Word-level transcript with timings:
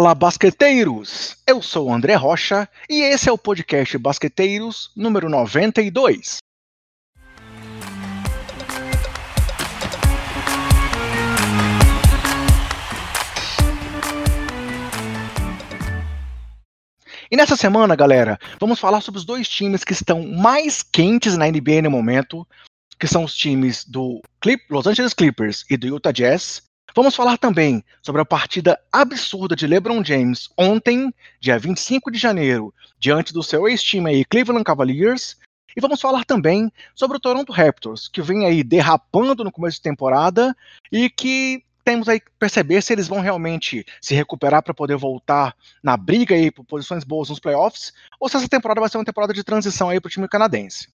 Fala, 0.00 0.14
basqueteiros! 0.14 1.36
Eu 1.46 1.60
sou 1.60 1.88
o 1.88 1.92
André 1.92 2.14
Rocha 2.14 2.66
e 2.88 3.02
esse 3.02 3.28
é 3.28 3.32
o 3.32 3.36
podcast 3.36 3.98
Basqueteiros 3.98 4.90
número 4.96 5.28
92. 5.28 6.38
E 17.30 17.36
nessa 17.36 17.54
semana, 17.54 17.94
galera, 17.94 18.38
vamos 18.58 18.80
falar 18.80 19.02
sobre 19.02 19.18
os 19.18 19.26
dois 19.26 19.46
times 19.46 19.84
que 19.84 19.92
estão 19.92 20.26
mais 20.26 20.82
quentes 20.82 21.36
na 21.36 21.46
NBA 21.46 21.82
no 21.82 21.90
momento, 21.90 22.48
que 22.98 23.06
são 23.06 23.22
os 23.22 23.36
times 23.36 23.84
do 23.84 24.22
Clip 24.40 24.64
Los 24.70 24.86
Angeles 24.86 25.12
Clippers 25.12 25.66
e 25.68 25.76
do 25.76 25.88
Utah 25.88 26.10
Jazz, 26.10 26.69
Vamos 26.94 27.14
falar 27.14 27.38
também 27.38 27.84
sobre 28.02 28.20
a 28.20 28.24
partida 28.24 28.80
absurda 28.92 29.54
de 29.54 29.66
LeBron 29.66 30.04
James 30.04 30.48
ontem, 30.58 31.14
dia 31.38 31.56
25 31.56 32.10
de 32.10 32.18
janeiro, 32.18 32.74
diante 32.98 33.32
do 33.32 33.44
seu 33.44 33.68
ex-time 33.68 34.24
Cleveland 34.24 34.64
Cavaliers. 34.64 35.36
E 35.76 35.80
vamos 35.80 36.00
falar 36.00 36.24
também 36.24 36.70
sobre 36.92 37.16
o 37.16 37.20
Toronto 37.20 37.52
Raptors, 37.52 38.08
que 38.08 38.20
vem 38.20 38.44
aí 38.44 38.64
derrapando 38.64 39.44
no 39.44 39.52
começo 39.52 39.76
de 39.76 39.82
temporada 39.82 40.56
e 40.90 41.08
que 41.08 41.62
temos 41.84 42.08
aí 42.08 42.18
que 42.18 42.30
perceber 42.38 42.82
se 42.82 42.92
eles 42.92 43.06
vão 43.06 43.20
realmente 43.20 43.86
se 44.00 44.14
recuperar 44.14 44.62
para 44.62 44.74
poder 44.74 44.96
voltar 44.96 45.56
na 45.80 45.96
briga 45.96 46.34
aí 46.34 46.50
por 46.50 46.64
posições 46.64 47.04
boas 47.04 47.28
nos 47.28 47.38
playoffs, 47.38 47.92
ou 48.18 48.28
se 48.28 48.36
essa 48.36 48.48
temporada 48.48 48.80
vai 48.80 48.90
ser 48.90 48.98
uma 48.98 49.04
temporada 49.04 49.32
de 49.32 49.44
transição 49.44 49.88
aí 49.88 50.00
para 50.00 50.08
o 50.08 50.10
time 50.10 50.28
canadense. 50.28 50.88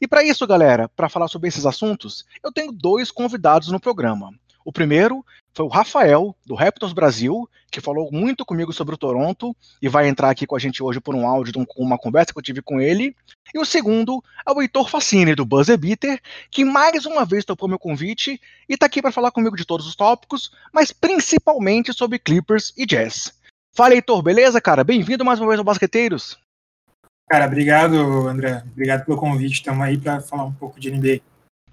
E 0.00 0.06
para 0.06 0.22
isso, 0.22 0.46
galera, 0.46 0.88
para 0.88 1.08
falar 1.08 1.28
sobre 1.28 1.48
esses 1.48 1.64
assuntos, 1.64 2.26
eu 2.44 2.52
tenho 2.52 2.72
dois 2.72 3.10
convidados 3.10 3.68
no 3.68 3.80
programa. 3.80 4.32
O 4.64 4.72
primeiro 4.72 5.24
foi 5.52 5.64
o 5.64 5.68
Rafael, 5.68 6.34
do 6.46 6.54
Raptors 6.54 6.92
Brasil, 6.92 7.48
que 7.70 7.80
falou 7.80 8.10
muito 8.12 8.44
comigo 8.44 8.72
sobre 8.72 8.94
o 8.94 8.98
Toronto 8.98 9.54
e 9.80 9.88
vai 9.88 10.08
entrar 10.08 10.30
aqui 10.30 10.46
com 10.46 10.56
a 10.56 10.58
gente 10.58 10.82
hoje 10.82 11.00
por 11.00 11.14
um 11.14 11.26
áudio, 11.26 11.52
de 11.52 11.66
uma 11.76 11.98
conversa 11.98 12.32
que 12.32 12.38
eu 12.38 12.42
tive 12.42 12.62
com 12.62 12.80
ele. 12.80 13.14
E 13.54 13.58
o 13.58 13.64
segundo 13.64 14.22
é 14.46 14.52
o 14.52 14.60
Heitor 14.60 14.88
Facine, 14.88 15.34
do 15.34 15.44
Buzzer 15.44 15.78
Beater, 15.78 16.20
que 16.50 16.64
mais 16.64 17.06
uma 17.06 17.24
vez 17.24 17.44
topou 17.44 17.68
meu 17.68 17.78
convite 17.78 18.40
e 18.68 18.74
está 18.74 18.86
aqui 18.86 19.00
para 19.00 19.12
falar 19.12 19.30
comigo 19.30 19.56
de 19.56 19.64
todos 19.64 19.86
os 19.86 19.96
tópicos, 19.96 20.52
mas 20.72 20.92
principalmente 20.92 21.92
sobre 21.92 22.18
Clippers 22.18 22.72
e 22.76 22.84
Jazz. 22.84 23.32
Fala, 23.72 23.94
Heitor, 23.94 24.22
beleza, 24.22 24.60
cara? 24.60 24.84
Bem-vindo 24.84 25.24
mais 25.24 25.38
uma 25.40 25.48
vez 25.48 25.58
ao 25.58 25.64
Basqueteiros. 25.64 26.38
Cara, 27.28 27.46
obrigado, 27.46 27.94
André. 28.26 28.64
Obrigado 28.72 29.04
pelo 29.04 29.16
convite. 29.16 29.54
Estamos 29.54 29.82
aí 29.82 29.96
para 29.96 30.20
falar 30.20 30.44
um 30.44 30.52
pouco 30.52 30.80
de 30.80 30.90
NBA. 30.90 31.20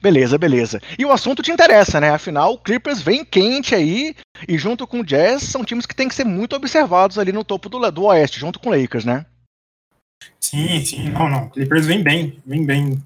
Beleza, 0.02 0.38
beleza. 0.38 0.82
E 0.98 1.06
o 1.06 1.12
assunto 1.12 1.42
te 1.42 1.52
interessa, 1.52 2.00
né? 2.00 2.12
Afinal, 2.12 2.54
o 2.54 2.58
Clippers 2.58 3.02
vem 3.02 3.26
quente 3.26 3.74
aí, 3.74 4.16
e 4.48 4.58
junto 4.58 4.86
com 4.86 5.00
o 5.00 5.04
Jazz, 5.04 5.44
são 5.44 5.64
times 5.64 5.86
que 5.86 5.96
têm 5.96 6.08
que 6.08 6.16
ser 6.16 6.24
muito 6.24 6.56
observados 6.56 7.18
ali 7.18 7.32
no 7.32 7.44
topo 7.44 7.68
do, 7.68 7.92
do 7.92 8.04
Oeste, 8.04 8.40
junto 8.40 8.60
com 8.60 8.70
o 8.70 8.80
Lakers, 8.80 9.06
né? 9.06 9.26
Sim, 10.40 10.84
sim, 10.84 11.10
não, 11.10 11.30
não. 11.30 11.50
Clippers 11.50 11.86
vem 11.86 12.04
bem, 12.04 12.38
vem 12.46 12.66
bem. 12.66 13.04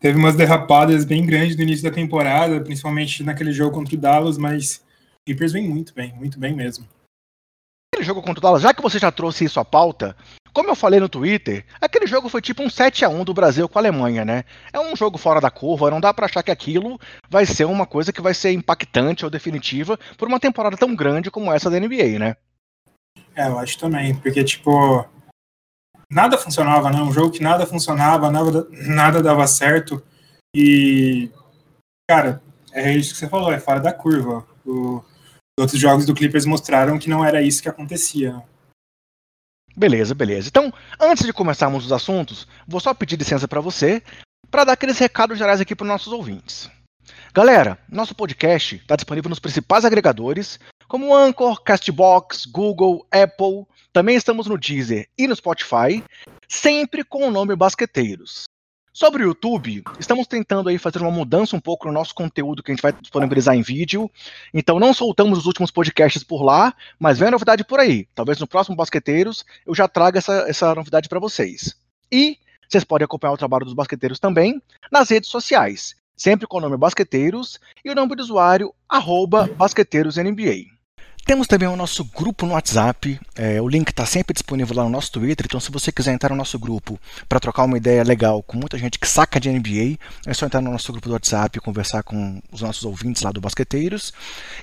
Teve 0.00 0.18
umas 0.18 0.36
derrapadas 0.36 1.04
bem 1.04 1.24
grandes 1.26 1.56
no 1.56 1.62
início 1.62 1.84
da 1.84 1.94
temporada, 1.94 2.60
principalmente 2.60 3.22
naquele 3.22 3.52
jogo 3.52 3.74
contra 3.76 3.94
o 3.94 3.98
Dallas, 3.98 4.38
mas 4.38 4.82
Clippers 5.24 5.52
vem 5.52 5.68
muito 5.68 5.92
bem, 5.94 6.12
muito 6.14 6.38
bem 6.38 6.54
mesmo. 6.54 6.86
Aquele 7.92 8.06
jogo 8.06 8.22
contra 8.22 8.38
o 8.38 8.42
Dallas, 8.42 8.62
já 8.62 8.72
que 8.72 8.82
você 8.82 8.98
já 8.98 9.12
trouxe 9.12 9.44
isso 9.44 9.60
à 9.60 9.64
pauta, 9.64 10.16
como 10.52 10.68
eu 10.68 10.76
falei 10.76 11.00
no 11.00 11.08
Twitter, 11.08 11.64
aquele 11.80 12.06
jogo 12.06 12.28
foi 12.28 12.42
tipo 12.42 12.62
um 12.62 12.68
7 12.68 13.04
a 13.04 13.08
1 13.08 13.24
do 13.24 13.34
Brasil 13.34 13.68
com 13.68 13.78
a 13.78 13.82
Alemanha, 13.82 14.24
né? 14.24 14.44
É 14.72 14.78
um 14.78 14.94
jogo 14.94 15.16
fora 15.16 15.40
da 15.40 15.50
curva, 15.50 15.90
não 15.90 16.00
dá 16.00 16.12
para 16.12 16.26
achar 16.26 16.42
que 16.42 16.50
aquilo 16.50 17.00
vai 17.30 17.46
ser 17.46 17.64
uma 17.64 17.86
coisa 17.86 18.12
que 18.12 18.20
vai 18.20 18.34
ser 18.34 18.52
impactante 18.52 19.24
ou 19.24 19.30
definitiva 19.30 19.98
por 20.18 20.28
uma 20.28 20.38
temporada 20.38 20.76
tão 20.76 20.94
grande 20.94 21.30
como 21.30 21.52
essa 21.52 21.70
da 21.70 21.80
NBA, 21.80 22.18
né? 22.18 22.36
É, 23.34 23.46
eu 23.48 23.58
acho 23.58 23.78
também, 23.78 24.14
porque 24.14 24.44
tipo 24.44 25.06
nada 26.10 26.36
funcionava, 26.36 26.90
né? 26.90 27.00
Um 27.00 27.12
jogo 27.12 27.30
que 27.30 27.42
nada 27.42 27.66
funcionava, 27.66 28.30
nada, 28.30 28.68
nada 28.70 29.22
dava 29.22 29.46
certo 29.46 30.02
e 30.54 31.30
cara, 32.08 32.42
é 32.72 32.92
isso 32.92 33.14
que 33.14 33.18
você 33.18 33.28
falou, 33.28 33.52
é 33.52 33.58
fora 33.58 33.80
da 33.80 33.92
curva. 33.92 34.46
O, 34.66 34.98
os 34.98 35.62
outros 35.62 35.80
jogos 35.80 36.04
do 36.04 36.14
Clippers 36.14 36.44
mostraram 36.44 36.98
que 36.98 37.08
não 37.08 37.24
era 37.24 37.40
isso 37.40 37.62
que 37.62 37.68
acontecia. 37.68 38.42
Beleza, 39.76 40.14
beleza. 40.14 40.48
Então, 40.48 40.72
antes 41.00 41.24
de 41.24 41.32
começarmos 41.32 41.86
os 41.86 41.92
assuntos, 41.92 42.46
vou 42.66 42.80
só 42.80 42.92
pedir 42.92 43.16
licença 43.16 43.48
para 43.48 43.60
você 43.60 44.02
para 44.50 44.64
dar 44.64 44.72
aqueles 44.74 44.98
recados 44.98 45.38
gerais 45.38 45.60
aqui 45.60 45.74
para 45.74 45.84
os 45.84 45.88
nossos 45.88 46.12
ouvintes. 46.12 46.70
Galera, 47.34 47.78
nosso 47.88 48.14
podcast 48.14 48.76
está 48.76 48.94
disponível 48.94 49.30
nos 49.30 49.38
principais 49.38 49.86
agregadores, 49.86 50.60
como 50.86 51.16
Anchor, 51.16 51.62
Castbox, 51.62 52.44
Google, 52.44 53.06
Apple. 53.10 53.64
Também 53.92 54.16
estamos 54.16 54.46
no 54.46 54.58
Deezer 54.58 55.08
e 55.16 55.26
no 55.26 55.34
Spotify, 55.34 56.04
sempre 56.46 57.02
com 57.02 57.26
o 57.26 57.30
nome 57.30 57.56
Basqueteiros. 57.56 58.44
Sobre 58.94 59.24
o 59.24 59.28
YouTube, 59.28 59.82
estamos 59.98 60.26
tentando 60.26 60.68
aí 60.68 60.76
fazer 60.76 60.98
uma 60.98 61.10
mudança 61.10 61.56
um 61.56 61.60
pouco 61.60 61.86
no 61.86 61.94
nosso 61.94 62.14
conteúdo 62.14 62.62
que 62.62 62.70
a 62.70 62.74
gente 62.74 62.82
vai 62.82 62.92
disponibilizar 62.92 63.54
em 63.54 63.62
vídeo. 63.62 64.10
Então 64.52 64.78
não 64.78 64.92
soltamos 64.92 65.38
os 65.38 65.46
últimos 65.46 65.70
podcasts 65.70 66.22
por 66.22 66.42
lá, 66.42 66.74
mas 66.98 67.18
vem 67.18 67.28
a 67.28 67.30
novidade 67.30 67.64
por 67.64 67.80
aí. 67.80 68.06
Talvez 68.14 68.38
no 68.38 68.46
próximo 68.46 68.76
Basqueteiros 68.76 69.46
eu 69.66 69.74
já 69.74 69.88
traga 69.88 70.18
essa, 70.18 70.44
essa 70.46 70.74
novidade 70.74 71.08
para 71.08 71.18
vocês. 71.18 71.74
E 72.12 72.36
vocês 72.68 72.84
podem 72.84 73.06
acompanhar 73.06 73.32
o 73.32 73.38
trabalho 73.38 73.64
dos 73.64 73.72
basqueteiros 73.72 74.18
também 74.18 74.60
nas 74.90 75.08
redes 75.08 75.30
sociais, 75.30 75.96
sempre 76.14 76.46
com 76.46 76.58
o 76.58 76.60
nome 76.60 76.76
Basqueteiros 76.76 77.58
e 77.82 77.90
o 77.90 77.94
nome 77.94 78.14
do 78.14 78.22
usuário 78.22 78.74
arroba 78.86 79.48
BasqueteirosNBA. 79.56 80.81
Temos 81.24 81.46
também 81.46 81.68
o 81.68 81.76
nosso 81.76 82.04
grupo 82.04 82.44
no 82.46 82.54
WhatsApp. 82.54 83.18
É, 83.36 83.60
o 83.60 83.68
link 83.68 83.90
está 83.90 84.04
sempre 84.04 84.34
disponível 84.34 84.76
lá 84.76 84.82
no 84.82 84.90
nosso 84.90 85.12
Twitter. 85.12 85.46
Então, 85.46 85.60
se 85.60 85.70
você 85.70 85.92
quiser 85.92 86.12
entrar 86.12 86.30
no 86.30 86.36
nosso 86.36 86.58
grupo 86.58 86.98
para 87.28 87.38
trocar 87.38 87.62
uma 87.62 87.76
ideia 87.76 88.02
legal 88.02 88.42
com 88.42 88.58
muita 88.58 88.76
gente 88.76 88.98
que 88.98 89.06
saca 89.06 89.38
de 89.38 89.48
NBA, 89.48 89.98
é 90.26 90.34
só 90.34 90.46
entrar 90.46 90.60
no 90.60 90.72
nosso 90.72 90.90
grupo 90.90 91.08
do 91.08 91.12
WhatsApp 91.12 91.56
e 91.56 91.60
conversar 91.60 92.02
com 92.02 92.42
os 92.50 92.60
nossos 92.60 92.84
ouvintes 92.84 93.22
lá 93.22 93.30
do 93.30 93.40
Basqueteiros. 93.40 94.12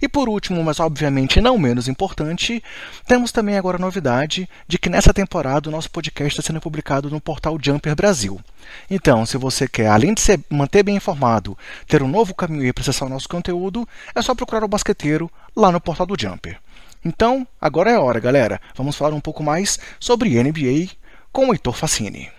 E 0.01 0.09
por 0.09 0.27
último, 0.27 0.61
mas 0.61 0.81
obviamente 0.81 1.39
não 1.39 1.57
menos 1.57 1.87
importante, 1.87 2.61
temos 3.07 3.31
também 3.31 3.57
agora 3.57 3.77
a 3.77 3.81
novidade 3.81 4.47
de 4.67 4.77
que 4.77 4.89
nessa 4.89 5.13
temporada 5.13 5.69
o 5.69 5.71
nosso 5.71 5.89
podcast 5.89 6.39
está 6.39 6.45
sendo 6.45 6.59
publicado 6.59 7.09
no 7.09 7.21
portal 7.21 7.57
Jumper 7.61 7.95
Brasil. 7.95 8.39
Então, 8.89 9.25
se 9.25 9.37
você 9.37 9.67
quer, 9.67 9.87
além 9.87 10.13
de 10.13 10.21
se 10.21 10.39
manter 10.49 10.83
bem 10.83 10.97
informado, 10.97 11.57
ter 11.87 12.03
um 12.03 12.07
novo 12.07 12.33
caminho 12.35 12.73
para 12.73 12.81
acessar 12.81 13.07
o 13.07 13.11
nosso 13.11 13.29
conteúdo, 13.29 13.87
é 14.13 14.21
só 14.21 14.35
procurar 14.35 14.63
o 14.63 14.67
Basqueteiro 14.67 15.31
lá 15.55 15.71
no 15.71 15.81
portal 15.81 16.05
do 16.05 16.19
Jumper. 16.19 16.59
Então, 17.03 17.47
agora 17.59 17.91
é 17.91 17.95
a 17.95 18.01
hora, 18.01 18.19
galera. 18.19 18.59
Vamos 18.75 18.95
falar 18.95 19.15
um 19.15 19.21
pouco 19.21 19.41
mais 19.41 19.79
sobre 19.99 20.41
NBA 20.41 20.89
com 21.31 21.47
o 21.49 21.53
Heitor 21.53 21.75
Facini. 21.75 22.29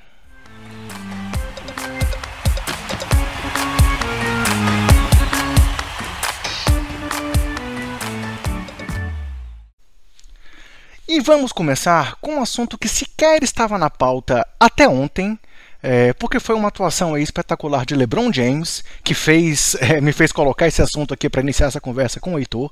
E 11.12 11.18
vamos 11.20 11.50
começar 11.50 12.14
com 12.20 12.36
um 12.36 12.42
assunto 12.42 12.78
que 12.78 12.88
sequer 12.88 13.42
estava 13.42 13.76
na 13.76 13.90
pauta 13.90 14.46
até 14.60 14.88
ontem, 14.88 15.36
é, 15.82 16.12
porque 16.12 16.38
foi 16.38 16.54
uma 16.54 16.68
atuação 16.68 17.16
espetacular 17.16 17.86
de 17.86 17.94
LeBron 17.94 18.32
James, 18.32 18.84
que 19.02 19.14
fez, 19.14 19.76
é, 19.80 20.00
me 20.00 20.12
fez 20.12 20.32
colocar 20.32 20.66
esse 20.66 20.82
assunto 20.82 21.14
aqui 21.14 21.28
para 21.28 21.40
iniciar 21.40 21.66
essa 21.66 21.80
conversa 21.80 22.20
com 22.20 22.34
o 22.34 22.38
Heitor, 22.38 22.70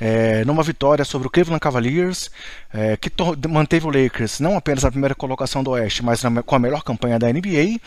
é, 0.00 0.44
numa 0.44 0.62
vitória 0.62 1.04
sobre 1.04 1.28
o 1.28 1.30
Cleveland 1.30 1.60
Cavaliers, 1.60 2.30
é, 2.72 2.96
que 2.96 3.10
manteve 3.48 3.86
o 3.86 3.90
Lakers 3.90 4.40
não 4.40 4.56
apenas 4.56 4.84
na 4.84 4.90
primeira 4.90 5.14
colocação 5.14 5.62
do 5.62 5.70
Oeste, 5.70 6.04
mas 6.04 6.22
com 6.44 6.54
a 6.54 6.58
melhor 6.58 6.82
campanha 6.82 7.18
da 7.18 7.32
NBA, 7.32 7.80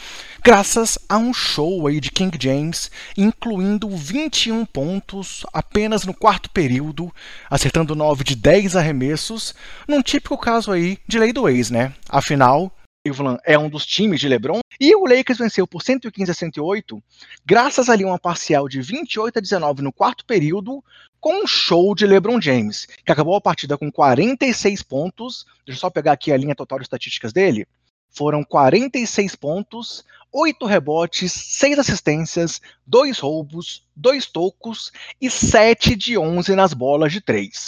graças 0.44 0.98
a 1.08 1.18
um 1.18 1.34
show 1.34 1.88
aí 1.88 2.00
de 2.00 2.12
King 2.12 2.38
James, 2.40 2.92
incluindo 3.18 3.90
21 3.90 4.66
pontos 4.66 5.46
apenas 5.54 6.06
no 6.06 6.14
quarto 6.14 6.50
período, 6.50 7.14
acertando 7.50 7.96
9 7.96 8.24
de 8.24 8.36
10 8.36 8.76
arremessos, 8.76 9.54
num 9.88 10.02
típico 10.02 10.38
caso 10.38 10.72
aí 10.72 10.98
de 11.08 11.20
lei 11.20 11.34
do 11.34 11.48
ex, 11.48 11.70
né? 11.70 11.94
Afinal, 12.10 12.72
Cleveland 13.06 13.38
é 13.44 13.60
um 13.60 13.70
dos 13.70 13.86
times 13.86 14.22
de 14.22 14.30
LeBron. 14.30 14.62
E 14.80 14.96
o 14.96 15.06
Lakers 15.06 15.38
venceu 15.38 15.68
por 15.68 15.84
115 15.84 16.32
a 16.32 16.34
108, 16.34 17.04
graças 17.46 17.90
ali 17.90 18.04
a 18.04 18.08
uma 18.08 18.20
parcial 18.20 18.70
de 18.70 18.82
28 18.82 19.38
a 19.38 19.42
19 19.42 19.82
no 19.82 19.92
quarto 19.92 20.26
período, 20.26 20.84
com 21.20 21.44
um 21.44 21.48
show 21.48 21.94
de 21.94 22.08
LeBron 22.08 22.40
James, 22.40 22.88
que 23.06 23.12
acabou 23.12 23.36
a 23.36 23.42
partida 23.42 23.78
com 23.78 23.92
46 23.92 24.82
pontos. 24.84 25.46
Deixa 25.66 25.78
eu 25.78 25.82
só 25.82 25.90
pegar 25.90 26.14
aqui 26.14 26.32
a 26.32 26.38
linha 26.38 26.56
total 26.56 26.80
de 26.80 26.86
estatísticas 26.86 27.34
dele. 27.34 27.68
Foram 28.10 28.44
46 28.44 29.36
pontos, 29.36 30.06
8 30.32 30.66
rebotes, 30.66 31.32
6 31.32 31.80
assistências, 31.80 32.62
2 32.88 33.20
roubos, 33.20 33.86
2 33.96 34.26
tocos 34.28 34.92
e 35.20 35.30
7 35.30 35.96
de 35.96 36.18
11 36.18 36.56
nas 36.56 36.74
bolas 36.74 37.12
de 37.12 37.20
3. 37.20 37.68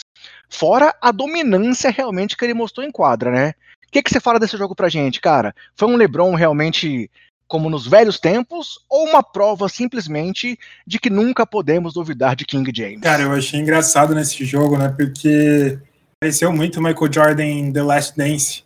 Fora 0.50 0.96
a 1.02 1.12
dominância 1.12 1.90
realmente 1.90 2.38
que 2.38 2.46
ele 2.46 2.54
mostrou 2.54 2.86
em 2.86 2.92
quadra, 2.92 3.32
né? 3.32 3.54
Que, 3.96 4.04
que 4.04 4.10
você 4.10 4.20
fala 4.20 4.40
desse 4.40 4.58
jogo 4.58 4.76
pra 4.76 4.90
gente, 4.90 5.22
cara? 5.22 5.56
Foi 5.74 5.88
um 5.88 5.96
LeBron 5.96 6.36
realmente 6.36 7.10
como 7.48 7.70
nos 7.70 7.88
velhos 7.88 8.20
tempos 8.20 8.80
ou 8.90 9.08
uma 9.08 9.24
prova 9.24 9.70
simplesmente 9.70 10.60
de 10.86 11.00
que 11.00 11.10
nunca 11.10 11.46
podemos 11.46 11.94
duvidar 11.94 12.36
de 12.36 12.44
King 12.44 12.70
James? 12.76 13.00
Cara, 13.02 13.24
eu 13.24 13.32
achei 13.32 13.60
engraçado 13.60 14.14
nesse 14.14 14.44
jogo, 14.44 14.78
né? 14.78 14.90
Porque 14.90 15.80
pareceu 16.20 16.52
muito 16.52 16.82
Michael 16.82 17.14
Jordan 17.14 17.46
em 17.46 17.72
The 17.72 17.84
Last 17.84 18.18
Dance. 18.18 18.64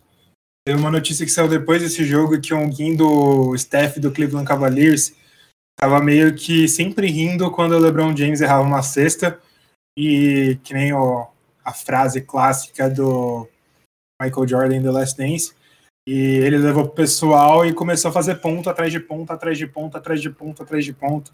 Teve 0.66 0.80
uma 0.80 0.90
notícia 0.90 1.26
que 1.26 1.32
saiu 1.32 1.48
depois 1.48 1.82
desse 1.82 2.04
jogo 2.06 2.40
que 2.40 2.54
alguém 2.54 2.96
do 2.96 3.54
staff 3.56 4.00
do 4.00 4.12
Cleveland 4.12 4.48
Cavaliers 4.48 5.14
estava 5.78 6.02
meio 6.02 6.34
que 6.34 6.68
sempre 6.68 7.08
rindo 7.08 7.52
quando 7.52 7.74
o 7.74 7.80
LeBron 7.80 8.16
James 8.16 8.42
errava 8.42 8.64
uma 8.64 8.82
cesta 8.82 9.40
e 9.98 10.58
que 10.64 10.74
nem 10.74 10.94
o, 10.94 11.28
a 11.64 11.72
frase 11.72 12.22
clássica 12.22 12.90
do 12.90 13.48
Michael 14.22 14.48
Jordan 14.48 14.82
The 14.82 14.92
Last 14.92 15.18
Dance. 15.18 15.54
E 16.08 16.14
ele 16.14 16.58
levou 16.58 16.86
pro 16.86 16.96
pessoal 16.96 17.66
e 17.66 17.74
começou 17.74 18.10
a 18.10 18.12
fazer 18.12 18.36
ponto 18.36 18.70
atrás 18.70 18.92
de 18.92 19.00
ponto, 19.00 19.32
atrás 19.32 19.58
de 19.58 19.68
ponto, 19.68 19.98
atrás 19.98 20.22
de 20.22 20.30
ponto, 20.30 20.64
atrás 20.64 20.84
de 20.84 20.94
ponto. 20.94 21.34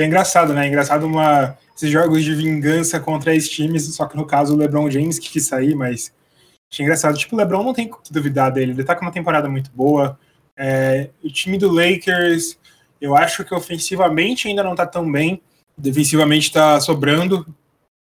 É 0.00 0.06
engraçado, 0.06 0.54
né? 0.54 0.64
É 0.64 0.68
engraçado 0.68 1.06
uma, 1.06 1.58
esses 1.76 1.90
jogos 1.90 2.24
de 2.24 2.34
vingança 2.34 2.98
contra 2.98 3.34
esses 3.34 3.50
times, 3.50 3.94
só 3.94 4.06
que 4.06 4.16
no 4.16 4.26
caso 4.26 4.54
o 4.54 4.56
LeBron 4.56 4.90
James 4.90 5.18
que 5.18 5.28
quis 5.28 5.46
sair, 5.46 5.74
mas 5.74 6.12
achei 6.72 6.84
engraçado. 6.84 7.18
Tipo, 7.18 7.36
o 7.36 7.38
LeBron 7.38 7.62
não 7.62 7.74
tem 7.74 7.90
que 7.90 7.96
duvidar 8.10 8.50
dele, 8.50 8.72
ele 8.72 8.84
tá 8.84 8.94
com 8.94 9.02
uma 9.02 9.12
temporada 9.12 9.48
muito 9.48 9.70
boa. 9.72 10.18
É, 10.56 11.10
o 11.22 11.28
time 11.28 11.58
do 11.58 11.70
Lakers, 11.70 12.58
eu 13.00 13.14
acho 13.14 13.44
que 13.44 13.54
ofensivamente 13.54 14.48
ainda 14.48 14.62
não 14.62 14.74
tá 14.74 14.86
tão 14.86 15.10
bem, 15.10 15.42
defensivamente 15.76 16.50
tá 16.50 16.80
sobrando, 16.80 17.46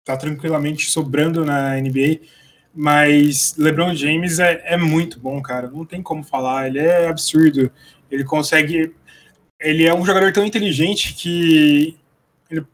tá 0.04 0.18
tranquilamente 0.18 0.90
sobrando 0.90 1.46
na 1.46 1.76
NBA, 1.80 2.22
mas 2.74 3.56
LeBron 3.58 3.94
James 3.94 4.40
é, 4.40 4.62
é 4.66 4.78
muito 4.78 5.20
bom, 5.20 5.42
cara, 5.42 5.70
não 5.70 5.86
tem 5.86 6.02
como 6.02 6.24
falar, 6.24 6.68
ele 6.68 6.80
é 6.80 7.08
absurdo, 7.08 7.72
ele 8.10 8.24
consegue 8.24 8.94
ele 9.64 9.86
é 9.86 9.94
um 9.94 10.06
jogador 10.06 10.32
tão 10.34 10.46
inteligente 10.46 11.14
que 11.14 11.98
ele 12.50 12.66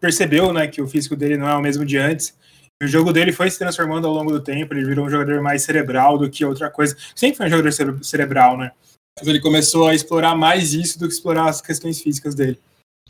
percebeu, 0.00 0.52
né, 0.52 0.66
que 0.66 0.82
o 0.82 0.88
físico 0.88 1.14
dele 1.14 1.36
não 1.36 1.48
é 1.48 1.54
o 1.54 1.62
mesmo 1.62 1.84
de 1.84 1.96
antes. 1.96 2.36
O 2.82 2.86
jogo 2.86 3.12
dele 3.12 3.30
foi 3.30 3.48
se 3.48 3.58
transformando 3.58 4.08
ao 4.08 4.12
longo 4.12 4.32
do 4.32 4.40
tempo, 4.40 4.74
ele 4.74 4.84
virou 4.84 5.06
um 5.06 5.10
jogador 5.10 5.40
mais 5.40 5.62
cerebral 5.62 6.18
do 6.18 6.28
que 6.28 6.44
outra 6.44 6.68
coisa. 6.68 6.96
Sempre 7.14 7.36
foi 7.36 7.46
um 7.46 7.50
jogador 7.50 7.72
cere 7.72 7.96
cerebral, 8.02 8.58
né? 8.58 8.72
Mas 9.16 9.28
ele 9.28 9.40
começou 9.40 9.86
a 9.86 9.94
explorar 9.94 10.34
mais 10.34 10.74
isso 10.74 10.98
do 10.98 11.06
que 11.06 11.14
explorar 11.14 11.48
as 11.48 11.60
questões 11.60 12.00
físicas 12.00 12.34
dele. 12.34 12.58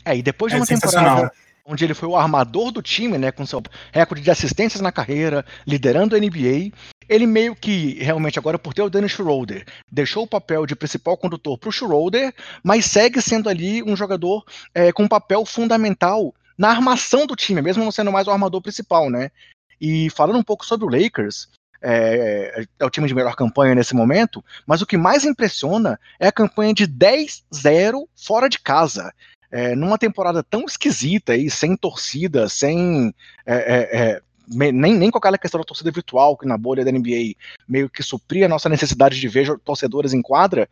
É, 0.05 0.15
e 0.15 0.21
depois 0.21 0.51
de 0.51 0.57
é 0.57 0.59
uma 0.59 0.67
temporada 0.67 1.31
onde 1.65 1.83
ele 1.83 1.93
foi 1.93 2.09
o 2.09 2.15
armador 2.15 2.71
do 2.71 2.81
time, 2.81 3.17
né, 3.17 3.31
com 3.31 3.45
seu 3.45 3.61
recorde 3.91 4.23
de 4.23 4.31
assistências 4.31 4.81
na 4.81 4.91
carreira, 4.91 5.45
liderando 5.65 6.15
a 6.15 6.19
NBA, 6.19 6.71
ele 7.07 7.25
meio 7.25 7.55
que, 7.55 7.93
realmente, 8.01 8.39
agora 8.39 8.59
por 8.59 8.73
ter 8.73 8.81
o 8.81 8.89
Dennis 8.89 9.11
Schroeder, 9.11 9.65
deixou 9.91 10.23
o 10.23 10.27
papel 10.27 10.65
de 10.65 10.75
principal 10.75 11.17
condutor 11.17 11.57
para 11.57 11.69
o 11.69 11.71
Schroeder, 11.71 12.33
mas 12.63 12.85
segue 12.85 13.21
sendo 13.21 13.49
ali 13.49 13.83
um 13.83 13.95
jogador 13.95 14.43
é, 14.73 14.91
com 14.91 15.03
um 15.03 15.07
papel 15.07 15.45
fundamental 15.45 16.33
na 16.57 16.69
armação 16.69 17.25
do 17.25 17.35
time, 17.35 17.61
mesmo 17.61 17.83
não 17.83 17.91
sendo 17.91 18.11
mais 18.11 18.27
o 18.27 18.31
armador 18.31 18.61
principal, 18.61 19.09
né? 19.09 19.31
E 19.79 20.09
falando 20.09 20.37
um 20.37 20.43
pouco 20.43 20.65
sobre 20.65 20.85
o 20.85 20.89
Lakers, 20.89 21.49
é, 21.81 22.65
é, 22.79 22.85
o 22.85 22.89
time 22.89 23.07
de 23.07 23.13
melhor 23.13 23.35
campanha 23.35 23.75
nesse 23.75 23.93
momento, 23.93 24.43
mas 24.65 24.81
o 24.81 24.85
que 24.85 24.95
mais 24.95 25.25
impressiona 25.25 25.99
é 26.19 26.27
a 26.27 26.31
campanha 26.31 26.73
de 26.73 26.87
10-0 26.87 28.07
fora 28.15 28.47
de 28.47 28.59
casa. 28.59 29.13
É, 29.53 29.75
numa 29.75 29.99
temporada 29.99 30.41
tão 30.41 30.65
esquisita 30.65 31.33
aí, 31.33 31.47
sem 31.47 31.77
torcida, 31.77 32.49
sem 32.49 33.13
é, 33.45 33.55
é, 33.55 34.01
é 34.01 34.21
nem, 34.47 34.71
nem 34.71 35.11
com 35.11 35.19
aquela 35.19 35.37
questão 35.37 35.61
da 35.61 35.63
torcida 35.63 35.91
virtual 35.91 36.35
que 36.35 36.47
na 36.47 36.57
bolha 36.57 36.83
da 36.83 36.91
NBA 36.91 37.35
meio 37.69 37.87
que 37.87 38.01
supria 38.01 38.47
a 38.47 38.49
nossa 38.49 38.67
necessidade 38.67 39.19
de 39.19 39.27
ver 39.27 39.59
torcedores 39.59 40.11
em 40.11 40.23
quadra, 40.23 40.67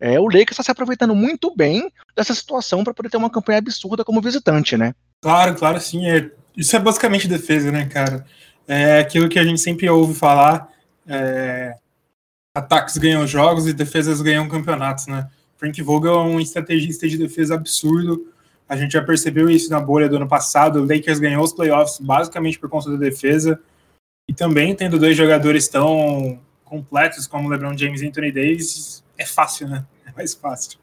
é, 0.00 0.18
o 0.18 0.24
Lakers 0.24 0.52
está 0.52 0.62
se 0.62 0.70
aproveitando 0.70 1.14
muito 1.14 1.54
bem 1.54 1.92
dessa 2.16 2.34
situação 2.34 2.82
para 2.82 2.94
poder 2.94 3.10
ter 3.10 3.18
uma 3.18 3.28
campanha 3.28 3.58
absurda 3.58 4.02
como 4.02 4.22
visitante, 4.22 4.78
né? 4.78 4.94
Claro, 5.20 5.54
claro, 5.54 5.78
sim. 5.78 6.08
É, 6.08 6.30
isso 6.56 6.74
é 6.74 6.78
basicamente 6.78 7.28
defesa, 7.28 7.70
né, 7.70 7.84
cara? 7.84 8.24
É 8.66 9.00
aquilo 9.00 9.28
que 9.28 9.38
a 9.38 9.44
gente 9.44 9.60
sempre 9.60 9.90
ouve 9.90 10.14
falar. 10.14 10.70
É, 11.06 11.76
ataques 12.56 12.96
ganham 12.96 13.26
jogos 13.26 13.66
e 13.66 13.74
defesas 13.74 14.22
ganham 14.22 14.48
campeonatos, 14.48 15.06
né? 15.06 15.28
Frank 15.62 15.80
Vogel 15.80 16.14
é 16.14 16.22
um 16.24 16.40
estrategista 16.40 17.08
de 17.08 17.16
defesa 17.16 17.54
absurdo. 17.54 18.26
A 18.68 18.76
gente 18.76 18.94
já 18.94 19.02
percebeu 19.04 19.48
isso 19.48 19.70
na 19.70 19.80
bolha 19.80 20.08
do 20.08 20.16
ano 20.16 20.26
passado. 20.26 20.80
O 20.80 20.84
Lakers 20.84 21.20
ganhou 21.20 21.44
os 21.44 21.52
playoffs 21.52 22.00
basicamente 22.00 22.58
por 22.58 22.68
conta 22.68 22.90
da 22.90 22.96
defesa. 22.96 23.60
E 24.28 24.34
também 24.34 24.74
tendo 24.74 24.98
dois 24.98 25.16
jogadores 25.16 25.68
tão 25.68 26.40
completos 26.64 27.28
como 27.28 27.48
LeBron 27.48 27.78
James 27.78 28.02
e 28.02 28.08
Anthony 28.08 28.32
Davis, 28.32 29.04
é 29.16 29.24
fácil, 29.24 29.68
né? 29.68 29.84
É 30.04 30.10
mais 30.10 30.34
fácil. 30.34 30.80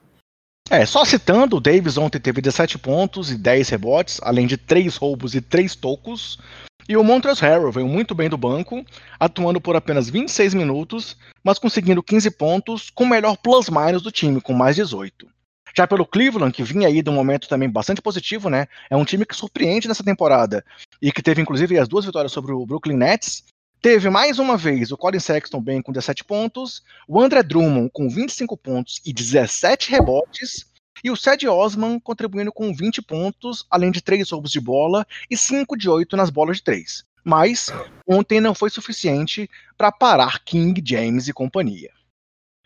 É, 0.70 0.86
só 0.86 1.04
citando, 1.04 1.58
o 1.58 1.60
Davis 1.60 1.98
ontem 1.98 2.20
teve 2.22 2.40
17 2.40 2.78
pontos 2.78 3.32
e 3.32 3.38
10 3.38 3.68
rebotes, 3.68 4.22
além 4.24 4.48
de 4.48 4.56
3 4.56 4.96
roubos 4.96 5.36
e 5.36 5.42
3 5.42 5.76
tocos. 5.76 6.40
E 6.90 6.98
o 6.98 7.04
Montrezl 7.04 7.46
Harrell 7.46 7.72
veio 7.72 7.88
muito 7.88 8.16
bem 8.16 8.28
do 8.28 8.36
banco, 8.36 8.84
atuando 9.20 9.62
por 9.62 9.76
apenas 9.76 10.10
26 10.10 10.56
minutos, 10.56 11.16
mas 11.44 11.60
conseguindo 11.60 12.02
15 12.02 12.32
pontos, 12.32 12.90
com 12.90 13.04
o 13.04 13.08
melhor 13.08 13.38
plus-minus 13.38 14.02
do 14.02 14.12
time, 14.12 14.42
com 14.42 14.54
mais 14.54 14.76
18. 14.76 15.28
Já 15.78 15.86
pelo 15.86 16.04
Cleveland, 16.04 16.52
que 16.52 16.64
vinha 16.64 16.88
aí 16.88 17.04
de 17.04 17.10
um 17.12 17.14
momento 17.14 17.48
também 17.48 17.70
bastante 17.70 18.02
positivo, 18.02 18.50
né? 18.50 18.66
É 18.90 18.96
um 18.96 19.06
time 19.06 19.24
que 19.24 19.36
surpreende 19.36 19.88
nessa 19.88 20.04
temporada 20.04 20.66
e 21.00 21.12
que 21.12 21.22
teve 21.22 21.40
inclusive 21.40 21.78
as 21.78 21.88
duas 21.88 22.06
vitórias 22.06 22.32
sobre 22.32 22.54
o 22.54 22.66
Brooklyn 22.66 22.98
Nets. 22.98 23.44
Teve 23.80 24.10
mais 24.10 24.40
uma 24.40 24.58
vez 24.58 24.92
o 24.92 24.98
Colin 24.98 25.20
Sexton 25.20 25.62
bem 25.62 25.84
com 25.84 25.92
17 25.92 26.26
pontos, 26.26 26.82
o 27.08 27.22
André 27.22 27.44
Drummond 27.44 27.92
com 27.94 28.10
25 28.10 28.58
pontos 28.58 29.00
e 29.06 29.14
17 29.14 29.92
rebotes, 29.92 30.66
e 31.04 31.12
o 31.12 31.16
Ced 31.16 31.48
Osman 31.48 32.00
contribuindo 32.00 32.52
com 32.52 32.74
20 32.74 33.02
pontos, 33.02 33.66
além 33.70 33.92
de 33.92 34.02
3 34.02 34.30
roubos 34.32 34.52
de 34.52 34.60
bola 34.60 35.06
e 35.30 35.38
5 35.38 35.78
de 35.78 35.90
8 35.90 36.16
nas 36.16 36.30
bolas 36.30 36.58
de 36.58 36.64
3. 36.64 37.04
Mas 37.24 37.68
ontem 38.08 38.40
não 38.40 38.56
foi 38.56 38.70
suficiente 38.70 39.50
para 39.78 39.92
parar 39.92 40.40
King, 40.44 40.82
James 40.86 41.28
e 41.28 41.34
companhia. 41.34 41.92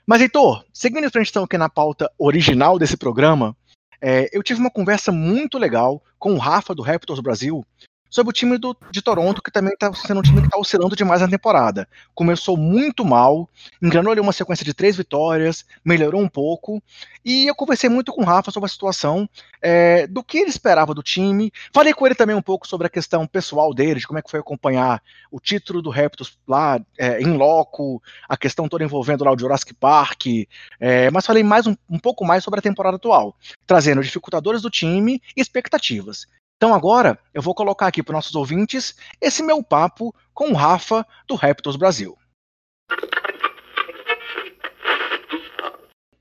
Mas, 0.06 0.22
Heitor, 0.22 0.66
seguindo 0.74 1.06
em 1.06 1.10
frente 1.10 1.30
então 1.30 1.44
aqui 1.44 1.58
na 1.58 1.70
pauta 1.70 2.12
original 2.18 2.78
desse 2.78 2.98
programa, 2.98 3.56
é, 4.02 4.30
eu 4.34 4.44
tive 4.44 4.60
uma 4.60 4.70
conversa 4.70 5.12
muito 5.12 5.58
legal 5.58 6.04
com 6.20 6.34
o 6.34 6.38
Rafa 6.38 6.76
do 6.76 6.82
Raptors 6.82 7.22
Brasil 7.22 7.66
sobre 8.14 8.30
o 8.30 8.34
time 8.34 8.60
do, 8.60 8.78
de 8.92 9.02
Toronto, 9.02 9.42
que 9.42 9.50
também 9.50 9.74
está 9.74 9.92
sendo 9.92 10.20
um 10.20 10.22
time 10.22 10.40
que 10.40 10.46
está 10.46 10.60
oscilando 10.60 10.96
demais 10.96 11.20
na 11.20 11.28
temporada. 11.28 11.88
Começou 12.14 12.56
muito 12.56 13.04
mal, 13.04 13.50
enganou 13.82 14.12
ali 14.12 14.22
uma 14.22 14.32
sequência 14.32 14.64
de 14.64 14.72
três 14.72 14.96
vitórias, 14.96 15.66
melhorou 15.84 16.22
um 16.22 16.30
pouco, 16.30 16.80
e 17.26 17.48
eu 17.48 17.56
conversei 17.56 17.90
muito 17.90 18.14
com 18.14 18.22
o 18.22 18.24
Rafa 18.24 18.52
sobre 18.52 18.68
a 18.68 18.70
situação, 18.70 19.28
é, 19.60 20.06
do 20.06 20.24
que 20.24 20.38
ele 20.38 20.52
esperava 20.52 20.94
do 20.94 21.02
time. 21.02 21.52
Falei 21.74 21.92
com 21.92 22.06
ele 22.06 22.14
também 22.14 22.36
um 22.36 22.42
pouco 22.42 22.68
sobre 22.68 22.86
a 22.86 22.90
questão 22.90 23.26
pessoal 23.26 23.74
dele, 23.74 24.00
de 24.00 24.06
como 24.06 24.20
é 24.20 24.22
que 24.22 24.30
foi 24.30 24.40
acompanhar 24.40 25.02
o 25.32 25.40
título 25.40 25.82
do 25.82 25.90
Raptors 25.90 26.38
lá 26.48 26.80
é, 27.00 27.20
em 27.20 27.36
loco, 27.36 28.00
a 28.30 28.38
questão 28.38 28.70
toda 28.70 28.84
envolvendo 28.84 29.24
lá 29.24 29.34
o 29.34 29.40
Jurassic 29.40 29.74
Park, 29.74 30.28
é, 30.80 31.10
mas 31.10 31.26
falei 31.26 31.42
mais 31.42 31.66
um, 31.66 31.76
um 31.90 31.98
pouco 31.98 32.24
mais 32.24 32.44
sobre 32.44 32.60
a 32.60 32.64
temporada 32.64 32.98
atual, 32.98 33.36
trazendo 33.66 34.04
dificultadores 34.04 34.62
do 34.62 34.70
time 34.70 35.20
e 35.36 35.42
expectativas. 35.42 36.28
Então 36.64 36.74
agora 36.74 37.20
eu 37.34 37.42
vou 37.42 37.54
colocar 37.54 37.88
aqui 37.88 38.02
para 38.02 38.14
nossos 38.14 38.34
ouvintes 38.36 38.96
esse 39.20 39.44
meu 39.44 39.62
papo 39.62 40.16
com 40.34 40.48
o 40.52 40.54
Rafa 40.54 41.06
do 41.28 41.36
Raptors 41.36 41.76
Brasil. 41.76 42.18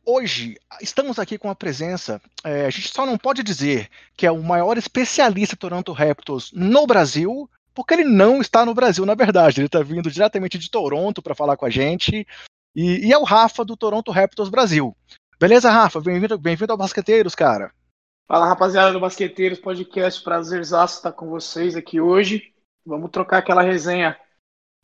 Hoje 0.04 0.56
estamos 0.80 1.20
aqui 1.20 1.38
com 1.38 1.48
a 1.48 1.54
presença, 1.54 2.20
é, 2.42 2.66
a 2.66 2.70
gente 2.70 2.88
só 2.88 3.06
não 3.06 3.16
pode 3.16 3.44
dizer 3.44 3.88
que 4.16 4.26
é 4.26 4.32
o 4.32 4.42
maior 4.42 4.76
especialista 4.76 5.56
Toronto 5.56 5.92
Raptors 5.92 6.50
no 6.52 6.88
Brasil, 6.88 7.48
porque 7.72 7.94
ele 7.94 8.04
não 8.04 8.40
está 8.40 8.66
no 8.66 8.74
Brasil, 8.74 9.06
na 9.06 9.14
verdade. 9.14 9.60
Ele 9.60 9.66
está 9.66 9.80
vindo 9.80 10.10
diretamente 10.10 10.58
de 10.58 10.68
Toronto 10.68 11.22
para 11.22 11.36
falar 11.36 11.56
com 11.56 11.66
a 11.66 11.70
gente. 11.70 12.26
E, 12.74 13.06
e, 13.06 13.12
é 13.12 13.16
o 13.16 13.22
Rafa 13.22 13.64
do 13.64 13.76
Toronto 13.76 14.10
Raptors 14.10 14.48
Brasil. 14.48 14.92
Beleza, 15.38 15.70
Rafa? 15.70 16.00
Bem-vindo 16.00 16.36
bem 16.36 16.56
ao 16.68 16.76
Basqueteiros, 16.76 17.36
cara. 17.36 17.72
Fala 18.26 18.46
rapaziada 18.46 18.92
do 18.92 19.00
Basqueteiros 19.00 19.58
Podcast, 19.58 20.22
prazerzaço 20.22 20.96
estar 20.96 21.12
com 21.12 21.28
vocês 21.28 21.76
aqui 21.76 22.00
hoje. 22.00 22.52
Vamos 22.84 23.10
trocar 23.10 23.38
aquela 23.38 23.62
resenha 23.62 24.16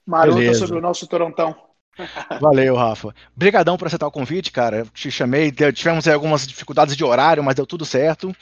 marota 0.04 0.38
Beleza. 0.38 0.60
sobre 0.60 0.78
o 0.78 0.82
nosso 0.82 1.06
Torontão. 1.06 1.56
Valeu, 2.40 2.76
Rafa. 2.76 3.14
Obrigadão 3.34 3.76
por 3.76 3.86
aceitar 3.86 4.06
o 4.06 4.12
convite, 4.12 4.52
cara. 4.52 4.84
Te 4.92 5.10
chamei, 5.10 5.52
tivemos 5.72 6.06
algumas 6.06 6.46
dificuldades 6.46 6.96
de 6.96 7.04
horário, 7.04 7.42
mas 7.42 7.54
deu 7.54 7.66
tudo 7.66 7.84
certo. 7.84 8.34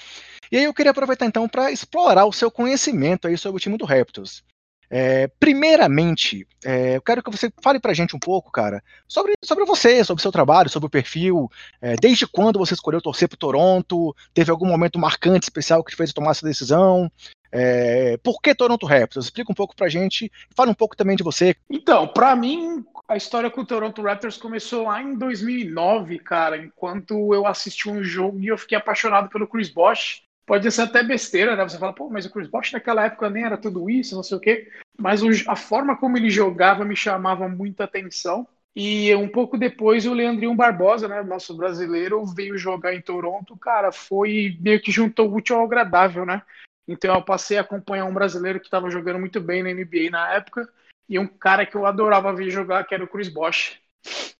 E 0.50 0.56
aí 0.56 0.64
eu 0.64 0.74
queria 0.74 0.90
aproveitar 0.90 1.26
então 1.26 1.48
para 1.48 1.70
explorar 1.70 2.24
o 2.26 2.32
seu 2.32 2.50
conhecimento 2.50 3.26
aí 3.26 3.36
sobre 3.36 3.56
o 3.56 3.60
time 3.60 3.76
do 3.76 3.84
Raptors. 3.84 4.42
É, 4.90 5.28
primeiramente, 5.40 6.46
é, 6.64 6.96
eu 6.96 7.02
quero 7.02 7.22
que 7.22 7.30
você 7.30 7.52
fale 7.60 7.80
pra 7.80 7.94
gente 7.94 8.14
um 8.14 8.18
pouco, 8.18 8.52
cara, 8.52 8.82
sobre, 9.08 9.32
sobre 9.44 9.64
você, 9.64 10.04
sobre 10.04 10.22
seu 10.22 10.32
trabalho, 10.32 10.70
sobre 10.70 10.86
o 10.86 10.90
perfil, 10.90 11.50
é, 11.80 11.96
desde 11.96 12.26
quando 12.26 12.58
você 12.58 12.74
escolheu 12.74 13.00
torcer 13.00 13.28
pro 13.28 13.36
Toronto, 13.36 14.14
teve 14.32 14.50
algum 14.50 14.66
momento 14.66 14.98
marcante, 14.98 15.44
especial 15.44 15.82
que 15.82 15.90
te 15.90 15.96
fez 15.96 16.12
tomar 16.12 16.30
essa 16.30 16.46
decisão, 16.46 17.10
é, 17.50 18.16
por 18.18 18.40
que 18.40 18.54
Toronto 18.54 18.86
Raptors? 18.86 19.26
Explica 19.26 19.50
um 19.50 19.54
pouco 19.54 19.74
pra 19.74 19.88
gente, 19.88 20.30
fala 20.54 20.70
um 20.70 20.74
pouco 20.74 20.96
também 20.96 21.16
de 21.16 21.22
você. 21.22 21.56
Então, 21.70 22.06
para 22.06 22.34
mim, 22.36 22.84
a 23.08 23.16
história 23.16 23.50
com 23.50 23.62
o 23.62 23.66
Toronto 23.66 24.02
Raptors 24.02 24.36
começou 24.36 24.84
lá 24.84 25.02
em 25.02 25.16
2009, 25.16 26.18
cara, 26.18 26.58
enquanto 26.58 27.32
eu 27.32 27.46
assisti 27.46 27.88
um 27.88 28.02
jogo 28.02 28.40
e 28.40 28.48
eu 28.48 28.58
fiquei 28.58 28.76
apaixonado 28.76 29.28
pelo 29.28 29.46
Chris 29.46 29.70
Bosh, 29.70 30.22
pode 30.46 30.70
ser 30.70 30.82
até 30.82 31.02
besteira, 31.02 31.56
né? 31.56 31.64
Você 31.64 31.78
fala, 31.78 31.92
pô, 31.92 32.08
mas 32.08 32.24
o 32.24 32.30
Chris 32.30 32.48
Bosh 32.48 32.72
naquela 32.72 33.04
época 33.04 33.28
nem 33.28 33.44
era 33.44 33.58
tudo 33.58 33.90
isso, 33.90 34.14
não 34.14 34.22
sei 34.22 34.36
o 34.36 34.40
quê. 34.40 34.70
Mas 34.98 35.20
a 35.46 35.56
forma 35.56 35.96
como 35.96 36.16
ele 36.16 36.30
jogava 36.30 36.84
me 36.84 36.96
chamava 36.96 37.48
muita 37.48 37.84
atenção. 37.84 38.46
E 38.74 39.14
um 39.14 39.28
pouco 39.28 39.58
depois 39.58 40.06
o 40.06 40.14
Leandrinho 40.14 40.54
Barbosa, 40.54 41.08
né, 41.08 41.22
nosso 41.22 41.56
brasileiro, 41.56 42.24
veio 42.26 42.56
jogar 42.56 42.94
em 42.94 43.00
Toronto. 43.00 43.56
Cara, 43.56 43.90
foi 43.90 44.56
meio 44.60 44.80
que 44.80 44.92
juntou 44.92 45.28
o 45.28 45.34
útil 45.34 45.56
ao 45.56 45.64
agradável, 45.64 46.24
né? 46.24 46.42
Então 46.86 47.14
eu 47.14 47.22
passei 47.22 47.58
a 47.58 47.62
acompanhar 47.62 48.04
um 48.04 48.14
brasileiro 48.14 48.60
que 48.60 48.66
estava 48.66 48.90
jogando 48.90 49.18
muito 49.18 49.40
bem 49.40 49.62
na 49.62 49.70
NBA 49.70 50.10
na 50.10 50.32
época 50.34 50.68
e 51.08 51.18
um 51.18 51.26
cara 51.26 51.66
que 51.66 51.76
eu 51.76 51.86
adorava 51.86 52.34
ver 52.34 52.50
jogar, 52.50 52.84
que 52.84 52.94
era 52.94 53.02
o 53.02 53.08
Chris 53.08 53.28
Bosh. 53.28 53.80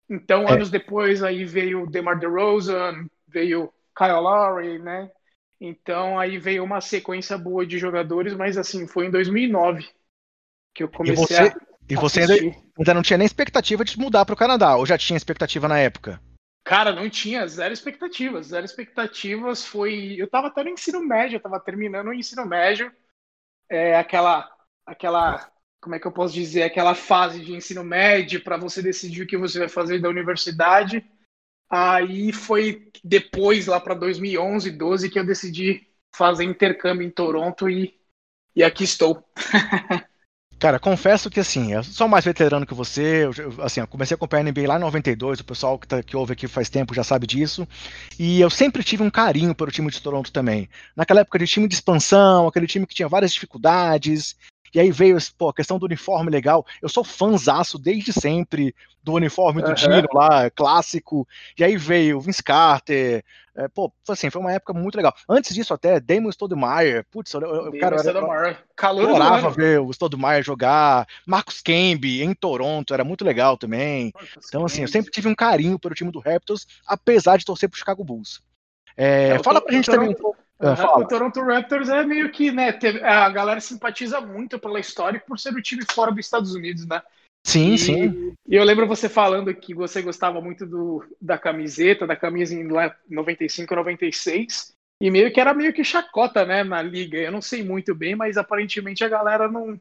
Então, 0.08 0.42
é. 0.42 0.52
anos 0.52 0.70
depois, 0.70 1.22
aí 1.22 1.44
veio 1.44 1.82
o 1.82 1.90
DeMar 1.90 2.18
DeRozan, 2.18 3.06
veio 3.26 3.72
Kyle 3.96 4.20
Lowry, 4.20 4.78
né? 4.78 5.10
Então, 5.60 6.18
aí 6.18 6.38
veio 6.38 6.62
uma 6.62 6.80
sequência 6.80 7.36
boa 7.38 7.66
de 7.66 7.78
jogadores, 7.78 8.34
mas 8.34 8.58
assim, 8.58 8.86
foi 8.86 9.06
em 9.06 9.10
2009 9.10 9.88
que 10.74 10.82
eu 10.82 10.88
comecei 10.88 11.24
e 11.24 11.26
você, 11.26 11.36
a 11.36 11.56
E 11.88 11.94
você 11.96 12.20
ainda, 12.20 12.34
ainda, 12.78 12.94
não 12.94 13.02
tinha 13.02 13.16
nem 13.16 13.24
expectativa 13.24 13.84
de 13.84 13.98
mudar 13.98 14.26
para 14.26 14.34
o 14.34 14.36
Canadá, 14.36 14.76
ou 14.76 14.84
já 14.84 14.98
tinha 14.98 15.16
expectativa 15.16 15.66
na 15.66 15.78
época? 15.78 16.20
Cara, 16.64 16.92
não 16.92 17.08
tinha, 17.08 17.46
zero 17.46 17.72
expectativas, 17.72 18.48
zero 18.48 18.64
expectativas, 18.64 19.64
foi... 19.64 20.16
Eu 20.18 20.28
tava 20.28 20.48
até 20.48 20.62
no 20.64 20.70
ensino 20.70 21.00
médio, 21.00 21.36
eu 21.36 21.40
tava 21.40 21.60
terminando 21.60 22.08
o 22.08 22.14
ensino 22.14 22.44
médio, 22.44 22.92
é, 23.70 23.96
aquela, 23.96 24.50
aquela 24.84 25.50
como 25.86 25.94
é 25.94 26.00
que 26.00 26.06
eu 26.06 26.12
posso 26.12 26.34
dizer, 26.34 26.64
aquela 26.64 26.96
fase 26.96 27.44
de 27.44 27.54
ensino 27.54 27.84
médio 27.84 28.42
para 28.42 28.56
você 28.56 28.82
decidir 28.82 29.22
o 29.22 29.26
que 29.26 29.36
você 29.36 29.60
vai 29.60 29.68
fazer 29.68 30.00
da 30.00 30.08
universidade. 30.08 31.08
Aí 31.68 32.32
foi 32.32 32.88
depois, 33.02 33.66
lá 33.66 33.80
para 33.80 33.94
2011, 33.94 34.70
12, 34.70 35.10
que 35.10 35.18
eu 35.18 35.26
decidi 35.26 35.86
fazer 36.14 36.44
intercâmbio 36.44 37.06
em 37.06 37.10
Toronto 37.10 37.68
e, 37.68 37.94
e 38.54 38.62
aqui 38.62 38.84
estou. 38.84 39.22
Cara, 40.58 40.78
confesso 40.78 41.28
que 41.28 41.38
assim, 41.38 41.74
eu 41.74 41.84
sou 41.84 42.08
mais 42.08 42.24
veterano 42.24 42.64
que 42.64 42.72
você. 42.72 43.26
Eu, 43.26 43.62
assim, 43.62 43.80
eu 43.80 43.86
comecei 43.86 44.14
a 44.14 44.16
acompanhar 44.16 44.46
a 44.46 44.50
NBA 44.50 44.66
lá 44.66 44.76
em 44.76 44.80
92, 44.80 45.40
o 45.40 45.44
pessoal 45.44 45.78
que, 45.78 45.86
tá, 45.86 46.02
que 46.02 46.16
ouve 46.16 46.32
aqui 46.32 46.48
faz 46.48 46.70
tempo 46.70 46.94
já 46.94 47.04
sabe 47.04 47.26
disso. 47.26 47.68
E 48.18 48.40
eu 48.40 48.48
sempre 48.48 48.82
tive 48.82 49.02
um 49.02 49.10
carinho 49.10 49.54
pelo 49.54 49.70
time 49.70 49.90
de 49.90 50.00
Toronto 50.00 50.32
também. 50.32 50.66
Naquela 50.96 51.20
época 51.20 51.38
de 51.38 51.46
time 51.46 51.68
de 51.68 51.74
expansão, 51.74 52.48
aquele 52.48 52.66
time 52.66 52.86
que 52.86 52.94
tinha 52.94 53.08
várias 53.08 53.32
dificuldades, 53.32 54.34
e 54.74 54.80
aí 54.80 54.90
veio 54.90 55.16
pô, 55.36 55.48
a 55.48 55.54
questão 55.54 55.78
do 55.78 55.86
uniforme 55.86 56.30
legal. 56.30 56.64
Eu 56.80 56.88
sou 56.88 57.04
fãzaço 57.04 57.78
desde 57.78 58.12
sempre 58.12 58.74
do 59.02 59.12
uniforme 59.14 59.62
do 59.62 59.68
uhum. 59.68 60.06
lá, 60.12 60.50
clássico. 60.50 61.26
E 61.56 61.62
aí 61.62 61.76
veio 61.76 62.18
o 62.18 62.20
Vince 62.20 62.42
Carter. 62.42 63.24
É, 63.54 63.68
pô, 63.68 63.90
assim, 64.08 64.28
foi 64.28 64.40
uma 64.40 64.52
época 64.52 64.74
muito 64.74 64.96
legal. 64.96 65.14
Antes 65.28 65.54
disso, 65.54 65.72
até, 65.72 65.98
Damon 66.00 66.30
Stoudemire. 66.30 67.04
Putz, 67.10 67.32
o 67.34 67.40
cara. 67.80 67.98
Stoudemire. 67.98 68.58
Calor 68.74 69.08
adorava 69.08 69.50
ver 69.50 69.80
o 69.80 69.90
Stoudemire 69.92 70.42
jogar. 70.42 71.06
Marcos 71.24 71.62
Camby 71.62 72.22
em 72.22 72.34
Toronto, 72.34 72.92
era 72.92 73.04
muito 73.04 73.24
legal 73.24 73.56
também. 73.56 74.12
Marcos 74.12 74.48
então, 74.48 74.64
assim, 74.64 74.82
eu 74.82 74.88
sempre 74.88 75.10
tive 75.10 75.28
um 75.28 75.34
carinho 75.34 75.78
pelo 75.78 75.94
time 75.94 76.10
do 76.10 76.18
Raptors, 76.18 76.66
apesar 76.86 77.38
de 77.38 77.44
torcer 77.44 77.68
pro 77.68 77.78
Chicago 77.78 78.04
Bulls. 78.04 78.42
É, 78.96 79.30
é, 79.30 79.42
fala 79.42 79.60
pra 79.60 79.72
gente 79.72 79.90
também 79.90 80.08
um 80.08 80.14
pouco. 80.14 80.35
Uhum. 80.58 81.02
O 81.02 81.06
Toronto 81.06 81.42
Raptors 81.42 81.88
é 81.88 82.02
meio 82.02 82.30
que, 82.30 82.50
né, 82.50 82.72
teve, 82.72 83.02
a 83.04 83.28
galera 83.28 83.60
simpatiza 83.60 84.20
muito 84.20 84.58
pela 84.58 84.80
história 84.80 85.20
por 85.20 85.38
ser 85.38 85.52
o 85.52 85.62
time 85.62 85.84
fora 85.92 86.10
dos 86.10 86.24
Estados 86.24 86.54
Unidos, 86.54 86.86
né? 86.86 87.02
Sim, 87.46 87.74
e, 87.74 87.78
sim. 87.78 88.34
E 88.48 88.54
eu 88.56 88.64
lembro 88.64 88.86
você 88.86 89.08
falando 89.08 89.54
que 89.54 89.74
você 89.74 90.00
gostava 90.00 90.40
muito 90.40 90.66
do, 90.66 91.04
da 91.20 91.36
camiseta, 91.36 92.06
da 92.06 92.16
camisa 92.16 92.54
em 92.54 92.66
95, 93.08 93.74
96, 93.74 94.72
e 95.00 95.10
meio 95.10 95.30
que 95.32 95.40
era 95.40 95.52
meio 95.52 95.74
que 95.74 95.84
chacota, 95.84 96.44
né, 96.46 96.64
na 96.64 96.80
liga. 96.80 97.18
Eu 97.18 97.30
não 97.30 97.42
sei 97.42 97.62
muito 97.62 97.94
bem, 97.94 98.16
mas 98.16 98.38
aparentemente 98.38 99.04
a 99.04 99.08
galera 99.08 99.48
não, 99.48 99.78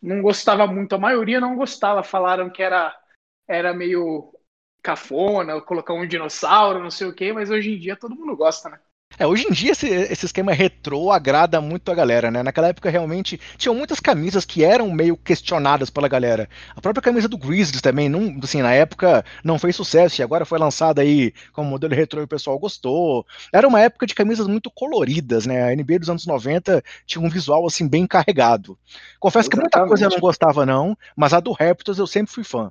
não 0.00 0.20
gostava 0.20 0.66
muito. 0.66 0.94
A 0.94 0.98
maioria 0.98 1.40
não 1.40 1.56
gostava, 1.56 2.02
falaram 2.02 2.50
que 2.50 2.62
era, 2.62 2.94
era 3.48 3.72
meio 3.72 4.32
cafona, 4.82 5.60
colocar 5.60 5.94
um 5.94 6.06
dinossauro, 6.06 6.82
não 6.82 6.90
sei 6.90 7.06
o 7.06 7.14
quê, 7.14 7.32
mas 7.32 7.50
hoje 7.50 7.72
em 7.72 7.78
dia 7.78 7.96
todo 7.96 8.14
mundo 8.14 8.36
gosta, 8.36 8.68
né? 8.68 8.78
É, 9.18 9.26
hoje 9.26 9.46
em 9.48 9.52
dia 9.52 9.72
esse, 9.72 9.88
esse, 9.88 10.26
esquema 10.26 10.52
retrô 10.52 11.10
agrada 11.10 11.60
muito 11.60 11.90
a 11.90 11.94
galera, 11.94 12.30
né? 12.30 12.42
Naquela 12.42 12.68
época 12.68 12.88
realmente 12.88 13.40
tinham 13.56 13.74
muitas 13.74 13.98
camisas 13.98 14.44
que 14.44 14.62
eram 14.62 14.90
meio 14.92 15.16
questionadas 15.16 15.90
pela 15.90 16.06
galera. 16.06 16.48
A 16.76 16.80
própria 16.80 17.02
camisa 17.02 17.28
do 17.28 17.36
Grizzlies 17.36 17.82
também, 17.82 18.08
não, 18.08 18.38
assim, 18.42 18.62
na 18.62 18.72
época 18.72 19.24
não 19.42 19.58
fez 19.58 19.74
sucesso 19.74 20.20
e 20.20 20.22
agora 20.22 20.44
foi 20.44 20.58
lançada 20.58 21.02
aí 21.02 21.32
como 21.52 21.68
modelo 21.68 21.94
retrô 21.94 22.20
e 22.20 22.24
o 22.24 22.28
pessoal 22.28 22.58
gostou. 22.58 23.26
Era 23.52 23.66
uma 23.66 23.80
época 23.80 24.06
de 24.06 24.14
camisas 24.14 24.46
muito 24.46 24.70
coloridas, 24.70 25.46
né? 25.46 25.64
A 25.64 25.74
NBA 25.74 25.98
dos 25.98 26.10
anos 26.10 26.24
90 26.24 26.82
tinha 27.04 27.24
um 27.24 27.28
visual 27.28 27.66
assim 27.66 27.88
bem 27.88 28.06
carregado. 28.06 28.78
Confesso 29.18 29.48
Exatamente. 29.48 29.72
que 29.72 29.78
muita 29.78 29.88
coisa 29.88 30.04
eu 30.04 30.10
não 30.10 30.20
gostava 30.20 30.64
não, 30.64 30.96
mas 31.16 31.32
a 31.32 31.40
do 31.40 31.50
Raptors 31.50 31.98
eu 31.98 32.06
sempre 32.06 32.32
fui 32.32 32.44
fã. 32.44 32.70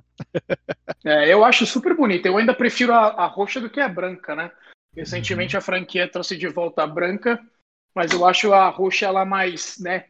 é, 1.04 1.30
eu 1.30 1.44
acho 1.44 1.66
super 1.66 1.94
bonita. 1.94 2.26
Eu 2.26 2.38
ainda 2.38 2.54
prefiro 2.54 2.94
a, 2.94 3.08
a 3.08 3.26
roxa 3.26 3.60
do 3.60 3.68
que 3.68 3.80
a 3.80 3.88
branca, 3.88 4.34
né? 4.34 4.50
Recentemente 4.94 5.56
a 5.56 5.60
franquia 5.60 6.10
trouxe 6.10 6.36
de 6.36 6.48
volta 6.48 6.82
a 6.82 6.86
branca, 6.86 7.40
mas 7.94 8.12
eu 8.12 8.26
acho 8.26 8.52
a 8.52 8.68
roxa 8.68 9.06
ela 9.06 9.24
mais, 9.24 9.78
né? 9.78 10.06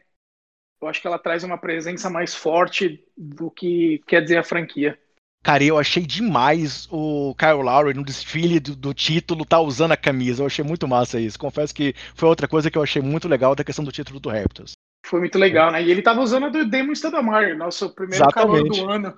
Eu 0.81 0.87
acho 0.87 1.01
que 1.01 1.07
ela 1.07 1.19
traz 1.19 1.43
uma 1.43 1.57
presença 1.57 2.09
mais 2.09 2.33
forte 2.33 3.03
do 3.17 3.51
que 3.51 4.01
quer 4.07 4.21
dizer 4.21 4.37
a 4.37 4.43
franquia. 4.43 4.97
Cara, 5.41 5.63
eu 5.63 5.77
achei 5.77 6.05
demais 6.05 6.87
o 6.91 7.33
Kyle 7.35 7.61
Lowry 7.63 7.93
no 7.93 8.03
desfile 8.03 8.59
do, 8.59 8.75
do, 8.75 8.93
título 8.93 9.45
tá 9.45 9.59
usando 9.59 9.93
a 9.93 9.97
camisa. 9.97 10.41
Eu 10.41 10.47
achei 10.47 10.63
muito 10.63 10.87
massa 10.87 11.19
isso. 11.19 11.39
Confesso 11.39 11.73
que 11.73 11.93
foi 12.13 12.27
outra 12.27 12.47
coisa 12.47 12.69
que 12.69 12.77
eu 12.77 12.83
achei 12.83 13.01
muito 13.01 13.27
legal 13.27 13.55
da 13.55 13.63
questão 13.63 13.83
do 13.83 13.91
título 13.91 14.19
do 14.19 14.29
Raptors. 14.29 14.73
Foi 15.05 15.19
muito 15.19 15.39
legal, 15.39 15.71
né? 15.71 15.81
E 15.81 15.89
ele 15.89 16.01
tava 16.01 16.21
usando 16.21 16.47
a 16.47 16.49
do 16.49 16.65
Demon 16.65 16.93
Stoudamire, 16.93 17.55
nosso 17.55 17.89
primeiro 17.95 18.27
calor 18.27 18.63
do 18.63 18.89
ano. 18.89 19.15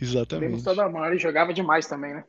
Exatamente. 0.00 0.48
Demon 0.48 0.58
Stoudamire 0.58 1.18
jogava 1.18 1.54
demais 1.54 1.86
também, 1.86 2.14
né? 2.14 2.24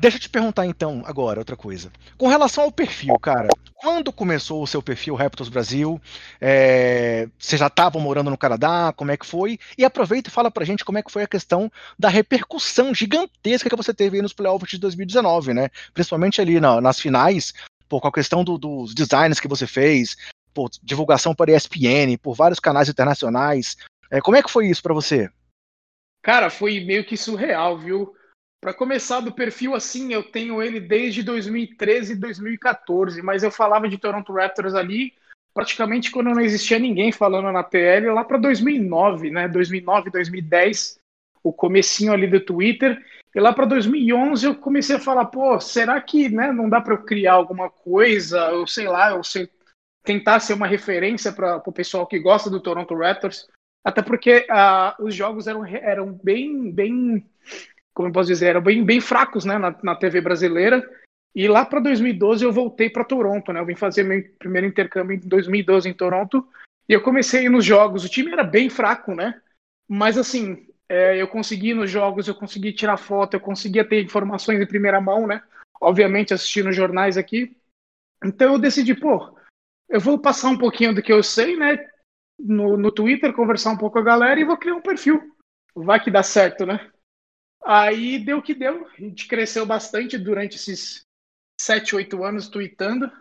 Deixa 0.00 0.16
eu 0.16 0.20
te 0.20 0.28
perguntar 0.28 0.64
então 0.64 1.02
agora 1.04 1.40
outra 1.40 1.56
coisa. 1.56 1.90
Com 2.16 2.28
relação 2.28 2.62
ao 2.62 2.70
perfil, 2.70 3.18
cara, 3.18 3.48
quando 3.74 4.12
começou 4.12 4.62
o 4.62 4.66
seu 4.66 4.80
perfil 4.80 5.16
Raptors 5.16 5.48
Brasil? 5.48 6.00
É, 6.40 7.28
você 7.36 7.56
já 7.56 7.66
estava 7.66 7.98
morando 7.98 8.30
no 8.30 8.38
Canadá? 8.38 8.92
Como 8.96 9.10
é 9.10 9.16
que 9.16 9.26
foi? 9.26 9.58
E 9.76 9.84
aproveita 9.84 10.28
e 10.28 10.32
fala 10.32 10.52
pra 10.52 10.64
gente 10.64 10.84
como 10.84 10.98
é 10.98 11.02
que 11.02 11.10
foi 11.10 11.24
a 11.24 11.28
questão 11.28 11.68
da 11.98 12.08
repercussão 12.08 12.94
gigantesca 12.94 13.68
que 13.68 13.74
você 13.74 13.92
teve 13.92 14.16
aí 14.16 14.22
nos 14.22 14.32
playoffs 14.32 14.70
de 14.70 14.78
2019, 14.78 15.52
né? 15.52 15.68
Principalmente 15.92 16.40
ali 16.40 16.60
na, 16.60 16.80
nas 16.80 17.00
finais, 17.00 17.52
pô, 17.88 18.00
com 18.00 18.06
a 18.06 18.12
questão 18.12 18.44
do, 18.44 18.56
dos 18.56 18.94
designs 18.94 19.40
que 19.40 19.48
você 19.48 19.66
fez, 19.66 20.16
pô, 20.54 20.70
divulgação 20.80 21.34
para 21.34 21.50
ESPN, 21.50 22.16
por 22.22 22.36
vários 22.36 22.60
canais 22.60 22.88
internacionais. 22.88 23.76
É, 24.12 24.20
como 24.20 24.36
é 24.36 24.44
que 24.44 24.50
foi 24.50 24.68
isso 24.68 24.82
para 24.82 24.94
você? 24.94 25.28
Cara, 26.22 26.50
foi 26.50 26.84
meio 26.84 27.04
que 27.04 27.16
surreal, 27.16 27.76
viu? 27.76 28.14
Para 28.60 28.74
começar 28.74 29.20
do 29.20 29.32
perfil 29.32 29.74
assim, 29.74 30.12
eu 30.12 30.22
tenho 30.22 30.62
ele 30.62 30.80
desde 30.80 31.22
2013 31.22 32.12
e 32.12 32.16
2014, 32.16 33.22
mas 33.22 33.42
eu 33.42 33.50
falava 33.50 33.88
de 33.88 33.98
Toronto 33.98 34.32
Raptors 34.32 34.74
ali 34.74 35.12
praticamente 35.58 36.12
quando 36.12 36.32
não 36.32 36.40
existia 36.40 36.78
ninguém 36.78 37.10
falando 37.10 37.50
na 37.50 37.64
TL, 37.64 38.12
lá 38.12 38.22
para 38.22 38.38
2009, 38.38 39.28
né? 39.30 39.48
2009, 39.48 40.08
2010, 40.08 41.00
o 41.42 41.52
comecinho 41.52 42.12
ali 42.12 42.28
do 42.28 42.38
Twitter. 42.38 43.04
E 43.34 43.40
lá 43.40 43.52
para 43.52 43.66
2011 43.66 44.46
eu 44.46 44.54
comecei 44.54 44.94
a 44.94 45.00
falar, 45.00 45.24
pô, 45.24 45.58
será 45.60 46.00
que 46.00 46.28
né, 46.28 46.52
não 46.52 46.68
dá 46.68 46.80
para 46.80 46.94
eu 46.94 47.02
criar 47.02 47.32
alguma 47.32 47.68
coisa, 47.68 48.50
ou 48.50 48.68
sei 48.68 48.86
lá, 48.86 49.10
eu 49.10 49.24
sei, 49.24 49.50
tentar 50.04 50.38
ser 50.38 50.54
uma 50.54 50.66
referência 50.68 51.32
para 51.32 51.56
o 51.56 51.72
pessoal 51.72 52.06
que 52.06 52.20
gosta 52.20 52.48
do 52.48 52.60
Toronto 52.60 52.94
Raptors? 52.94 53.48
Até 53.84 54.00
porque 54.00 54.46
uh, 54.48 55.04
os 55.04 55.12
jogos 55.12 55.48
eram, 55.48 55.66
eram 55.66 56.12
bem, 56.12 56.70
bem 56.70 57.26
como 57.98 58.10
eu 58.10 58.12
posso 58.12 58.28
dizer, 58.28 58.50
eram 58.50 58.60
bem, 58.60 58.84
bem 58.84 59.00
fracos 59.00 59.44
né, 59.44 59.58
na, 59.58 59.76
na 59.82 59.96
TV 59.96 60.20
brasileira. 60.20 60.88
E 61.34 61.48
lá 61.48 61.64
para 61.64 61.80
2012 61.80 62.44
eu 62.44 62.52
voltei 62.52 62.88
para 62.88 63.02
Toronto, 63.02 63.52
né? 63.52 63.58
Eu 63.58 63.66
vim 63.66 63.74
fazer 63.74 64.04
meu 64.04 64.22
primeiro 64.38 64.68
intercâmbio 64.68 65.16
em 65.16 65.18
2012 65.18 65.88
em 65.88 65.92
Toronto 65.92 66.46
e 66.88 66.92
eu 66.92 67.02
comecei 67.02 67.48
nos 67.48 67.64
jogos. 67.64 68.04
O 68.04 68.08
time 68.08 68.30
era 68.30 68.44
bem 68.44 68.70
fraco, 68.70 69.16
né? 69.16 69.42
Mas 69.88 70.16
assim, 70.16 70.68
é, 70.88 71.20
eu 71.20 71.26
consegui 71.26 71.74
nos 71.74 71.90
jogos, 71.90 72.28
eu 72.28 72.36
consegui 72.36 72.72
tirar 72.72 72.98
foto, 72.98 73.34
eu 73.34 73.40
conseguia 73.40 73.84
ter 73.84 74.00
informações 74.00 74.60
em 74.60 74.66
primeira 74.66 75.00
mão, 75.00 75.26
né? 75.26 75.42
Obviamente 75.80 76.32
assistindo 76.32 76.70
jornais 76.70 77.16
aqui. 77.16 77.56
Então 78.24 78.52
eu 78.52 78.60
decidi, 78.60 78.94
pô, 78.94 79.36
eu 79.88 79.98
vou 79.98 80.20
passar 80.20 80.50
um 80.50 80.58
pouquinho 80.58 80.94
do 80.94 81.02
que 81.02 81.12
eu 81.12 81.20
sei, 81.24 81.56
né? 81.56 81.84
No, 82.38 82.76
no 82.76 82.92
Twitter, 82.92 83.32
conversar 83.32 83.70
um 83.70 83.76
pouco 83.76 83.94
com 83.94 83.98
a 83.98 84.04
galera 84.04 84.38
e 84.38 84.44
vou 84.44 84.56
criar 84.56 84.76
um 84.76 84.82
perfil. 84.82 85.20
Vai 85.74 85.98
que 85.98 86.12
dá 86.12 86.22
certo, 86.22 86.64
né? 86.64 86.92
Aí 87.70 88.18
deu 88.18 88.38
o 88.38 88.42
que 88.42 88.54
deu. 88.54 88.86
A 88.86 88.96
gente 88.98 89.28
cresceu 89.28 89.66
bastante 89.66 90.16
durante 90.16 90.56
esses 90.56 91.04
sete, 91.60 91.94
oito 91.94 92.24
anos 92.24 92.48
tweetando. 92.48 93.12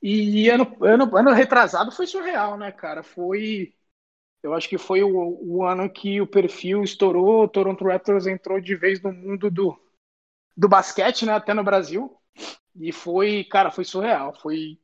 E 0.00 0.48
ano, 0.48 0.76
ano, 0.84 1.16
ano 1.16 1.32
retrasado 1.32 1.90
foi 1.90 2.06
surreal, 2.06 2.56
né, 2.56 2.70
cara? 2.70 3.02
Foi. 3.02 3.74
Eu 4.40 4.54
acho 4.54 4.68
que 4.68 4.78
foi 4.78 5.02
o, 5.02 5.10
o 5.42 5.64
ano 5.64 5.90
que 5.90 6.20
o 6.20 6.28
perfil 6.28 6.84
estourou, 6.84 7.42
o 7.42 7.48
Toronto 7.48 7.84
Raptors 7.84 8.28
entrou 8.28 8.60
de 8.60 8.76
vez 8.76 9.02
no 9.02 9.12
mundo 9.12 9.50
do, 9.50 9.76
do 10.56 10.68
basquete, 10.68 11.26
né? 11.26 11.32
Até 11.32 11.52
no 11.52 11.64
Brasil. 11.64 12.16
E 12.76 12.92
foi, 12.92 13.42
cara, 13.50 13.72
foi 13.72 13.84
surreal. 13.84 14.32
Foi 14.40 14.78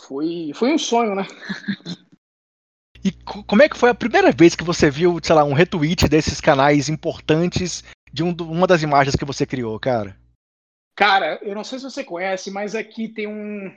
foi, 0.00 0.50
foi 0.52 0.72
um 0.74 0.78
sonho, 0.78 1.14
né? 1.14 1.22
E 3.04 3.12
como 3.44 3.62
é 3.62 3.68
que 3.68 3.78
foi 3.78 3.90
a 3.90 3.94
primeira 3.94 4.32
vez 4.32 4.56
que 4.56 4.64
você 4.64 4.90
viu, 4.90 5.20
sei 5.22 5.34
lá, 5.36 5.44
um 5.44 5.52
retweet 5.52 6.08
desses 6.08 6.40
canais 6.40 6.88
importantes 6.88 7.84
de 8.12 8.22
um, 8.22 8.34
uma 8.40 8.66
das 8.66 8.82
imagens 8.82 9.16
que 9.16 9.24
você 9.24 9.46
criou, 9.46 9.78
cara? 9.78 10.16
Cara, 10.96 11.38
eu 11.42 11.54
não 11.54 11.62
sei 11.62 11.78
se 11.78 11.84
você 11.84 12.02
conhece, 12.02 12.50
mas 12.50 12.74
aqui 12.74 13.08
tem 13.08 13.26
um 13.26 13.70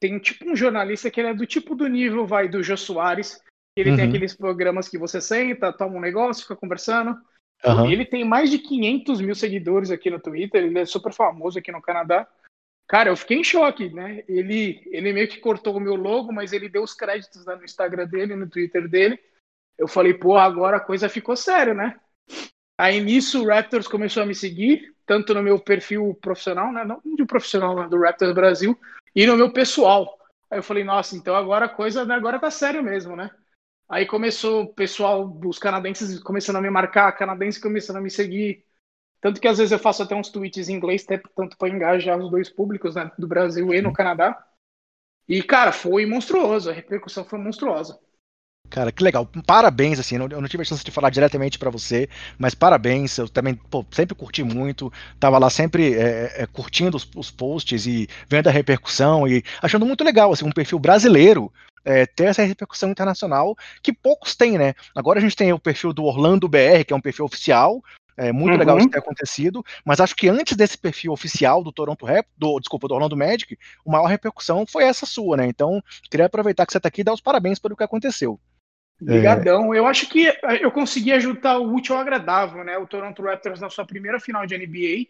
tem 0.00 0.18
tipo 0.18 0.48
um 0.48 0.54
jornalista 0.54 1.10
que 1.10 1.20
ele 1.20 1.30
é 1.30 1.34
do 1.34 1.46
tipo 1.46 1.74
do 1.74 1.88
nível 1.88 2.26
vai 2.26 2.48
do 2.48 2.62
Jô 2.62 2.76
Soares. 2.76 3.40
Ele 3.76 3.90
uhum. 3.90 3.96
tem 3.96 4.08
aqueles 4.08 4.34
programas 4.34 4.88
que 4.88 4.98
você 4.98 5.20
senta, 5.20 5.72
toma 5.72 5.96
um 5.96 6.00
negócio, 6.00 6.42
fica 6.42 6.56
conversando. 6.56 7.16
Uhum. 7.64 7.90
Ele 7.90 8.04
tem 8.04 8.24
mais 8.24 8.50
de 8.50 8.58
500 8.58 9.20
mil 9.20 9.34
seguidores 9.34 9.90
aqui 9.90 10.10
no 10.10 10.20
Twitter. 10.20 10.64
Ele 10.64 10.78
é 10.78 10.84
super 10.84 11.12
famoso 11.12 11.58
aqui 11.58 11.72
no 11.72 11.82
Canadá. 11.82 12.28
Cara, 12.88 13.10
eu 13.10 13.16
fiquei 13.16 13.38
em 13.38 13.44
choque, 13.44 13.90
né? 13.90 14.24
Ele, 14.28 14.82
ele 14.86 15.12
meio 15.12 15.28
que 15.28 15.40
cortou 15.40 15.76
o 15.76 15.80
meu 15.80 15.94
logo, 15.94 16.32
mas 16.32 16.52
ele 16.52 16.68
deu 16.68 16.82
os 16.82 16.94
créditos 16.94 17.44
né, 17.44 17.54
no 17.54 17.64
Instagram 17.64 18.06
dele, 18.06 18.34
no 18.34 18.48
Twitter 18.48 18.88
dele. 18.88 19.18
Eu 19.76 19.86
falei, 19.86 20.14
pô, 20.14 20.36
agora 20.36 20.78
a 20.78 20.80
coisa 20.80 21.08
ficou 21.08 21.36
séria, 21.36 21.74
né? 21.74 21.98
Aí 22.78 23.00
nisso 23.00 23.42
o 23.42 23.48
Raptors 23.48 23.88
começou 23.88 24.22
a 24.22 24.26
me 24.26 24.34
seguir, 24.36 24.94
tanto 25.04 25.34
no 25.34 25.42
meu 25.42 25.58
perfil 25.58 26.16
profissional, 26.20 26.72
né? 26.72 26.84
Não 26.84 27.02
de 27.16 27.26
profissional 27.26 27.74
né, 27.74 27.88
do 27.88 27.98
Raptors 28.00 28.32
Brasil, 28.32 28.78
e 29.14 29.26
no 29.26 29.36
meu 29.36 29.52
pessoal. 29.52 30.16
Aí 30.48 30.60
eu 30.60 30.62
falei, 30.62 30.84
nossa, 30.84 31.16
então 31.16 31.34
agora 31.34 31.66
a 31.66 31.68
coisa 31.68 32.04
né, 32.04 32.14
agora 32.14 32.38
tá 32.38 32.50
sério 32.52 32.82
mesmo, 32.82 33.16
né? 33.16 33.30
Aí 33.88 34.06
começou 34.06 34.62
o 34.62 34.74
pessoal, 34.74 35.28
os 35.44 35.58
canadenses 35.58 36.20
começando 36.20 36.56
a 36.56 36.60
me 36.60 36.70
marcar, 36.70 37.10
canadenses 37.12 37.60
começando 37.60 37.96
a 37.96 38.00
me 38.00 38.10
seguir, 38.10 38.64
tanto 39.20 39.40
que 39.40 39.48
às 39.48 39.58
vezes 39.58 39.72
eu 39.72 39.78
faço 39.78 40.02
até 40.02 40.14
uns 40.14 40.30
tweets 40.30 40.68
em 40.68 40.74
inglês, 40.74 41.04
tanto 41.04 41.56
para 41.56 41.68
engajar 41.68 42.16
os 42.18 42.30
dois 42.30 42.48
públicos, 42.48 42.94
né, 42.94 43.10
do 43.18 43.26
Brasil 43.26 43.74
e 43.74 43.82
no 43.82 43.92
Canadá. 43.92 44.46
E, 45.28 45.42
cara, 45.42 45.72
foi 45.72 46.06
monstruoso, 46.06 46.70
a 46.70 46.72
repercussão 46.72 47.24
foi 47.24 47.38
monstruosa. 47.38 47.98
Cara, 48.70 48.92
que 48.92 49.02
legal. 49.02 49.28
Parabéns, 49.46 49.98
assim, 49.98 50.16
eu 50.16 50.40
não 50.40 50.48
tive 50.48 50.62
a 50.62 50.66
chance 50.66 50.84
de 50.84 50.90
falar 50.90 51.10
diretamente 51.10 51.58
para 51.58 51.70
você, 51.70 52.08
mas 52.38 52.54
parabéns. 52.54 53.16
Eu 53.16 53.28
também, 53.28 53.54
pô, 53.54 53.84
sempre 53.90 54.14
curti 54.14 54.42
muito. 54.42 54.92
Tava 55.18 55.38
lá 55.38 55.48
sempre 55.48 55.94
é, 55.94 56.42
é, 56.42 56.46
curtindo 56.46 56.96
os, 56.96 57.08
os, 57.16 57.30
posts 57.30 57.86
e 57.86 58.08
vendo 58.28 58.48
a 58.48 58.52
repercussão 58.52 59.26
e 59.26 59.42
achando 59.62 59.86
muito 59.86 60.04
legal, 60.04 60.32
assim, 60.32 60.44
um 60.44 60.52
perfil 60.52 60.78
brasileiro 60.78 61.50
é, 61.84 62.04
ter 62.04 62.24
essa 62.24 62.42
repercussão 62.42 62.90
internacional 62.90 63.56
que 63.82 63.92
poucos 63.92 64.36
têm, 64.36 64.58
né? 64.58 64.74
Agora 64.94 65.18
a 65.18 65.22
gente 65.22 65.36
tem 65.36 65.52
o 65.52 65.58
perfil 65.58 65.92
do 65.92 66.04
Orlando 66.04 66.48
BR, 66.48 66.84
que 66.86 66.92
é 66.92 66.96
um 66.96 67.00
perfil 67.00 67.24
oficial, 67.24 67.82
é 68.18 68.32
muito 68.32 68.54
uhum. 68.54 68.58
legal 68.58 68.78
isso 68.78 68.90
ter 68.90 68.98
acontecido, 68.98 69.64
mas 69.84 70.00
acho 70.00 70.16
que 70.16 70.28
antes 70.28 70.56
desse 70.56 70.76
perfil 70.76 71.12
oficial 71.12 71.62
do 71.62 71.70
Toronto 71.70 72.04
Rap, 72.04 72.26
do, 72.36 72.58
desculpa, 72.58 72.88
do 72.88 72.94
Orlando 72.94 73.16
Magic, 73.16 73.56
a 73.86 73.90
maior 73.90 74.06
repercussão 74.06 74.66
foi 74.66 74.82
essa 74.82 75.06
sua, 75.06 75.36
né? 75.36 75.46
Então, 75.46 75.80
queria 76.10 76.26
aproveitar 76.26 76.66
que 76.66 76.72
você 76.72 76.78
está 76.78 76.88
aqui 76.88 77.02
e 77.02 77.04
dar 77.04 77.12
os 77.12 77.20
parabéns 77.20 77.60
pelo 77.60 77.76
que 77.76 77.84
aconteceu. 77.84 78.38
Obrigadão. 79.00 79.72
É... 79.72 79.78
Eu 79.78 79.86
acho 79.86 80.08
que 80.08 80.26
eu 80.60 80.70
consegui 80.70 81.12
ajudar 81.12 81.58
o 81.58 81.74
útil 81.74 81.94
ao 81.94 82.00
agradável, 82.00 82.64
né? 82.64 82.76
O 82.78 82.86
Toronto 82.86 83.22
Raptors 83.22 83.60
na 83.60 83.70
sua 83.70 83.86
primeira 83.86 84.18
final 84.18 84.46
de 84.46 84.56
NBA. 84.56 85.06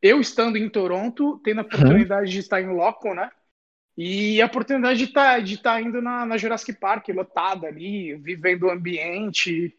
Eu 0.00 0.20
estando 0.20 0.56
em 0.56 0.68
Toronto, 0.68 1.40
tendo 1.42 1.60
a 1.60 1.62
uhum. 1.62 1.68
oportunidade 1.68 2.26
uhum. 2.26 2.32
de 2.32 2.38
estar 2.38 2.60
em 2.60 2.68
loco, 2.68 3.14
né? 3.14 3.30
E 3.96 4.42
a 4.42 4.46
oportunidade 4.46 4.98
de 4.98 5.04
estar, 5.04 5.40
de 5.40 5.54
estar 5.54 5.80
indo 5.80 6.02
na, 6.02 6.26
na 6.26 6.36
Jurassic 6.36 6.72
Park, 6.78 7.08
lotada 7.08 7.68
ali, 7.68 8.14
vivendo 8.16 8.64
o 8.64 8.70
ambiente. 8.70 9.76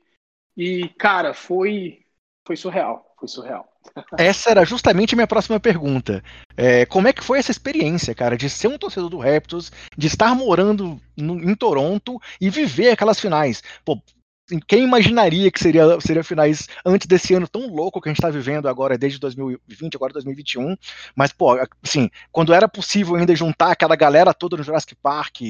E, 0.55 0.87
cara, 0.97 1.33
foi, 1.33 2.05
foi 2.47 2.55
surreal, 2.55 3.13
foi 3.19 3.27
surreal. 3.27 3.74
Essa 4.17 4.49
era 4.49 4.65
justamente 4.65 5.13
a 5.13 5.17
minha 5.17 5.27
próxima 5.27 5.59
pergunta. 5.59 6.23
É, 6.57 6.85
como 6.85 7.07
é 7.07 7.13
que 7.13 7.23
foi 7.23 7.39
essa 7.39 7.51
experiência, 7.51 8.13
cara, 8.15 8.37
de 8.37 8.49
ser 8.49 8.67
um 8.67 8.77
torcedor 8.77 9.09
do 9.09 9.19
Raptors, 9.19 9.71
de 9.97 10.07
estar 10.07 10.33
morando 10.35 10.99
no, 11.15 11.37
em 11.37 11.55
Toronto 11.55 12.19
e 12.39 12.49
viver 12.49 12.91
aquelas 12.91 13.19
finais? 13.19 13.61
Pô, 13.83 14.01
quem 14.67 14.83
imaginaria 14.83 15.49
que 15.49 15.59
seria, 15.59 15.99
seria 15.99 16.23
finais 16.23 16.67
antes 16.85 17.07
desse 17.07 17.33
ano 17.33 17.47
tão 17.47 17.67
louco 17.67 17.99
que 17.99 18.09
a 18.09 18.11
gente 18.11 18.19
está 18.19 18.29
vivendo 18.29 18.67
agora, 18.67 18.97
desde 18.97 19.19
2020, 19.19 19.95
agora 19.95 20.13
2021. 20.13 20.77
Mas, 21.15 21.31
pô, 21.31 21.57
assim, 21.83 22.09
quando 22.31 22.53
era 22.53 22.67
possível 22.67 23.15
ainda 23.15 23.35
juntar 23.35 23.71
aquela 23.71 23.95
galera 23.95 24.33
toda 24.33 24.57
no 24.57 24.63
Jurassic 24.63 24.95
Park 24.95 25.41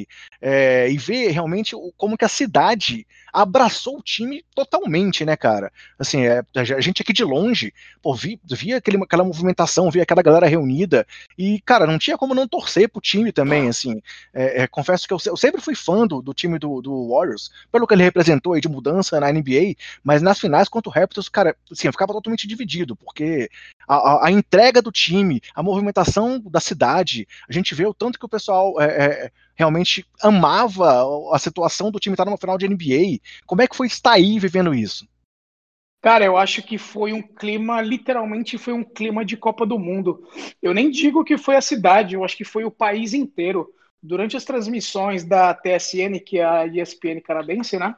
é, 0.41 0.89
e 0.89 0.97
ver 0.97 1.31
realmente 1.31 1.75
como 1.97 2.17
que 2.17 2.25
a 2.25 2.29
cidade 2.29 3.05
abraçou 3.34 3.97
o 3.97 4.01
time 4.01 4.45
totalmente, 4.55 5.25
né, 5.25 5.36
cara? 5.36 5.69
Assim, 5.99 6.25
é, 6.25 6.41
a 6.55 6.81
gente 6.81 7.01
aqui 7.01 7.12
de 7.12 7.23
longe, 7.23 7.73
pô, 8.01 8.15
vi, 8.15 8.39
via 8.45 8.77
aquele, 8.77 8.97
aquela 9.03 9.25
movimentação, 9.25 9.91
via 9.91 10.03
aquela 10.03 10.21
galera 10.21 10.47
reunida 10.47 11.05
e, 11.38 11.60
cara, 11.65 11.86
não 11.86 11.99
tinha 11.99 12.17
como 12.17 12.34
não 12.34 12.47
torcer 12.47 12.88
pro 12.88 13.01
time 13.01 13.34
também, 13.34 13.67
assim. 13.67 14.01
É, 14.34 14.63
é 14.63 14.67
confesso 14.67 15.05
que 15.05 15.13
eu, 15.13 15.17
eu, 15.25 15.36
sempre 15.36 15.60
fui 15.60 15.75
fã 15.75 16.08
do, 16.08 16.21
do 16.21 16.34
time 16.34 16.58
do, 16.58 16.81
do 16.81 17.10
Warriors, 17.10 17.51
pelo 17.69 17.86
que 17.86 17.93
ele 17.93 18.03
representou 18.03 18.53
aí 18.53 18.62
de 18.62 18.69
mudança 18.69 18.85
mudança 18.86 19.19
na 19.19 19.32
NBA, 19.32 19.76
mas 20.04 20.21
nas 20.21 20.39
finais 20.39 20.69
contra 20.69 20.89
o 20.89 20.93
Raptors, 20.93 21.28
cara, 21.28 21.56
assim, 21.71 21.88
eu 21.88 21.91
ficava 21.91 22.13
totalmente 22.13 22.48
dividido, 22.48 22.95
porque 22.95 23.50
a, 23.88 23.95
a, 23.95 24.28
a, 24.28 24.32
entrega 24.32 24.82
do 24.82 24.91
time, 24.91 25.41
a 25.56 25.63
movimentação 25.63 26.39
da 26.39 26.60
cidade, 26.60 27.28
a 27.50 27.54
gente 27.54 27.74
vê 27.74 27.86
o 27.86 27.93
tanto 27.93 28.19
que 28.19 28.26
o 28.26 28.30
pessoal 28.30 28.80
é, 28.80 28.86
é, 28.86 29.32
realmente 29.56 30.06
amava 30.21 31.04
a 31.34 31.39
situação 31.39 31.89
do 31.91 32.00
time 32.00 32.13
estar 32.13 32.26
numa 32.26 32.38
final 32.38 32.58
de 32.58 32.67
NBA. 32.67 33.19
Como 33.45 33.62
é 33.62 33.67
que 33.67 33.76
foi 33.76 33.88
estar 33.88 34.13
aí 34.13 34.38
vivendo 34.39 34.74
isso? 34.74 35.08
Cara, 36.02 36.24
eu 36.24 36.38
acho 36.38 36.62
que 36.62 36.78
foi 36.78 37.13
um 37.13 37.21
clima, 37.21 37.82
literalmente 37.82 38.60
foi 38.60 38.74
um 38.74 38.84
clima 38.84 39.26
de 39.26 39.36
Copa 39.36 39.65
do 39.65 39.80
Mundo. 39.80 40.24
Eu 40.62 40.71
nem 40.71 40.91
digo 40.91 41.24
que 41.24 41.36
foi 41.36 41.56
a 41.56 41.62
cidade, 41.62 42.13
eu 42.13 42.24
acho 42.24 42.38
que 42.38 42.43
foi 42.43 42.63
o 42.63 42.69
país 42.69 43.13
inteiro. 43.13 43.74
Durante 44.04 44.38
as 44.38 44.45
transmissões 44.45 45.24
da 45.24 45.52
TSN, 45.52 46.19
que 46.24 46.38
é 46.38 46.45
a 46.45 46.67
ESPN 46.67 47.19
canadense, 47.21 47.80
né? 47.80 47.95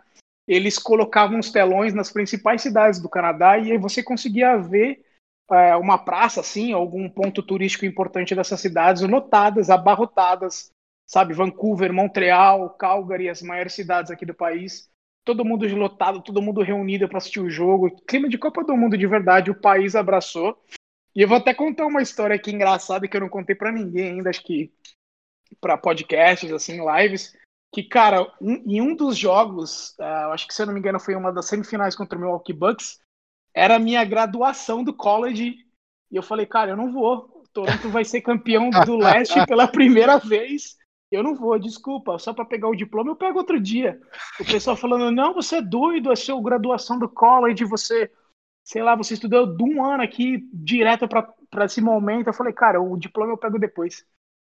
Eles 0.47 0.79
colocavam 0.79 1.39
os 1.39 1.51
telões 1.51 1.93
nas 1.93 2.11
principais 2.11 2.61
cidades 2.61 3.01
do 3.01 3.09
Canadá 3.09 3.57
e 3.57 3.71
aí 3.71 3.77
você 3.77 4.01
conseguia 4.01 4.57
ver 4.57 5.03
é, 5.51 5.75
uma 5.75 5.97
praça, 5.97 6.39
assim, 6.39 6.71
algum 6.71 7.09
ponto 7.09 7.43
turístico 7.43 7.85
importante 7.85 8.33
dessas 8.33 8.59
cidades 8.59 9.01
lotadas, 9.01 9.69
abarrotadas, 9.69 10.71
sabe? 11.05 11.33
Vancouver, 11.33 11.91
Montreal, 11.91 12.69
Calgary, 12.71 13.29
as 13.29 13.41
maiores 13.41 13.73
cidades 13.73 14.09
aqui 14.09 14.25
do 14.25 14.33
país. 14.33 14.89
Todo 15.25 15.43
mundo 15.43 15.67
lotado, 15.75 16.21
todo 16.21 16.41
mundo 16.41 16.61
reunido 16.61 17.07
para 17.09 17.17
assistir 17.17 17.41
o 17.41 17.49
jogo. 17.49 17.91
Clima 18.05 18.29
de 18.29 18.37
Copa 18.37 18.63
do 18.63 18.77
Mundo 18.77 18.97
de 18.97 19.05
verdade, 19.05 19.51
o 19.51 19.59
país 19.59 19.95
abraçou. 19.95 20.57
E 21.13 21.21
eu 21.21 21.27
vou 21.27 21.37
até 21.37 21.53
contar 21.53 21.85
uma 21.85 22.01
história 22.01 22.35
aqui 22.35 22.51
engraçada 22.51 23.07
que 23.07 23.17
eu 23.17 23.21
não 23.21 23.29
contei 23.29 23.55
para 23.55 23.71
ninguém 23.71 24.11
ainda, 24.11 24.29
acho 24.29 24.43
que 24.43 24.71
para 25.59 25.77
podcasts, 25.77 26.51
assim, 26.51 26.79
lives 26.85 27.33
que, 27.71 27.83
cara, 27.83 28.31
um, 28.41 28.63
em 28.65 28.81
um 28.81 28.95
dos 28.95 29.17
jogos, 29.17 29.95
uh, 29.99 30.31
acho 30.31 30.47
que 30.47 30.53
se 30.53 30.61
eu 30.61 30.65
não 30.65 30.73
me 30.73 30.79
engano 30.79 30.99
foi 30.99 31.15
uma 31.15 31.31
das 31.31 31.45
semifinais 31.45 31.95
contra 31.95 32.17
o 32.17 32.21
Milwaukee 32.21 32.53
Bucks, 32.53 32.99
era 33.53 33.75
a 33.75 33.79
minha 33.79 34.03
graduação 34.05 34.83
do 34.83 34.93
college, 34.93 35.55
e 36.11 36.15
eu 36.15 36.23
falei, 36.23 36.45
cara, 36.45 36.71
eu 36.71 36.77
não 36.77 36.91
vou, 36.91 37.43
Toronto 37.53 37.89
vai 37.89 38.05
ser 38.05 38.21
campeão 38.21 38.69
do 38.69 38.97
leste 38.97 39.45
pela 39.45 39.67
primeira 39.67 40.17
vez, 40.17 40.77
eu 41.11 41.23
não 41.23 41.35
vou, 41.35 41.57
desculpa, 41.57 42.19
só 42.19 42.33
para 42.33 42.45
pegar 42.45 42.67
o 42.67 42.75
diploma 42.75 43.11
eu 43.11 43.15
pego 43.15 43.37
outro 43.37 43.59
dia. 43.59 43.99
O 44.39 44.45
pessoal 44.45 44.75
falando, 44.75 45.09
não, 45.09 45.33
você 45.33 45.57
é 45.57 45.61
doido, 45.61 46.11
é 46.11 46.15
sua 46.15 46.41
graduação 46.41 46.99
do 46.99 47.07
college, 47.07 47.63
você, 47.63 48.11
sei 48.63 48.83
lá, 48.83 48.93
você 48.95 49.13
estudou 49.13 49.55
de 49.55 49.63
um 49.63 49.83
ano 49.83 50.03
aqui 50.03 50.47
direto 50.53 51.07
para 51.07 51.65
esse 51.65 51.79
momento. 51.79 52.27
Eu 52.27 52.33
falei, 52.33 52.51
cara, 52.51 52.81
o 52.81 52.97
diploma 52.97 53.31
eu 53.31 53.37
pego 53.37 53.57
depois. 53.57 54.05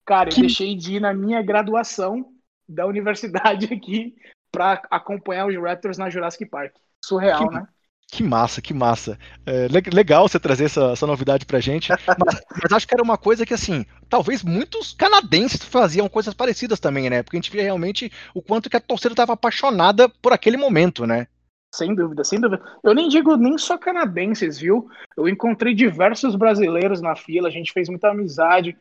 Cara, 0.05 0.29
eu 0.29 0.35
que... 0.35 0.41
deixei 0.43 0.77
de 0.77 0.97
ir 0.97 1.01
na 1.01 1.15
minha 1.15 1.41
graduação 1.41 2.32
da 2.73 2.87
universidade 2.87 3.67
aqui 3.73 4.15
para 4.51 4.83
acompanhar 4.91 5.47
os 5.47 5.57
Raptors 5.57 5.99
na 5.99 6.11
Jurassic 6.11 6.47
Park. 6.47 6.75
Surreal, 7.05 7.49
que, 7.49 7.55
né? 7.55 7.67
Que 8.13 8.23
massa, 8.23 8.61
que 8.61 8.75
massa. 8.75 9.19
É, 9.47 9.67
legal 9.91 10.29
você 10.29 10.39
trazer 10.39 10.65
essa, 10.65 10.93
essa 10.93 11.07
novidade 11.07 11.47
pra 11.47 11.61
gente. 11.61 11.89
Mas, 11.91 12.41
mas, 12.63 12.73
acho 12.73 12.87
que 12.87 12.95
era 12.95 13.03
uma 13.03 13.17
coisa 13.17 13.47
que, 13.47 13.55
assim, 13.55 13.87
talvez 14.09 14.43
muitos 14.43 14.93
canadenses 14.93 15.65
faziam 15.65 16.09
coisas 16.11 16.35
parecidas 16.35 16.79
também, 16.79 17.09
né? 17.09 17.23
Porque 17.23 17.39
a 17.39 17.41
gente 17.41 17.51
via 17.51 17.63
realmente 17.63 18.13
o 18.35 18.43
quanto 18.43 18.69
que 18.69 18.77
a 18.77 18.81
torcida 18.81 19.15
estava 19.15 19.33
apaixonada 19.33 20.11
por 20.21 20.33
aquele 20.33 20.59
momento, 20.59 21.07
né? 21.07 21.27
Sem 21.75 21.95
dúvida, 21.95 22.23
sem 22.23 22.39
dúvida. 22.39 22.63
Eu 22.85 22.95
nem 22.95 23.09
digo 23.09 23.35
nem 23.35 23.57
só 23.57 23.79
canadenses, 23.79 24.59
viu? 24.59 24.91
Eu 25.17 25.27
encontrei 25.27 25.75
diversos 25.75 26.37
brasileiros 26.37 27.01
na 27.01 27.17
fila, 27.17 27.49
a 27.49 27.51
gente 27.51 27.73
fez 27.73 27.89
muita 27.89 28.11
amizade 28.11 28.77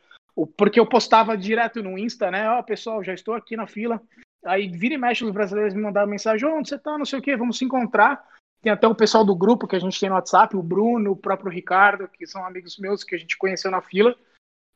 porque 0.56 0.80
eu 0.80 0.86
postava 0.86 1.36
direto 1.36 1.82
no 1.82 1.98
Insta, 1.98 2.30
né? 2.30 2.48
Ó, 2.50 2.60
oh, 2.60 2.62
pessoal, 2.62 3.04
já 3.04 3.12
estou 3.12 3.34
aqui 3.34 3.56
na 3.56 3.66
fila. 3.66 4.00
Aí 4.44 4.68
vira 4.68 4.94
e 4.94 4.98
mexe 4.98 5.24
os 5.24 5.30
brasileiros 5.30 5.74
me 5.74 5.82
mandavam 5.82 6.10
mensagem: 6.10 6.48
onde 6.48 6.68
você 6.68 6.78
tá? 6.78 6.96
Não 6.98 7.04
sei 7.04 7.18
o 7.18 7.22
que, 7.22 7.36
vamos 7.36 7.58
se 7.58 7.64
encontrar. 7.64 8.24
Tem 8.62 8.72
até 8.72 8.86
o 8.86 8.94
pessoal 8.94 9.24
do 9.24 9.34
grupo 9.34 9.66
que 9.66 9.76
a 9.76 9.78
gente 9.78 9.98
tem 9.98 10.08
no 10.08 10.14
WhatsApp, 10.14 10.56
o 10.56 10.62
Bruno, 10.62 11.12
o 11.12 11.16
próprio 11.16 11.50
Ricardo, 11.50 12.08
que 12.08 12.26
são 12.26 12.44
amigos 12.46 12.78
meus 12.78 13.02
que 13.02 13.14
a 13.14 13.18
gente 13.18 13.36
conheceu 13.36 13.70
na 13.70 13.82
fila. 13.82 14.14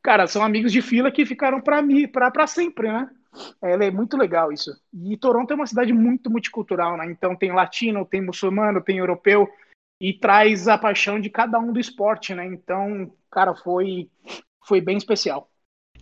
Cara, 0.03 0.27
são 0.27 0.45
amigos 0.45 0.73
de 0.73 0.83
fila 0.83 1.11
que 1.11 1.25
ficaram 1.25 1.61
para 1.61 1.81
mim, 1.83 2.07
para 2.09 2.47
sempre, 2.47 2.88
né? 2.88 3.09
É, 3.62 3.73
é 3.73 3.90
muito 3.90 4.16
legal 4.16 4.53
isso. 4.53 4.71
E 4.92 5.16
Toronto 5.16 5.53
é 5.53 5.55
uma 5.55 5.66
cidade 5.66 5.92
muito 5.92 6.31
multicultural, 6.31 6.97
né? 6.97 7.07
Então 7.07 7.37
tem 7.37 7.53
latino, 7.53 8.05
tem 8.05 8.21
muçulmano, 8.21 8.83
tem 8.83 8.99
europeu 8.99 9.49
e 10.01 10.12
traz 10.12 10.69
a 10.69 10.77
paixão 10.77 11.21
de 11.21 11.31
cada 11.31 11.59
um 11.59 11.73
do 11.73 11.81
esporte, 11.81 12.35
né? 12.35 12.45
Então, 12.47 13.12
cara, 13.31 13.55
foi 13.55 14.11
foi 14.66 14.81
bem 14.81 14.96
especial. 14.96 15.48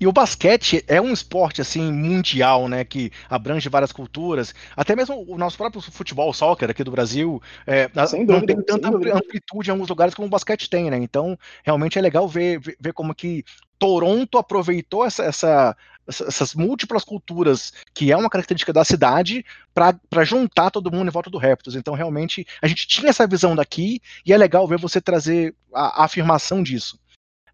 E 0.01 0.07
o 0.07 0.13
basquete 0.13 0.85
é 0.89 1.01
um 1.01 1.13
esporte 1.13 1.61
assim 1.61 1.93
mundial, 1.93 2.69
né, 2.69 2.85
que 2.85 3.13
abrange 3.29 3.69
várias 3.69 3.93
culturas. 3.93 4.55
Até 4.77 4.97
mesmo 4.97 5.25
o 5.29 5.39
nosso 5.39 5.57
próprio 5.57 5.81
futebol, 5.81 6.31
o 6.31 6.35
soccer 6.35 6.71
aqui 6.71 6.83
do 6.83 6.91
Brasil, 6.91 7.41
é, 7.67 7.89
dúvida, 8.27 8.33
não 8.33 8.47
tem 8.47 8.63
tanta 8.63 8.89
amplitude 8.89 9.71
em 9.71 9.73
alguns 9.73 9.89
lugares 9.89 10.15
como 10.15 10.27
o 10.27 10.31
basquete 10.31 10.69
tem, 10.69 10.91
né? 10.91 10.99
Então, 10.99 11.39
realmente 11.63 11.99
é 11.99 12.03
legal 12.03 12.29
ver, 12.29 12.59
ver, 12.59 12.77
ver 12.81 12.93
como 12.93 13.15
que 13.15 13.45
Toronto 13.79 14.39
aproveitou 14.39 15.05
essa, 15.05 15.25
essa, 15.25 15.77
essas 16.07 16.55
múltiplas 16.55 17.05
culturas, 17.05 17.73
que 17.93 18.11
é 18.11 18.17
uma 18.17 18.31
característica 18.31 18.73
da 18.73 18.85
cidade, 18.85 19.45
para 19.73 20.25
juntar 20.25 20.71
todo 20.71 20.91
mundo 20.91 21.09
em 21.09 21.13
volta 21.13 21.31
do 21.31 21.39
Raptors. 21.39 21.77
Então, 21.77 21.95
realmente, 21.95 22.47
a 22.61 22.67
gente 22.67 22.87
tinha 22.87 23.11
essa 23.11 23.27
visão 23.27 23.55
daqui 23.55 24.01
e 24.25 24.33
é 24.33 24.37
legal 24.37 24.67
ver 24.67 24.79
você 24.79 25.01
trazer 25.01 25.55
a, 25.73 26.03
a 26.03 26.05
afirmação 26.05 26.63
disso. 26.63 26.99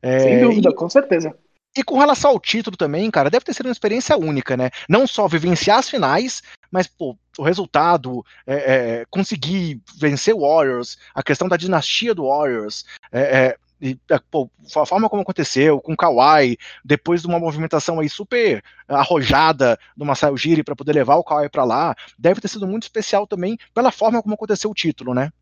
É, 0.02 0.20
Sem 0.20 0.40
dúvida, 0.40 0.70
e, 0.70 0.74
com 0.74 0.88
certeza. 0.88 1.34
E 1.76 1.84
com 1.84 1.98
relação 1.98 2.32
ao 2.32 2.40
título 2.40 2.76
também, 2.76 3.10
cara, 3.10 3.30
deve 3.30 3.44
ter 3.44 3.54
sido 3.54 3.66
uma 3.66 3.72
experiência 3.72 4.16
única, 4.16 4.56
né? 4.56 4.70
Não 4.88 5.06
só 5.06 5.28
vivenciar 5.28 5.78
as 5.78 5.88
finais, 5.88 6.42
mas 6.70 6.86
pô, 6.86 7.16
o 7.38 7.42
resultado, 7.42 8.24
é, 8.46 8.54
é, 8.54 9.04
conseguir 9.08 9.80
vencer 9.96 10.34
o 10.34 10.40
Warriors, 10.40 10.98
a 11.14 11.22
questão 11.22 11.48
da 11.48 11.56
dinastia 11.56 12.14
do 12.14 12.26
Warriors, 12.26 12.84
é, 13.12 13.20
é 13.20 13.56
e, 13.80 13.98
é, 14.10 14.20
pô, 14.30 14.50
a 14.76 14.84
forma 14.84 15.08
como 15.08 15.22
aconteceu, 15.22 15.80
com 15.80 15.94
o 15.94 15.96
Kawhi, 15.96 16.58
depois 16.84 17.22
de 17.22 17.28
uma 17.28 17.38
movimentação 17.38 17.98
aí 17.98 18.10
super 18.10 18.62
arrojada 18.86 19.78
do 19.96 20.04
Masai 20.04 20.30
Ujiri 20.30 20.62
para 20.62 20.76
poder 20.76 20.92
levar 20.92 21.16
o 21.16 21.24
Kawhi 21.24 21.48
para 21.48 21.64
lá, 21.64 21.94
deve 22.18 22.42
ter 22.42 22.48
sido 22.48 22.66
muito 22.66 22.82
especial 22.82 23.26
também 23.26 23.56
pela 23.72 23.90
forma 23.90 24.22
como 24.22 24.34
aconteceu 24.34 24.70
o 24.70 24.74
título, 24.74 25.14
né? 25.14 25.32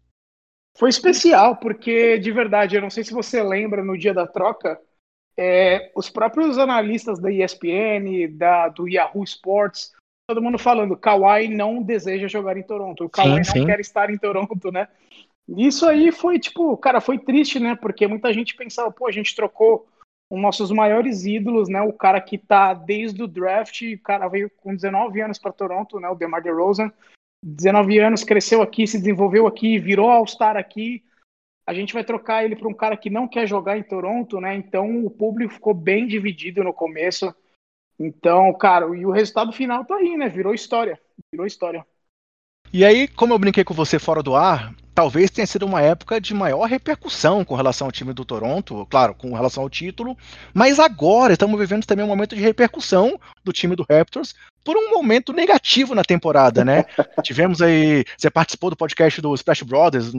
Foi 0.79 0.89
especial, 0.89 1.57
porque 1.57 2.19
de 2.19 2.31
verdade, 2.31 2.77
eu 2.77 2.81
não 2.81 2.89
sei 2.89 3.03
se 3.03 3.13
você 3.13 3.43
lembra 3.43 3.83
no 3.83 3.99
dia 3.99 4.15
da 4.15 4.27
troca, 4.27 4.81
é, 5.37 5.91
os 5.95 6.09
próprios 6.09 6.57
analistas 6.57 7.19
da 7.19 7.31
ESPN, 7.33 8.29
da, 8.33 8.69
do 8.69 8.89
Yahoo 8.89 9.25
Sports, 9.25 9.93
todo 10.29 10.41
mundo 10.41 10.57
falando, 10.57 10.97
Kawhi 10.97 11.49
não 11.49 11.83
deseja 11.83 12.29
jogar 12.29 12.57
em 12.57 12.63
Toronto, 12.63 13.05
o 13.05 13.11
Kawhi 13.11 13.45
sim, 13.45 13.51
não 13.51 13.63
sim. 13.63 13.67
quer 13.67 13.81
estar 13.81 14.09
em 14.09 14.19
Toronto, 14.19 14.71
né? 14.71 14.87
Isso 15.49 15.85
aí 15.85 16.13
foi, 16.13 16.39
tipo, 16.39 16.77
cara, 16.77 17.01
foi 17.01 17.19
triste, 17.19 17.59
né? 17.59 17.75
Porque 17.75 18.07
muita 18.07 18.33
gente 18.33 18.55
pensava, 18.55 18.93
pô, 18.93 19.09
a 19.09 19.13
gente 19.13 19.35
trocou 19.35 19.89
os 20.31 20.41
nossos 20.41 20.71
maiores 20.71 21.25
ídolos, 21.25 21.69
né? 21.69 21.81
O 21.81 21.93
cara 21.93 22.21
que 22.21 22.37
tá 22.37 22.75
desde 22.75 23.23
o 23.23 23.27
draft, 23.27 23.83
o 23.83 24.03
cara 24.03 24.29
veio 24.29 24.51
com 24.59 24.75
19 24.77 25.21
anos 25.23 25.39
para 25.39 25.51
Toronto, 25.51 25.99
né? 25.99 26.09
O 26.09 26.15
DeMar 26.15 26.43
DeRozan, 26.43 26.93
19 27.43 27.99
anos, 27.99 28.25
cresceu 28.25 28.63
aqui, 28.63 28.87
se 28.87 28.99
desenvolveu 28.99 29.47
aqui, 29.47 29.79
virou 29.79 30.11
All-Star 30.11 30.57
aqui. 30.57 31.05
A 31.67 31.75
gente 31.75 31.93
vai 31.93 32.03
trocar 32.03 32.45
ele 32.45 32.57
para 32.57 32.69
um 32.69 32.75
cara 32.75 32.97
que 32.97 33.11
não 33.11 33.29
quer 33.29 33.47
jogar 33.47 33.77
em 33.77 33.83
Toronto, 33.83 34.41
né? 34.41 34.55
Então 34.57 35.05
o 35.05 35.11
público 35.11 35.53
ficou 35.53 35.75
bem 35.75 36.07
dividido 36.07 36.65
no 36.65 36.73
começo. 36.73 37.35
Então, 37.99 38.53
cara, 38.55 38.87
e 38.97 39.05
o 39.05 39.11
resultado 39.11 39.53
final 39.53 39.85
tá 39.85 39.97
aí, 39.97 40.17
né? 40.17 40.29
Virou 40.29 40.55
história. 40.55 41.01
Virou 41.33 41.47
história. 41.47 41.87
E 42.73 42.85
aí, 42.85 43.09
como 43.09 43.33
eu 43.33 43.39
brinquei 43.39 43.65
com 43.65 43.75
você 43.75 43.99
fora 43.99 44.23
do 44.23 44.35
ar, 44.35 44.75
talvez 44.99 45.31
tenha 45.31 45.47
sido 45.47 45.65
uma 45.65 45.81
época 45.81 46.21
de 46.21 46.35
maior 46.35 46.65
repercussão 46.65 47.45
com 47.45 47.55
relação 47.55 47.87
ao 47.87 47.93
time 47.93 48.13
do 48.13 48.25
Toronto, 48.25 48.85
claro, 48.91 49.15
com 49.15 49.33
relação 49.33 49.63
ao 49.63 49.71
título, 49.71 50.19
mas 50.53 50.81
agora 50.81 51.35
estamos 51.35 51.57
vivendo 51.57 51.87
também 51.87 52.05
um 52.05 52.09
momento 52.09 52.35
de 52.35 52.43
repercussão 52.43 53.17
do 53.45 53.53
time 53.53 53.77
do 53.77 53.87
Raptors 53.89 54.35
por 54.65 54.77
um 54.77 54.91
momento 54.91 55.33
negativo 55.33 55.95
na 55.95 56.03
temporada, 56.03 56.65
né? 56.65 56.85
Tivemos 57.23 57.63
aí, 57.63 58.05
você 58.17 58.29
participou 58.29 58.71
do 58.71 58.77
podcast 58.77 59.21
do 59.21 59.33
Splash 59.37 59.63
Brothers, 59.63 60.11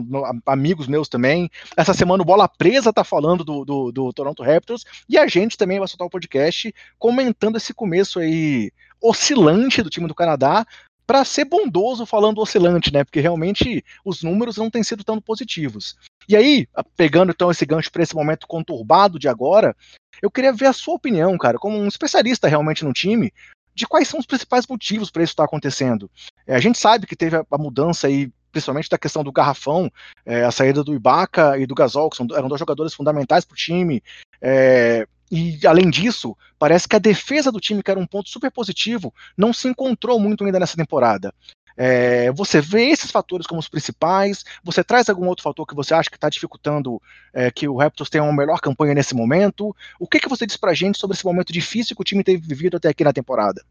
amigos 0.46 0.86
meus 0.86 1.10
também. 1.10 1.50
Essa 1.76 1.92
semana 1.92 2.22
o 2.22 2.26
Bola 2.26 2.48
Presa 2.48 2.90
tá 2.90 3.04
falando 3.04 3.44
do, 3.44 3.66
do, 3.66 3.92
do 3.92 4.12
Toronto 4.14 4.42
Raptors 4.42 4.86
e 5.06 5.18
a 5.18 5.26
gente 5.26 5.58
também 5.58 5.78
vai 5.78 5.88
soltar 5.88 6.06
o 6.06 6.10
podcast 6.10 6.74
comentando 6.98 7.58
esse 7.58 7.74
começo 7.74 8.18
aí 8.18 8.72
oscilante 8.98 9.82
do 9.82 9.90
time 9.90 10.08
do 10.08 10.14
Canadá, 10.14 10.66
para 11.10 11.24
ser 11.24 11.44
bondoso 11.44 12.06
falando 12.06 12.40
oscilante, 12.40 12.92
né? 12.92 13.02
Porque 13.02 13.18
realmente 13.18 13.84
os 14.04 14.22
números 14.22 14.56
não 14.56 14.70
têm 14.70 14.84
sido 14.84 15.02
tão 15.02 15.20
positivos. 15.20 15.96
E 16.28 16.36
aí, 16.36 16.68
pegando 16.96 17.32
então 17.32 17.50
esse 17.50 17.66
gancho 17.66 17.90
para 17.90 18.04
esse 18.04 18.14
momento 18.14 18.46
conturbado 18.46 19.18
de 19.18 19.26
agora, 19.26 19.76
eu 20.22 20.30
queria 20.30 20.52
ver 20.52 20.66
a 20.66 20.72
sua 20.72 20.94
opinião, 20.94 21.36
cara, 21.36 21.58
como 21.58 21.76
um 21.76 21.88
especialista 21.88 22.46
realmente 22.46 22.84
no 22.84 22.92
time, 22.92 23.32
de 23.74 23.88
quais 23.88 24.06
são 24.06 24.20
os 24.20 24.26
principais 24.26 24.68
motivos 24.68 25.10
para 25.10 25.24
isso 25.24 25.32
estar 25.32 25.42
tá 25.42 25.46
acontecendo. 25.48 26.08
É, 26.46 26.54
a 26.54 26.60
gente 26.60 26.78
sabe 26.78 27.08
que 27.08 27.16
teve 27.16 27.34
a, 27.34 27.44
a 27.50 27.58
mudança 27.58 28.06
aí 28.06 28.30
principalmente 28.52 28.88
da 28.88 28.98
questão 28.98 29.24
do 29.24 29.32
garrafão, 29.32 29.90
é, 30.24 30.44
a 30.44 30.52
saída 30.52 30.84
do 30.84 30.94
Ibaka 30.94 31.58
e 31.58 31.66
do 31.66 31.74
Gasol, 31.74 32.08
que 32.08 32.18
são, 32.18 32.26
eram 32.36 32.48
dois 32.48 32.60
jogadores 32.60 32.94
fundamentais 32.94 33.44
para 33.44 33.54
o 33.54 33.56
time. 33.56 34.00
É, 34.40 35.08
e 35.30 35.58
além 35.66 35.88
disso, 35.88 36.36
parece 36.58 36.88
que 36.88 36.96
a 36.96 36.98
defesa 36.98 37.52
do 37.52 37.60
time, 37.60 37.82
que 37.82 37.90
era 37.90 38.00
um 38.00 38.06
ponto 38.06 38.28
super 38.28 38.50
positivo, 38.50 39.14
não 39.36 39.52
se 39.52 39.68
encontrou 39.68 40.18
muito 40.18 40.44
ainda 40.44 40.58
nessa 40.58 40.76
temporada. 40.76 41.32
É, 41.76 42.30
você 42.32 42.60
vê 42.60 42.90
esses 42.90 43.10
fatores 43.10 43.46
como 43.46 43.60
os 43.60 43.68
principais? 43.68 44.44
Você 44.62 44.84
traz 44.84 45.08
algum 45.08 45.26
outro 45.28 45.44
fator 45.44 45.66
que 45.66 45.74
você 45.74 45.94
acha 45.94 46.10
que 46.10 46.16
está 46.16 46.28
dificultando 46.28 47.00
é, 47.32 47.50
que 47.50 47.68
o 47.68 47.76
Raptors 47.76 48.10
tenha 48.10 48.24
uma 48.24 48.36
melhor 48.36 48.60
campanha 48.60 48.92
nesse 48.92 49.14
momento? 49.14 49.74
O 49.98 50.06
que, 50.06 50.18
que 50.18 50.28
você 50.28 50.44
diz 50.46 50.56
pra 50.56 50.74
gente 50.74 50.98
sobre 50.98 51.14
esse 51.14 51.24
momento 51.24 51.52
difícil 51.52 51.96
que 51.96 52.02
o 52.02 52.04
time 52.04 52.24
teve 52.24 52.46
vivido 52.46 52.76
até 52.76 52.88
aqui 52.88 53.04
na 53.04 53.12
temporada? 53.12 53.64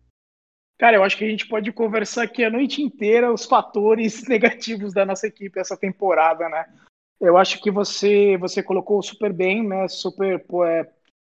Cara, 0.80 0.96
eu 0.96 1.04
acho 1.04 1.18
que 1.18 1.26
a 1.26 1.30
gente 1.30 1.46
pode 1.46 1.72
conversar 1.74 2.24
aqui 2.24 2.44
a 2.44 2.50
noite 2.50 2.82
inteira 2.82 3.34
os 3.34 3.46
fatores 3.46 4.26
negativos 4.30 4.94
da 4.94 5.06
nossa 5.06 5.28
equipe 5.28 5.60
essa 5.60 5.76
temporada, 5.76 6.48
né? 6.48 6.66
Eu 7.20 7.38
acho 7.38 7.62
que 7.62 7.70
você 7.70 8.38
você 8.38 8.64
colocou 8.64 9.04
super 9.04 9.34
bem, 9.34 9.62
né? 9.62 9.90
Super 9.90 10.42
é, 10.66 10.90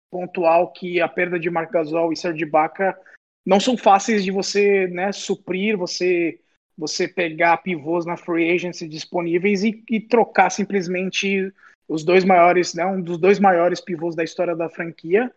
pontual 0.09 0.71
que 0.71 1.01
a 1.01 1.07
perda 1.07 1.39
de 1.39 1.49
Marc 1.49 1.71
Gasol 1.71 2.11
e 2.11 2.17
Serge 2.17 2.43
Ibaka 2.43 2.97
não 3.45 3.59
são 3.59 3.77
fáceis 3.77 4.23
de 4.23 4.31
você 4.31 4.87
né, 4.87 5.11
suprir, 5.11 5.77
você 5.77 6.39
você 6.77 7.09
pegar 7.09 7.57
pivôs 7.57 8.05
na 8.05 8.15
free 8.15 8.49
agency 8.49 8.87
disponíveis 8.87 9.65
e, 9.65 9.83
e, 9.89 9.99
trocar 9.99 10.49
simplesmente 10.49 11.51
os 11.89 12.05
dois 12.05 12.23
maiores, 12.23 12.73
né, 12.73 12.85
um 12.85 13.01
dos 13.01 13.17
dois 13.17 13.37
maiores 13.37 13.81
pivôs 13.81 14.15
da 14.15 14.23
história 14.23 14.55
da 14.55 14.69
franquia. 14.69 15.29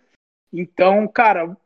Então, 0.52 1.08
cara, 1.08 1.56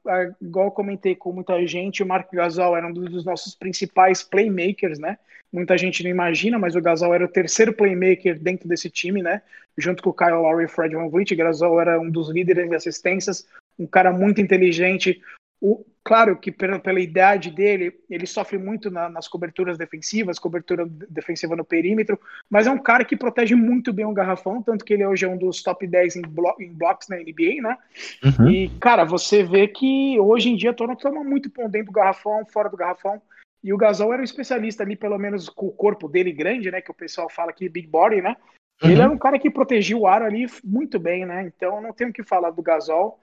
igual 0.40 0.66
eu 0.66 0.70
comentei 0.70 1.16
com 1.16 1.33
muita 1.33 1.66
gente, 1.66 2.03
o 2.03 2.07
Marc 2.07 2.33
Gasol 2.33 2.77
era 2.77 2.87
um 2.87 2.92
dos 2.92 3.25
nossos 3.25 3.55
principais 3.55 4.22
playmakers, 4.22 4.99
né? 4.99 5.18
Muita 5.53 5.77
gente 5.77 6.05
não 6.05 6.11
imagina, 6.11 6.59
mas 6.59 6.77
o 6.77 6.81
Gasol 6.81 7.14
era 7.14 7.25
o 7.25 7.29
terceiro 7.29 7.72
playmaker 7.72 8.38
dentro 8.38 8.68
desse 8.68 8.88
time, 8.88 9.22
né? 9.22 9.42
Junto 9.77 10.03
com 10.03 10.11
o 10.11 10.14
Kyle 10.14 10.33
Lowry 10.33 10.64
e 10.64 10.68
Fred 10.68 10.94
Van 10.94 11.09
Vliet. 11.09 11.33
O 11.33 11.37
Gasol 11.37 11.81
era 11.81 12.01
um 12.01 12.11
dos 12.11 12.31
líderes 12.31 12.68
de 12.68 12.77
assistências, 12.77 13.46
um 13.79 13.87
cara 13.87 14.12
muito 14.12 14.40
inteligente. 14.40 15.20
O, 15.61 15.85
claro 16.05 16.37
que 16.37 16.53
pela, 16.53 16.79
pela 16.79 17.01
idade 17.01 17.51
dele, 17.51 17.99
ele 18.09 18.27
sofre 18.27 18.59
muito 18.59 18.90
na, 18.90 19.09
nas 19.09 19.27
coberturas 19.27 19.79
defensivas, 19.79 20.38
cobertura 20.38 20.87
defensiva 20.87 21.57
no 21.57 21.64
perímetro, 21.64 22.21
mas 22.49 22.66
é 22.66 22.71
um 22.71 22.79
cara 22.79 23.05
que 23.05 23.16
protege 23.16 23.55
muito 23.55 23.92
bem 23.92 24.05
o 24.05 24.12
garrafão, 24.12 24.62
tanto 24.62 24.85
que 24.85 24.92
ele 24.92 25.07
hoje 25.07 25.25
é 25.25 25.29
um 25.29 25.37
dos 25.37 25.62
top 25.62 25.87
10 25.87 26.16
em, 26.16 26.23
blo 26.23 26.55
em 26.61 26.73
blocos 26.73 27.09
na 27.09 27.16
NBA, 27.16 27.62
né? 27.62 27.79
Uhum. 28.23 28.49
E, 28.49 28.69
cara, 28.79 29.05
você 29.05 29.42
vê 29.42 29.66
que 29.66 30.19
hoje 30.21 30.51
em 30.51 30.57
dia 30.57 30.75
Toronto 30.75 31.01
toma 31.01 31.25
muito 31.25 31.51
pão 31.51 31.69
dentro 31.69 31.87
do 31.87 31.92
garrafão, 31.92 32.45
fora 32.47 32.69
do 32.69 32.77
garrafão. 32.77 33.21
E 33.64 33.73
o 33.73 33.77
Gasol 33.77 34.12
era 34.12 34.23
um 34.23 34.25
especialista 34.25 34.85
ali, 34.85 34.95
pelo 34.95 35.19
menos 35.19 35.49
com 35.49 35.66
o 35.66 35.73
corpo 35.73 36.09
dele 36.09 36.31
grande, 36.31 36.71
né? 36.71 36.81
Que 36.81 36.90
o 36.92 36.95
pessoal 36.95 37.29
fala 37.29 37.53
que 37.53 37.69
big 37.69 37.88
body, 37.88 38.23
né? 38.23 38.37
Uhum. 38.81 38.90
Ele 38.90 39.01
era 39.01 39.11
um 39.11 39.19
cara 39.19 39.38
que 39.38 39.51
protegia 39.51 39.97
o 39.97 40.07
ar 40.07 40.23
ali 40.23 40.47
muito 40.62 41.01
bem, 41.01 41.27
né? 41.27 41.42
Então 41.45 41.81
não 41.81 41.92
tenho 41.92 42.11
o 42.11 42.12
que 42.12 42.23
falar 42.23 42.51
do 42.51 42.62
Gasol. 42.62 43.19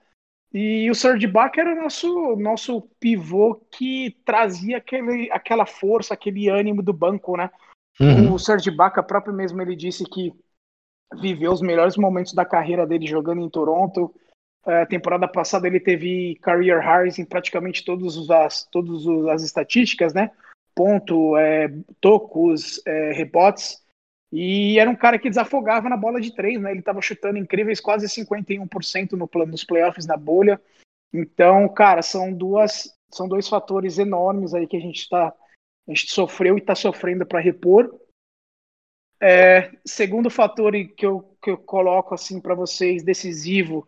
E 0.54 0.88
o 0.88 0.94
Serge 0.94 1.26
Ibaka 1.26 1.60
era 1.60 1.72
o 1.72 1.82
nosso, 1.82 2.36
nosso 2.36 2.82
pivô 3.00 3.56
que 3.72 4.16
trazia 4.24 4.76
aquele, 4.76 5.28
aquela 5.32 5.66
força, 5.66 6.14
aquele 6.14 6.48
ânimo 6.48 6.80
do 6.80 6.92
banco, 6.92 7.36
né? 7.36 7.50
Uhum. 8.00 8.32
O 8.32 8.38
Serge 8.38 8.70
Ibaka 8.70 9.02
próprio 9.02 9.34
mesmo 9.34 9.60
ele 9.60 9.74
disse 9.74 10.04
que 10.04 10.32
viveu 11.20 11.50
os 11.50 11.60
melhores 11.60 11.96
momentos 11.96 12.32
da 12.34 12.44
carreira 12.44 12.86
dele 12.86 13.04
jogando 13.04 13.40
em 13.40 13.50
Toronto. 13.50 14.14
Uh, 14.64 14.86
temporada 14.88 15.26
passada 15.26 15.66
ele 15.66 15.80
teve 15.80 16.36
career 16.36 16.80
highs 16.80 17.18
em 17.18 17.24
praticamente 17.24 17.84
todas 17.84 18.30
as, 18.30 18.64
todas 18.70 19.04
as 19.28 19.42
estatísticas, 19.42 20.14
né? 20.14 20.30
Ponto, 20.72 21.36
é, 21.36 21.68
tocos, 22.00 22.80
é, 22.86 23.12
rebotes. 23.12 23.83
E 24.36 24.80
era 24.80 24.90
um 24.90 24.96
cara 24.96 25.16
que 25.16 25.28
desafogava 25.28 25.88
na 25.88 25.96
bola 25.96 26.20
de 26.20 26.34
três, 26.34 26.60
né? 26.60 26.72
Ele 26.72 26.80
estava 26.80 27.00
chutando 27.00 27.38
incríveis 27.38 27.80
quase 27.80 28.08
51% 28.08 29.12
no, 29.12 29.30
nos 29.46 29.62
playoffs 29.62 30.06
na 30.06 30.16
bolha. 30.16 30.60
Então, 31.12 31.68
cara, 31.68 32.02
são 32.02 32.32
duas, 32.32 32.92
são 33.12 33.28
dois 33.28 33.48
fatores 33.48 33.96
enormes 33.96 34.52
aí 34.52 34.66
que 34.66 34.76
a 34.76 34.80
gente 34.80 35.02
está, 35.02 35.28
a 35.28 35.34
gente 35.90 36.10
sofreu 36.10 36.56
e 36.56 36.60
está 36.60 36.74
sofrendo 36.74 37.24
para 37.24 37.38
repor. 37.38 37.94
É, 39.20 39.70
segundo 39.86 40.28
fator 40.28 40.72
que 40.96 41.06
eu, 41.06 41.36
que 41.40 41.52
eu 41.52 41.58
coloco 41.58 42.12
assim 42.12 42.40
para 42.40 42.56
vocês 42.56 43.04
decisivo 43.04 43.86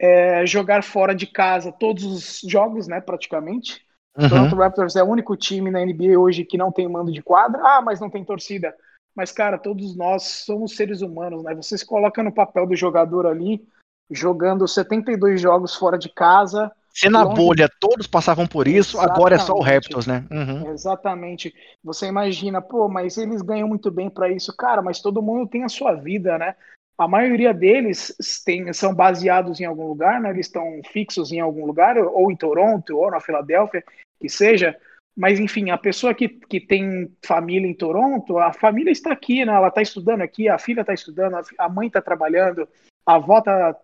é, 0.00 0.44
jogar 0.44 0.82
fora 0.82 1.14
de 1.14 1.28
casa 1.28 1.70
todos 1.70 2.04
os 2.04 2.40
jogos, 2.50 2.88
né, 2.88 3.00
praticamente. 3.00 3.86
Uhum. 4.18 4.28
Toronto 4.28 4.56
Raptors 4.56 4.96
é 4.96 5.02
o 5.04 5.08
único 5.08 5.36
time 5.36 5.70
na 5.70 5.84
NBA 5.84 6.18
hoje 6.18 6.44
que 6.44 6.58
não 6.58 6.72
tem 6.72 6.88
mando 6.88 7.12
de 7.12 7.22
quadra. 7.22 7.62
Ah, 7.64 7.80
mas 7.80 8.00
não 8.00 8.10
tem 8.10 8.24
torcida. 8.24 8.74
Mas, 9.16 9.32
cara, 9.32 9.56
todos 9.56 9.96
nós 9.96 10.24
somos 10.44 10.76
seres 10.76 11.00
humanos, 11.00 11.42
né? 11.42 11.54
Você 11.54 11.78
se 11.78 11.86
coloca 11.86 12.22
no 12.22 12.30
papel 12.30 12.66
do 12.66 12.76
jogador 12.76 13.26
ali, 13.26 13.66
jogando 14.10 14.68
72 14.68 15.40
jogos 15.40 15.74
fora 15.74 15.98
de 15.98 16.10
casa, 16.10 16.70
Se 16.90 17.08
na 17.08 17.22
longe... 17.24 17.36
bolha 17.36 17.70
todos 17.80 18.06
passavam 18.06 18.46
por 18.46 18.68
isso, 18.68 18.98
Exatamente. 18.98 19.16
agora 19.16 19.34
é 19.36 19.38
só 19.38 19.54
o 19.54 19.62
Raptors, 19.62 20.06
né? 20.06 20.24
Uhum. 20.30 20.70
Exatamente. 20.70 21.54
Você 21.82 22.06
imagina, 22.06 22.60
pô, 22.60 22.88
mas 22.88 23.16
eles 23.16 23.40
ganham 23.40 23.66
muito 23.66 23.90
bem 23.90 24.10
para 24.10 24.28
isso, 24.28 24.54
cara, 24.54 24.82
mas 24.82 25.00
todo 25.00 25.22
mundo 25.22 25.48
tem 25.48 25.64
a 25.64 25.68
sua 25.68 25.94
vida, 25.94 26.36
né? 26.36 26.54
A 26.98 27.08
maioria 27.08 27.52
deles 27.52 28.14
tem, 28.44 28.70
são 28.74 28.94
baseados 28.94 29.60
em 29.60 29.64
algum 29.64 29.86
lugar, 29.88 30.20
né? 30.20 30.28
Eles 30.28 30.46
estão 30.46 30.80
fixos 30.92 31.32
em 31.32 31.40
algum 31.40 31.64
lugar, 31.64 31.96
ou 31.98 32.30
em 32.30 32.36
Toronto, 32.36 32.96
ou 32.96 33.10
na 33.10 33.20
Filadélfia, 33.20 33.82
que 34.20 34.28
seja. 34.28 34.76
Mas, 35.16 35.40
enfim, 35.40 35.70
a 35.70 35.78
pessoa 35.78 36.14
que, 36.14 36.28
que 36.28 36.60
tem 36.60 37.10
família 37.24 37.66
em 37.66 37.74
Toronto, 37.74 38.38
a 38.38 38.52
família 38.52 38.90
está 38.90 39.12
aqui, 39.12 39.44
né? 39.44 39.54
Ela 39.54 39.68
está 39.68 39.80
estudando 39.80 40.20
aqui, 40.20 40.48
a 40.48 40.58
filha 40.58 40.82
está 40.82 40.92
estudando, 40.92 41.38
a 41.58 41.68
mãe 41.68 41.86
está 41.86 42.02
trabalhando, 42.02 42.68
a 43.06 43.14
avó 43.14 43.38
está, 43.38 43.74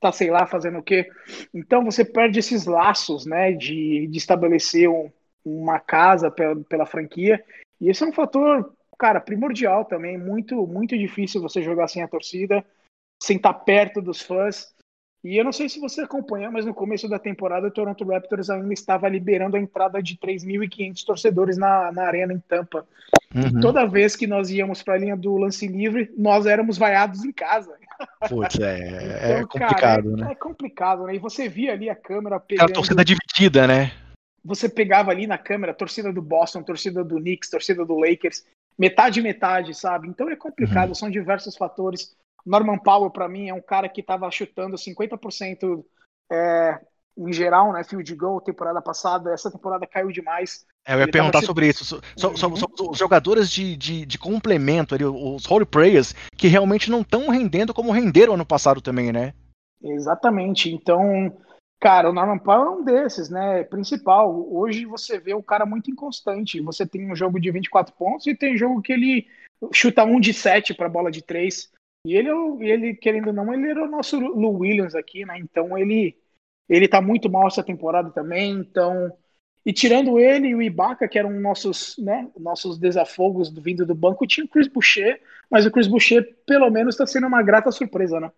tá, 0.00 0.12
sei 0.12 0.30
lá, 0.30 0.46
fazendo 0.46 0.78
o 0.78 0.82
quê. 0.82 1.10
Então, 1.52 1.84
você 1.84 2.04
perde 2.04 2.38
esses 2.38 2.66
laços, 2.66 3.26
né? 3.26 3.52
De, 3.52 4.06
de 4.06 4.16
estabelecer 4.16 4.88
um, 4.88 5.10
uma 5.44 5.80
casa 5.80 6.30
pela, 6.30 6.56
pela 6.64 6.86
franquia. 6.86 7.44
E 7.80 7.88
esse 7.88 8.04
é 8.04 8.06
um 8.06 8.12
fator 8.12 8.72
cara, 8.98 9.20
primordial 9.20 9.84
também, 9.84 10.16
muito, 10.16 10.66
muito 10.66 10.96
difícil 10.96 11.42
você 11.42 11.62
jogar 11.62 11.88
sem 11.88 12.02
a 12.02 12.08
torcida, 12.08 12.64
sem 13.22 13.36
estar 13.36 13.54
perto 13.54 14.00
dos 14.00 14.22
fãs. 14.22 14.74
E 15.26 15.36
eu 15.36 15.42
não 15.42 15.50
sei 15.50 15.68
se 15.68 15.80
você 15.80 16.02
acompanha, 16.02 16.52
mas 16.52 16.64
no 16.64 16.72
começo 16.72 17.08
da 17.08 17.18
temporada 17.18 17.66
o 17.66 17.70
Toronto 17.70 18.04
Raptors 18.04 18.48
ainda 18.48 18.72
estava 18.72 19.08
liberando 19.08 19.56
a 19.56 19.60
entrada 19.60 20.00
de 20.00 20.16
3.500 20.16 21.04
torcedores 21.04 21.58
na, 21.58 21.90
na 21.90 22.04
arena 22.04 22.32
em 22.32 22.38
Tampa. 22.38 22.86
Uhum. 23.34 23.60
toda 23.60 23.84
vez 23.86 24.14
que 24.14 24.24
nós 24.24 24.50
íamos 24.50 24.84
para 24.84 24.94
a 24.94 24.98
linha 24.98 25.16
do 25.16 25.36
lance 25.36 25.66
livre, 25.66 26.08
nós 26.16 26.46
éramos 26.46 26.78
vaiados 26.78 27.24
em 27.24 27.32
casa. 27.32 27.74
Putz, 28.28 28.60
é, 28.60 28.78
é 28.78 29.40
então, 29.40 29.40
é 29.40 29.42
complicado, 29.42 29.80
cara, 29.80 30.00
é, 30.00 30.24
né? 30.24 30.30
É 30.30 30.34
complicado, 30.36 31.04
né? 31.06 31.16
E 31.16 31.18
você 31.18 31.48
via 31.48 31.72
ali 31.72 31.90
a 31.90 31.96
câmera 31.96 32.38
pegando... 32.38 32.70
A 32.70 32.72
torcida 32.72 33.04
dividida, 33.04 33.66
né? 33.66 33.90
Você 34.44 34.68
pegava 34.68 35.10
ali 35.10 35.26
na 35.26 35.36
câmera 35.36 35.72
a 35.72 35.74
torcida 35.74 36.12
do 36.12 36.22
Boston, 36.22 36.60
a 36.60 36.64
torcida 36.64 37.02
do 37.02 37.16
Knicks, 37.16 37.48
a 37.48 37.52
torcida 37.52 37.84
do 37.84 37.98
Lakers, 37.98 38.44
metade 38.78 39.20
metade, 39.20 39.74
sabe? 39.74 40.06
Então 40.06 40.30
é 40.30 40.36
complicado, 40.36 40.90
uhum. 40.90 40.94
são 40.94 41.10
diversos 41.10 41.56
fatores. 41.56 42.14
Norman 42.46 42.78
Powell, 42.78 43.10
para 43.10 43.28
mim, 43.28 43.48
é 43.48 43.54
um 43.54 43.60
cara 43.60 43.88
que 43.88 44.00
estava 44.00 44.30
chutando 44.30 44.76
50% 44.76 45.84
é, 46.30 46.80
em 47.18 47.32
geral, 47.32 47.72
né? 47.72 47.82
Field 47.82 48.14
goal 48.14 48.40
temporada 48.40 48.80
passada. 48.80 49.32
Essa 49.32 49.50
temporada 49.50 49.86
caiu 49.86 50.12
demais. 50.12 50.64
É, 50.86 50.94
eu 50.94 50.98
ia 50.98 51.04
Ele 51.04 51.12
perguntar 51.12 51.42
sobre 51.42 51.66
isso. 51.68 51.84
So, 51.84 51.96
uhum. 52.28 52.36
so, 52.36 52.56
so, 52.56 52.90
os 52.90 52.98
jogadores 52.98 53.50
de, 53.50 53.76
de, 53.76 54.06
de 54.06 54.18
complemento, 54.18 54.94
ali, 54.94 55.04
os 55.04 55.44
role 55.44 55.66
players, 55.66 56.14
que 56.36 56.46
realmente 56.46 56.90
não 56.90 57.00
estão 57.00 57.28
rendendo 57.28 57.74
como 57.74 57.90
renderam 57.90 58.34
ano 58.34 58.46
passado 58.46 58.80
também, 58.80 59.12
né? 59.12 59.34
Exatamente. 59.82 60.72
Então, 60.72 61.36
Cara, 61.78 62.08
o 62.08 62.12
Norman 62.12 62.38
Powell 62.38 62.64
é 62.64 62.70
um 62.70 62.84
desses, 62.84 63.28
né? 63.28 63.62
Principal. 63.64 64.48
Hoje 64.50 64.86
você 64.86 65.18
vê 65.18 65.34
um 65.34 65.42
cara 65.42 65.66
muito 65.66 65.90
inconstante. 65.90 66.60
Você 66.60 66.86
tem 66.86 67.10
um 67.10 67.14
jogo 67.14 67.38
de 67.38 67.50
24 67.50 67.94
pontos 67.94 68.26
e 68.26 68.34
tem 68.34 68.56
jogo 68.56 68.80
que 68.80 68.92
ele 68.92 69.26
chuta 69.72 70.02
um 70.04 70.18
de 70.18 70.32
7 70.32 70.74
para 70.74 70.88
bola 70.88 71.10
de 71.10 71.22
3. 71.22 71.70
E 72.06 72.14
ele, 72.14 72.30
ele, 72.60 72.94
querendo 72.94 73.28
ou 73.28 73.32
não, 73.32 73.52
ele 73.52 73.68
era 73.68 73.84
o 73.84 73.90
nosso 73.90 74.18
Lou 74.18 74.58
Williams 74.58 74.94
aqui, 74.94 75.24
né? 75.24 75.38
Então 75.38 75.76
ele 75.76 76.16
ele 76.68 76.88
tá 76.88 77.00
muito 77.00 77.30
mal 77.30 77.46
essa 77.46 77.62
temporada 77.62 78.10
também. 78.10 78.52
Então, 78.52 79.12
e 79.64 79.72
tirando 79.72 80.18
ele 80.18 80.48
e 80.48 80.54
o 80.54 80.62
Ibaka, 80.62 81.08
que 81.08 81.18
eram 81.18 81.30
nossos, 81.40 81.96
né, 81.98 82.28
nossos 82.38 82.78
desafogos 82.78 83.50
do 83.50 83.60
vindo 83.60 83.86
do 83.86 83.94
banco, 83.94 84.26
tinha 84.26 84.44
o 84.44 84.48
Chris 84.48 84.68
Boucher, 84.68 85.20
mas 85.50 85.66
o 85.66 85.70
Chris 85.70 85.86
Boucher 85.86 86.36
pelo 86.46 86.70
menos 86.70 86.94
está 86.94 87.06
sendo 87.06 87.26
uma 87.26 87.42
grata 87.42 87.70
surpresa, 87.70 88.20
né? 88.20 88.30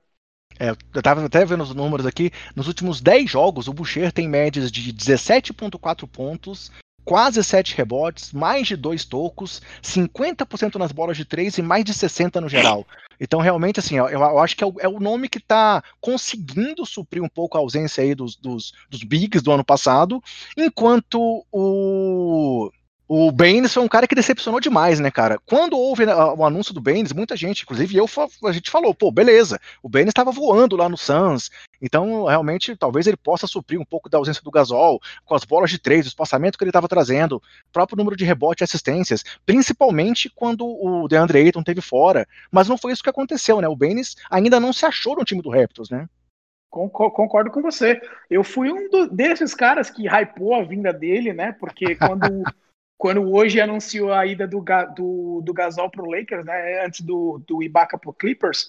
É, 0.58 0.70
eu 0.70 1.02
tava 1.02 1.24
até 1.24 1.44
vendo 1.44 1.62
os 1.62 1.74
números 1.74 2.06
aqui. 2.06 2.30
Nos 2.56 2.66
últimos 2.66 3.00
10 3.00 3.30
jogos, 3.30 3.68
o 3.68 3.72
Boucher 3.72 4.12
tem 4.12 4.28
médias 4.28 4.72
de 4.72 4.92
17,4 4.92 6.08
pontos, 6.08 6.72
quase 7.04 7.42
7 7.42 7.74
rebotes, 7.74 8.32
mais 8.32 8.66
de 8.66 8.76
2 8.76 9.04
tocos, 9.04 9.62
50% 9.82 10.76
nas 10.76 10.92
bolas 10.92 11.16
de 11.16 11.24
3 11.24 11.58
e 11.58 11.62
mais 11.62 11.84
de 11.84 11.92
60% 11.92 12.40
no 12.40 12.48
geral. 12.48 12.86
Então, 13.20 13.40
realmente, 13.40 13.80
assim, 13.80 13.96
eu, 13.96 14.08
eu 14.08 14.38
acho 14.38 14.56
que 14.56 14.62
é 14.62 14.66
o, 14.66 14.74
é 14.78 14.88
o 14.88 15.00
nome 15.00 15.28
que 15.28 15.38
está 15.38 15.82
conseguindo 16.00 16.86
suprir 16.86 17.22
um 17.22 17.28
pouco 17.28 17.56
a 17.56 17.60
ausência 17.60 18.02
aí 18.02 18.14
dos, 18.14 18.36
dos, 18.36 18.72
dos 18.88 19.02
bigs 19.02 19.42
do 19.42 19.50
ano 19.50 19.64
passado, 19.64 20.22
enquanto 20.56 21.44
o 21.50 22.70
o 23.08 23.32
Baines 23.32 23.72
foi 23.72 23.82
um 23.82 23.88
cara 23.88 24.06
que 24.06 24.14
decepcionou 24.14 24.60
demais, 24.60 25.00
né, 25.00 25.10
cara? 25.10 25.38
Quando 25.46 25.78
houve 25.78 26.04
né, 26.04 26.14
o 26.14 26.44
anúncio 26.44 26.74
do 26.74 26.80
Baines, 26.80 27.12
muita 27.12 27.34
gente, 27.34 27.62
inclusive 27.62 27.96
eu, 27.96 28.06
a 28.44 28.52
gente 28.52 28.70
falou, 28.70 28.94
pô, 28.94 29.10
beleza, 29.10 29.58
o 29.82 29.88
Baines 29.88 30.10
estava 30.10 30.30
voando 30.30 30.76
lá 30.76 30.90
no 30.90 30.96
Suns, 30.98 31.50
então 31.80 32.26
realmente 32.26 32.76
talvez 32.76 33.06
ele 33.06 33.16
possa 33.16 33.46
suprir 33.46 33.80
um 33.80 33.84
pouco 33.84 34.10
da 34.10 34.18
ausência 34.18 34.42
do 34.42 34.50
Gasol, 34.50 35.00
com 35.24 35.34
as 35.34 35.44
bolas 35.44 35.70
de 35.70 35.78
três, 35.78 36.04
o 36.04 36.08
espaçamento 36.08 36.58
que 36.58 36.64
ele 36.64 36.68
estava 36.68 36.86
trazendo, 36.86 37.36
o 37.36 37.72
próprio 37.72 37.96
número 37.96 38.14
de 38.14 38.26
rebote 38.26 38.62
e 38.62 38.64
assistências, 38.64 39.24
principalmente 39.46 40.28
quando 40.28 40.66
o 40.66 41.08
DeAndre 41.08 41.38
Ayton 41.38 41.62
teve 41.62 41.80
fora, 41.80 42.28
mas 42.52 42.68
não 42.68 42.76
foi 42.76 42.92
isso 42.92 43.02
que 43.02 43.08
aconteceu, 43.08 43.62
né? 43.62 43.68
O 43.68 43.76
Baines 43.76 44.16
ainda 44.30 44.60
não 44.60 44.70
se 44.70 44.84
achou 44.84 45.16
no 45.16 45.24
time 45.24 45.40
do 45.40 45.50
Raptors, 45.50 45.88
né? 45.88 46.06
Concordo 46.68 47.50
com 47.50 47.62
você. 47.62 47.98
Eu 48.28 48.44
fui 48.44 48.70
um 48.70 48.90
do, 48.90 49.08
desses 49.08 49.54
caras 49.54 49.88
que 49.88 50.06
hypou 50.06 50.54
a 50.54 50.62
vinda 50.62 50.92
dele, 50.92 51.32
né? 51.32 51.52
Porque 51.58 51.94
quando 51.96 52.42
quando 52.98 53.32
hoje 53.32 53.60
anunciou 53.60 54.12
a 54.12 54.26
ida 54.26 54.46
do, 54.46 54.62
do, 54.94 55.40
do 55.42 55.54
Gasol 55.54 55.88
para 55.88 56.02
o 56.02 56.10
Lakers, 56.10 56.44
né, 56.44 56.84
antes 56.84 57.00
do, 57.00 57.40
do 57.46 57.62
Ibaka 57.62 57.96
para 57.96 58.10
o 58.10 58.12
Clippers, 58.12 58.68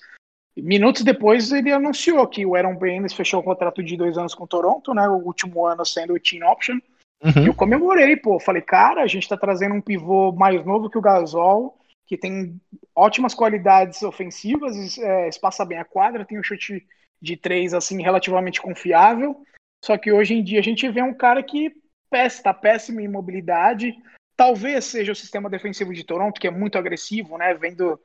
minutos 0.56 1.04
depois 1.04 1.52
ele 1.52 1.72
anunciou 1.72 2.26
que 2.28 2.46
o 2.46 2.56
Aaron 2.56 2.76
Baines 2.76 3.14
fechou 3.14 3.40
um 3.40 3.44
contrato 3.44 3.84
de 3.84 3.98
dois 3.98 4.18
anos 4.18 4.36
com 4.36 4.44
o 4.44 4.48
Toronto, 4.48 4.94
né, 4.94 5.10
o 5.10 5.16
último 5.16 5.66
ano 5.66 5.84
sendo 5.84 6.14
o 6.14 6.20
team 6.20 6.48
option. 6.48 6.78
Uhum. 7.24 7.48
Eu 7.48 7.54
comemorei, 7.56 8.16
pô, 8.16 8.40
falei, 8.40 8.62
cara, 8.62 9.02
a 9.02 9.08
gente 9.08 9.24
está 9.24 9.36
trazendo 9.36 9.74
um 9.74 9.82
pivô 9.82 10.32
mais 10.32 10.64
novo 10.64 10.90
que 10.90 10.98
o 10.98 11.02
Gasol, 11.02 11.78
que 12.06 12.16
tem 12.16 12.62
ótimas 12.96 13.34
qualidades 13.34 14.04
ofensivas, 14.04 14.98
é, 15.00 15.28
espaça 15.28 15.66
bem 15.66 15.80
a 15.80 15.86
quadra, 15.86 16.24
tem 16.24 16.40
um 16.40 16.44
chute 16.44 16.86
de 17.22 17.36
três 17.36 17.74
assim 17.74 18.02
relativamente 18.02 18.62
confiável. 18.62 19.44
Só 19.84 19.98
que 19.98 20.12
hoje 20.12 20.36
em 20.36 20.44
dia 20.44 20.60
a 20.60 20.64
gente 20.64 20.88
vê 20.90 21.02
um 21.02 21.14
cara 21.14 21.42
que 21.42 21.74
está 22.12 22.54
péssimo 22.54 23.00
em 23.00 23.08
mobilidade, 23.08 23.96
Talvez 24.40 24.86
seja 24.86 25.12
o 25.12 25.16
sistema 25.16 25.50
defensivo 25.50 25.94
de 25.94 26.06
Toronto, 26.06 26.40
que 26.40 26.48
é 26.48 26.50
muito 26.50 26.78
agressivo, 26.78 27.38
né? 27.38 27.54
Vendo 27.56 28.00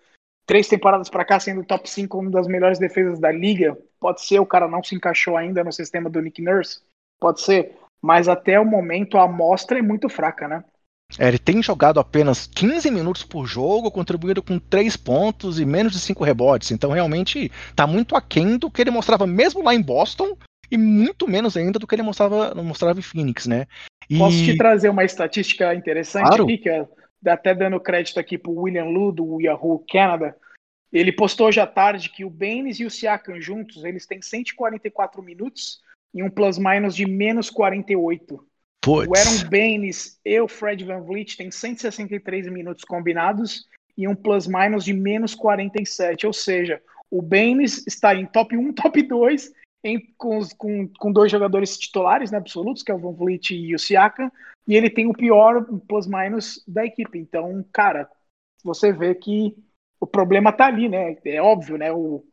três 0.45 0.67
temporadas 0.67 1.09
para 1.09 1.25
cá 1.25 1.39
sendo 1.39 1.63
top 1.63 1.89
5, 1.89 2.19
uma 2.19 2.29
das 2.29 2.49
melhores 2.49 2.77
defesas 2.77 3.21
da 3.21 3.31
liga. 3.31 3.79
Pode 4.01 4.21
ser, 4.21 4.41
o 4.41 4.47
cara 4.47 4.67
não 4.67 4.83
se 4.83 4.97
encaixou 4.97 5.37
ainda 5.37 5.63
no 5.63 5.71
sistema 5.71 6.11
do 6.11 6.21
Nick 6.21 6.43
Nurse. 6.43 6.81
Pode 7.21 7.41
ser. 7.41 7.77
Mas 8.03 8.27
até 8.27 8.59
o 8.59 8.67
momento 8.67 9.17
a 9.17 9.23
amostra 9.23 9.79
é 9.79 9.83
muito 9.83 10.09
fraca, 10.09 10.49
né? 10.49 10.65
É, 11.21 11.29
ele 11.29 11.39
tem 11.39 11.63
jogado 11.63 12.01
apenas 12.01 12.49
15 12.49 12.91
minutos 12.91 13.23
por 13.23 13.47
jogo, 13.47 13.89
contribuído 13.93 14.43
com 14.43 14.59
3 14.59 14.97
pontos 14.97 15.61
e 15.61 15.65
menos 15.65 15.93
de 15.93 16.01
5 16.01 16.25
rebotes. 16.25 16.73
Então 16.73 16.91
realmente 16.91 17.53
está 17.71 17.87
muito 17.87 18.17
aquém 18.17 18.59
do 18.59 18.69
que 18.69 18.83
ele 18.83 18.91
mostrava 18.91 19.25
mesmo 19.25 19.63
lá 19.63 19.73
em 19.73 19.81
Boston 19.81 20.37
e 20.69 20.77
muito 20.77 21.29
menos 21.29 21.57
ainda 21.57 21.79
do 21.79 21.87
que 21.87 21.95
ele 21.95 22.03
mostrava, 22.03 22.53
mostrava 22.57 22.99
em 22.99 23.03
Phoenix, 23.03 23.47
né? 23.47 23.69
E... 24.09 24.19
Posso 24.19 24.37
te 24.37 24.57
trazer 24.57 24.89
uma 24.89 25.05
estatística 25.05 25.75
interessante 25.75 26.29
claro. 26.29 26.45
aqui, 26.45 26.59
que 26.59 26.69
é 26.69 26.87
até 27.27 27.55
dando 27.55 27.81
crédito 27.81 28.21
aqui 28.21 28.37
para 28.37 28.51
o 28.51 28.63
William 28.63 28.85
Lu, 28.85 29.13
do 29.13 29.41
Yahoo 29.41 29.85
Canada. 29.91 30.37
Ele 30.93 31.11
postou 31.11 31.49
hoje 31.49 31.61
à 31.61 31.67
tarde 31.67 32.09
que 32.09 32.25
o 32.25 32.31
Baines 32.31 32.79
e 32.79 32.85
o 32.85 32.91
Siakam 32.91 33.41
juntos, 33.41 33.85
eles 33.85 34.07
têm 34.07 34.23
144 34.23 35.23
minutos 35.23 35.81
e 36.15 36.23
um 36.23 36.31
plus-minus 36.31 36.95
de 36.95 37.05
menos 37.05 37.51
48. 37.51 38.47
Puts. 38.81 39.09
O 39.09 39.17
Aaron 39.17 39.51
Baines 39.51 40.21
e 40.25 40.39
o 40.41 40.47
Fred 40.47 40.85
Van 40.85 41.01
Vliet 41.01 41.37
têm 41.37 41.51
163 41.51 42.49
minutos 42.49 42.85
combinados 42.85 43.67
e 43.97 44.07
um 44.07 44.15
plus-minus 44.15 44.85
de 44.85 44.93
menos 44.93 45.35
47. 45.35 46.27
Ou 46.27 46.33
seja, 46.33 46.81
o 47.11 47.21
Baines 47.21 47.85
está 47.87 48.15
em 48.15 48.27
top 48.27 48.57
1, 48.57 48.73
top 48.75 49.03
2 49.03 49.53
em, 49.85 50.01
com, 50.17 50.41
com, 50.57 50.89
com, 50.89 51.13
dois 51.13 51.31
jogadores 51.31 51.79
titulares 51.79 52.31
né, 52.31 52.39
absolutos, 52.39 52.83
que 52.83 52.91
é 52.91 52.95
o 52.95 52.99
Van 52.99 53.13
Vliet 53.13 53.51
e 53.55 53.75
o 53.75 53.79
Siakam, 53.79 54.33
e 54.67 54.75
ele 54.75 54.89
tem 54.89 55.07
o 55.07 55.13
pior 55.13 55.65
plus-minus 55.87 56.65
da 56.67 56.85
equipe. 56.85 57.19
Então, 57.19 57.65
cara, 57.71 58.11
você 58.65 58.91
vê 58.91 59.15
que 59.15 59.55
o 60.01 60.07
problema 60.07 60.53
tá 60.53 60.67
ali, 60.67 60.89
né? 60.89 61.17
É 61.25 61.41
óbvio, 61.41 61.77
né? 61.77 61.93
O, 61.93 62.25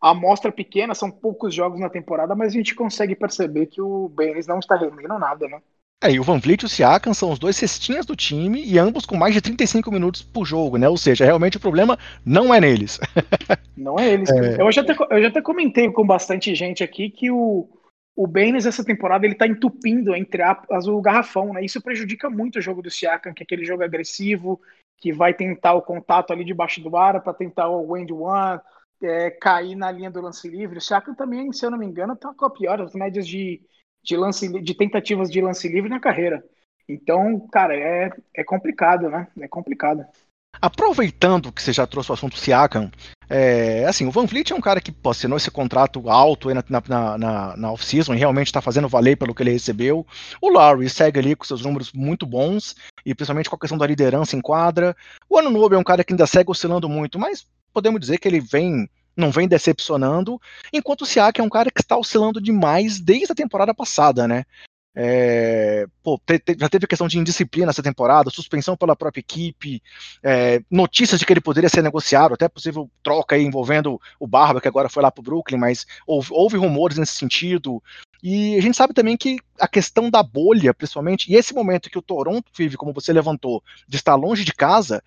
a 0.00 0.10
amostra 0.10 0.50
pequena, 0.50 0.94
são 0.94 1.10
poucos 1.10 1.54
jogos 1.54 1.78
na 1.78 1.90
temporada, 1.90 2.34
mas 2.34 2.52
a 2.52 2.56
gente 2.56 2.74
consegue 2.74 3.14
perceber 3.14 3.66
que 3.66 3.80
o 3.80 4.08
Baines 4.08 4.46
não 4.46 4.58
está 4.58 4.76
rendendo 4.76 5.18
nada, 5.18 5.46
né? 5.46 5.62
É, 6.04 6.12
e 6.12 6.20
o 6.20 6.22
Van 6.22 6.38
Vliet 6.38 6.62
e 6.62 6.66
o 6.66 6.68
Siakam 6.68 7.14
são 7.14 7.32
os 7.32 7.38
dois 7.38 7.56
cestinhas 7.56 8.04
do 8.04 8.14
time 8.14 8.62
e 8.62 8.78
ambos 8.78 9.06
com 9.06 9.16
mais 9.16 9.32
de 9.32 9.40
35 9.40 9.90
minutos 9.90 10.20
por 10.20 10.44
jogo, 10.44 10.76
né? 10.76 10.86
Ou 10.86 10.98
seja, 10.98 11.24
realmente 11.24 11.56
o 11.56 11.60
problema 11.60 11.98
não 12.26 12.52
é 12.52 12.60
neles. 12.60 13.00
Não 13.74 13.98
é 13.98 14.12
eles. 14.12 14.30
É... 14.30 14.60
Eu, 14.60 14.70
já 14.70 14.82
até, 14.82 14.92
eu 14.92 15.20
já 15.20 15.28
até 15.28 15.42
comentei 15.42 15.90
com 15.90 16.06
bastante 16.06 16.54
gente 16.54 16.84
aqui 16.84 17.10
que 17.10 17.30
o, 17.30 17.68
o 18.14 18.26
Baines 18.26 18.66
essa 18.66 18.84
temporada 18.84 19.26
ele 19.26 19.34
tá 19.34 19.46
entupindo 19.46 20.14
entre 20.14 20.42
as 20.42 20.86
o 20.86 21.00
garrafão, 21.00 21.52
né? 21.52 21.64
Isso 21.64 21.82
prejudica 21.82 22.30
muito 22.30 22.58
o 22.58 22.62
jogo 22.62 22.80
do 22.80 22.90
Siakam, 22.90 23.34
que 23.34 23.42
é 23.42 23.44
aquele 23.44 23.64
jogo 23.64 23.82
agressivo, 23.82 24.60
que 24.98 25.12
vai 25.12 25.34
tentar 25.34 25.74
o 25.74 25.82
contato 25.82 26.32
ali 26.32 26.44
debaixo 26.44 26.80
do 26.80 26.96
ar 26.96 27.20
para 27.20 27.34
tentar 27.34 27.68
o 27.68 27.90
Wendy 27.90 28.12
one, 28.12 28.60
é, 29.02 29.30
cair 29.30 29.74
na 29.74 29.90
linha 29.90 30.10
do 30.10 30.20
lance 30.20 30.48
livre. 30.48 30.78
O 30.78 30.80
Siakam 30.80 31.14
também, 31.14 31.52
se 31.52 31.66
eu 31.66 31.70
não 31.70 31.78
me 31.78 31.86
engano, 31.86 32.14
tá 32.14 32.32
com 32.32 32.44
a 32.44 32.50
pior, 32.50 32.80
as 32.80 32.94
médias 32.94 33.26
de 33.26 33.60
de, 34.04 34.16
lance, 34.16 34.62
de 34.62 34.74
tentativas 34.74 35.30
de 35.30 35.40
lance 35.40 35.68
livre 35.68 35.88
na 35.88 35.98
carreira. 35.98 36.44
Então, 36.88 37.40
cara, 37.50 37.74
é, 37.74 38.10
é 38.34 38.44
complicado, 38.44 39.08
né? 39.08 39.26
É 39.40 39.48
complicado. 39.48 40.04
Aproveitando 40.60 41.50
que 41.50 41.62
você 41.62 41.72
já 41.72 41.86
trouxe 41.86 42.10
o 42.10 42.14
assunto 42.14 42.38
Siakam, 42.38 42.90
é, 43.28 43.84
assim, 43.86 44.06
o 44.06 44.10
Van 44.10 44.26
Vliet 44.26 44.52
é 44.52 44.54
um 44.54 44.60
cara 44.60 44.80
que 44.80 44.92
pô, 44.92 45.10
assinou 45.10 45.36
esse 45.36 45.50
contrato 45.50 46.08
alto 46.08 46.52
na, 46.52 46.62
na, 46.68 47.18
na, 47.18 47.56
na 47.56 47.72
off-season 47.72 48.14
e 48.14 48.18
realmente 48.18 48.48
está 48.48 48.60
fazendo 48.60 48.88
valer 48.88 49.16
pelo 49.16 49.34
que 49.34 49.42
ele 49.42 49.50
recebeu. 49.50 50.06
O 50.40 50.50
Larry 50.50 50.88
segue 50.88 51.18
ali 51.18 51.34
com 51.34 51.44
seus 51.44 51.62
números 51.62 51.92
muito 51.92 52.26
bons, 52.26 52.76
e 53.04 53.14
principalmente 53.14 53.48
com 53.48 53.56
a 53.56 53.58
questão 53.58 53.78
da 53.78 53.86
liderança 53.86 54.36
em 54.36 54.40
quadra. 54.40 54.94
O 55.28 55.38
Ano 55.38 55.50
Novo 55.50 55.74
é 55.74 55.78
um 55.78 55.84
cara 55.84 56.04
que 56.04 56.12
ainda 56.12 56.26
segue 56.26 56.50
oscilando 56.50 56.88
muito, 56.88 57.18
mas 57.18 57.46
podemos 57.72 58.00
dizer 58.00 58.18
que 58.18 58.28
ele 58.28 58.40
vem 58.40 58.88
não 59.16 59.30
vem 59.30 59.48
decepcionando, 59.48 60.40
enquanto 60.72 61.02
o 61.02 61.06
Siak 61.06 61.40
é 61.40 61.44
um 61.44 61.48
cara 61.48 61.70
que 61.70 61.80
está 61.80 61.96
oscilando 61.96 62.40
demais 62.40 63.00
desde 63.00 63.32
a 63.32 63.34
temporada 63.34 63.74
passada, 63.74 64.26
né? 64.26 64.44
É, 64.96 65.86
pô, 66.04 66.20
te, 66.24 66.38
te, 66.38 66.56
já 66.58 66.68
teve 66.68 66.86
questão 66.86 67.08
de 67.08 67.18
indisciplina 67.18 67.70
essa 67.70 67.82
temporada, 67.82 68.30
suspensão 68.30 68.76
pela 68.76 68.94
própria 68.94 69.20
equipe, 69.20 69.82
é, 70.22 70.62
notícias 70.70 71.18
de 71.18 71.26
que 71.26 71.32
ele 71.32 71.40
poderia 71.40 71.68
ser 71.68 71.82
negociado, 71.82 72.34
até 72.34 72.48
possível 72.48 72.88
troca 73.02 73.36
envolvendo 73.36 74.00
o 74.20 74.26
Barba, 74.26 74.60
que 74.60 74.68
agora 74.68 74.88
foi 74.88 75.02
lá 75.02 75.10
para 75.10 75.20
o 75.20 75.24
Brooklyn, 75.24 75.58
mas 75.58 75.84
houve, 76.06 76.28
houve, 76.30 76.56
rumores 76.56 76.96
nesse 76.96 77.14
sentido. 77.14 77.82
E 78.22 78.56
a 78.56 78.62
gente 78.62 78.76
sabe 78.76 78.94
também 78.94 79.16
que 79.16 79.38
a 79.58 79.66
questão 79.66 80.08
da 80.08 80.22
bolha, 80.22 80.72
principalmente, 80.72 81.30
e 81.30 81.34
esse 81.34 81.52
momento 81.52 81.90
que 81.90 81.98
o 81.98 82.02
Toronto 82.02 82.50
vive, 82.56 82.76
como 82.76 82.92
você 82.92 83.12
levantou, 83.12 83.62
de 83.88 83.96
estar 83.96 84.14
longe 84.14 84.44
de 84.44 84.54
casa, 84.54 85.02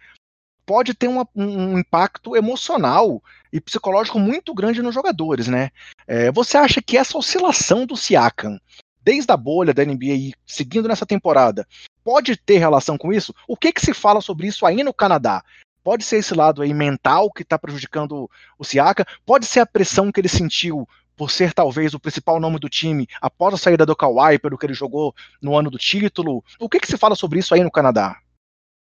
pode 0.67 0.93
ter 0.93 1.08
um 1.08 1.80
impacto 1.80 2.36
emocional 2.36 3.23
e 3.53 3.62
psicológico 3.62 4.19
muito 4.19 4.53
grande 4.53 4.82
nos 4.82 4.93
jogadores, 4.93 5.47
né? 5.47 5.71
É, 6.06 6.30
você 6.30 6.58
acha 6.58 6.82
que 6.82 6.97
essa 6.97 7.17
oscilação 7.17 7.86
do 7.86 7.95
Siakam 7.95 8.60
desde 9.08 9.32
a 9.32 9.38
bolha 9.38 9.73
da 9.73 9.86
NBA 9.86 10.34
seguindo 10.45 10.89
nessa 10.89 11.06
temporada, 11.06 11.65
pode 12.03 12.36
ter 12.36 12.58
relação 12.58 12.97
com 12.97 13.13
isso? 13.13 13.34
O 13.47 13.56
que, 13.56 13.71
que 13.71 13.80
se 13.80 13.93
fala 13.93 14.19
sobre 14.19 14.47
isso 14.47 14.65
aí 14.65 14.84
no 14.84 14.93
Canadá? 14.93 15.41
Pode 15.82 16.03
ser 16.03 16.17
esse 16.17 16.34
lado 16.34 16.62
aí 16.62 16.73
mental 16.73 17.32
que 17.32 17.43
está 17.43 17.58
prejudicando 17.58 18.30
o 18.60 18.63
Siaka? 18.65 19.08
Pode 19.25 19.45
ser 19.45 19.62
a 19.62 19.65
pressão 19.65 20.12
que 20.12 20.19
ele 20.19 20.27
sentiu 20.27 20.86
por 21.15 21.32
ser 21.32 21.53
talvez 21.53 21.93
o 21.93 21.99
principal 22.01 22.38
nome 22.38 22.60
do 22.60 22.67
time 22.67 23.08
após 23.21 23.53
a 23.53 23.58
saída 23.58 23.86
do 23.86 23.95
Kawhi, 23.95 24.38
pelo 24.39 24.58
que 24.58 24.65
ele 24.65 24.73
jogou 24.73 25.15
no 25.41 25.58
ano 25.58 25.71
do 25.71 25.77
título? 25.77 26.43
O 26.60 26.67
que, 26.67 26.82
que 26.82 26.88
se 26.88 26.97
fala 26.97 27.15
sobre 27.15 27.39
isso 27.39 27.56
aí 27.56 27.63
no 27.63 27.71
Canadá? 27.71 28.17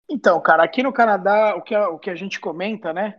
Então, 0.08 0.40
cara, 0.40 0.62
aqui 0.62 0.82
no 0.82 0.92
Canadá, 0.92 1.56
o 1.56 1.62
que 1.62 1.74
a, 1.74 1.88
o 1.88 1.98
que 1.98 2.10
a 2.10 2.14
gente 2.14 2.38
comenta, 2.38 2.92
né, 2.92 3.18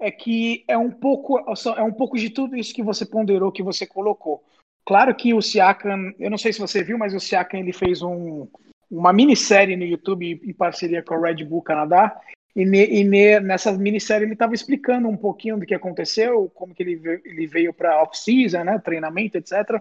é 0.00 0.10
que 0.10 0.64
é 0.66 0.76
um 0.76 0.90
pouco 0.90 1.38
é 1.76 1.82
um 1.82 1.92
pouco 1.92 2.16
de 2.16 2.30
tudo 2.30 2.56
isso 2.56 2.74
que 2.74 2.82
você 2.82 3.06
ponderou, 3.06 3.52
que 3.52 3.62
você 3.62 3.86
colocou. 3.86 4.42
Claro 4.84 5.14
que 5.14 5.32
o 5.32 5.40
Siakam, 5.40 6.12
eu 6.18 6.30
não 6.30 6.38
sei 6.38 6.52
se 6.52 6.58
você 6.58 6.82
viu, 6.82 6.98
mas 6.98 7.14
o 7.14 7.20
Siakam 7.20 7.60
ele 7.60 7.72
fez 7.72 8.02
um, 8.02 8.48
uma 8.90 9.12
minissérie 9.12 9.76
no 9.76 9.84
YouTube 9.84 10.40
em 10.42 10.52
parceria 10.52 11.02
com 11.02 11.14
a 11.14 11.20
Red 11.20 11.44
Bull 11.44 11.62
Canadá. 11.62 12.20
E, 12.54 12.66
ne, 12.66 12.84
e 12.86 13.04
ne, 13.04 13.40
nessa 13.40 13.72
minissérie 13.72 14.26
ele 14.26 14.34
estava 14.34 14.54
explicando 14.54 15.08
um 15.08 15.16
pouquinho 15.16 15.56
do 15.56 15.64
que 15.64 15.74
aconteceu, 15.74 16.50
como 16.54 16.74
que 16.74 16.82
ele, 16.82 17.20
ele 17.24 17.46
veio 17.46 17.72
para 17.72 18.02
off-season, 18.02 18.64
né, 18.64 18.78
treinamento, 18.78 19.38
etc. 19.38 19.80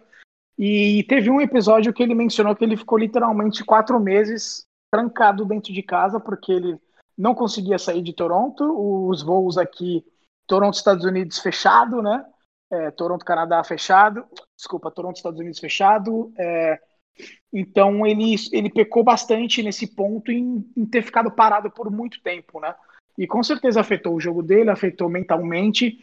E 0.58 1.04
teve 1.10 1.30
um 1.30 1.42
episódio 1.42 1.92
que 1.92 2.04
ele 2.04 2.14
mencionou 2.14 2.56
que 2.56 2.64
ele 2.64 2.78
ficou 2.78 2.98
literalmente 2.98 3.66
quatro 3.66 4.00
meses 4.00 4.66
trancado 4.92 5.46
dentro 5.46 5.74
de 5.74 5.82
casa 5.82 6.20
porque 6.20 6.52
ele 6.52 6.78
não 7.18 7.34
conseguia 7.34 7.80
sair 7.80 8.02
de 8.02 8.14
Toronto, 8.14 8.64
os 9.08 9.24
voos 9.24 9.58
aqui, 9.58 10.06
Toronto, 10.46 10.76
Estados 10.76 11.06
Unidos 11.06 11.40
fechado, 11.40 12.02
né? 12.02 12.26
é, 12.72 12.90
Toronto, 12.90 13.26
Canadá 13.26 13.62
fechado, 13.64 14.24
desculpa, 14.56 14.90
Toronto, 14.90 15.18
Estados 15.18 15.40
Unidos 15.40 15.60
fechado. 15.60 16.32
É, 16.38 16.80
então 17.52 18.08
ele, 18.08 18.36
ele 18.54 18.70
pecou 18.70 19.04
bastante 19.04 19.62
nesse 19.62 19.86
ponto 19.94 20.32
em, 20.32 20.66
em, 20.76 20.86
ter 20.86 21.04
ficado 21.04 21.30
parado 21.30 21.70
por 21.70 21.92
muito 21.92 22.22
tempo, 22.24 22.62
né? 22.62 22.74
E 23.18 23.28
com 23.28 23.44
certeza 23.44 23.82
afetou 23.82 24.16
o 24.16 24.22
jogo 24.22 24.42
dele, 24.42 24.70
afetou 24.70 25.10
mentalmente. 25.10 25.98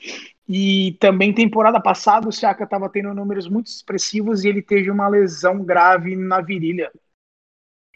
E 0.46 0.96
também 1.00 1.32
temporada 1.32 1.80
passada 1.80 2.28
o 2.28 2.32
Siaka 2.32 2.64
estava 2.64 2.88
tendo 2.90 3.14
números 3.14 3.48
muito 3.48 3.68
expressivos 3.68 4.44
e 4.44 4.48
ele 4.48 4.60
teve 4.60 4.90
uma 4.90 5.08
lesão 5.08 5.64
grave 5.64 6.14
na 6.14 6.42
virilha. 6.42 6.92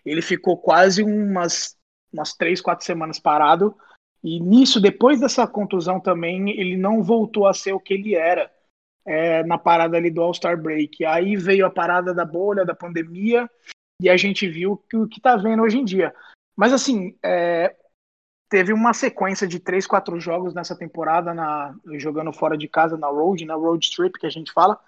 Ele 0.04 0.22
ficou 0.22 0.56
quase 0.56 1.02
umas, 1.02 1.76
umas 2.12 2.34
três, 2.34 2.60
quatro 2.60 2.84
semanas 2.84 3.18
parado. 3.18 3.76
E 4.22 4.38
nisso, 4.40 4.80
depois 4.80 5.20
dessa 5.20 5.46
contusão 5.46 6.00
também, 6.00 6.50
ele 6.50 6.76
não 6.76 7.02
voltou 7.02 7.46
a 7.46 7.54
ser 7.54 7.72
o 7.72 7.80
que 7.80 7.94
ele 7.94 8.14
era 8.14 8.50
é, 9.04 9.42
na 9.44 9.58
parada 9.58 9.96
ali 9.96 10.10
do 10.10 10.22
All-Star 10.22 10.60
Break. 10.60 11.04
Aí 11.04 11.36
veio 11.36 11.66
a 11.66 11.70
parada 11.70 12.14
da 12.14 12.24
bolha, 12.24 12.64
da 12.64 12.74
pandemia, 12.74 13.50
e 14.00 14.08
a 14.08 14.16
gente 14.16 14.48
viu 14.48 14.76
que, 14.88 14.96
o 14.96 15.08
que 15.08 15.18
está 15.18 15.36
vendo 15.36 15.62
hoje 15.62 15.78
em 15.78 15.84
dia. 15.84 16.14
Mas 16.56 16.72
assim, 16.72 17.16
é, 17.22 17.74
teve 18.48 18.72
uma 18.72 18.92
sequência 18.92 19.46
de 19.46 19.58
três, 19.58 19.86
quatro 19.86 20.20
jogos 20.20 20.54
nessa 20.54 20.76
temporada, 20.76 21.32
na, 21.32 21.74
jogando 21.94 22.32
fora 22.32 22.56
de 22.56 22.68
casa 22.68 22.96
na 22.96 23.08
road, 23.08 23.44
na 23.44 23.54
road 23.54 23.90
trip 23.94 24.18
que 24.18 24.26
a 24.26 24.30
gente 24.30 24.52
fala. 24.52 24.78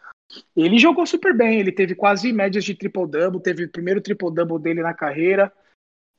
Ele 0.57 0.79
jogou 0.79 1.07
super 1.07 1.37
bem, 1.37 1.61
ele 1.61 1.73
teve 1.73 1.95
quase 1.95 2.33
médias 2.33 2.65
de 2.65 2.75
triple-double, 2.75 3.43
teve 3.43 3.65
o 3.65 3.71
primeiro 3.71 4.01
triple-double 4.01 4.59
dele 4.59 4.83
na 4.83 4.95
carreira. 4.95 5.53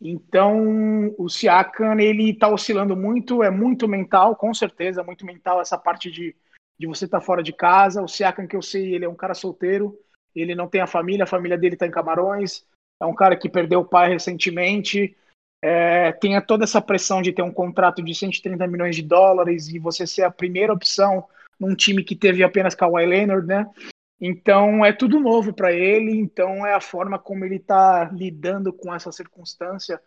Então, 0.01 1.13
o 1.17 1.29
Siakam, 1.29 1.99
ele 1.99 2.33
tá 2.33 2.49
oscilando 2.49 2.95
muito, 2.95 3.41
é 3.41 3.49
muito 3.49 3.87
mental, 3.87 4.35
com 4.35 4.53
certeza, 4.53 5.03
muito 5.03 5.25
mental 5.25 5.61
essa 5.61 5.77
parte 5.77 6.11
de 6.11 6.35
de 6.77 6.87
você 6.87 7.05
estar 7.05 7.19
tá 7.19 7.25
fora 7.25 7.41
de 7.41 7.53
casa. 7.53 8.01
O 8.01 8.07
Siakam, 8.07 8.47
que 8.47 8.55
eu 8.55 8.61
sei, 8.61 8.93
ele 8.93 9.05
é 9.05 9.09
um 9.09 9.15
cara 9.15 9.33
solteiro, 9.33 9.97
ele 10.35 10.53
não 10.53 10.67
tem 10.67 10.81
a 10.81 10.87
família, 10.87 11.23
a 11.23 11.27
família 11.27 11.57
dele 11.57 11.75
está 11.75 11.87
em 11.87 11.91
Camarões, 11.91 12.65
é 13.01 13.05
um 13.05 13.15
cara 13.15 13.35
que 13.35 13.49
perdeu 13.49 13.81
o 13.81 13.85
pai 13.85 14.09
recentemente, 14.09 15.15
é, 15.61 16.11
tem 16.11 16.39
toda 16.41 16.63
essa 16.63 16.81
pressão 16.81 17.21
de 17.21 17.31
ter 17.31 17.41
um 17.41 17.51
contrato 17.51 18.03
de 18.03 18.13
130 18.13 18.67
milhões 18.67 18.95
de 18.95 19.01
dólares 19.01 19.69
e 19.69 19.79
você 19.79 20.05
ser 20.05 20.23
a 20.23 20.31
primeira 20.31 20.73
opção 20.73 21.25
num 21.59 21.73
time 21.73 22.03
que 22.03 22.15
teve 22.15 22.43
apenas 22.43 22.75
Kawhi 22.75 23.05
Leonard, 23.05 23.47
né? 23.47 23.69
Então 24.19 24.85
é 24.85 24.93
tudo 24.93 25.19
novo 25.19 25.53
para 25.53 25.73
ele, 25.73 26.11
então 26.11 26.65
é 26.65 26.73
a 26.73 26.81
forma 26.81 27.19
como 27.19 27.43
ele 27.43 27.57
está 27.57 28.05
lidando 28.11 28.71
com 28.71 28.93
essa 28.93 29.11
circunstância, 29.11 30.01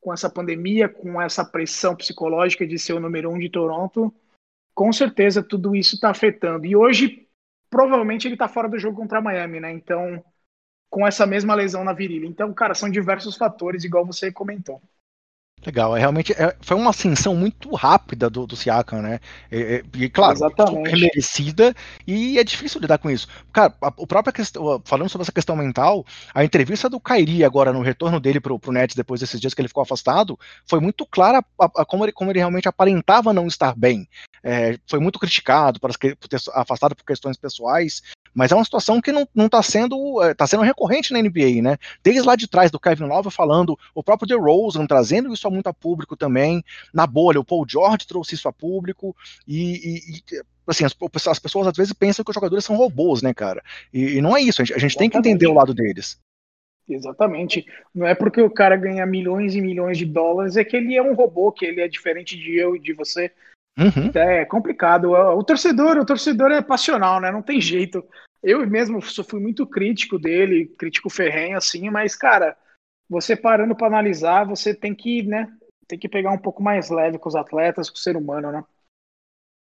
com 0.00 0.12
essa 0.12 0.30
pandemia, 0.30 0.88
com 0.88 1.20
essa 1.20 1.44
pressão 1.44 1.94
psicológica 1.94 2.66
de 2.66 2.78
ser 2.78 2.94
o 2.94 3.00
número 3.00 3.30
um 3.30 3.38
de 3.38 3.50
Toronto 3.50 4.14
com 4.80 4.92
certeza 4.94 5.42
tudo 5.42 5.76
isso 5.76 5.96
está 5.96 6.08
afetando. 6.08 6.64
E 6.64 6.74
hoje, 6.74 7.28
provavelmente, 7.68 8.26
ele 8.26 8.34
está 8.34 8.48
fora 8.48 8.66
do 8.66 8.78
jogo 8.78 8.96
contra 8.96 9.20
Miami, 9.20 9.60
né? 9.60 9.70
Então, 9.72 10.24
com 10.88 11.06
essa 11.06 11.26
mesma 11.26 11.54
lesão 11.54 11.84
na 11.84 11.92
virilha. 11.92 12.26
Então, 12.26 12.50
cara, 12.54 12.74
são 12.74 12.90
diversos 12.90 13.36
fatores, 13.36 13.84
igual 13.84 14.06
você 14.06 14.32
comentou. 14.32 14.80
Legal, 15.64 15.94
é 15.94 16.00
realmente 16.00 16.32
é, 16.32 16.56
foi 16.62 16.74
uma 16.74 16.88
ascensão 16.88 17.34
muito 17.34 17.74
rápida 17.74 18.30
do, 18.30 18.46
do 18.46 18.56
Siakam, 18.56 19.02
né? 19.02 19.20
E, 19.52 19.84
e 19.94 20.08
claro, 20.08 20.38
super 20.38 20.96
merecida 20.98 21.74
e 22.06 22.38
é 22.38 22.44
difícil 22.44 22.80
lidar 22.80 22.96
com 22.96 23.10
isso. 23.10 23.28
Cara, 23.52 23.74
a, 23.82 23.92
o 23.98 24.06
próprio 24.06 24.32
questão, 24.32 24.80
falando 24.86 25.10
sobre 25.10 25.22
essa 25.22 25.32
questão 25.32 25.54
mental, 25.54 26.06
a 26.34 26.42
entrevista 26.42 26.88
do 26.88 26.98
Kairi 26.98 27.44
agora 27.44 27.74
no 27.74 27.82
retorno 27.82 28.18
dele 28.18 28.40
pro, 28.40 28.58
pro 28.58 28.72
Nets 28.72 28.96
depois 28.96 29.20
desses 29.20 29.38
dias 29.38 29.52
que 29.52 29.60
ele 29.60 29.68
ficou 29.68 29.82
afastado, 29.82 30.38
foi 30.66 30.80
muito 30.80 31.04
clara 31.04 31.44
a, 31.60 31.64
a, 31.76 31.84
como, 31.84 32.06
ele, 32.06 32.12
como 32.12 32.30
ele 32.30 32.38
realmente 32.38 32.68
aparentava 32.68 33.30
não 33.34 33.46
estar 33.46 33.76
bem. 33.76 34.08
É, 34.42 34.78
foi 34.86 34.98
muito 34.98 35.18
criticado 35.18 35.78
por, 35.78 35.90
por 35.90 36.28
ter 36.28 36.40
afastado 36.54 36.96
por 36.96 37.04
questões 37.04 37.36
pessoais, 37.36 38.02
mas 38.34 38.52
é 38.52 38.54
uma 38.54 38.64
situação 38.64 39.00
que 39.00 39.12
não 39.12 39.26
está 39.36 39.62
sendo, 39.62 40.22
é, 40.22 40.34
tá 40.34 40.46
sendo 40.46 40.62
recorrente 40.62 41.12
na 41.12 41.20
NBA, 41.20 41.62
né? 41.62 41.76
Desde 42.02 42.22
lá 42.22 42.36
de 42.36 42.48
trás 42.48 42.70
do 42.70 42.80
Kevin 42.80 43.04
Love 43.04 43.30
falando, 43.30 43.78
o 43.94 44.02
próprio 44.02 44.28
DeRozan 44.28 44.86
trazendo 44.86 45.32
isso 45.32 45.50
muito 45.50 45.66
a 45.66 45.74
público 45.74 46.16
também, 46.16 46.64
na 46.92 47.06
bolha, 47.06 47.40
o 47.40 47.44
Paul 47.44 47.66
George 47.68 48.06
trouxe 48.06 48.34
isso 48.34 48.48
a 48.48 48.52
público, 48.52 49.16
e, 49.46 50.22
e 50.30 50.42
assim, 50.66 50.84
as, 50.84 50.96
as, 51.26 51.38
pessoas 51.38 51.66
às 51.66 51.76
vezes 51.76 51.92
pensam 51.92 52.24
que 52.24 52.30
os 52.30 52.34
jogadores 52.34 52.64
são 52.64 52.76
robôs, 52.76 53.22
né, 53.22 53.34
cara? 53.34 53.62
E, 53.92 54.16
e 54.16 54.20
não 54.20 54.36
é 54.36 54.40
isso, 54.40 54.62
a 54.62 54.64
gente, 54.64 54.76
a 54.76 54.78
gente 54.78 54.96
tem 54.96 55.10
que 55.10 55.18
entender 55.18 55.46
o 55.46 55.54
lado 55.54 55.74
deles. 55.74 56.18
Exatamente. 56.88 57.64
Não 57.94 58.06
é 58.06 58.14
porque 58.14 58.42
o 58.42 58.50
cara 58.50 58.76
ganha 58.76 59.06
milhões 59.06 59.54
e 59.54 59.60
milhões 59.60 59.96
de 59.96 60.04
dólares 60.04 60.56
é 60.56 60.64
que 60.64 60.76
ele 60.76 60.96
é 60.96 61.02
um 61.02 61.14
robô, 61.14 61.52
que 61.52 61.64
ele 61.64 61.80
é 61.80 61.86
diferente 61.86 62.36
de 62.36 62.56
eu 62.56 62.74
e 62.74 62.80
de 62.80 62.92
você. 62.92 63.30
Uhum. 63.78 64.10
É 64.14 64.44
complicado. 64.44 65.12
O 65.12 65.42
torcedor, 65.42 65.96
o 65.96 66.04
torcedor 66.04 66.50
é 66.50 66.60
passional, 66.60 67.20
né? 67.20 67.30
Não 67.30 67.42
tem 67.42 67.60
jeito. 67.60 68.04
Eu 68.42 68.66
mesmo 68.68 69.00
fui 69.02 69.40
muito 69.40 69.66
crítico 69.66 70.18
dele, 70.18 70.66
crítico 70.78 71.10
ferrenho, 71.10 71.58
assim, 71.58 71.90
mas, 71.90 72.16
cara, 72.16 72.56
você 73.08 73.36
parando 73.36 73.74
para 73.74 73.88
analisar, 73.88 74.44
você 74.44 74.74
tem 74.74 74.94
que, 74.94 75.22
né, 75.22 75.46
tem 75.86 75.98
que 75.98 76.08
pegar 76.08 76.30
um 76.30 76.38
pouco 76.38 76.62
mais 76.62 76.88
leve 76.88 77.18
com 77.18 77.28
os 77.28 77.36
atletas, 77.36 77.90
com 77.90 77.96
o 77.96 77.98
ser 77.98 78.16
humano, 78.16 78.50
né? 78.50 78.64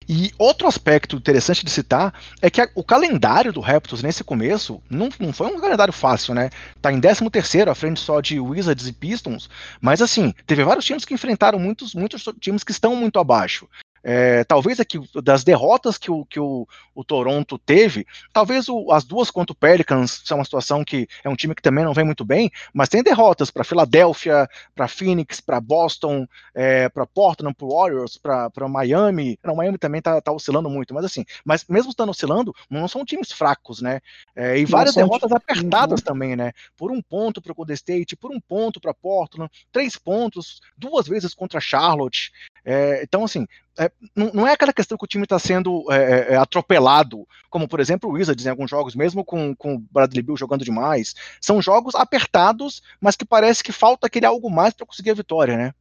E 0.08 0.32
outro 0.38 0.66
aspecto 0.66 1.16
interessante 1.16 1.64
de 1.64 1.70
citar 1.70 2.12
é 2.42 2.50
que 2.50 2.60
a, 2.60 2.68
o 2.74 2.82
calendário 2.82 3.52
do 3.52 3.60
Raptors 3.60 4.02
nesse 4.02 4.24
começo 4.24 4.82
não, 4.90 5.08
não 5.20 5.32
foi 5.32 5.46
um 5.46 5.60
calendário 5.60 5.92
fácil, 5.92 6.34
né? 6.34 6.50
Tá 6.82 6.92
em 6.92 7.00
13 7.00 7.30
terceiro, 7.30 7.70
à 7.70 7.74
frente 7.74 8.00
só 8.00 8.20
de 8.20 8.40
Wizards 8.40 8.88
e 8.88 8.92
Pistons, 8.92 9.48
mas 9.80 10.02
assim, 10.02 10.32
teve 10.46 10.64
vários 10.64 10.84
times 10.84 11.04
que 11.04 11.14
enfrentaram 11.14 11.58
muitos, 11.58 11.94
muitos 11.94 12.24
times 12.40 12.64
que 12.64 12.72
estão 12.72 12.96
muito 12.96 13.18
abaixo. 13.18 13.68
É, 14.02 14.44
talvez 14.44 14.80
aqui 14.80 14.98
das 15.22 15.44
derrotas 15.44 15.98
que 15.98 16.10
o, 16.10 16.24
que 16.24 16.40
o, 16.40 16.66
o 16.94 17.04
Toronto 17.04 17.58
teve, 17.58 18.06
talvez 18.32 18.68
o, 18.68 18.90
as 18.90 19.04
duas 19.04 19.30
contra 19.30 19.52
o 19.52 19.56
Pelicans 19.56 20.22
são 20.24 20.38
uma 20.38 20.44
situação 20.44 20.84
que 20.84 21.06
é 21.22 21.28
um 21.28 21.36
time 21.36 21.54
que 21.54 21.62
também 21.62 21.84
não 21.84 21.92
vem 21.92 22.04
muito 22.04 22.24
bem, 22.24 22.50
mas 22.72 22.88
tem 22.88 23.02
derrotas 23.02 23.50
para 23.50 23.64
Filadélfia, 23.64 24.48
para 24.74 24.88
Phoenix, 24.88 25.40
para 25.40 25.60
Boston, 25.60 26.26
é, 26.54 26.88
para 26.88 27.06
Portland, 27.06 27.54
para 27.54 27.66
Warriors, 27.66 28.18
para 28.18 28.68
Miami. 28.68 29.38
Não, 29.44 29.56
Miami 29.56 29.78
também 29.78 30.00
tá, 30.00 30.20
tá, 30.20 30.32
oscilando 30.32 30.70
muito, 30.70 30.94
mas 30.94 31.04
assim, 31.04 31.24
mas 31.44 31.64
mesmo 31.68 31.90
estando 31.90 32.10
oscilando, 32.10 32.54
não 32.68 32.88
são 32.88 33.04
times 33.04 33.32
fracos, 33.32 33.80
né? 33.80 34.00
É, 34.34 34.58
e 34.58 34.64
várias 34.64 34.94
derrotas 34.94 35.32
apertadas 35.32 36.00
também, 36.00 36.36
né? 36.36 36.52
Por 36.76 36.90
um 36.90 37.02
ponto 37.02 37.40
para 37.40 37.52
o 37.52 37.54
Golden 37.54 37.74
State, 37.74 38.16
por 38.16 38.30
um 38.30 38.40
ponto 38.40 38.80
para 38.80 38.94
Portland, 38.94 39.50
três 39.70 39.96
pontos, 39.96 40.60
duas 40.76 41.06
vezes 41.06 41.34
contra 41.34 41.60
Charlotte. 41.60 42.32
É, 42.64 43.02
então, 43.02 43.24
assim, 43.24 43.46
é, 43.78 43.90
não, 44.14 44.30
não, 44.32 44.46
é 44.46 44.52
aquela 44.52 44.72
questão 44.72 44.98
que 44.98 45.04
o 45.04 45.08
time 45.08 45.24
está 45.24 45.38
sendo 45.38 45.84
é, 45.90 45.96
é, 45.96 46.32
é, 46.32 46.36
atropelado, 46.36 47.26
como 47.48 47.66
por 47.66 47.80
exemplo 47.80 48.10
o 48.10 48.12
Wizards 48.14 48.44
em 48.44 48.50
alguns 48.50 48.70
jogos, 48.70 48.94
mesmo 48.94 49.24
com, 49.24 49.54
com 49.54 49.74
o 49.74 49.78
Bradley 49.78 50.22
Bill 50.22 50.36
jogando 50.36 50.64
demais. 50.64 51.14
São 51.40 51.62
jogos 51.62 51.94
apertados, 51.94 52.82
mas 53.00 53.16
que 53.16 53.24
parece 53.24 53.62
que 53.62 53.72
falta 53.72 54.06
aquele 54.06 54.26
algo 54.26 54.50
mais 54.50 54.74
para 54.74 54.86
conseguir 54.86 55.10
a 55.10 55.14
vitória, 55.14 55.56
né? 55.56 55.74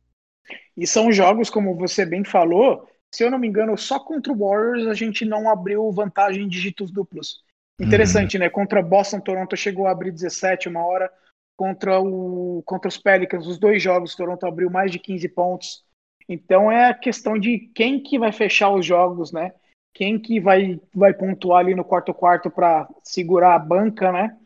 E 0.76 0.88
são 0.88 1.12
jogos, 1.12 1.50
como 1.50 1.76
você 1.76 2.06
bem 2.06 2.24
falou, 2.24 2.88
se 3.12 3.24
eu 3.24 3.32
não 3.32 3.40
me 3.40 3.48
engano, 3.48 3.78
só 3.78 4.00
contra 4.00 4.32
o 4.32 4.38
Warriors 4.38 4.88
a 4.88 4.94
gente 4.94 5.26
não 5.26 5.50
abriu 5.50 5.92
vantagem 5.92 6.44
em 6.44 6.48
dígitos 6.48 6.92
duplos. 6.92 7.44
Interessante, 7.80 8.38
uhum. 8.38 8.44
né? 8.44 8.50
Contra 8.50 8.82
Boston, 8.82 9.20
Toronto 9.20 9.56
chegou 9.56 9.88
a 9.88 9.92
abrir 9.92 10.12
17 10.12 10.68
uma 10.68 10.86
hora. 10.86 11.12
Contra, 11.56 12.00
o, 12.00 12.64
contra 12.66 12.88
os 12.88 12.98
Pelicans, 12.98 13.46
os 13.46 13.58
dois 13.60 13.84
jogos, 13.84 14.16
Toronto 14.16 14.46
abriu 14.46 14.70
mais 14.70 14.92
de 14.92 15.00
15 15.00 15.28
pontos. 15.30 15.84
Então 16.30 16.72
é 16.72 16.90
a 16.90 16.94
questão 16.94 17.40
de 17.40 17.58
quem 17.74 18.00
que 18.00 18.20
vai 18.20 18.32
fechar 18.32 18.70
os 18.70 18.86
jogos, 18.86 19.32
né? 19.32 19.52
Quem 19.92 20.20
que 20.20 20.40
vai, 20.40 20.80
vai 20.94 21.12
pontuar 21.12 21.62
ali 21.62 21.74
no 21.74 21.84
quarto 21.84 22.14
quarto 22.14 22.52
para 22.52 22.88
segurar 23.04 23.56
a 23.56 23.60
banca, 23.60 24.12
né? 24.12 24.38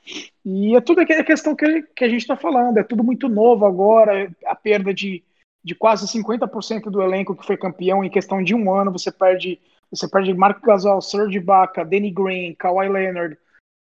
E 0.46 0.74
é 0.74 0.80
tudo 0.80 1.02
aquela 1.02 1.24
questão 1.26 1.54
que, 1.54 1.84
que 1.94 2.06
a 2.06 2.10
gente 2.10 2.22
está 2.22 2.38
falando, 2.38 2.78
é 2.78 2.84
tudo 2.84 3.04
muito 3.04 3.28
novo 3.28 3.66
agora, 3.66 4.34
a 4.46 4.56
perda 4.56 4.94
de, 4.94 5.22
de 5.62 5.76
quase 5.76 6.08
50% 6.08 6.90
do 6.90 7.02
elenco 7.02 7.36
que 7.36 7.46
foi 7.46 7.58
campeão 7.58 8.02
em 8.02 8.10
questão 8.10 8.42
de 8.42 8.56
um 8.56 8.74
ano, 8.74 8.92
você 8.92 9.12
perde 9.12 9.60
você 9.92 10.10
perde 10.10 10.34
Marco 10.34 10.66
Gasol, 10.66 11.02
Serge 11.02 11.38
Ibaka, 11.38 11.86
Danny 11.86 12.10
Green, 12.10 12.56
Kawhi 12.56 12.90
Leonard, 12.90 13.38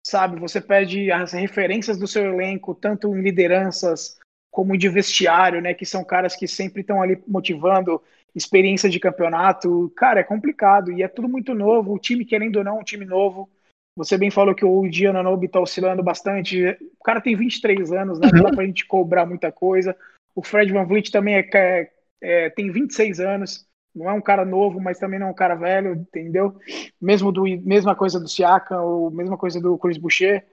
sabe? 0.06 0.40
Você 0.40 0.62
perde 0.62 1.12
as 1.12 1.34
referências 1.34 1.98
do 1.98 2.08
seu 2.08 2.32
elenco, 2.32 2.76
tanto 2.76 3.16
em 3.16 3.24
lideranças, 3.24 4.20
como 4.56 4.78
de 4.78 4.88
vestiário, 4.88 5.62
né? 5.62 5.74
Que 5.74 5.86
são 5.86 6.02
caras 6.02 6.34
que 6.34 6.48
sempre 6.48 6.80
estão 6.80 7.02
ali 7.02 7.22
motivando, 7.28 8.02
experiência 8.34 8.90
de 8.90 9.02
campeonato. 9.02 9.92
Cara, 9.98 10.22
é 10.22 10.24
complicado 10.24 10.94
e 10.94 11.04
é 11.04 11.10
tudo 11.10 11.28
muito 11.28 11.54
novo. 11.54 11.94
O 11.94 12.00
time, 12.00 12.24
querendo 12.24 12.56
ou 12.56 12.64
não, 12.64 12.80
um 12.80 12.84
time 12.84 13.04
novo. 13.04 13.50
Você 13.98 14.18
bem 14.18 14.32
falou 14.32 14.56
que 14.56 14.64
o 14.64 14.90
Giananobi 14.90 15.50
tá 15.50 15.60
oscilando 15.60 16.02
bastante. 16.02 16.70
O 16.98 17.04
cara 17.04 17.20
tem 17.20 17.36
23 17.36 17.92
anos, 17.92 18.18
né? 18.18 18.30
Não 18.34 18.44
dá 18.44 18.52
pra 18.52 18.66
gente 18.66 18.86
cobrar 18.86 19.26
muita 19.26 19.52
coisa. 19.52 19.94
O 20.34 20.42
Fred 20.42 20.72
Van 20.72 20.86
Vliet 20.86 21.12
também 21.12 21.36
é, 21.36 21.50
é, 21.54 21.92
é, 22.22 22.50
tem 22.50 22.72
26 22.72 23.20
anos. 23.20 23.68
Não 23.94 24.10
é 24.10 24.14
um 24.14 24.22
cara 24.22 24.46
novo, 24.46 24.80
mas 24.80 25.00
também 25.00 25.20
não 25.20 25.28
é 25.28 25.32
um 25.32 25.36
cara 25.36 25.56
velho, 25.56 25.96
entendeu? 25.96 26.58
Mesmo 27.02 27.30
do, 27.30 27.44
mesma 27.44 27.94
coisa 27.94 28.22
do 28.22 28.30
Siakam, 28.30 28.82
ou 28.82 29.12
mesma 29.12 29.38
coisa 29.38 29.60
do 29.60 29.78
Chris 29.78 29.98
Boucher. 29.98 30.46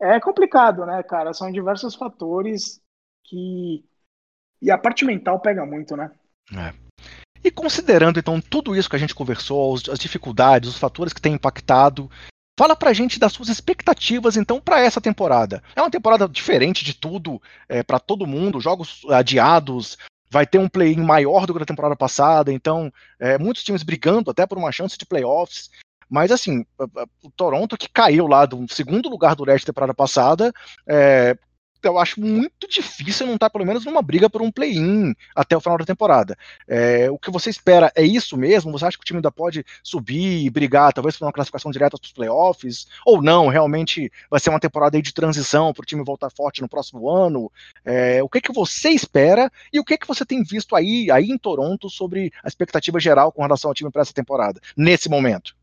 É 0.00 0.18
complicado, 0.18 0.86
né, 0.86 1.02
cara? 1.02 1.34
São 1.34 1.52
diversos 1.52 1.94
fatores 1.94 2.80
que. 3.30 3.84
E 4.60 4.70
a 4.70 4.76
parte 4.76 5.04
mental 5.04 5.40
pega 5.40 5.64
muito, 5.64 5.96
né? 5.96 6.10
É. 6.54 6.74
E 7.42 7.50
considerando 7.50 8.18
então 8.18 8.40
tudo 8.40 8.76
isso 8.76 8.90
que 8.90 8.96
a 8.96 8.98
gente 8.98 9.14
conversou, 9.14 9.74
as 9.90 9.98
dificuldades, 9.98 10.68
os 10.68 10.78
fatores 10.78 11.12
que 11.12 11.20
têm 11.20 11.34
impactado, 11.34 12.10
fala 12.58 12.76
pra 12.76 12.92
gente 12.92 13.18
das 13.18 13.32
suas 13.32 13.48
expectativas 13.48 14.36
então 14.36 14.60
para 14.60 14.80
essa 14.80 15.00
temporada. 15.00 15.62
É 15.74 15.80
uma 15.80 15.90
temporada 15.90 16.28
diferente 16.28 16.84
de 16.84 16.92
tudo 16.92 17.40
é, 17.66 17.82
para 17.82 17.98
todo 17.98 18.26
mundo, 18.26 18.60
jogos 18.60 19.00
adiados, 19.08 19.96
vai 20.30 20.46
ter 20.46 20.58
um 20.58 20.68
play-in 20.68 21.00
maior 21.00 21.46
do 21.46 21.54
que 21.54 21.62
a 21.62 21.66
temporada 21.66 21.96
passada, 21.96 22.52
então 22.52 22.92
é, 23.18 23.38
muitos 23.38 23.64
times 23.64 23.82
brigando 23.82 24.30
até 24.30 24.46
por 24.46 24.58
uma 24.58 24.72
chance 24.72 24.98
de 24.98 25.06
playoffs. 25.06 25.70
Mas 26.10 26.30
assim, 26.30 26.66
o 27.22 27.30
Toronto 27.30 27.78
que 27.78 27.88
caiu 27.88 28.26
lá 28.26 28.44
do 28.44 28.66
segundo 28.70 29.08
lugar 29.08 29.34
do 29.34 29.44
leste 29.44 29.64
temporada 29.64 29.94
passada, 29.94 30.52
é, 30.86 31.38
eu 31.88 31.98
acho 31.98 32.20
muito 32.20 32.68
difícil 32.68 33.26
não 33.26 33.34
estar 33.34 33.50
pelo 33.50 33.64
menos 33.64 33.84
numa 33.84 34.02
briga 34.02 34.28
por 34.28 34.42
um 34.42 34.50
play-in 34.50 35.14
até 35.34 35.56
o 35.56 35.60
final 35.60 35.78
da 35.78 35.84
temporada. 35.84 36.36
É, 36.66 37.10
o 37.10 37.18
que 37.18 37.30
você 37.30 37.50
espera 37.50 37.92
é 37.94 38.02
isso 38.02 38.36
mesmo? 38.36 38.72
Você 38.72 38.84
acha 38.84 38.96
que 38.96 39.02
o 39.02 39.04
time 39.04 39.18
ainda 39.18 39.30
pode 39.30 39.64
subir 39.82 40.44
e 40.44 40.50
brigar, 40.50 40.92
talvez 40.92 41.16
por 41.16 41.24
uma 41.24 41.32
classificação 41.32 41.70
direta 41.70 41.96
para 41.98 42.06
os 42.06 42.12
playoffs? 42.12 42.86
Ou 43.04 43.22
não? 43.22 43.48
Realmente 43.48 44.10
vai 44.30 44.40
ser 44.40 44.50
uma 44.50 44.60
temporada 44.60 45.00
de 45.00 45.14
transição 45.14 45.72
para 45.72 45.82
o 45.82 45.86
time 45.86 46.04
voltar 46.04 46.30
forte 46.30 46.60
no 46.60 46.68
próximo 46.68 47.08
ano? 47.08 47.50
É, 47.84 48.22
o 48.22 48.28
que, 48.28 48.40
que 48.40 48.52
você 48.52 48.90
espera 48.90 49.50
e 49.72 49.78
o 49.78 49.84
que, 49.84 49.98
que 49.98 50.06
você 50.06 50.24
tem 50.24 50.42
visto 50.42 50.74
aí, 50.74 51.10
aí 51.10 51.30
em 51.30 51.38
Toronto 51.38 51.88
sobre 51.88 52.32
a 52.42 52.48
expectativa 52.48 52.98
geral 53.00 53.32
com 53.32 53.42
relação 53.42 53.70
ao 53.70 53.74
time 53.74 53.90
para 53.90 54.02
essa 54.02 54.12
temporada, 54.12 54.60
nesse 54.76 55.08
momento? 55.08 55.59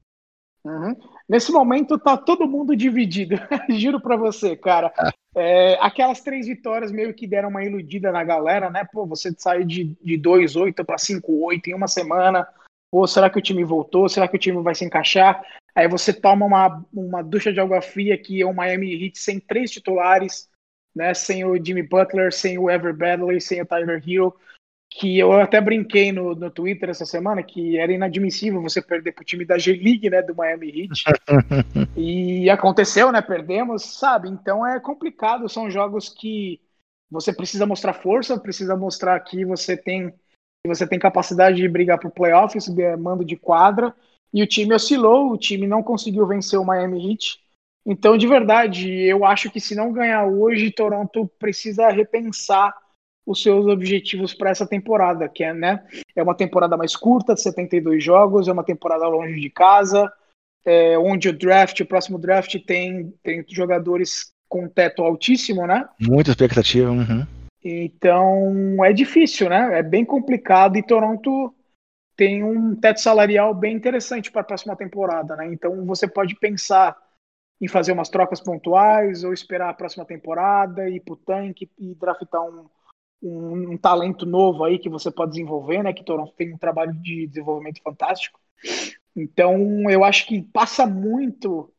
Uhum. 0.67 0.93
Nesse 1.29 1.49
momento 1.49 1.97
tá 1.97 2.17
todo 2.17 2.47
mundo 2.47 2.75
dividido, 2.75 3.35
juro 3.69 4.01
para 4.01 4.17
você, 4.17 4.55
cara. 4.55 4.91
É, 5.33 5.77
aquelas 5.79 6.19
três 6.21 6.45
vitórias 6.45 6.91
meio 6.91 7.13
que 7.13 7.25
deram 7.25 7.47
uma 7.47 7.63
iludida 7.63 8.11
na 8.11 8.23
galera, 8.23 8.69
né? 8.69 8.85
Pô, 8.91 9.05
você 9.05 9.33
saiu 9.37 9.63
de, 9.63 9.95
de 10.03 10.17
2-8 10.17 10.83
para 10.83 10.97
5-8 10.97 11.67
em 11.67 11.73
uma 11.73 11.87
semana. 11.87 12.45
Pô, 12.91 13.07
será 13.07 13.29
que 13.29 13.39
o 13.39 13.41
time 13.41 13.63
voltou? 13.63 14.09
Será 14.09 14.27
que 14.27 14.35
o 14.35 14.39
time 14.39 14.61
vai 14.61 14.75
se 14.75 14.83
encaixar? 14.83 15.41
Aí 15.73 15.87
você 15.87 16.11
toma 16.11 16.45
uma, 16.45 16.85
uma 16.93 17.23
ducha 17.23 17.53
de 17.53 17.59
água 17.61 17.81
fria 17.81 18.17
que 18.17 18.41
é 18.41 18.45
o 18.45 18.53
Miami 18.53 19.05
Heat 19.05 19.19
sem 19.19 19.39
três 19.39 19.71
titulares, 19.71 20.49
né? 20.93 21.13
Sem 21.13 21.45
o 21.45 21.63
Jimmy 21.63 21.83
Butler, 21.83 22.33
sem 22.33 22.57
o 22.57 22.69
Ever 22.69 22.93
Bradley, 22.93 23.39
sem 23.39 23.61
o 23.61 23.65
Tyler 23.65 24.03
Hero 24.05 24.35
que 24.89 25.19
eu 25.19 25.33
até 25.33 25.59
brinquei 25.59 26.11
no, 26.11 26.33
no 26.33 26.49
Twitter 26.49 26.89
essa 26.89 27.05
semana 27.05 27.43
que 27.43 27.77
era 27.77 27.91
inadmissível 27.91 28.61
você 28.61 28.81
perder 28.81 29.11
pro 29.11 29.25
time 29.25 29.45
da 29.45 29.57
G-League, 29.57 30.09
né, 30.09 30.21
do 30.21 30.35
Miami 30.35 30.69
Heat. 30.69 31.03
e 31.95 32.49
aconteceu, 32.49 33.11
né, 33.11 33.21
perdemos, 33.21 33.83
sabe? 33.83 34.29
Então 34.29 34.65
é 34.65 34.79
complicado, 34.79 35.49
são 35.49 35.69
jogos 35.69 36.09
que 36.09 36.59
você 37.11 37.33
precisa 37.33 37.65
mostrar 37.65 37.93
força, 37.93 38.39
precisa 38.39 38.75
mostrar 38.75 39.19
que 39.19 39.45
você 39.45 39.75
tem 39.75 40.13
que 40.63 40.67
você 40.67 40.87
tem 40.87 40.97
capacidade 40.97 41.57
de 41.57 41.69
brigar 41.69 41.99
por 41.99 42.09
playoffs, 42.09 42.67
mando 42.99 43.23
de 43.23 43.35
quadra, 43.35 43.93
e 44.33 44.41
o 44.41 44.47
time 44.47 44.73
oscilou, 44.73 45.31
o 45.31 45.37
time 45.37 45.67
não 45.67 45.83
conseguiu 45.83 46.25
vencer 46.25 46.59
o 46.59 46.65
Miami 46.65 47.11
Heat. 47.11 47.39
Então, 47.85 48.17
de 48.17 48.27
verdade, 48.27 48.91
eu 48.91 49.23
acho 49.23 49.49
que 49.51 49.61
se 49.61 49.75
não 49.75 49.93
ganhar 49.93 50.25
hoje, 50.25 50.71
Toronto 50.71 51.29
precisa 51.39 51.89
repensar 51.89 52.73
os 53.27 53.43
seus 53.43 53.67
objetivos 53.67 54.33
para 54.33 54.49
essa 54.49 54.65
temporada, 54.65 55.27
que 55.27 55.43
é, 55.43 55.53
né, 55.53 55.83
é 56.15 56.23
uma 56.23 56.33
temporada 56.33 56.77
mais 56.77 56.95
curta, 56.95 57.33
de 57.33 57.41
72 57.41 58.01
jogos, 58.01 58.47
é 58.47 58.53
uma 58.53 58.63
temporada 58.63 59.05
longe 59.05 59.37
de 59.37 59.49
casa, 59.49 60.09
é, 60.65 60.97
onde 60.97 61.27
o 61.27 61.37
draft, 61.37 61.81
o 61.81 61.85
próximo 61.85 62.17
draft 62.17 62.55
tem, 62.65 63.13
tem 63.21 63.43
jogadores 63.49 64.31
com 64.47 64.69
teto 64.69 65.03
altíssimo, 65.03 65.67
né? 65.67 65.87
Muita 65.99 66.31
expectativa. 66.31 66.89
Uhum. 66.89 67.27
Então 67.61 68.85
é 68.85 68.93
difícil, 68.93 69.49
né? 69.49 69.77
É 69.77 69.83
bem 69.83 70.05
complicado 70.05 70.77
e 70.77 70.83
Toronto 70.83 71.53
tem 72.15 72.45
um 72.45 72.75
teto 72.75 73.01
salarial 73.01 73.53
bem 73.53 73.75
interessante 73.75 74.31
para 74.31 74.39
a 74.39 74.45
próxima 74.45 74.75
temporada, 74.75 75.35
né? 75.35 75.47
Então 75.51 75.85
você 75.85 76.07
pode 76.07 76.33
pensar 76.35 76.95
em 77.59 77.67
fazer 77.67 77.91
umas 77.91 78.07
trocas 78.07 78.39
pontuais 78.39 79.25
ou 79.25 79.33
esperar 79.33 79.69
a 79.69 79.73
próxima 79.73 80.05
temporada, 80.05 80.89
ir 80.89 81.01
para 81.01 81.13
o 81.13 81.17
tanque 81.17 81.69
e 81.77 81.93
draftar 81.95 82.41
um, 82.41 82.67
um, 83.21 83.73
um, 83.73 83.77
talento 83.77 84.25
novo 84.25 84.63
aí 84.63 84.77
que 84.77 84.89
você 84.89 85.11
pode 85.11 85.31
desenvolver, 85.31 85.83
né? 85.83 85.93
Que 85.93 86.03
Toronto 86.03 86.33
tem 86.35 86.53
um 86.53 86.57
trabalho 86.57 86.93
de 86.93 87.27
desenvolvimento 87.27 87.81
fantástico. 87.81 88.39
Então, 89.15 89.89
eu 89.89 90.03
acho 90.03 90.27
que 90.27 90.41
passa 90.41 90.85
muito 90.85 91.71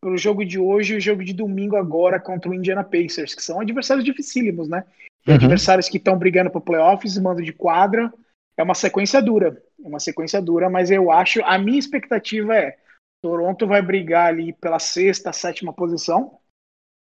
pelo 0.00 0.16
jogo 0.16 0.44
de 0.44 0.58
hoje 0.58 0.94
e 0.94 0.96
o 0.98 1.00
jogo 1.00 1.24
de 1.24 1.32
domingo 1.32 1.76
agora 1.76 2.20
contra 2.20 2.50
o 2.50 2.54
Indiana 2.54 2.84
Pacers, 2.84 3.34
que 3.34 3.42
são 3.42 3.60
adversários 3.60 4.04
dificílimos, 4.04 4.68
né? 4.68 4.84
Uhum. 5.26 5.34
Adversários 5.34 5.88
que 5.88 5.96
estão 5.96 6.18
brigando 6.18 6.50
para 6.50 6.60
playoffs, 6.60 7.18
mando 7.18 7.42
de 7.42 7.52
quadra. 7.52 8.12
É 8.56 8.62
uma 8.62 8.74
sequência 8.74 9.20
dura, 9.20 9.60
é 9.82 9.88
uma 9.88 9.98
sequência 9.98 10.40
dura, 10.40 10.70
mas 10.70 10.90
eu 10.90 11.10
acho, 11.10 11.42
a 11.44 11.58
minha 11.58 11.78
expectativa 11.78 12.54
é 12.54 12.76
Toronto 13.20 13.66
vai 13.66 13.80
brigar 13.80 14.28
ali 14.28 14.52
pela 14.52 14.78
sexta, 14.78 15.32
sétima 15.32 15.72
posição. 15.72 16.38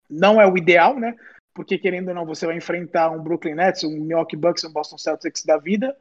Não 0.10 0.40
é 0.40 0.46
o 0.46 0.58
ideal, 0.58 1.00
né? 1.00 1.16
Porque 1.60 1.78
querendo 1.78 2.08
ou 2.08 2.16
não, 2.16 2.26
você 2.26 2.46
vai 2.46 2.56
enfrentar 2.56 3.12
um 3.12 3.22
Brooklyn 3.22 3.54
Nets, 3.54 3.84
um 3.84 3.92
Milwaukee 3.92 4.38
Bucks, 4.38 4.64
um 4.64 4.72
Boston 4.72 4.98
Celtics 4.98 5.44
da 5.44 5.58
vida, 5.58 5.94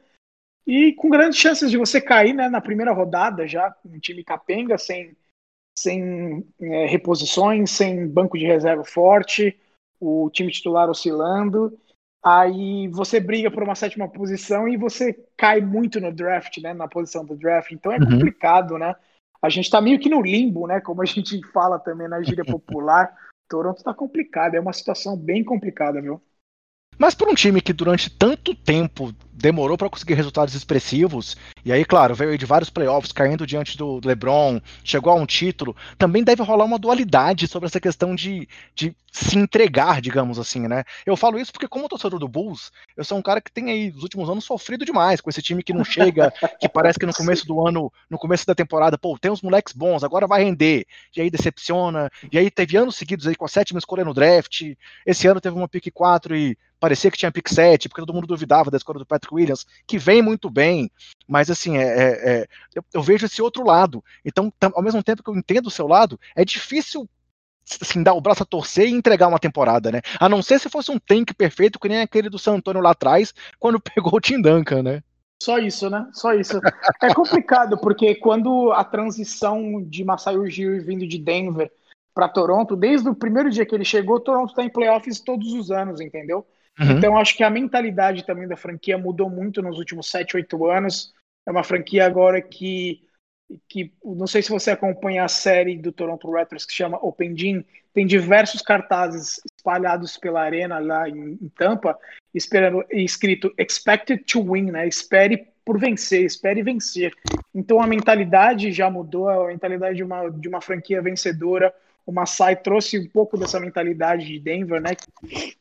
e 0.65 0.93
com 0.93 1.09
grandes 1.09 1.37
chances 1.37 1.69
de 1.69 1.77
você 1.77 1.99
cair 1.99 2.31
né, 2.31 2.47
na 2.47 2.61
primeira 2.61 2.93
rodada 2.93 3.45
já, 3.45 3.75
um 3.83 3.99
time 3.99 4.23
capenga, 4.23 4.77
sem, 4.77 5.17
sem 5.77 6.47
é, 6.61 6.85
reposições, 6.85 7.71
sem 7.71 8.07
banco 8.07 8.37
de 8.37 8.45
reserva 8.45 8.85
forte, 8.85 9.59
o 9.99 10.29
time 10.29 10.49
titular 10.49 10.89
oscilando. 10.89 11.77
aí 12.23 12.87
você 12.87 13.19
briga 13.19 13.51
por 13.51 13.61
uma 13.61 13.75
sétima 13.75 14.07
posição 14.07 14.65
e 14.65 14.77
você 14.77 15.11
cai 15.35 15.59
muito 15.59 15.99
no 15.99 16.09
draft, 16.09 16.57
né? 16.59 16.73
Na 16.73 16.87
posição 16.87 17.25
do 17.25 17.35
draft. 17.35 17.73
Então 17.73 17.91
é 17.91 17.97
uhum. 17.97 18.11
complicado, 18.11 18.77
né? 18.77 18.95
A 19.41 19.49
gente 19.49 19.69
tá 19.69 19.81
meio 19.81 19.99
que 19.99 20.07
no 20.07 20.21
limbo, 20.21 20.67
né? 20.67 20.79
Como 20.79 21.01
a 21.01 21.05
gente 21.05 21.45
fala 21.51 21.77
também 21.77 22.07
na 22.07 22.23
gíria 22.23 22.45
popular. 22.47 23.13
Toronto 23.49 23.83
tá 23.83 23.93
complicado, 23.93 24.55
é 24.55 24.59
uma 24.61 24.73
situação 24.73 25.17
bem 25.17 25.43
complicada, 25.43 26.01
viu? 26.01 26.21
Mas 26.99 27.15
para 27.15 27.29
um 27.29 27.33
time 27.33 27.61
que 27.61 27.71
durante 27.71 28.09
tanto 28.09 28.53
tempo 28.53 29.15
demorou 29.31 29.77
para 29.77 29.89
conseguir 29.89 30.15
resultados 30.15 30.53
expressivos, 30.53 31.37
e 31.63 31.71
aí, 31.71 31.85
claro, 31.85 32.13
veio 32.13 32.37
de 32.37 32.45
vários 32.45 32.69
playoffs 32.69 33.13
caindo 33.13 33.47
diante 33.47 33.77
do 33.77 34.01
LeBron, 34.03 34.59
chegou 34.83 35.13
a 35.13 35.15
um 35.15 35.25
título, 35.25 35.73
também 35.97 36.25
deve 36.25 36.43
rolar 36.43 36.65
uma 36.65 36.77
dualidade 36.77 37.47
sobre 37.47 37.67
essa 37.67 37.79
questão 37.79 38.13
de, 38.13 38.49
de 38.75 38.93
se 39.13 39.37
entregar, 39.37 40.01
digamos 40.01 40.37
assim, 40.37 40.67
né? 40.67 40.83
Eu 41.05 41.15
falo 41.15 41.39
isso 41.39 41.53
porque, 41.53 41.69
como 41.69 41.87
torcedor 41.87 42.19
do 42.19 42.27
Bulls, 42.27 42.69
eu 42.97 43.05
sou 43.05 43.17
um 43.17 43.21
cara 43.21 43.39
que 43.39 43.49
tem 43.49 43.71
aí, 43.71 43.93
nos 43.93 44.03
últimos 44.03 44.29
anos, 44.29 44.43
sofrido 44.43 44.83
demais 44.83 45.21
com 45.21 45.29
esse 45.29 45.41
time 45.41 45.63
que 45.63 45.73
não 45.73 45.85
chega, 45.85 46.33
que 46.59 46.67
parece 46.67 46.99
que 46.99 47.05
no 47.05 47.13
começo 47.15 47.47
do 47.47 47.65
ano, 47.65 47.89
no 48.09 48.17
começo 48.17 48.45
da 48.45 48.53
temporada, 48.53 48.97
pô, 48.97 49.17
tem 49.17 49.31
uns 49.31 49.41
moleques 49.41 49.73
bons, 49.73 50.03
agora 50.03 50.27
vai 50.27 50.43
render, 50.43 50.85
e 51.15 51.21
aí 51.21 51.29
decepciona, 51.29 52.11
e 52.29 52.37
aí 52.37 52.51
teve 52.51 52.75
anos 52.75 52.97
seguidos 52.97 53.25
aí 53.25 53.35
com 53.35 53.45
a 53.45 53.49
sétima 53.49 53.79
escolha 53.79 54.03
no 54.03 54.13
draft, 54.13 54.63
esse 55.05 55.27
ano 55.27 55.39
teve 55.39 55.55
uma 55.55 55.69
pick 55.69 55.89
4 55.93 56.35
e 56.35 56.57
parecia 56.79 57.11
que 57.11 57.17
tinha 57.17 57.31
pick 57.31 57.47
7, 57.47 57.89
porque 57.89 58.01
todo 58.01 58.13
mundo 58.13 58.27
duvidava 58.27 58.71
da 58.71 58.77
escolha 58.77 58.99
do 58.99 59.05
Patrick 59.05 59.33
Williams, 59.33 59.65
que 59.85 59.97
vem 59.97 60.21
muito 60.21 60.49
bem, 60.49 60.89
mas 61.27 61.49
assim, 61.49 61.77
é, 61.77 61.83
é, 61.83 62.31
é 62.31 62.47
eu, 62.73 62.83
eu, 62.93 63.01
vejo 63.01 63.25
esse 63.25 63.41
outro 63.41 63.65
lado. 63.65 64.03
Então, 64.23 64.51
ao 64.73 64.81
mesmo 64.81 65.03
tempo 65.03 65.23
que 65.23 65.29
eu 65.29 65.35
entendo 65.35 65.67
o 65.67 65.71
seu 65.71 65.87
lado, 65.87 66.19
é 66.35 66.45
difícil 66.45 67.07
assim, 67.81 68.01
dar 68.01 68.13
o 68.13 68.21
braço 68.21 68.43
a 68.43 68.45
torcer 68.45 68.87
e 68.87 68.91
entregar 68.91 69.27
uma 69.27 69.39
temporada, 69.39 69.91
né? 69.91 70.01
A 70.19 70.27
não 70.27 70.41
ser 70.41 70.59
se 70.59 70.69
fosse 70.69 70.89
um 70.91 70.97
tank 70.97 71.33
perfeito, 71.33 71.79
que 71.79 71.89
nem 71.89 72.01
aquele 72.01 72.29
do 72.29 72.39
San 72.39 72.55
Antonio 72.55 72.81
lá 72.81 72.91
atrás, 72.91 73.33
quando 73.59 73.79
pegou 73.79 74.15
o 74.15 74.21
Tim 74.21 74.41
Duncan, 74.41 74.81
né? 74.81 75.03
Só 75.41 75.57
isso, 75.57 75.89
né? 75.89 76.05
Só 76.11 76.33
isso. 76.33 76.59
É 77.01 77.13
complicado, 77.13 77.77
porque 77.77 78.15
quando 78.15 78.73
a 78.73 78.83
transição 78.83 79.81
de 79.83 80.03
Masai 80.03 80.37
Ujiri 80.37 80.79
vindo 80.79 81.07
de 81.07 81.17
Denver 81.17 81.71
para 82.13 82.27
Toronto, 82.27 82.75
desde 82.75 83.07
o 83.07 83.15
primeiro 83.15 83.49
dia 83.49 83.65
que 83.65 83.73
ele 83.73 83.85
chegou, 83.85 84.19
Toronto 84.19 84.49
está 84.49 84.63
em 84.63 84.69
playoffs 84.69 85.21
todos 85.21 85.53
os 85.53 85.71
anos, 85.71 86.01
entendeu? 86.01 86.45
Uhum. 86.79 86.91
Então, 86.91 87.17
acho 87.17 87.35
que 87.35 87.43
a 87.43 87.49
mentalidade 87.49 88.25
também 88.25 88.47
da 88.47 88.55
franquia 88.55 88.97
mudou 88.97 89.29
muito 89.29 89.61
nos 89.61 89.77
últimos 89.77 90.09
7, 90.09 90.37
8 90.37 90.65
anos. 90.65 91.13
É 91.45 91.51
uma 91.51 91.63
franquia 91.63 92.05
agora 92.05 92.41
que, 92.41 93.01
que 93.67 93.91
não 94.03 94.27
sei 94.27 94.41
se 94.41 94.49
você 94.49 94.71
acompanha 94.71 95.23
a 95.23 95.27
série 95.27 95.77
do 95.77 95.91
Toronto 95.91 96.31
Raptors 96.31 96.65
que 96.65 96.73
chama 96.73 96.97
Open 97.01 97.35
Gym, 97.35 97.65
tem 97.93 98.05
diversos 98.05 98.61
cartazes 98.61 99.41
espalhados 99.57 100.15
pela 100.15 100.41
arena 100.41 100.79
lá 100.79 101.09
em, 101.09 101.37
em 101.41 101.49
Tampa, 101.57 101.97
esperando 102.33 102.85
escrito 102.91 103.53
Expected 103.57 104.23
to 104.23 104.53
Win, 104.53 104.71
né? 104.71 104.87
Espere 104.87 105.47
por 105.65 105.79
vencer, 105.79 106.23
espere 106.23 106.63
vencer. 106.63 107.11
Então 107.53 107.81
a 107.81 107.87
mentalidade 107.87 108.71
já 108.71 108.89
mudou, 108.89 109.29
a 109.29 109.47
mentalidade 109.47 109.97
de 109.97 110.03
uma, 110.03 110.29
de 110.29 110.47
uma 110.47 110.61
franquia 110.61 111.01
vencedora 111.01 111.73
o 112.09 112.11
Masai 112.11 112.55
trouxe 112.55 112.97
um 112.97 113.07
pouco 113.07 113.37
dessa 113.37 113.59
mentalidade 113.59 114.25
de 114.25 114.39
Denver, 114.39 114.81
né? 114.81 114.97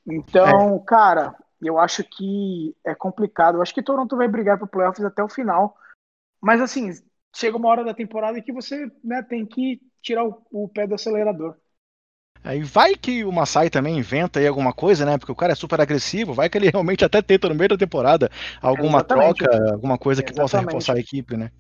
Então, 0.06 0.76
é. 0.76 0.86
cara, 0.86 1.36
eu 1.60 1.78
acho 1.78 2.02
que 2.02 2.74
é 2.82 2.94
complicado. 2.94 3.56
Eu 3.58 3.62
acho 3.62 3.74
que 3.74 3.82
Toronto 3.82 4.16
vai 4.16 4.26
brigar 4.26 4.56
para 4.56 4.66
playoffs 4.66 5.04
até 5.04 5.22
o 5.22 5.28
final. 5.28 5.76
Mas 6.40 6.62
assim, 6.62 6.90
chega 7.36 7.54
uma 7.54 7.68
hora 7.68 7.84
da 7.84 7.92
temporada 7.92 8.40
que 8.40 8.50
você 8.50 8.90
né, 9.04 9.22
tem 9.22 9.44
que 9.44 9.78
tirar 10.00 10.24
o, 10.24 10.42
o 10.50 10.68
pé 10.70 10.86
do 10.86 10.94
acelerador. 10.94 11.54
Aí 12.42 12.62
vai 12.62 12.94
que 12.94 13.26
o 13.26 13.32
Masai 13.32 13.68
também 13.68 13.98
inventa 13.98 14.40
aí 14.40 14.46
alguma 14.46 14.72
coisa, 14.72 15.04
né? 15.04 15.18
Porque 15.18 15.32
o 15.32 15.36
cara 15.36 15.52
é 15.52 15.56
super 15.56 15.78
agressivo, 15.82 16.32
vai 16.32 16.48
que 16.48 16.56
ele 16.56 16.70
realmente 16.72 17.04
até 17.04 17.20
tenta 17.20 17.50
no 17.50 17.54
meio 17.54 17.68
da 17.68 17.76
temporada 17.76 18.30
alguma 18.62 19.00
Exatamente. 19.00 19.44
troca, 19.44 19.72
alguma 19.72 19.98
coisa 19.98 20.22
que 20.22 20.32
Exatamente. 20.32 20.64
possa 20.64 20.64
reforçar 20.64 20.94
a 20.94 21.00
equipe, 21.00 21.36
né? 21.36 21.50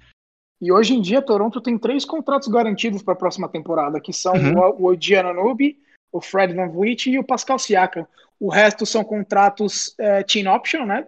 E 0.60 0.72
hoje 0.72 0.94
em 0.94 1.00
dia, 1.00 1.22
Toronto 1.22 1.60
tem 1.60 1.78
três 1.78 2.04
contratos 2.04 2.48
garantidos 2.48 3.02
para 3.02 3.14
a 3.14 3.16
próxima 3.16 3.48
temporada, 3.48 4.00
que 4.00 4.12
são 4.12 4.34
uhum. 4.34 4.58
o 4.78 4.86
Odiana 4.86 5.32
Nubi, 5.32 5.78
o 6.10 6.20
Fred 6.20 6.52
Van 6.54 6.68
Vliet 6.68 7.06
e 7.08 7.18
o 7.18 7.24
Pascal 7.24 7.58
Siakam. 7.58 8.06
O 8.40 8.48
resto 8.48 8.84
são 8.84 9.04
contratos 9.04 9.94
é, 9.98 10.22
team 10.22 10.52
option, 10.52 10.84
né? 10.84 11.06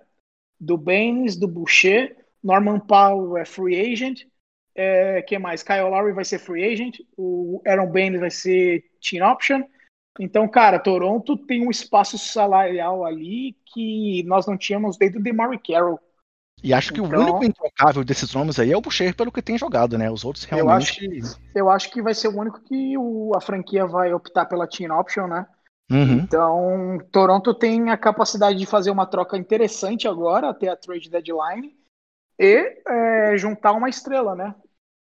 Do 0.58 0.76
Baines, 0.76 1.36
do 1.36 1.48
Boucher, 1.48 2.16
Norman 2.42 2.80
Powell 2.80 3.36
é 3.36 3.44
free 3.44 3.92
agent, 3.92 4.24
é, 4.74 5.22
que 5.22 5.38
mais? 5.38 5.62
Kyle 5.62 5.82
Lowry 5.82 6.12
vai 6.12 6.24
ser 6.24 6.38
free 6.38 6.64
agent, 6.64 7.00
o 7.16 7.60
Aaron 7.66 7.90
Baines 7.90 8.20
vai 8.20 8.30
ser 8.30 8.84
team 9.00 9.28
option. 9.28 9.62
Então, 10.18 10.48
cara, 10.48 10.78
Toronto 10.78 11.36
tem 11.36 11.66
um 11.66 11.70
espaço 11.70 12.18
salarial 12.18 13.04
ali 13.04 13.56
que 13.66 14.22
nós 14.24 14.46
não 14.46 14.56
tínhamos 14.56 14.96
desde 14.96 15.18
o 15.18 15.22
DeMar 15.22 15.50
Carroll. 15.66 16.00
E 16.62 16.74
acho 16.74 16.92
que 16.92 17.00
então, 17.00 17.18
o 17.18 17.22
único 17.22 17.44
intocável 17.44 18.04
desses 18.04 18.34
nomes 18.34 18.58
aí 18.58 18.72
é 18.72 18.76
o 18.76 18.80
Boucher, 18.80 19.14
pelo 19.14 19.32
que 19.32 19.40
tem 19.40 19.56
jogado, 19.56 19.96
né? 19.96 20.10
Os 20.10 20.24
outros 20.24 20.44
realmente. 20.44 21.04
Eu 21.04 21.20
acho, 21.22 21.40
eu 21.54 21.70
acho 21.70 21.90
que 21.90 22.02
vai 22.02 22.14
ser 22.14 22.28
o 22.28 22.38
único 22.38 22.60
que 22.60 22.96
o, 22.98 23.32
a 23.34 23.40
franquia 23.40 23.86
vai 23.86 24.12
optar 24.12 24.46
pela 24.46 24.66
team 24.66 24.98
option, 24.98 25.26
né? 25.26 25.46
Uhum. 25.90 26.18
Então, 26.18 26.98
Toronto 27.10 27.52
tem 27.52 27.90
a 27.90 27.96
capacidade 27.96 28.58
de 28.58 28.66
fazer 28.66 28.90
uma 28.90 29.06
troca 29.06 29.36
interessante 29.36 30.06
agora, 30.06 30.50
até 30.50 30.68
a 30.68 30.76
trade 30.76 31.10
deadline, 31.10 31.74
e 32.38 32.82
é, 32.86 33.36
juntar 33.36 33.72
uma 33.72 33.88
estrela, 33.88 34.36
né? 34.36 34.54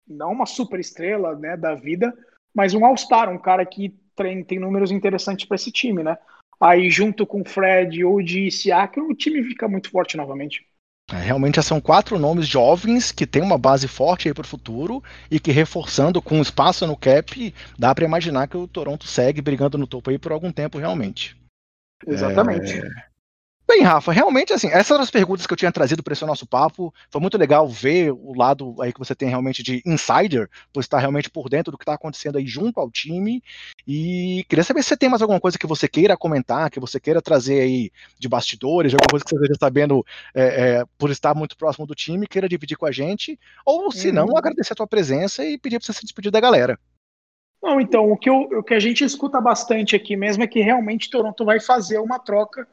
Não 0.06 0.32
uma 0.32 0.45
super 0.45 0.80
estrela 0.80 1.36
né, 1.36 1.56
da 1.56 1.74
vida, 1.74 2.14
mas 2.54 2.74
um 2.74 2.86
All-Star, 2.86 3.30
um 3.30 3.38
cara 3.38 3.66
que 3.66 3.97
tem, 4.16 4.43
tem 4.43 4.60
números 4.60 4.91
interessantes 4.91 5.45
para 5.45 5.56
esse 5.56 5.72
time, 5.72 6.04
né? 6.04 6.18
Aí, 6.60 6.89
junto 6.89 7.26
com 7.26 7.43
Fred 7.45 8.04
ou 8.04 8.22
de 8.22 8.51
Siakam, 8.51 9.08
o 9.10 9.16
time 9.16 9.43
fica 9.43 9.68
muito 9.68 9.89
forte 9.89 10.18
novamente. 10.18 10.68
É, 11.12 11.18
realmente 11.18 11.62
são 11.62 11.82
quatro 11.82 12.18
nomes 12.18 12.47
jovens 12.47 13.12
que 13.12 13.28
têm 13.28 13.41
uma 13.41 13.58
base 13.58 13.88
forte 13.88 14.28
aí 14.28 14.34
para 14.34 14.43
o 14.43 14.47
futuro 14.47 15.04
e 15.30 15.39
que 15.39 15.51
reforçando 15.51 16.22
com 16.22 16.41
espaço 16.41 16.88
no 16.88 16.95
cap, 16.95 17.54
dá 17.78 17.93
para 17.93 18.06
imaginar 18.06 18.47
que 18.47 18.56
o 18.56 18.68
Toronto 18.68 19.06
segue 19.06 19.41
brigando 19.41 19.78
no 19.78 19.86
topo 19.86 20.10
aí 20.10 20.18
por 20.18 20.32
algum 20.32 20.51
tempo 20.51 20.78
realmente. 20.78 21.36
Exatamente. 22.08 22.80
É... 22.80 23.12
Bem, 23.66 23.82
Rafa, 23.82 24.11
realmente, 24.11 24.51
assim, 24.51 24.68
essas 24.68 24.91
eram 24.91 25.03
as 25.03 25.09
perguntas 25.09 25.47
que 25.47 25.53
eu 25.53 25.57
tinha 25.57 25.72
trazido 25.72 26.03
para 26.03 26.11
esse 26.11 26.26
nosso 26.26 26.45
papo. 26.45 26.93
Foi 27.09 27.22
muito 27.22 27.38
legal 27.38 27.68
ver 27.68 28.11
o 28.11 28.34
lado 28.36 28.76
aí 28.82 28.91
que 28.91 28.99
você 28.99 29.16
tem 29.16 29.30
realmente 29.30 29.64
de 29.64 29.82
insider, 29.86 30.49
por 30.72 30.82
estar 30.82 30.99
realmente 30.99 31.30
por 31.30 31.47
dentro 31.47 31.72
do 31.72 31.78
que 31.78 31.84
está 31.84 31.93
acontecendo 31.93 32.38
aí 32.38 32.45
junto 32.45 32.80
ao 32.80 32.91
time. 32.91 33.41
E 33.88 34.45
queria 34.49 34.66
saber 34.66 34.84
se 34.84 34.89
você 34.89 34.97
tem 34.97 35.07
mais 35.07 35.22
alguma 35.22 35.39
coisa 35.39 35.57
que 35.57 35.66
você 35.66 35.88
queira 35.88 36.18
comentar, 36.18 36.70
que 36.70 36.80
você 36.80 36.99
queira 36.99 37.22
trazer 37.22 37.61
aí 37.61 37.91
de 38.20 38.28
bastidores, 38.28 38.93
alguma 38.93 39.09
coisa 39.09 39.24
que 39.24 39.30
você 39.30 39.36
esteja 39.38 39.57
sabendo 39.57 40.05
é, 40.36 40.43
é, 40.43 40.86
por 40.97 41.09
estar 41.09 41.34
muito 41.34 41.55
próximo 41.55 41.88
do 41.88 41.95
time, 41.95 42.28
queira 42.28 42.49
dividir 42.49 42.78
com 42.78 42.86
a 42.86 42.91
gente. 42.91 43.39
Ou, 43.66 43.91
se 43.93 44.11
não, 44.11 44.26
uhum. 44.26 44.38
agradecer 44.38 44.74
a 44.74 44.76
tua 44.76 44.88
presença 44.88 45.43
e 45.45 45.57
pedir 45.57 45.80
para 45.80 45.86
você 45.86 45.93
se 45.93 46.01
despedir 46.01 46.32
da 46.32 46.41
galera. 46.41 46.78
Não, 47.61 47.80
então, 47.80 48.11
o 48.11 48.18
que, 48.18 48.30
eu, 48.30 48.41
o 48.41 48.61
que 48.61 48.74
a 48.74 48.80
gente 48.80 49.05
escuta 49.05 49.39
bastante 49.39 49.95
aqui 49.95 50.18
mesmo 50.18 50.43
é 50.43 50.47
que 50.47 50.59
realmente 50.59 51.09
Toronto 51.09 51.45
vai 51.45 51.61
fazer 51.61 51.97
uma 51.97 52.20
troca 52.20 52.68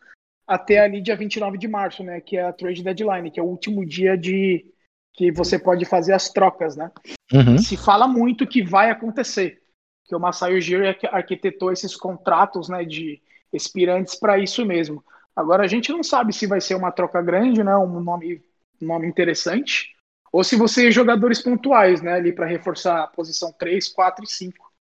até 0.51 0.81
ali 0.81 1.01
dia 1.01 1.15
29 1.15 1.57
de 1.57 1.69
março, 1.69 2.03
né, 2.03 2.21
que 2.21 2.37
é 2.37 2.43
a 2.43 2.53
trade 2.53 2.83
deadline, 2.83 3.31
que 3.31 3.39
é 3.39 3.43
o 3.43 3.47
último 3.47 3.87
dia 3.87 4.19
de 4.19 4.67
que 5.15 5.31
você 5.31 5.57
pode 5.57 5.85
fazer 5.85 6.13
as 6.13 6.29
trocas, 6.29 6.75
né? 6.75 6.91
Uhum. 7.33 7.57
Se 7.57 7.77
fala 7.77 8.09
muito 8.09 8.49
que 8.49 8.61
vai 8.61 8.91
acontecer, 8.91 9.63
que 10.07 10.15
o 10.15 10.19
Masai 10.19 10.57
Ujiri 10.57 10.99
arquitetou 11.13 11.71
esses 11.71 11.95
contratos, 11.95 12.69
né, 12.69 12.85
de 12.85 13.23
expirantes 13.53 14.17
para 14.17 14.41
isso 14.41 14.67
mesmo. 14.67 15.05
Agora 15.37 15.63
a 15.63 15.69
gente 15.69 15.93
não 15.93 16.03
sabe 16.03 16.33
se 16.33 16.49
vai 16.49 16.61
ser 16.61 16.75
uma 16.75 16.91
troca 16.91 17.23
grande, 17.23 17.63
né, 17.63 17.77
um 17.77 18.01
nome, 18.01 18.43
um 18.83 18.87
nome 18.87 19.07
interessante, 19.07 19.95
ou 20.33 20.43
se 20.43 20.57
você 20.57 20.91
jogadores 20.91 21.41
pontuais, 21.41 22.03
né, 22.03 22.15
ali 22.15 22.33
para 22.33 22.47
reforçar 22.47 23.05
a 23.05 23.07
posição 23.07 23.53
3, 23.53 23.89
4 23.89 24.25
e 24.25 24.29
5, 24.29 24.73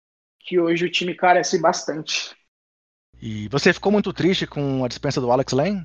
que 0.40 0.58
hoje 0.58 0.86
o 0.86 0.90
time 0.90 1.14
carece 1.14 1.60
bastante. 1.60 2.37
E 3.20 3.48
você 3.48 3.72
ficou 3.72 3.90
muito 3.90 4.12
triste 4.12 4.46
com 4.46 4.84
a 4.84 4.88
dispensa 4.88 5.20
do 5.20 5.30
Alex 5.30 5.52
Lane? 5.52 5.84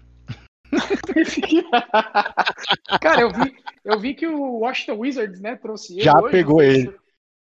Cara, 3.02 3.22
eu 3.22 3.32
vi, 3.32 3.56
eu 3.84 4.00
vi 4.00 4.14
que 4.14 4.28
o 4.28 4.60
Washington 4.60 5.00
Wizards, 5.00 5.42
né, 5.42 5.56
trouxe 5.56 5.94
ele. 5.94 6.04
Já 6.04 6.14
hoje, 6.20 6.32
pegou 6.32 6.62
ele. 6.62 6.94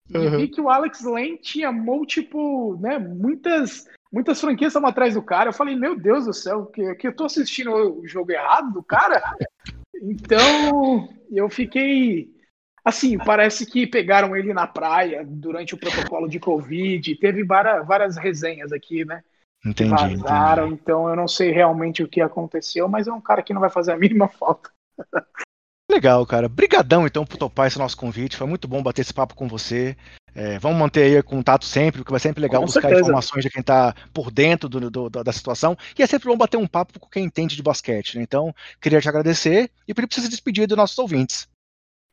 E 0.09 0.16
uhum. 0.16 0.39
vi 0.39 0.49
que 0.49 0.61
o 0.61 0.70
Alex 0.70 1.03
Lane 1.03 1.39
tinha 1.39 1.72
múltiplo, 1.72 2.78
né, 2.80 2.99
muitas, 2.99 3.87
muitas 4.12 4.41
franquias 4.41 4.70
estavam 4.70 4.89
atrás 4.89 5.14
do 5.14 5.22
cara. 5.22 5.51
Eu 5.51 5.55
falei, 5.55 5.76
meu 5.76 5.97
Deus 5.97 6.26
do 6.26 6.32
céu, 6.32 6.66
que, 6.66 6.95
que 6.97 7.09
eu 7.09 7.14
tô 7.14 7.24
assistindo 7.24 7.72
o 7.72 8.07
jogo 8.07 8.32
errado 8.32 8.72
do 8.72 8.82
cara? 8.82 9.22
Então, 10.03 11.09
eu 11.30 11.49
fiquei. 11.49 12.34
Assim, 12.84 13.18
parece 13.18 13.66
que 13.66 13.84
pegaram 13.84 14.37
ele 14.37 14.55
na 14.55 14.64
praia 14.64 15.24
durante 15.26 15.74
o 15.74 15.78
protocolo 15.78 16.28
de 16.28 16.39
Covid. 16.39 17.16
Teve 17.16 17.43
várias, 17.43 17.84
várias 17.84 18.16
resenhas 18.16 18.72
aqui, 18.72 19.05
né? 19.05 19.24
Entendi, 19.67 20.17
vazaram, 20.17 20.67
entendi. 20.67 20.81
então 20.83 21.09
eu 21.09 21.17
não 21.17 21.27
sei 21.27 21.51
realmente 21.51 22.03
o 22.03 22.09
que 22.09 22.21
aconteceu, 22.21 22.89
mas 22.89 23.07
é 23.09 23.12
um 23.12 23.21
cara 23.21 23.43
que 23.43 23.53
não 23.53 23.61
vai 23.61 23.71
fazer 23.71 23.93
a 23.93 23.97
mínima 23.97 24.29
falta. 24.39 24.71
Legal, 25.91 26.27
cara. 26.27 26.49
Brigadão 26.49 27.07
então 27.07 27.25
por 27.25 27.37
topar 27.37 27.67
esse 27.69 27.79
nosso 27.79 27.97
convite. 27.97 28.37
Foi 28.37 28.47
muito 28.47 28.67
bom 28.67 28.83
bater 28.83 29.03
esse 29.03 29.14
papo 29.14 29.35
com 29.35 29.47
você. 29.49 29.97
É, 30.35 30.59
vamos 30.59 30.79
manter 30.79 31.03
aí 31.17 31.23
contato 31.23 31.64
sempre, 31.64 32.01
porque 32.01 32.11
vai 32.11 32.21
sempre 32.21 32.43
legal 32.43 32.61
Com 32.61 32.67
buscar 32.67 32.83
certeza. 32.83 33.03
informações 33.03 33.43
de 33.43 33.51
quem 33.51 33.61
está 33.61 33.95
por 34.12 34.31
dentro 34.31 34.69
do, 34.69 34.91
do- 34.91 35.09
da 35.09 35.33
situação. 35.33 35.77
E 35.99 36.03
é 36.03 36.07
sempre 36.07 36.29
bom 36.29 36.37
bater 36.37 36.57
um 36.59 36.67
papo 36.67 36.99
com 37.01 37.09
quem 37.09 37.25
entende 37.25 37.57
de 37.57 37.62
basquete. 37.62 38.17
Né? 38.17 38.23
Então, 38.23 38.55
queria 38.81 39.01
te 39.01 39.09
agradecer 39.09 39.71
e 39.89 39.95
pedir 39.95 40.07
para 40.09 40.14
você 40.17 40.21
se 40.23 40.29
despedir 40.29 40.67
dos 40.67 40.77
nossos 40.77 40.99
ouvintes. 40.99 41.49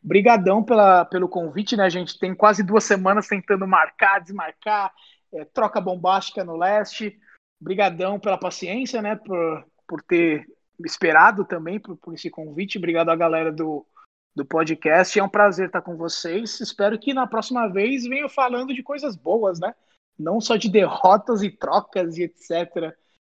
Brigadão 0.02 0.64
pela, 0.64 1.04
pelo 1.06 1.28
convite, 1.28 1.76
né? 1.76 1.84
A 1.86 1.90
gente 1.90 2.18
tem 2.20 2.34
quase 2.36 2.62
duas 2.64 2.84
semanas 2.84 3.28
tentando 3.28 3.68
marcar, 3.68 4.20
desmarcar, 4.20 4.94
é, 5.34 5.46
troca 5.46 5.82
bombástica 5.82 6.44
no 6.44 6.56
leste. 6.56 7.18
Brigadão 7.64 8.20
pela 8.20 8.38
paciência, 8.38 9.02
né? 9.02 9.16
Por, 9.16 9.66
por 9.88 10.02
ter 10.02 10.46
esperado 10.84 11.46
também 11.46 11.80
por, 11.80 11.96
por 11.98 12.14
esse 12.14 12.30
convite. 12.30 12.78
Obrigado 12.78 13.10
à 13.10 13.16
galera 13.16 13.52
do, 13.52 13.86
do 14.36 14.46
podcast. 14.46 15.18
É 15.18 15.24
um 15.24 15.30
prazer 15.30 15.68
estar 15.68 15.82
com 15.82 15.96
vocês. 15.96 16.60
Espero 16.60 17.00
que 17.00 17.14
na 17.14 17.26
próxima 17.26 17.68
vez 17.68 18.04
venham 18.04 18.30
falando 18.30 18.74
de 18.74 18.84
coisas 18.84 19.16
boas, 19.16 19.60
né? 19.60 19.74
Não 20.18 20.42
só 20.42 20.56
de 20.56 20.70
derrotas 20.70 21.42
e 21.42 21.50
trocas 21.50 22.18
e 22.18 22.24
etc. 22.24 22.94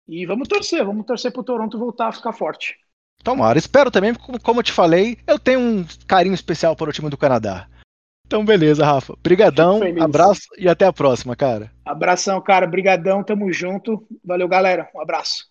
E 0.08 0.26
vamos 0.26 0.48
torcer, 0.48 0.86
vamos 0.86 1.06
torcer 1.06 1.32
para 1.32 1.42
o 1.42 1.44
Toronto 1.44 1.80
voltar 1.80 2.08
a 2.08 2.14
ficar 2.14 2.34
forte. 2.34 2.76
Tomara. 3.24 3.58
Espero 3.58 3.92
também, 3.92 4.14
como 4.14 4.60
eu 4.60 4.64
te 4.64 4.72
falei, 4.72 5.18
eu 5.26 5.40
tenho 5.40 5.60
um 5.60 5.86
carinho 6.08 6.36
especial 6.36 6.76
para 6.76 6.90
o 6.90 6.94
time 6.94 7.10
do 7.10 7.18
Canadá. 7.18 7.68
Então, 8.28 8.44
beleza, 8.44 8.86
Rafa. 8.86 9.16
Brigadão, 9.24 9.80
abraço 10.02 10.42
e 10.58 10.68
até 10.68 10.86
a 10.86 10.92
próxima, 10.92 11.34
cara. 11.34 11.72
Abração, 11.86 12.42
cara. 12.42 12.68
Brigadão, 12.68 13.24
tamo 13.24 13.52
junto. 13.54 14.06
Valeu, 14.24 14.50
galera. 14.50 14.90
Um 14.94 15.00
abraço. 15.00 15.46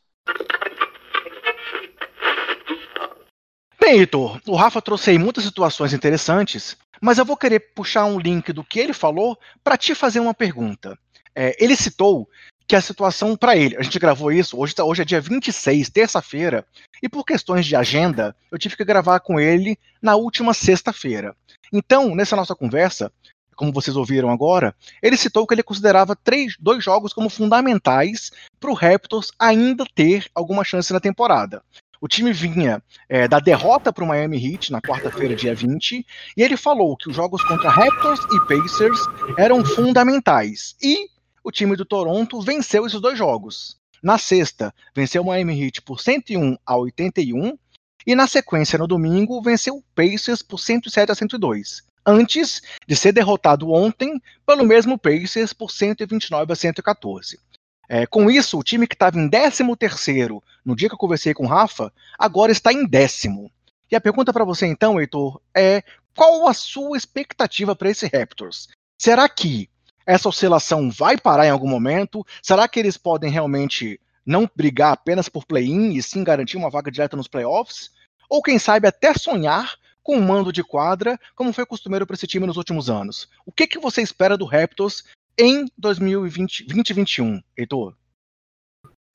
Bem, 3.80 4.00
Heitor, 4.00 4.38
o 4.46 4.54
Rafa 4.54 4.82
trouxe 4.82 5.10
aí 5.10 5.18
muitas 5.18 5.44
situações 5.44 5.94
interessantes, 5.94 6.76
mas 7.00 7.16
eu 7.16 7.24
vou 7.24 7.36
querer 7.36 7.60
puxar 7.74 8.04
um 8.04 8.18
link 8.18 8.52
do 8.52 8.62
que 8.62 8.78
ele 8.78 8.92
falou 8.92 9.38
para 9.64 9.78
te 9.78 9.94
fazer 9.94 10.20
uma 10.20 10.34
pergunta. 10.34 10.98
É, 11.34 11.56
ele 11.58 11.76
citou 11.76 12.28
que 12.66 12.76
a 12.76 12.80
situação 12.80 13.36
para 13.36 13.56
ele, 13.56 13.76
a 13.76 13.82
gente 13.82 13.98
gravou 13.98 14.32
isso, 14.32 14.58
hoje, 14.58 14.74
tá- 14.74 14.84
hoje 14.84 15.00
é 15.02 15.04
dia 15.04 15.20
26, 15.20 15.88
terça-feira, 15.88 16.66
e 17.02 17.08
por 17.08 17.24
questões 17.24 17.64
de 17.64 17.76
agenda, 17.76 18.34
eu 18.50 18.58
tive 18.58 18.76
que 18.76 18.84
gravar 18.84 19.20
com 19.20 19.38
ele 19.38 19.78
na 20.02 20.16
última 20.16 20.52
sexta-feira. 20.52 21.34
Então, 21.72 22.14
nessa 22.14 22.36
nossa 22.36 22.54
conversa, 22.54 23.12
como 23.56 23.72
vocês 23.72 23.96
ouviram 23.96 24.30
agora, 24.30 24.74
ele 25.02 25.16
citou 25.16 25.46
que 25.46 25.54
ele 25.54 25.62
considerava 25.62 26.14
três, 26.14 26.56
dois 26.60 26.84
jogos 26.84 27.12
como 27.12 27.30
fundamentais 27.30 28.30
para 28.60 28.70
o 28.70 28.74
Raptors 28.74 29.32
ainda 29.38 29.84
ter 29.94 30.26
alguma 30.34 30.62
chance 30.62 30.92
na 30.92 31.00
temporada. 31.00 31.62
O 32.00 32.06
time 32.06 32.32
vinha 32.32 32.82
é, 33.08 33.26
da 33.26 33.40
derrota 33.40 33.92
para 33.92 34.04
o 34.04 34.06
Miami 34.06 34.36
Heat 34.36 34.70
na 34.70 34.82
quarta-feira, 34.82 35.34
dia 35.34 35.54
20, 35.54 36.06
e 36.36 36.42
ele 36.42 36.56
falou 36.56 36.96
que 36.96 37.08
os 37.08 37.16
jogos 37.16 37.42
contra 37.44 37.70
Raptors 37.70 38.20
e 38.32 38.40
Pacers 38.46 39.00
eram 39.38 39.64
fundamentais. 39.64 40.76
E 40.82 41.08
o 41.42 41.50
time 41.50 41.74
do 41.74 41.84
Toronto 41.84 42.40
venceu 42.40 42.86
esses 42.86 43.00
dois 43.00 43.16
jogos. 43.16 43.78
Na 44.02 44.18
sexta, 44.18 44.74
venceu 44.94 45.22
o 45.22 45.26
Miami 45.26 45.64
Heat 45.64 45.82
por 45.82 46.00
101 46.00 46.56
a 46.66 46.76
81, 46.76 47.58
e 48.06 48.14
na 48.14 48.26
sequência, 48.26 48.78
no 48.78 48.86
domingo, 48.86 49.42
venceu 49.42 49.76
o 49.76 49.84
Pacers 49.94 50.40
por 50.40 50.58
107 50.58 51.10
a 51.10 51.14
102. 51.14 51.82
Antes 52.06 52.62
de 52.86 52.94
ser 52.94 53.10
derrotado 53.10 53.72
ontem 53.72 54.22
pelo 54.46 54.64
mesmo 54.64 54.96
Pacers 54.96 55.52
por 55.52 55.72
129 55.72 56.52
a 56.52 56.56
114. 56.56 57.40
É, 57.88 58.06
com 58.06 58.30
isso, 58.30 58.58
o 58.58 58.62
time 58.62 58.86
que 58.86 58.94
estava 58.94 59.18
em 59.18 59.28
13º 59.28 60.40
no 60.64 60.76
dia 60.76 60.88
que 60.88 60.94
eu 60.94 60.98
conversei 60.98 61.34
com 61.34 61.44
o 61.44 61.48
Rafa, 61.48 61.92
agora 62.18 62.52
está 62.52 62.72
em 62.72 62.86
décimo. 62.86 63.50
E 63.90 63.96
a 63.96 64.00
pergunta 64.00 64.32
para 64.32 64.44
você 64.44 64.66
então, 64.66 65.00
Heitor, 65.00 65.40
é 65.54 65.82
qual 66.14 66.48
a 66.48 66.54
sua 66.54 66.96
expectativa 66.96 67.76
para 67.76 67.90
esse 67.90 68.06
Raptors? 68.06 68.68
Será 68.98 69.28
que 69.28 69.68
essa 70.04 70.28
oscilação 70.28 70.90
vai 70.90 71.16
parar 71.16 71.46
em 71.46 71.50
algum 71.50 71.68
momento? 71.68 72.24
Será 72.42 72.66
que 72.68 72.78
eles 72.78 72.96
podem 72.96 73.30
realmente 73.30 74.00
não 74.26 74.50
brigar 74.54 74.92
apenas 74.92 75.28
por 75.28 75.46
play-in 75.46 75.94
e 75.94 76.02
sim 76.02 76.24
garantir 76.24 76.56
uma 76.56 76.68
vaga 76.68 76.90
direta 76.90 77.16
nos 77.16 77.28
playoffs? 77.28 77.92
Ou 78.28 78.42
quem 78.42 78.58
sabe 78.58 78.88
até 78.88 79.14
sonhar 79.14 79.76
com 80.02 80.16
um 80.16 80.22
mando 80.22 80.52
de 80.52 80.62
quadra, 80.62 81.18
como 81.34 81.52
foi 81.52 81.64
costumeiro 81.64 82.06
para 82.06 82.14
esse 82.14 82.26
time 82.26 82.46
nos 82.46 82.56
últimos 82.56 82.90
anos? 82.90 83.28
O 83.44 83.52
que, 83.52 83.66
que 83.66 83.78
você 83.78 84.02
espera 84.02 84.36
do 84.36 84.44
Raptors 84.44 85.04
em 85.38 85.66
2020, 85.78 86.64
2021, 86.64 87.42
Heitor? 87.56 87.94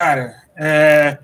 Cara, 0.00 0.42
é 0.56 1.18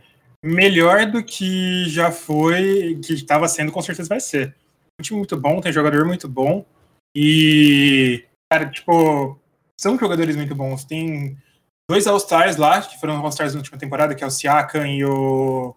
melhor 0.44 1.06
do 1.06 1.22
que 1.22 1.88
já 1.88 2.10
foi, 2.10 3.00
que 3.04 3.12
estava 3.12 3.48
sendo, 3.48 3.72
com 3.72 3.82
certeza 3.82 4.08
vai 4.08 4.20
ser. 4.20 4.54
Um 5.00 5.02
time 5.02 5.18
muito 5.18 5.36
bom, 5.36 5.60
tem 5.60 5.72
jogador 5.72 6.06
muito 6.06 6.28
bom. 6.28 6.64
E, 7.14 8.24
cara, 8.50 8.70
tipo, 8.70 9.38
são 9.76 9.98
jogadores 9.98 10.36
muito 10.36 10.54
bons. 10.54 10.84
Tem 10.84 11.36
dois 11.88 12.06
All-Stars 12.06 12.56
lá, 12.56 12.82
que 12.82 12.98
foram 13.00 13.16
All-Stars 13.16 13.54
na 13.54 13.60
última 13.60 13.78
temporada, 13.78 14.14
que 14.14 14.22
é 14.22 14.26
o 14.26 14.30
Siakam 14.30 14.86
e 14.86 15.04
o, 15.04 15.74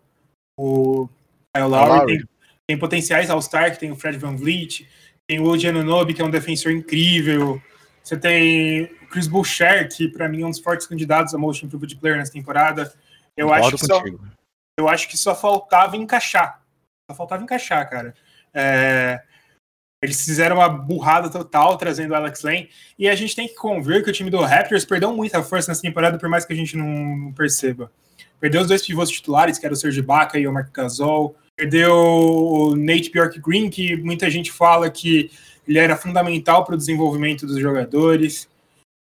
o 0.60 1.08
Kyle 1.56 1.68
Lowry. 1.68 2.18
Tem, 2.18 2.28
tem 2.68 2.78
potenciais 2.78 3.30
All-Star, 3.30 3.72
que 3.72 3.80
tem 3.80 3.92
o 3.92 3.96
Fred 3.96 4.18
Van 4.18 4.36
Vliet, 4.36 4.88
tem 5.28 5.40
o 5.40 5.46
Oji 5.46 5.70
Anunoby, 5.70 6.14
que 6.14 6.22
é 6.22 6.26
um 6.26 6.30
defensor 6.30 6.72
incrível. 6.72 7.62
Você 8.04 8.18
tem 8.18 8.84
o 8.84 9.08
Chris 9.08 9.28
Boucher, 9.28 9.88
que 9.96 10.08
para 10.08 10.28
mim 10.28 10.42
é 10.42 10.46
um 10.46 10.50
dos 10.50 10.60
fortes 10.60 10.88
candidatos 10.88 11.34
a 11.34 11.38
Most 11.38 11.66
Improved 11.66 11.96
Player 11.98 12.18
nessa 12.18 12.34
temporada. 12.34 12.92
Eu 13.38 13.54
acho, 13.54 13.78
que 13.78 13.86
só, 13.86 14.04
eu 14.78 14.90
acho 14.90 15.08
que 15.08 15.18
só 15.18 15.34
faltava 15.34 15.96
encaixar. 15.96 16.62
Só 17.10 17.16
faltava 17.16 17.44
encaixar, 17.44 17.90
cara. 17.90 18.14
É, 18.54 19.22
eles 20.02 20.26
fizeram 20.26 20.58
uma 20.58 20.68
burrada 20.68 21.30
total 21.30 21.78
trazendo 21.78 22.12
o 22.12 22.16
Alex 22.16 22.42
Lane. 22.42 22.70
E 22.98 23.08
a 23.08 23.16
gente 23.16 23.36
tem 23.36 23.48
que 23.48 23.54
conver 23.54 24.04
que 24.04 24.10
o 24.10 24.14
time 24.14 24.32
do 24.32 24.42
Raptors 24.42 24.84
perdeu 24.84 25.14
muita 25.16 25.44
força 25.44 25.72
nessa 25.72 25.82
temporada, 25.82 26.18
por 26.18 26.28
mais 26.28 26.44
que 26.44 26.54
a 26.54 26.56
gente 26.56 26.76
não, 26.76 27.32
perceba. 27.34 27.92
Perdeu 28.40 28.62
os 28.62 28.68
dois 28.68 28.86
pivôs 28.86 29.10
titulares, 29.10 29.60
que 29.60 29.66
era 29.66 29.74
o 29.74 29.78
Serge 29.78 30.00
Ibaka 30.00 30.40
e 30.40 30.48
o 30.48 30.54
Mark 30.54 30.72
Gasol. 30.74 31.36
Perdeu 31.56 31.94
o 31.94 32.76
Nate 32.76 33.12
Bjork 33.12 33.40
Green, 33.40 33.70
que 33.70 33.96
muita 33.98 34.28
gente 34.32 34.52
fala 34.52 34.90
que 34.90 35.30
ele 35.68 35.78
era 35.78 35.96
fundamental 35.96 36.66
para 36.66 36.74
o 36.74 36.78
desenvolvimento 36.78 37.46
dos 37.46 37.60
jogadores. 37.60 38.50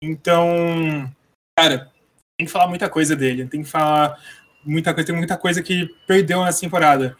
Então, 0.03 1.09
cara, 1.57 1.93
tem 2.37 2.47
que 2.47 2.53
falar 2.53 2.67
muita 2.67 2.91
coisa 2.91 3.15
dele. 3.15 3.47
Tem 3.47 3.63
que 3.63 3.69
falar 3.69 4.19
muita 4.65 4.93
coisa, 4.93 5.07
tem 5.07 5.17
muita 5.17 5.37
coisa 5.37 5.63
que 5.63 5.89
perdeu 6.09 6.45
nessa 6.45 6.61
temporada. 6.61 7.17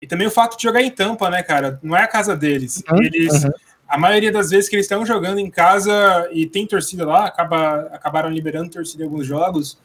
E 0.00 0.06
também 0.06 0.26
o 0.26 0.30
fato 0.30 0.56
de 0.56 0.62
jogar 0.62 0.82
em 0.82 0.90
Tampa, 0.90 1.28
né, 1.28 1.42
cara? 1.42 1.78
Não 1.82 1.96
é 1.96 2.02
a 2.02 2.08
casa 2.08 2.36
deles. 2.36 2.82
Uhum, 2.90 3.02
eles, 3.02 3.44
uhum. 3.44 3.50
a 3.88 3.98
maioria 3.98 4.30
das 4.30 4.50
vezes 4.50 4.68
que 4.68 4.76
eles 4.76 4.86
estão 4.86 5.04
jogando 5.04 5.38
em 5.38 5.50
casa 5.50 6.28
e 6.32 6.46
tem 6.46 6.66
torcida 6.66 7.04
lá, 7.04 7.26
acaba, 7.26 7.88
acabaram 7.92 8.30
liberando 8.30 8.70
torcida 8.70 9.02
em 9.02 9.06
alguns 9.06 9.26
jogos 9.26 9.78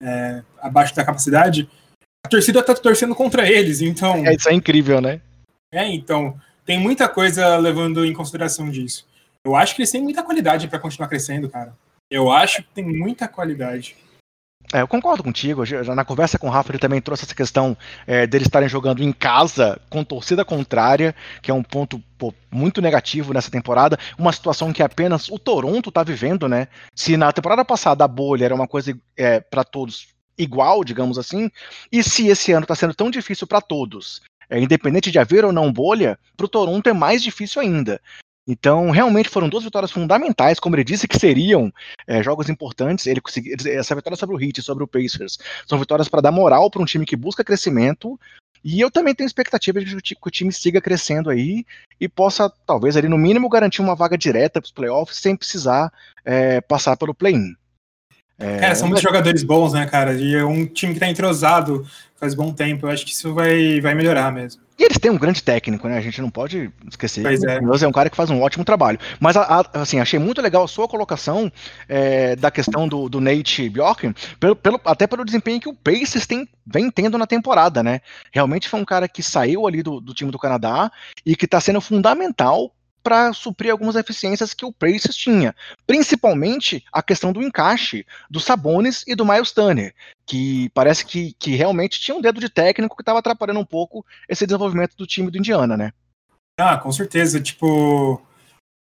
é, 0.00 0.42
abaixo 0.60 0.94
da 0.94 1.04
capacidade. 1.04 1.68
A 2.24 2.28
torcida 2.28 2.62
tá 2.62 2.74
torcendo 2.74 3.14
contra 3.14 3.48
eles, 3.48 3.80
então. 3.80 4.26
É, 4.26 4.34
isso 4.34 4.48
é 4.48 4.54
incrível, 4.54 5.00
né? 5.00 5.20
É, 5.70 5.86
então 5.86 6.38
tem 6.64 6.78
muita 6.78 7.08
coisa 7.08 7.56
levando 7.56 8.04
em 8.04 8.12
consideração 8.12 8.70
disso. 8.70 9.06
Eu 9.44 9.56
acho 9.56 9.74
que 9.74 9.82
eles 9.82 9.90
têm 9.90 10.02
muita 10.02 10.22
qualidade 10.22 10.68
para 10.68 10.78
continuar 10.78 11.08
crescendo, 11.08 11.48
cara. 11.48 11.74
Eu 12.10 12.30
acho 12.30 12.62
que 12.62 12.68
tem 12.74 12.84
muita 12.84 13.28
qualidade. 13.28 13.96
É, 14.72 14.82
eu 14.82 14.88
concordo 14.88 15.22
contigo. 15.22 15.62
Na 15.94 16.04
conversa 16.04 16.38
com 16.38 16.46
o 16.46 16.50
Rafa, 16.50 16.70
ele 16.70 16.78
também 16.78 17.00
trouxe 17.00 17.24
essa 17.24 17.34
questão 17.34 17.76
é, 18.06 18.26
deles 18.26 18.46
estarem 18.46 18.68
jogando 18.68 19.02
em 19.02 19.12
casa 19.12 19.80
com 19.88 20.04
torcida 20.04 20.44
contrária, 20.44 21.14
que 21.40 21.50
é 21.50 21.54
um 21.54 21.62
ponto 21.62 22.02
pô, 22.18 22.34
muito 22.50 22.82
negativo 22.82 23.32
nessa 23.32 23.50
temporada. 23.50 23.98
Uma 24.18 24.32
situação 24.32 24.72
que 24.72 24.82
apenas 24.82 25.28
o 25.28 25.38
Toronto 25.38 25.88
está 25.88 26.02
vivendo, 26.02 26.48
né? 26.48 26.68
Se 26.94 27.16
na 27.16 27.32
temporada 27.32 27.64
passada 27.64 28.04
a 28.04 28.08
bolha 28.08 28.44
era 28.44 28.54
uma 28.54 28.68
coisa 28.68 28.96
é, 29.16 29.40
para 29.40 29.64
todos 29.64 30.08
igual, 30.36 30.84
digamos 30.84 31.18
assim, 31.18 31.50
e 31.90 32.00
se 32.02 32.28
esse 32.28 32.52
ano 32.52 32.62
está 32.62 32.74
sendo 32.76 32.94
tão 32.94 33.10
difícil 33.10 33.44
para 33.44 33.60
todos, 33.60 34.22
é, 34.48 34.60
independente 34.60 35.10
de 35.10 35.18
haver 35.18 35.44
ou 35.44 35.52
não 35.52 35.72
bolha, 35.72 36.16
para 36.36 36.46
o 36.46 36.48
Toronto 36.48 36.88
é 36.88 36.92
mais 36.92 37.22
difícil 37.22 37.60
ainda. 37.60 38.00
Então, 38.50 38.90
realmente 38.90 39.28
foram 39.28 39.46
duas 39.46 39.62
vitórias 39.62 39.90
fundamentais, 39.90 40.58
como 40.58 40.74
ele 40.74 40.82
disse 40.82 41.06
que 41.06 41.18
seriam 41.18 41.70
é, 42.06 42.22
jogos 42.22 42.48
importantes. 42.48 43.06
Ele 43.06 43.20
conseguiu 43.20 43.54
essa 43.66 43.94
vitória 43.94 44.16
sobre 44.16 44.34
o 44.34 44.40
Heat 44.40 44.62
sobre 44.62 44.82
o 44.82 44.86
Pacers 44.86 45.38
são 45.66 45.78
vitórias 45.78 46.08
para 46.08 46.22
dar 46.22 46.32
moral 46.32 46.70
para 46.70 46.80
um 46.80 46.86
time 46.86 47.04
que 47.04 47.14
busca 47.14 47.44
crescimento. 47.44 48.18
E 48.64 48.80
eu 48.80 48.90
também 48.90 49.14
tenho 49.14 49.26
expectativa 49.26 49.84
de 49.84 50.00
que 50.00 50.16
o 50.24 50.30
time 50.30 50.50
siga 50.50 50.80
crescendo 50.80 51.28
aí 51.28 51.64
e 52.00 52.08
possa, 52.08 52.50
talvez, 52.66 52.96
ali 52.96 53.06
no 53.06 53.18
mínimo, 53.18 53.50
garantir 53.50 53.82
uma 53.82 53.94
vaga 53.94 54.16
direta 54.16 54.62
para 54.62 54.66
os 54.66 54.72
playoffs 54.72 55.18
sem 55.18 55.36
precisar 55.36 55.92
é, 56.24 56.62
passar 56.62 56.96
pelo 56.96 57.14
play-in. 57.14 57.54
É, 58.38 58.58
cara, 58.58 58.74
são 58.74 58.86
muitos 58.86 59.02
jogadores 59.02 59.42
bons, 59.42 59.72
né, 59.72 59.84
cara? 59.86 60.14
E 60.14 60.34
é 60.34 60.44
um 60.44 60.64
time 60.64 60.94
que 60.94 61.00
tá 61.00 61.08
entrosado 61.08 61.84
faz 62.18 62.34
bom 62.34 62.52
tempo. 62.52 62.86
Eu 62.86 62.90
acho 62.90 63.04
que 63.04 63.12
isso 63.12 63.34
vai, 63.34 63.80
vai 63.80 63.94
melhorar 63.94 64.32
mesmo. 64.32 64.62
E 64.78 64.84
eles 64.84 64.98
têm 64.98 65.10
um 65.10 65.18
grande 65.18 65.42
técnico, 65.42 65.88
né? 65.88 65.98
A 65.98 66.00
gente 66.00 66.20
não 66.20 66.30
pode 66.30 66.70
esquecer. 66.88 67.22
Pois 67.22 67.42
é. 67.42 67.58
o 67.58 67.84
é 67.84 67.88
um 67.88 67.92
cara 67.92 68.08
que 68.08 68.16
faz 68.16 68.30
um 68.30 68.40
ótimo 68.40 68.64
trabalho. 68.64 68.98
Mas, 69.18 69.36
a, 69.36 69.42
a, 69.42 69.80
assim, 69.80 69.98
achei 69.98 70.20
muito 70.20 70.40
legal 70.40 70.62
a 70.62 70.68
sua 70.68 70.86
colocação 70.86 71.50
é, 71.88 72.36
da 72.36 72.48
questão 72.48 72.86
do, 72.86 73.08
do 73.08 73.20
Nate 73.20 73.68
Bjork, 73.68 74.14
pelo, 74.38 74.54
pelo, 74.54 74.80
até 74.84 75.08
pelo 75.08 75.24
desempenho 75.24 75.60
que 75.60 75.68
o 75.68 75.74
Pacers 75.74 76.28
tem, 76.28 76.48
vem 76.64 76.92
tendo 76.92 77.18
na 77.18 77.26
temporada, 77.26 77.82
né? 77.82 78.00
Realmente 78.32 78.68
foi 78.68 78.80
um 78.80 78.84
cara 78.84 79.08
que 79.08 79.22
saiu 79.22 79.66
ali 79.66 79.82
do, 79.82 80.00
do 80.00 80.14
time 80.14 80.30
do 80.30 80.38
Canadá 80.38 80.92
e 81.26 81.34
que 81.34 81.44
está 81.44 81.60
sendo 81.60 81.80
fundamental 81.80 82.72
para 83.02 83.32
suprir 83.32 83.70
algumas 83.70 83.96
eficiências 83.96 84.52
que 84.52 84.64
o 84.64 84.72
Pacers 84.72 85.16
tinha, 85.16 85.54
principalmente 85.86 86.84
a 86.92 87.02
questão 87.02 87.32
do 87.32 87.42
encaixe 87.42 88.04
do 88.30 88.40
Sabonis 88.40 89.04
e 89.06 89.14
do 89.14 89.24
Miles 89.24 89.52
Turner, 89.52 89.94
que 90.26 90.68
parece 90.70 91.04
que, 91.04 91.32
que 91.38 91.54
realmente 91.54 92.00
tinha 92.00 92.16
um 92.16 92.20
dedo 92.20 92.40
de 92.40 92.48
técnico 92.48 92.96
que 92.96 93.02
estava 93.02 93.18
atrapalhando 93.18 93.60
um 93.60 93.64
pouco 93.64 94.04
esse 94.28 94.46
desenvolvimento 94.46 94.96
do 94.96 95.06
time 95.06 95.30
do 95.30 95.38
Indiana, 95.38 95.76
né? 95.76 95.92
Ah, 96.58 96.76
com 96.76 96.90
certeza. 96.90 97.40
Tipo, 97.40 98.20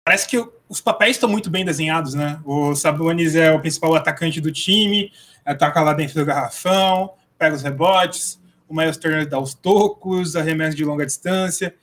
parece 0.04 0.28
que 0.28 0.38
os 0.68 0.82
papéis 0.82 1.16
estão 1.16 1.30
muito 1.30 1.50
bem 1.50 1.64
desenhados, 1.64 2.14
né? 2.14 2.40
O 2.44 2.76
Sabonis 2.76 3.36
é 3.36 3.52
o 3.52 3.60
principal 3.60 3.96
atacante 3.96 4.42
do 4.42 4.52
time, 4.52 5.12
ataca 5.46 5.82
lá 5.82 5.94
dentro 5.94 6.16
do 6.16 6.26
garrafão, 6.26 7.14
pega 7.38 7.56
os 7.56 7.62
rebotes, 7.62 8.40
o 8.68 8.76
Miles 8.76 8.98
Turner 8.98 9.28
dá 9.28 9.40
os 9.40 9.54
tocos, 9.54 10.36
arremesso 10.36 10.76
de 10.76 10.86
longa 10.86 11.06
distância. 11.06 11.76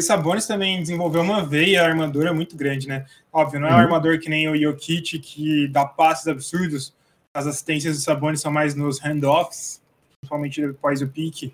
Sabonis 0.00 0.46
também 0.46 0.80
desenvolveu 0.80 1.22
uma 1.22 1.44
veia 1.44 1.84
armadora 1.84 2.32
muito 2.32 2.56
grande, 2.56 2.86
né? 2.86 3.04
Óbvio, 3.32 3.60
não 3.60 3.68
é 3.68 3.72
um 3.72 3.74
uhum. 3.74 3.80
armador 3.80 4.18
que 4.20 4.28
nem 4.28 4.48
o 4.48 4.56
Jokic, 4.56 5.18
que 5.18 5.66
dá 5.68 5.84
passes 5.84 6.28
absurdos. 6.28 6.94
As 7.34 7.46
assistências 7.46 7.96
do 7.96 8.02
Sabonis 8.02 8.40
são 8.40 8.52
mais 8.52 8.74
nos 8.74 9.00
handoffs, 9.00 9.82
principalmente 10.20 10.64
após 10.64 11.02
o 11.02 11.08
pique, 11.08 11.52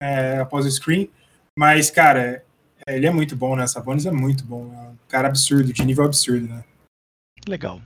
é, 0.00 0.38
após 0.38 0.66
o 0.66 0.70
screen. 0.70 1.10
Mas, 1.58 1.90
cara, 1.90 2.44
ele 2.86 3.06
é 3.06 3.10
muito 3.10 3.34
bom, 3.34 3.56
né? 3.56 3.66
Sabonis 3.66 4.06
é 4.06 4.10
muito 4.10 4.44
bom. 4.44 4.70
É 4.74 4.88
um 4.90 4.96
cara 5.08 5.28
absurdo, 5.28 5.72
de 5.72 5.84
nível 5.84 6.04
absurdo, 6.04 6.46
né? 6.46 6.64
Legal. 7.48 7.80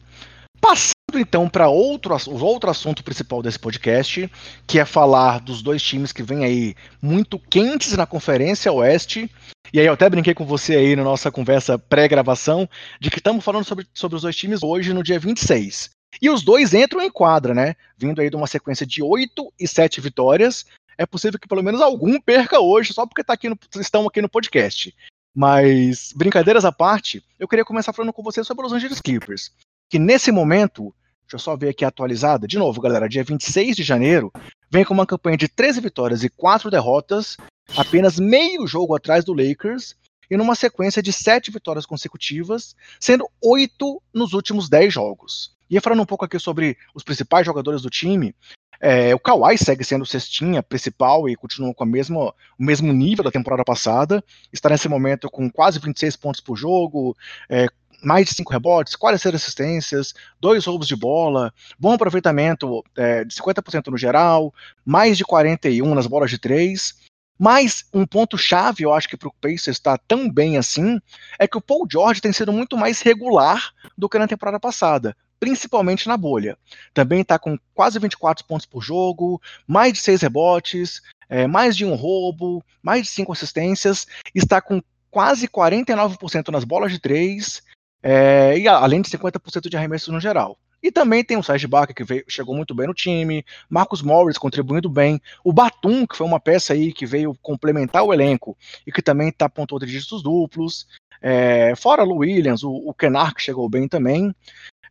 Passando 0.61 0.95
então 1.15 1.49
para 1.49 1.69
outro, 1.69 2.15
o 2.29 2.45
outro 2.45 2.71
assunto 2.71 3.03
principal 3.03 3.43
desse 3.43 3.59
podcast, 3.59 4.31
que 4.67 4.79
é 4.79 4.85
falar 4.85 5.41
dos 5.41 5.63
dois 5.63 5.83
times 5.83 6.13
que 6.13 6.23
vêm 6.23 6.45
aí 6.45 6.75
muito 7.01 7.39
quentes 7.39 7.97
na 7.97 8.07
Conferência 8.07 8.73
Oeste. 8.73 9.31
E 9.73 9.81
aí 9.81 9.87
eu 9.87 9.93
até 9.93 10.09
brinquei 10.09 10.35
com 10.35 10.45
você 10.45 10.77
aí 10.77 10.97
na 10.97 11.05
nossa 11.05 11.31
conversa 11.31 11.79
pré-gravação, 11.79 12.69
de 13.01 13.11
que 13.11 13.19
estamos 13.19 13.45
falando 13.45 13.65
sobre, 13.65 13.87
sobre 13.95 14.17
os 14.17 14.23
dois 14.23 14.37
times 14.37 14.63
hoje 14.63 14.93
no 14.93 15.03
dia 15.03 15.19
26. 15.19 15.91
E 16.21 16.29
os 16.29 16.43
dois 16.43 16.75
entram 16.75 17.01
em 17.03 17.11
quadra, 17.11 17.55
né? 17.55 17.77
Vindo 17.97 18.21
aí 18.21 18.29
de 18.29 18.37
uma 18.37 18.47
sequência 18.47 18.85
de 18.85 19.03
8 19.03 19.53
e 19.59 19.69
7 19.69 20.01
vitórias. 20.01 20.67
É 20.99 21.07
possível 21.07 21.39
que 21.39 21.49
pelo 21.49 21.63
menos 21.63 21.81
algum 21.81 22.21
perca 22.21 22.61
hoje, 22.61 22.93
só 22.93 23.07
porque 23.07 23.23
tá 23.23 23.33
aqui 23.33 23.49
no, 23.49 23.59
estão 23.77 24.07
aqui 24.07 24.21
no 24.21 24.29
podcast. 24.29 24.95
Mas, 25.35 26.13
brincadeiras 26.15 26.65
à 26.65 26.73
parte, 26.73 27.23
eu 27.39 27.47
queria 27.47 27.65
começar 27.65 27.93
falando 27.93 28.13
com 28.13 28.23
você 28.23 28.43
sobre 28.43 28.67
os 28.67 28.73
Angeles 28.73 29.01
Clippers 29.01 29.53
que 29.91 29.99
nesse 29.99 30.31
momento, 30.31 30.95
deixa 31.23 31.35
eu 31.35 31.39
só 31.41 31.57
ver 31.57 31.71
aqui 31.71 31.85
atualizada, 31.85 32.47
de 32.47 32.57
novo, 32.57 32.81
galera, 32.81 33.09
dia 33.09 33.25
26 33.25 33.75
de 33.77 33.83
janeiro, 33.83 34.33
vem 34.71 34.85
com 34.85 34.95
uma 34.95 35.05
campanha 35.05 35.37
de 35.37 35.49
13 35.49 35.81
vitórias 35.81 36.23
e 36.23 36.31
4 36.31 36.71
derrotas, 36.71 37.37
apenas 37.77 38.19
meio 38.19 38.67
jogo 38.67 38.95
atrás 38.95 39.25
do 39.25 39.33
Lakers, 39.33 39.95
e 40.31 40.37
numa 40.37 40.55
sequência 40.55 41.03
de 41.03 41.13
7 41.13 41.51
vitórias 41.51 41.85
consecutivas, 41.85 42.77
sendo 43.01 43.29
8 43.43 44.03
nos 44.15 44.33
últimos 44.33 44.69
10 44.69 44.93
jogos. 44.93 45.57
E 45.69 45.81
falando 45.81 46.03
um 46.03 46.07
pouco 46.07 46.25
aqui 46.25 46.39
sobre 46.39 46.77
os 46.95 47.03
principais 47.03 47.45
jogadores 47.45 47.83
do 47.83 47.91
time, 47.91 48.35
é, 48.81 49.15
o 49.15 49.19
Kawhi 49.19 49.59
segue 49.59 49.85
sendo 49.85 50.03
o 50.03 50.07
cestinha 50.07 50.63
principal 50.63 51.29
e 51.29 51.37
continua 51.37 51.75
com 51.75 51.85
a 51.85 51.87
mesma, 51.87 52.29
o 52.29 52.35
mesmo 52.59 52.93
nível 52.93 53.25
da 53.25 53.31
temporada 53.31 53.65
passada. 53.65 54.25
Está 54.53 54.71
nesse 54.71 54.89
momento 54.89 55.29
com 55.29 55.51
quase 55.51 55.79
26 55.79 56.17
pontos 56.17 56.41
por 56.41 56.57
jogo, 56.57 57.17
é, 57.49 57.67
mais 58.03 58.29
de 58.29 58.35
5 58.35 58.51
rebotes, 58.53 58.97
46 58.97 59.35
assistências, 59.35 60.15
dois 60.41 60.65
roubos 60.65 60.89
de 60.89 60.97
bola, 60.97 61.53
bom 61.79 61.93
aproveitamento 61.93 62.83
é, 62.97 63.25
de 63.25 63.35
50% 63.35 63.89
no 63.89 63.99
geral, 63.99 64.55
mais 64.85 65.19
de 65.19 65.25
41 65.25 65.95
nas 65.95 66.07
bolas 66.07 66.31
de 66.31 66.39
3. 66.39 67.10
Mas 67.43 67.87
um 67.91 68.05
ponto-chave, 68.05 68.85
eu 68.85 68.93
acho 68.93 69.09
que 69.09 69.17
para 69.17 69.29
o 69.29 69.35
Pacers 69.41 69.79
estar 69.79 69.97
tão 70.07 70.29
bem 70.29 70.59
assim, 70.59 71.01
é 71.39 71.49
que 71.49 71.57
o 71.57 71.61
Paul 71.63 71.89
George 71.91 72.21
tem 72.21 72.35
sido 72.35 72.53
muito 72.53 72.77
mais 72.77 73.01
regular 73.01 73.73
do 73.97 74.11
que 74.11 74.19
na 74.19 74.29
temporada 74.29 74.61
passada, 74.61 75.17
principalmente 75.41 76.07
na 76.07 76.19
bolha. 76.19 76.59
Também 76.93 77.23
está 77.23 77.39
com 77.39 77.59
quase 77.73 77.99
24 77.99 78.45
pontos 78.45 78.67
por 78.67 78.83
jogo, 78.83 79.41
mais 79.67 79.95
de 79.95 80.01
6 80.01 80.21
rebotes, 80.21 81.01
é, 81.31 81.47
mais 81.47 81.75
de 81.75 81.87
um 81.87 81.95
roubo, 81.95 82.63
mais 82.83 83.05
de 83.05 83.09
5 83.09 83.33
assistências, 83.33 84.07
está 84.35 84.61
com 84.61 84.83
quase 85.11 85.49
49% 85.49 86.51
nas 86.51 86.65
bolas 86.65 86.93
de 86.93 86.99
3 86.99 87.63
é, 88.03 88.59
e 88.59 88.69
além 88.69 89.01
de 89.01 89.09
50% 89.09 89.71
de 89.71 89.79
arremesso 89.79 90.13
no 90.13 90.21
geral. 90.21 90.59
E 90.83 90.91
também 90.91 91.23
tem 91.23 91.37
o 91.37 91.43
Sérgio 91.43 91.69
Baca, 91.69 91.93
que 91.93 92.05
veio, 92.05 92.25
chegou 92.29 92.57
muito 92.57 92.75
bem 92.75 92.87
no 92.87 92.95
time, 92.95 93.45
Marcos 93.69 94.03
Morris 94.03 94.39
contribuindo 94.39 94.89
bem, 94.89 95.21
o 95.45 95.53
Batum, 95.53 96.07
que 96.07 96.17
foi 96.17 96.27
uma 96.27 96.41
peça 96.41 96.73
aí 96.73 96.93
que 96.93 97.05
veio 97.05 97.35
complementar 97.43 98.03
o 98.03 98.13
elenco 98.13 98.57
e 98.87 98.93
que 98.93 99.03
também 99.03 99.29
está 99.29 99.49
pontuando 99.49 99.87
dígitos 99.87 100.23
duplos, 100.23 100.87
é, 101.21 101.75
fora 101.77 102.03
o 102.05 102.19
Williams, 102.19 102.63
o, 102.63 102.71
o 102.73 102.95
Kenar, 102.95 103.35
que 103.35 103.43
chegou 103.43 103.69
bem 103.69 103.87
também. 103.87 104.35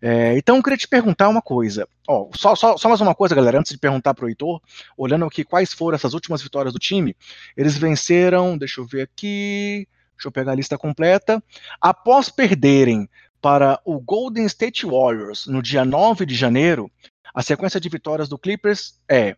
É, 0.01 0.37
então 0.37 0.55
eu 0.55 0.63
queria 0.63 0.77
te 0.77 0.87
perguntar 0.87 1.27
uma 1.27 1.41
coisa. 1.41 1.87
Ó, 2.07 2.29
só, 2.33 2.55
só, 2.55 2.77
só, 2.77 2.87
mais 2.87 3.01
uma 3.01 3.15
coisa, 3.15 3.35
galera, 3.35 3.59
antes 3.59 3.71
de 3.71 3.77
perguntar 3.77 4.13
para 4.13 4.25
o 4.25 4.29
Heitor, 4.29 4.61
olhando 4.95 5.25
aqui 5.25 5.43
quais 5.43 5.73
foram 5.73 5.95
essas 5.95 6.13
últimas 6.13 6.41
vitórias 6.41 6.73
do 6.73 6.79
time, 6.79 7.15
eles 7.57 7.77
venceram, 7.77 8.57
deixa 8.57 8.79
eu 8.79 8.85
ver 8.85 9.01
aqui. 9.01 9.87
Deixa 10.19 10.27
eu 10.27 10.33
pegar 10.33 10.51
a 10.51 10.55
lista 10.55 10.77
completa. 10.77 11.41
Após 11.79 12.27
perderem 12.27 13.09
para 13.41 13.79
o 13.85 13.99
Golden 13.99 14.45
State 14.45 14.85
Warriors 14.85 15.45
no 15.47 15.61
dia 15.61 15.85
9 15.85 16.25
de 16.25 16.35
janeiro, 16.35 16.91
a 17.33 17.41
sequência 17.41 17.79
de 17.79 17.89
vitórias 17.89 18.27
do 18.27 18.37
Clippers 18.37 18.99
é 19.09 19.35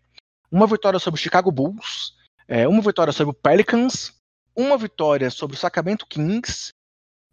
uma 0.52 0.68
vitória 0.68 1.00
sobre 1.00 1.20
o 1.20 1.22
Chicago 1.22 1.52
Bulls, 1.52 2.14
é, 2.48 2.68
uma 2.68 2.82
vitória 2.82 3.14
sobre 3.14 3.32
o 3.32 3.34
Pelicans, 3.34 4.14
uma 4.56 4.78
vitória 4.78 5.30
sobre 5.30 5.56
o 5.56 5.60
Sacramento 5.60 6.06
Kings, 6.06 6.72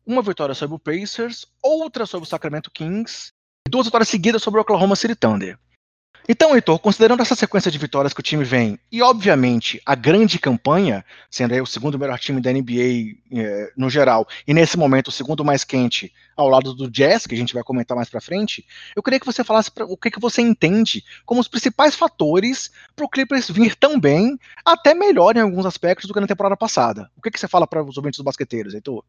uma 0.07 0.23
vitória 0.23 0.55
sobre 0.55 0.77
o 0.77 0.79
Pacers, 0.79 1.47
outra 1.63 2.07
sobre 2.07 2.27
o 2.27 2.31
Sacramento 2.31 2.71
Kings 2.71 3.29
e 3.67 3.71
duas 3.71 3.87
vitórias 3.87 4.09
seguidas 4.09 4.43
sobre 4.43 4.59
o 4.59 4.63
Oklahoma 4.63 4.97
City 4.97 5.15
Thunder. 5.15 5.59
Então, 6.31 6.55
Heitor, 6.55 6.79
considerando 6.79 7.23
essa 7.23 7.35
sequência 7.35 7.71
de 7.71 7.79
vitórias 7.79 8.13
que 8.13 8.21
o 8.21 8.23
time 8.23 8.45
vem, 8.45 8.79
e 8.93 9.01
obviamente 9.01 9.81
a 9.87 9.95
grande 9.95 10.39
campanha, 10.39 11.03
sendo 11.31 11.55
aí 11.55 11.61
o 11.63 11.65
segundo 11.65 11.99
melhor 11.99 12.19
time 12.19 12.39
da 12.39 12.53
NBA 12.53 13.17
eh, 13.33 13.73
no 13.75 13.89
geral, 13.89 14.29
e 14.47 14.53
nesse 14.53 14.77
momento 14.77 15.09
o 15.09 15.11
segundo 15.11 15.43
mais 15.43 15.65
quente 15.65 16.13
ao 16.37 16.47
lado 16.47 16.75
do 16.75 16.91
Jazz, 16.91 17.27
que 17.27 17.35
a 17.35 17.39
gente 17.39 17.55
vai 17.55 17.63
comentar 17.63 17.97
mais 17.97 18.11
pra 18.11 18.21
frente, 18.21 18.63
eu 18.95 19.03
queria 19.03 19.19
que 19.19 19.25
você 19.25 19.43
falasse 19.43 19.71
pra, 19.71 19.87
o 19.87 19.97
que, 19.97 20.11
que 20.11 20.21
você 20.21 20.43
entende 20.43 21.03
como 21.25 21.41
os 21.41 21.49
principais 21.49 21.95
fatores 21.95 22.71
para 22.95 23.07
o 23.07 23.09
Clippers 23.09 23.49
vir 23.49 23.75
tão 23.75 23.99
bem, 23.99 24.39
até 24.63 24.93
melhor 24.93 25.35
em 25.35 25.41
alguns 25.41 25.65
aspectos 25.65 26.07
do 26.07 26.13
que 26.13 26.21
na 26.21 26.27
temporada 26.27 26.59
passada. 26.59 27.11
O 27.17 27.23
que, 27.23 27.31
que 27.31 27.41
você 27.41 27.49
fala 27.49 27.67
para 27.67 27.83
os 27.83 27.97
ouvintes 27.97 28.19
dos 28.19 28.25
basqueteiros, 28.25 28.75
Heitor? 28.75 29.03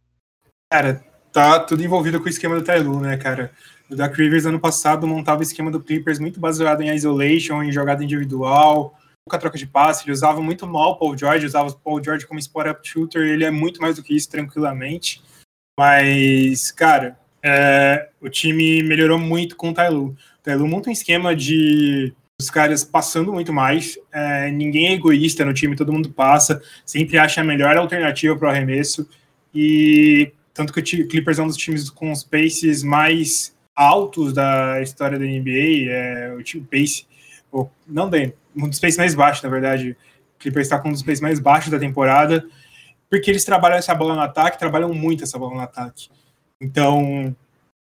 Cara, 0.72 1.04
tá 1.32 1.60
tudo 1.60 1.84
envolvido 1.84 2.20
com 2.20 2.26
o 2.26 2.30
esquema 2.30 2.56
do 2.56 2.64
Tailu, 2.64 3.00
né, 3.00 3.18
cara? 3.18 3.52
O 3.90 3.96
Doc 3.96 4.16
Rivers, 4.16 4.46
ano 4.46 4.60
passado, 4.60 5.08
montava 5.08 5.40
o 5.40 5.44
esquema 5.44 5.72
do 5.72 5.82
Clippers 5.82 6.20
muito 6.20 6.40
baseado 6.40 6.82
em 6.82 6.94
isolation, 6.94 7.64
em 7.64 7.72
jogada 7.72 8.04
individual, 8.04 8.96
pouca 9.26 9.40
troca 9.40 9.58
de 9.58 9.66
passe. 9.66 10.06
Ele 10.06 10.12
usava 10.12 10.42
muito 10.42 10.68
mal 10.68 10.92
o 10.92 10.96
Paul 10.98 11.18
George, 11.18 11.46
usava 11.46 11.70
o 11.70 11.76
Paul 11.76 12.04
George 12.04 12.28
como 12.28 12.40
spot-up 12.40 12.88
shooter. 12.88 13.22
Ele 13.24 13.44
é 13.44 13.52
muito 13.52 13.82
mais 13.82 13.96
do 13.96 14.04
que 14.04 14.16
isso, 14.16 14.30
tranquilamente. 14.30 15.24
Mas, 15.80 16.72
cara, 16.72 17.18
é, 17.44 18.10
o 18.22 18.30
time 18.30 18.84
melhorou 18.84 19.18
muito 19.18 19.56
com 19.56 19.70
o 19.70 19.74
Tailu. 19.74 20.10
O 20.10 20.44
Tailu 20.44 20.68
monta 20.68 20.90
um 20.90 20.94
esquema 20.94 21.36
de 21.36 22.14
os 22.40 22.50
caras 22.50 22.84
passando 22.84 23.34
muito 23.34 23.52
mais. 23.52 23.98
É, 24.12 24.50
ninguém 24.52 24.88
é 24.88 24.94
egoísta 24.94 25.44
no 25.44 25.54
time, 25.54 25.76
todo 25.76 25.92
mundo 25.92 26.10
passa, 26.10 26.62
sempre 26.86 27.18
acha 27.18 27.42
a 27.42 27.44
melhor 27.44 27.76
alternativa 27.76 28.36
para 28.36 28.48
o 28.48 28.52
arremesso. 28.52 29.10
E 29.54 30.32
tanto 30.60 30.74
que 30.74 30.82
o 30.82 31.08
Clippers 31.08 31.40
é 31.40 31.42
um 31.42 31.48
dos 31.48 31.56
times 31.56 31.90
com 31.90 32.12
os 32.12 32.22
paces 32.22 32.84
mais 32.84 33.56
altos 33.74 34.34
da 34.34 34.82
história 34.82 35.18
da 35.18 35.24
NBA, 35.24 35.90
é, 35.90 36.34
o 36.38 36.44
time 36.44 36.68
pace, 36.70 37.08
ou, 37.50 37.72
não 37.88 38.10
bem, 38.10 38.34
um 38.54 38.68
dos 38.68 38.78
paces 38.78 38.98
mais 38.98 39.16
baixos, 39.16 39.42
na 39.42 39.50
verdade. 39.50 39.96
O 40.36 40.40
Clippers 40.40 40.68
está 40.68 40.78
com 40.78 40.90
um 40.90 40.92
dos 40.92 41.02
paces 41.02 41.22
mais 41.22 41.40
baixos 41.40 41.72
da 41.72 41.80
temporada, 41.80 42.46
porque 43.10 43.32
eles 43.32 43.46
trabalham 43.46 43.78
essa 43.78 43.96
bola 43.96 44.16
no 44.16 44.20
ataque, 44.20 44.60
trabalham 44.60 44.94
muito 44.94 45.24
essa 45.24 45.40
bola 45.40 45.56
no 45.56 45.62
ataque. 45.62 46.10
Então, 46.60 47.34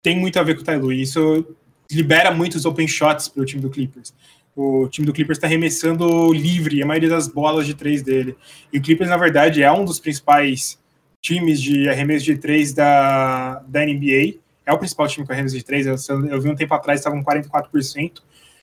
tem 0.01 0.17
muito 0.17 0.39
a 0.39 0.43
ver 0.43 0.55
com 0.55 0.61
o 0.61 0.63
Tyloo. 0.63 0.93
Isso 0.93 1.45
libera 1.91 2.31
muitos 2.31 2.63
open 2.63 2.87
shots 2.87 3.27
para 3.27 3.43
o 3.43 3.45
time 3.45 3.61
do 3.61 3.69
Clippers. 3.69 4.13
O 4.55 4.87
time 4.87 5.05
do 5.05 5.11
Clippers 5.11 5.39
está 5.39 5.47
arremessando 5.47 6.31
livre 6.31 6.81
a 6.81 6.85
maioria 6.85 7.09
das 7.09 7.27
bolas 7.27 7.67
de 7.67 7.73
três 7.73 8.01
dele. 8.01 8.37
E 8.71 8.77
o 8.77 8.81
Clippers, 8.81 9.09
na 9.09 9.17
verdade, 9.17 9.61
é 9.61 9.69
um 9.69 9.83
dos 9.83 9.99
principais 9.99 10.79
times 11.21 11.61
de 11.61 11.87
arremesso 11.87 12.25
de 12.25 12.37
três 12.37 12.73
da, 12.73 13.59
da 13.67 13.85
NBA 13.85 14.39
é 14.65 14.73
o 14.73 14.77
principal 14.77 15.07
time 15.07 15.25
com 15.25 15.33
arremesso 15.33 15.55
de 15.55 15.63
três. 15.63 15.85
Eu, 15.85 15.95
eu 16.27 16.41
vi 16.41 16.49
um 16.49 16.55
tempo 16.55 16.73
atrás, 16.73 16.99
estava 16.99 17.15
com 17.15 17.23
44%. 17.23 18.21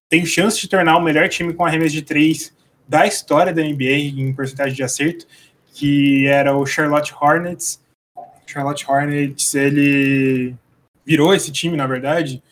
Tem 0.08 0.24
chance 0.24 0.58
de 0.60 0.68
tornar 0.68 0.96
o 0.96 1.02
melhor 1.02 1.28
time 1.28 1.52
com 1.52 1.64
arremesso 1.64 1.92
de 1.92 2.02
três 2.02 2.52
da 2.86 3.06
história 3.06 3.52
da 3.52 3.62
NBA 3.62 3.98
em 4.16 4.32
porcentagem 4.32 4.74
de 4.74 4.82
acerto, 4.82 5.26
que 5.74 6.26
era 6.26 6.56
o 6.56 6.64
Charlotte 6.64 7.14
Hornets. 7.20 7.80
Charlotte 8.46 8.86
Hornets, 8.88 9.54
ele 9.54 10.54
virou 11.04 11.34
esse 11.34 11.52
time, 11.52 11.76
na 11.76 11.86
verdade, 11.86 12.42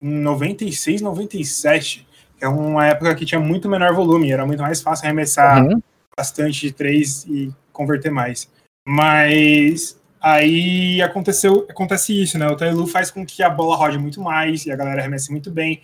em 0.00 0.10
96, 0.20 1.02
97, 1.02 2.06
que 2.38 2.44
é 2.44 2.48
uma 2.48 2.86
época 2.86 3.14
que 3.14 3.26
tinha 3.26 3.40
muito 3.40 3.68
menor 3.68 3.94
volume, 3.94 4.32
era 4.32 4.46
muito 4.46 4.62
mais 4.62 4.80
fácil 4.80 5.04
arremessar 5.04 5.62
uhum. 5.62 5.80
bastante 6.16 6.62
de 6.62 6.72
três 6.72 7.24
e 7.26 7.52
converter 7.72 8.10
mais. 8.10 8.50
Mas 8.86 9.98
Aí 10.24 11.02
aconteceu, 11.02 11.66
acontece 11.68 12.22
isso, 12.22 12.38
né? 12.38 12.48
O 12.48 12.56
Tailu 12.56 12.86
faz 12.86 13.10
com 13.10 13.26
que 13.26 13.42
a 13.42 13.50
bola 13.50 13.76
rode 13.76 13.98
muito 13.98 14.22
mais 14.22 14.64
e 14.64 14.72
a 14.72 14.76
galera 14.76 15.02
arremesse 15.02 15.30
muito 15.30 15.50
bem. 15.50 15.82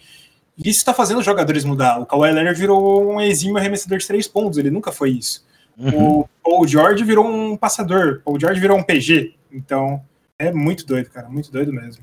E 0.57 0.71
isso 0.71 0.79
está 0.79 0.95
fazendo 0.95 1.19
os 1.19 1.27
jogadores 1.27 1.63
mudar. 1.63 1.99
O 2.01 2.07
Kawhi 2.07 2.33
Leonard 2.33 2.59
virou 2.59 3.13
um 3.13 3.21
exímio 3.21 3.59
arremessador 3.59 3.99
de 3.99 4.07
três 4.07 4.27
pontos, 4.27 4.57
ele 4.57 4.71
nunca 4.71 4.91
foi 4.93 5.11
isso. 5.11 5.45
Uhum. 5.77 6.21
O 6.21 6.29
Paul 6.43 6.67
George 6.67 7.05
virou 7.05 7.27
um 7.27 7.55
passador, 7.55 8.23
o 8.25 8.41
George 8.41 8.59
virou 8.59 8.79
um 8.79 8.83
PG. 8.83 9.35
Então, 9.53 10.03
é 10.39 10.51
muito 10.51 10.87
doido, 10.87 11.11
cara, 11.11 11.29
muito 11.29 11.53
doido 11.53 11.71
mesmo. 11.71 12.03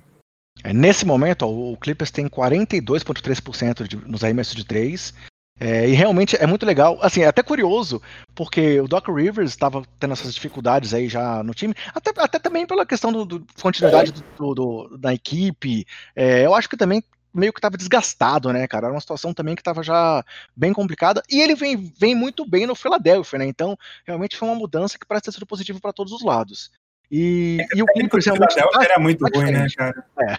É, 0.63 0.71
nesse 0.71 1.07
momento, 1.07 1.41
ó, 1.41 1.49
o 1.49 1.75
Clippers 1.77 2.11
tem 2.11 2.27
42,3% 2.27 4.05
nos 4.05 4.23
arremessos 4.23 4.53
de 4.53 4.63
três 4.63 5.11
é, 5.59 5.89
e 5.89 5.93
realmente 5.93 6.35
é 6.35 6.45
muito 6.45 6.65
legal, 6.65 6.99
assim, 7.01 7.21
é 7.21 7.27
até 7.27 7.41
curioso, 7.41 8.01
porque 8.35 8.79
o 8.79 8.87
Doc 8.87 9.07
Rivers 9.07 9.49
estava 9.49 9.83
tendo 9.99 10.13
essas 10.13 10.33
dificuldades 10.33 10.93
aí 10.93 11.09
já 11.09 11.43
no 11.43 11.53
time, 11.53 11.73
até, 11.95 12.11
até 12.17 12.39
também 12.39 12.65
pela 12.67 12.85
questão 12.85 13.11
do, 13.11 13.25
do 13.25 13.47
continuidade 13.61 14.13
do, 14.37 14.53
do, 14.53 14.97
da 14.97 15.13
equipe. 15.13 15.85
É, 16.15 16.45
eu 16.45 16.53
acho 16.53 16.69
que 16.69 16.77
também 16.77 17.03
meio 17.33 17.53
que 17.53 17.59
estava 17.59 17.77
desgastado, 17.77 18.51
né, 18.51 18.67
cara? 18.67 18.87
Era 18.87 18.93
uma 18.93 19.01
situação 19.01 19.33
também 19.33 19.55
que 19.55 19.61
estava 19.61 19.83
já 19.83 20.23
bem 20.55 20.73
complicada. 20.73 21.21
E 21.29 21.39
ele 21.39 21.55
vem, 21.55 21.93
vem 21.99 22.15
muito 22.15 22.47
bem 22.47 22.65
no 22.65 22.75
Philadelphia, 22.75 23.39
né? 23.39 23.45
Então, 23.45 23.77
realmente 24.05 24.35
foi 24.35 24.47
uma 24.47 24.57
mudança 24.57 24.97
que 24.97 25.05
parece 25.05 25.25
ter 25.25 25.31
sido 25.33 25.45
positiva 25.45 25.79
para 25.79 25.93
todos 25.93 26.13
os 26.13 26.23
lados. 26.23 26.71
E, 27.09 27.57
é, 27.61 27.77
e 27.77 27.81
o 27.81 27.85
Clippers 27.85 28.25
realmente. 28.25 28.55
Era 28.59 28.99
muito 28.99 29.25
ruim, 29.33 29.51
né, 29.51 29.67
cara? 29.75 30.05
É. 30.19 30.37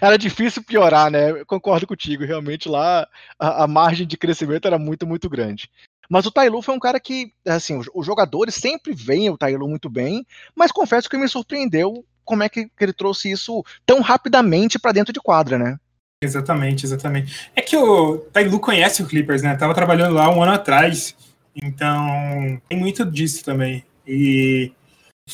era 0.06 0.18
difícil 0.18 0.62
piorar, 0.62 1.10
né? 1.10 1.30
Eu 1.30 1.46
concordo 1.46 1.86
contigo. 1.86 2.24
Realmente 2.24 2.68
lá 2.68 3.06
a, 3.38 3.64
a, 3.64 3.66
margem 3.66 4.06
de 4.06 4.16
crescimento 4.16 4.66
era 4.66 4.78
muito, 4.78 5.06
muito 5.06 5.28
grande. 5.28 5.70
Mas 6.08 6.26
o 6.26 6.30
Tailu 6.30 6.62
foi 6.62 6.74
um 6.74 6.78
cara 6.78 6.98
que, 6.98 7.32
assim, 7.46 7.76
os, 7.76 7.88
os 7.94 8.06
jogadores 8.06 8.54
sempre 8.54 8.94
veem 8.94 9.30
o 9.30 9.36
Tailu 9.36 9.68
muito 9.68 9.90
bem, 9.90 10.26
mas 10.54 10.72
confesso 10.72 11.08
que 11.08 11.18
me 11.18 11.28
surpreendeu 11.28 12.04
como 12.24 12.42
é 12.42 12.48
que, 12.48 12.66
que 12.66 12.84
ele 12.84 12.92
trouxe 12.92 13.30
isso 13.30 13.64
tão 13.86 14.00
rapidamente 14.00 14.78
para 14.78 14.92
dentro 14.92 15.12
de 15.12 15.20
quadra, 15.20 15.58
né? 15.58 15.78
Exatamente, 16.22 16.84
exatamente. 16.84 17.50
É 17.54 17.62
que 17.62 17.76
o 17.76 18.18
Tailu 18.32 18.58
conhece 18.58 19.02
o 19.02 19.06
Clippers, 19.06 19.42
né? 19.42 19.56
Tava 19.56 19.74
trabalhando 19.74 20.14
lá 20.14 20.28
um 20.28 20.42
ano 20.42 20.52
atrás, 20.52 21.14
então 21.54 22.60
tem 22.68 22.78
muito 22.78 23.04
disso 23.04 23.44
também. 23.44 23.84
E 24.06 24.72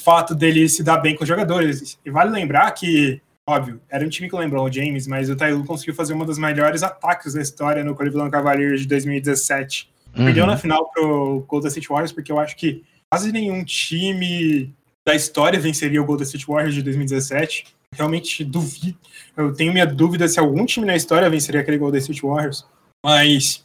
fato 0.01 0.35
dele 0.35 0.69
se 0.69 0.83
dar 0.83 0.99
bem 0.99 1.15
com 1.15 1.23
os 1.23 1.29
jogadores. 1.29 1.99
E 2.05 2.11
vale 2.11 2.31
lembrar 2.31 2.71
que, 2.73 3.21
óbvio, 3.47 3.81
era 3.89 4.05
um 4.05 4.09
time 4.09 4.29
que 4.29 4.37
lembrou 4.37 4.67
o 4.67 4.73
James, 4.73 5.07
mas 5.07 5.29
o 5.31 5.37
Tailu 5.37 5.65
conseguiu 5.65 5.95
fazer 5.95 6.15
uma 6.15 6.25
dos 6.25 6.39
melhores 6.39 6.83
ataques 6.83 7.35
da 7.35 7.43
história 7.43 7.85
no 7.85 7.95
Cleveland 7.95 8.31
Cavaliers 8.31 8.83
de 8.83 8.89
2017. 8.89 9.91
Uhum. 10.17 10.25
Perdeu 10.25 10.47
na 10.47 10.57
final 10.57 10.91
pro 10.91 11.45
Golden 11.49 11.69
State 11.69 11.89
Warriors, 11.89 12.13
porque 12.13 12.31
eu 12.31 12.39
acho 12.39 12.57
que 12.57 12.83
quase 13.11 13.33
nenhum 13.33 13.65
time 13.65 14.73
da 15.07 15.15
história 15.15 15.61
venceria 15.61 16.01
o 16.01 16.05
Golden 16.05 16.25
State 16.25 16.47
Warriors 16.47 16.75
de 16.75 16.83
2017. 16.83 17.67
Realmente 17.95 18.45
duvido. 18.45 18.99
Eu 19.37 19.53
tenho 19.53 19.73
minha 19.73 19.87
dúvida 19.87 20.27
se 20.27 20.41
algum 20.41 20.65
time 20.65 20.87
na 20.87 20.97
história 20.97 21.31
venceria 21.31 21.61
aquele 21.61 21.79
Golden 21.79 22.01
State 22.01 22.23
Warriors. 22.23 22.67
Mas 23.05 23.65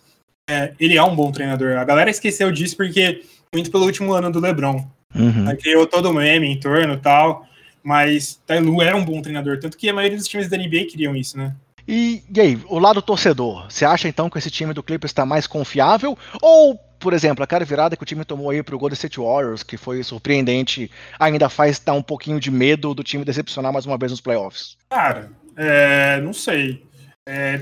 é, 0.49 0.73
ele 0.79 0.97
é 0.97 1.03
um 1.03 1.15
bom 1.15 1.31
treinador. 1.31 1.77
A 1.77 1.83
galera 1.83 2.09
esqueceu 2.09 2.51
disso 2.51 2.75
porque 2.75 3.23
muito 3.53 3.71
pelo 3.71 3.85
último 3.85 4.13
ano 4.13 4.31
do 4.31 4.39
LeBron. 4.39 4.85
Uhum. 5.15 5.47
Aí 5.47 5.57
criou 5.57 5.85
todo 5.87 6.09
o 6.09 6.13
meme 6.13 6.47
em 6.47 6.59
torno 6.59 6.93
e 6.93 6.97
tal. 6.97 7.47
Mas 7.83 8.39
Tailu 8.45 8.81
era 8.81 8.95
um 8.95 9.05
bom 9.05 9.21
treinador, 9.21 9.59
tanto 9.59 9.77
que 9.77 9.89
a 9.89 9.93
maioria 9.93 10.17
dos 10.17 10.27
times 10.27 10.49
da 10.49 10.57
NBA 10.57 10.85
queriam 10.89 11.15
isso, 11.15 11.37
né? 11.37 11.55
E, 11.87 12.21
e 12.31 12.39
aí, 12.39 12.61
o 12.67 12.77
lado 12.77 13.01
torcedor, 13.01 13.65
você 13.67 13.83
acha 13.83 14.07
então 14.07 14.29
que 14.29 14.37
esse 14.37 14.51
time 14.51 14.73
do 14.73 14.83
Clippers 14.83 15.09
está 15.09 15.25
mais 15.25 15.47
confiável? 15.47 16.15
Ou, 16.39 16.75
por 16.99 17.13
exemplo, 17.13 17.43
a 17.43 17.47
cara 17.47 17.65
virada 17.65 17.95
que 17.95 18.03
o 18.03 18.05
time 18.05 18.23
tomou 18.23 18.51
aí 18.51 18.61
pro 18.61 18.77
Golden 18.77 18.93
State 18.93 19.19
Warriors, 19.19 19.63
que 19.63 19.75
foi 19.75 20.03
surpreendente, 20.03 20.91
ainda 21.17 21.49
faz 21.49 21.79
dar 21.79 21.93
um 21.93 22.03
pouquinho 22.03 22.39
de 22.39 22.51
medo 22.51 22.93
do 22.93 23.03
time 23.03 23.25
decepcionar 23.25 23.73
mais 23.73 23.87
uma 23.87 23.97
vez 23.97 24.11
nos 24.11 24.21
playoffs? 24.21 24.77
Cara, 24.87 25.31
é, 25.57 26.21
não 26.21 26.31
sei. 26.31 26.85
É, 27.27 27.61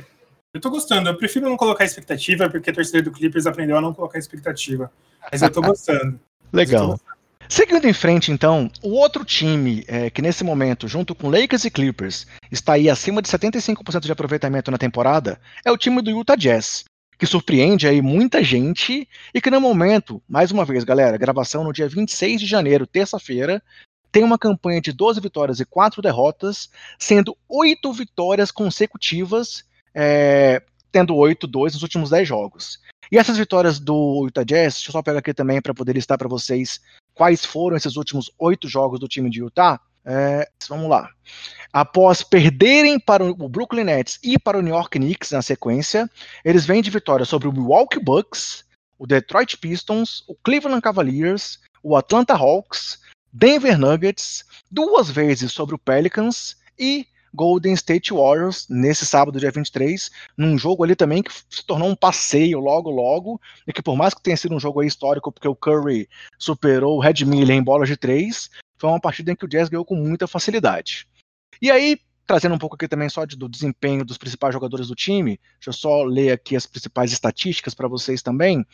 eu 0.53 0.59
tô 0.59 0.69
gostando, 0.69 1.07
eu 1.07 1.15
prefiro 1.15 1.47
não 1.47 1.55
colocar 1.55 1.85
expectativa, 1.85 2.49
porque 2.49 2.69
a 2.69 2.73
torcida 2.73 3.01
do 3.01 3.11
Clippers 3.11 3.45
aprendeu 3.45 3.77
a 3.77 3.81
não 3.81 3.93
colocar 3.93 4.19
expectativa. 4.19 4.91
Mas 5.31 5.41
eu 5.41 5.49
tô 5.49 5.61
gostando. 5.63 6.19
Legal. 6.51 6.81
Eu 6.81 6.87
tô 6.87 6.91
gostando. 6.93 7.16
Seguindo 7.49 7.87
em 7.87 7.93
frente, 7.93 8.31
então, 8.31 8.69
o 8.83 8.89
outro 8.89 9.23
time 9.23 9.85
é, 9.87 10.09
que 10.09 10.21
nesse 10.21 10.43
momento, 10.43 10.87
junto 10.87 11.15
com 11.15 11.29
Lakers 11.29 11.63
e 11.63 11.71
Clippers, 11.71 12.27
está 12.51 12.73
aí 12.73 12.89
acima 12.89 13.21
de 13.21 13.29
75% 13.29 14.01
de 14.01 14.11
aproveitamento 14.11 14.69
na 14.69 14.77
temporada, 14.77 15.39
é 15.63 15.71
o 15.71 15.77
time 15.77 16.01
do 16.01 16.11
Utah 16.11 16.35
Jazz, 16.35 16.83
que 17.17 17.25
surpreende 17.25 17.87
aí 17.87 18.01
muita 18.01 18.43
gente 18.43 19.07
e 19.33 19.39
que 19.39 19.49
no 19.49 19.61
momento, 19.61 20.21
mais 20.27 20.51
uma 20.51 20.65
vez, 20.65 20.83
galera, 20.83 21.17
gravação 21.17 21.63
no 21.63 21.71
dia 21.71 21.87
26 21.87 22.41
de 22.41 22.45
janeiro, 22.45 22.85
terça-feira, 22.85 23.63
tem 24.11 24.23
uma 24.23 24.37
campanha 24.37 24.81
de 24.81 24.91
12 24.91 25.21
vitórias 25.21 25.59
e 25.59 25.65
4 25.65 26.01
derrotas, 26.01 26.69
sendo 26.99 27.37
8 27.47 27.93
vitórias 27.93 28.51
consecutivas, 28.51 29.63
é, 29.95 30.61
tendo 30.91 31.13
8-2 31.15 31.73
nos 31.73 31.83
últimos 31.83 32.09
10 32.09 32.27
jogos. 32.27 32.79
E 33.11 33.17
essas 33.17 33.37
vitórias 33.37 33.79
do 33.79 34.25
Utah 34.25 34.43
Jazz, 34.43 34.75
deixa 34.75 34.89
eu 34.89 34.91
só 34.93 35.01
pegar 35.01 35.19
aqui 35.19 35.33
também 35.33 35.61
para 35.61 35.73
poder 35.73 35.93
listar 35.93 36.17
para 36.17 36.27
vocês 36.27 36.81
quais 37.13 37.45
foram 37.45 37.77
esses 37.77 37.95
últimos 37.95 38.31
oito 38.37 38.67
jogos 38.67 38.99
do 38.99 39.07
time 39.07 39.29
de 39.29 39.39
Utah. 39.39 39.79
É, 40.05 40.47
vamos 40.69 40.89
lá. 40.89 41.09
Após 41.71 42.23
perderem 42.23 42.99
para 42.99 43.23
o 43.23 43.49
Brooklyn 43.49 43.83
Nets 43.83 44.19
e 44.23 44.39
para 44.39 44.57
o 44.57 44.61
New 44.61 44.73
York 44.73 44.97
Knicks 44.97 45.31
na 45.31 45.41
sequência, 45.41 46.09
eles 46.45 46.65
vêm 46.65 46.81
de 46.81 46.89
vitória 46.89 47.25
sobre 47.25 47.47
o 47.47 47.51
Milwaukee 47.51 47.99
Bucks, 47.99 48.63
o 48.97 49.05
Detroit 49.05 49.57
Pistons, 49.57 50.23
o 50.27 50.35
Cleveland 50.35 50.81
Cavaliers, 50.81 51.59
o 51.83 51.95
Atlanta 51.95 52.33
Hawks, 52.33 52.99
Denver 53.31 53.77
Nuggets, 53.77 54.45
duas 54.71 55.09
vezes 55.09 55.51
sobre 55.51 55.75
o 55.75 55.77
Pelicans 55.77 56.57
e 56.79 57.05
Golden 57.37 57.73
State 57.73 58.11
Warriors 58.11 58.65
nesse 58.67 59.05
sábado, 59.05 59.39
dia 59.39 59.51
23, 59.51 60.09
num 60.35 60.57
jogo 60.57 60.83
ali 60.83 60.95
também 60.95 61.21
que 61.21 61.31
se 61.31 61.63
tornou 61.65 61.87
um 61.87 61.95
passeio 61.95 62.59
logo, 62.59 62.89
logo, 62.89 63.39
e 63.67 63.71
que 63.71 63.83
por 63.83 63.95
mais 63.95 64.15
que 64.15 64.23
tenha 64.23 64.35
sido 64.35 64.55
um 64.55 64.59
jogo 64.59 64.81
histórico, 64.81 65.31
porque 65.31 65.47
o 65.47 65.55
Curry 65.55 66.09
superou 66.39 66.97
o 66.97 66.99
Red 66.99 67.23
Miller 67.23 67.55
em 67.55 67.63
bolas 67.63 67.87
de 67.87 67.95
três, 67.95 68.49
foi 68.79 68.89
uma 68.89 68.99
partida 68.99 69.31
em 69.31 69.35
que 69.35 69.45
o 69.45 69.47
Jazz 69.47 69.69
ganhou 69.69 69.85
com 69.85 69.95
muita 69.95 70.27
facilidade. 70.27 71.07
E 71.61 71.69
aí, 71.69 71.99
trazendo 72.25 72.55
um 72.55 72.59
pouco 72.59 72.75
aqui 72.75 72.87
também 72.87 73.07
só 73.07 73.23
de, 73.23 73.37
do 73.37 73.47
desempenho 73.47 74.03
dos 74.03 74.17
principais 74.17 74.53
jogadores 74.53 74.87
do 74.87 74.95
time, 74.95 75.39
deixa 75.59 75.69
eu 75.69 75.73
só 75.73 76.03
ler 76.03 76.31
aqui 76.31 76.55
as 76.55 76.65
principais 76.65 77.11
estatísticas 77.11 77.75
para 77.75 77.87
vocês 77.87 78.23
também. 78.23 78.65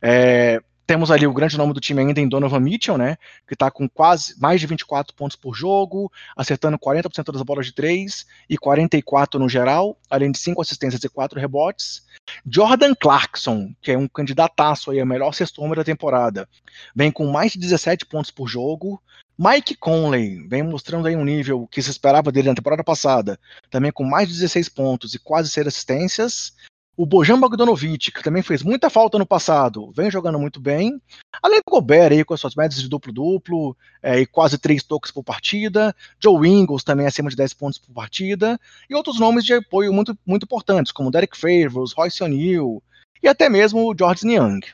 É, 0.00 0.62
temos 0.86 1.10
ali 1.10 1.26
o 1.26 1.32
grande 1.32 1.56
nome 1.56 1.72
do 1.72 1.80
time 1.80 2.00
ainda 2.00 2.20
em 2.20 2.28
Donovan 2.28 2.60
Mitchell, 2.60 2.98
né? 2.98 3.16
Que 3.46 3.54
está 3.54 3.70
com 3.70 3.88
quase 3.88 4.38
mais 4.40 4.60
de 4.60 4.66
24 4.66 5.14
pontos 5.14 5.36
por 5.36 5.54
jogo, 5.54 6.10
acertando 6.36 6.78
40% 6.78 7.32
das 7.32 7.42
bolas 7.42 7.66
de 7.66 7.72
3 7.72 8.26
e 8.48 8.58
44 8.58 9.38
no 9.38 9.48
geral, 9.48 9.96
além 10.10 10.32
de 10.32 10.38
5 10.38 10.60
assistências 10.60 11.02
e 11.02 11.08
4 11.08 11.40
rebotes. 11.40 12.04
Jordan 12.46 12.94
Clarkson, 12.94 13.74
que 13.80 13.92
é 13.92 13.98
um 13.98 14.08
candidataço 14.08 14.90
aí 14.90 15.00
a 15.00 15.06
melhor 15.06 15.32
sexto 15.32 15.62
homem 15.62 15.76
da 15.76 15.84
temporada, 15.84 16.48
vem 16.94 17.10
com 17.10 17.26
mais 17.26 17.52
de 17.52 17.58
17 17.58 18.06
pontos 18.06 18.30
por 18.30 18.48
jogo. 18.48 19.00
Mike 19.38 19.76
Conley 19.76 20.46
vem 20.46 20.62
mostrando 20.62 21.08
aí 21.08 21.16
um 21.16 21.24
nível 21.24 21.66
que 21.66 21.82
se 21.82 21.90
esperava 21.90 22.30
dele 22.30 22.48
na 22.48 22.54
temporada 22.54 22.84
passada, 22.84 23.38
também 23.70 23.90
com 23.90 24.04
mais 24.04 24.28
de 24.28 24.34
16 24.34 24.68
pontos 24.68 25.14
e 25.14 25.18
quase 25.18 25.48
6 25.50 25.66
assistências. 25.66 26.52
O 26.94 27.06
Bojan 27.06 27.40
Bogdanovic, 27.40 28.12
que 28.12 28.22
também 28.22 28.42
fez 28.42 28.62
muita 28.62 28.90
falta 28.90 29.18
no 29.18 29.24
passado, 29.24 29.90
vem 29.92 30.10
jogando 30.10 30.38
muito 30.38 30.60
bem. 30.60 31.00
Além 31.42 31.60
do 31.60 31.70
Gobert 31.70 32.12
aí 32.12 32.22
com 32.22 32.34
as 32.34 32.40
suas 32.40 32.54
médias 32.54 32.82
de 32.82 32.88
duplo-duplo 32.88 33.74
é, 34.02 34.20
e 34.20 34.26
quase 34.26 34.58
três 34.58 34.82
toques 34.82 35.10
por 35.10 35.24
partida. 35.24 35.96
Joe 36.20 36.46
Ingles 36.46 36.84
também 36.84 37.06
acima 37.06 37.30
de 37.30 37.36
10 37.36 37.54
pontos 37.54 37.78
por 37.78 37.94
partida. 37.94 38.60
E 38.90 38.94
outros 38.94 39.18
nomes 39.18 39.44
de 39.44 39.54
apoio 39.54 39.90
muito, 39.90 40.16
muito 40.26 40.44
importantes, 40.44 40.92
como 40.92 41.10
Derek 41.10 41.36
Favors, 41.36 41.92
Royce 41.92 42.22
O'Neal 42.22 42.82
e 43.22 43.28
até 43.28 43.48
mesmo 43.48 43.88
o 43.88 43.94
George 43.96 44.26
Niang. 44.26 44.66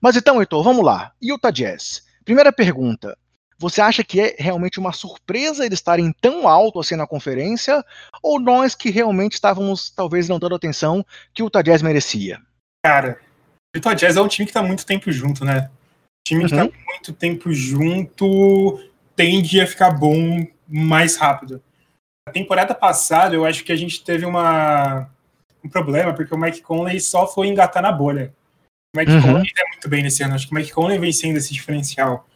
Mas 0.00 0.14
então, 0.14 0.38
Heitor, 0.38 0.62
vamos 0.62 0.84
lá. 0.84 1.12
Utah 1.20 1.50
Jazz. 1.50 2.06
Primeira 2.24 2.52
pergunta. 2.52 3.18
Você 3.58 3.80
acha 3.80 4.04
que 4.04 4.20
é 4.20 4.36
realmente 4.38 4.78
uma 4.78 4.92
surpresa 4.92 5.64
eles 5.64 5.78
estarem 5.78 6.12
tão 6.20 6.46
alto 6.46 6.78
assim 6.78 6.94
na 6.94 7.06
conferência? 7.06 7.84
Ou 8.22 8.38
nós 8.38 8.74
que 8.74 8.90
realmente 8.90 9.34
estávamos 9.34 9.88
talvez 9.90 10.28
não 10.28 10.38
dando 10.38 10.54
atenção 10.54 11.04
que 11.32 11.42
o 11.42 11.46
Utah 11.46 11.62
Jazz 11.62 11.80
merecia? 11.80 12.40
Cara, 12.84 13.18
o 13.74 13.78
Utah 13.78 13.94
Jazz 13.94 14.16
é 14.16 14.20
um 14.20 14.28
time 14.28 14.46
que 14.46 14.50
está 14.50 14.62
muito 14.62 14.84
tempo 14.84 15.10
junto, 15.10 15.44
né? 15.44 15.70
O 15.70 16.28
time 16.28 16.40
que 16.40 16.52
está 16.52 16.64
uhum. 16.64 16.72
muito 16.86 17.12
tempo 17.14 17.52
junto 17.52 18.78
tende 19.14 19.60
a 19.60 19.66
ficar 19.66 19.90
bom 19.90 20.46
mais 20.68 21.16
rápido. 21.16 21.62
A 22.28 22.32
temporada 22.32 22.74
passada, 22.74 23.34
eu 23.34 23.46
acho 23.46 23.64
que 23.64 23.72
a 23.72 23.76
gente 23.76 24.04
teve 24.04 24.26
uma, 24.26 25.08
um 25.64 25.68
problema, 25.68 26.12
porque 26.12 26.34
o 26.34 26.38
Mike 26.38 26.60
Conley 26.60 27.00
só 27.00 27.26
foi 27.26 27.46
engatar 27.46 27.82
na 27.82 27.92
bolha. 27.92 28.34
O 28.94 28.98
Mike 28.98 29.12
uhum. 29.12 29.22
Conley 29.22 29.50
é 29.56 29.68
muito 29.70 29.88
bem 29.88 30.02
nesse 30.02 30.22
ano. 30.22 30.34
Acho 30.34 30.46
que 30.46 30.52
o 30.52 30.54
Mike 30.54 30.72
Conley 30.72 30.98
vem 30.98 31.12
sendo 31.12 31.38
esse 31.38 31.54
diferencial. 31.54 32.28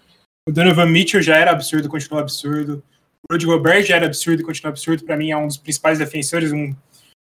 O 0.51 0.53
Donovan 0.53 0.87
Mitchell 0.87 1.23
já 1.23 1.37
era 1.37 1.53
absurdo, 1.53 1.89
continua 1.89 2.23
absurdo. 2.23 2.83
O 3.23 3.33
Rudy 3.33 3.47
Gobert 3.47 3.85
já 3.85 3.95
era 3.95 4.07
absurdo 4.07 4.43
continua 4.43 4.71
absurdo. 4.71 5.05
Para 5.05 5.17
mim, 5.17 5.31
é 5.31 5.37
um 5.37 5.47
dos 5.47 5.57
principais 5.57 6.01
defensores, 6.01 6.51
um 6.51 6.75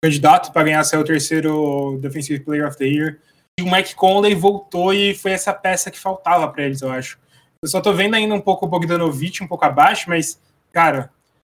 candidato 0.02 0.50
para 0.50 0.62
ganhar 0.62 0.82
seu 0.84 1.04
terceiro 1.04 1.98
Defensive 2.00 2.42
Player 2.42 2.66
of 2.66 2.78
the 2.78 2.86
Year. 2.86 3.18
E 3.58 3.62
o 3.62 3.70
Mike 3.70 3.94
Conley 3.94 4.34
voltou 4.34 4.94
e 4.94 5.14
foi 5.14 5.32
essa 5.32 5.52
peça 5.52 5.90
que 5.90 6.00
faltava 6.00 6.48
para 6.48 6.64
eles, 6.64 6.80
eu 6.80 6.90
acho. 6.90 7.18
Eu 7.62 7.68
só 7.68 7.78
tô 7.78 7.92
vendo 7.92 8.14
ainda 8.14 8.34
um 8.34 8.40
pouco 8.40 8.64
o 8.64 8.68
Bogdanovich, 8.70 9.44
um 9.44 9.46
pouco 9.46 9.66
abaixo, 9.66 10.08
mas, 10.08 10.40
cara, 10.72 11.10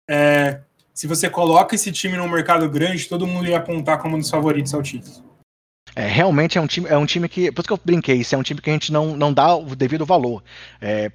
é, 0.07 0.59
se 0.93 1.07
você 1.07 1.31
coloca 1.31 1.73
esse 1.73 1.91
time 1.91 2.15
num 2.15 2.29
mercado 2.29 2.69
grande, 2.69 3.09
todo 3.09 3.25
mundo 3.25 3.49
ia 3.49 3.57
apontar 3.57 3.97
como 3.97 4.17
um 4.17 4.19
dos 4.19 4.29
favoritos 4.29 4.71
ao 4.71 4.83
título. 4.83 5.25
É, 5.95 6.05
realmente 6.05 6.57
é 6.57 6.61
um 6.61 6.67
time, 6.67 6.87
é 6.87 6.97
um 6.97 7.05
time 7.05 7.27
que. 7.27 7.51
Por 7.51 7.61
isso 7.61 7.67
que 7.67 7.73
eu 7.73 7.79
brinquei, 7.83 8.17
isso 8.17 8.35
é 8.35 8.37
um 8.37 8.43
time 8.43 8.61
que 8.61 8.69
a 8.69 8.73
gente 8.73 8.91
não, 8.91 9.15
não 9.15 9.33
dá 9.33 9.55
o 9.55 9.75
devido 9.75 10.05
valor. 10.05 10.43
É, 10.79 11.09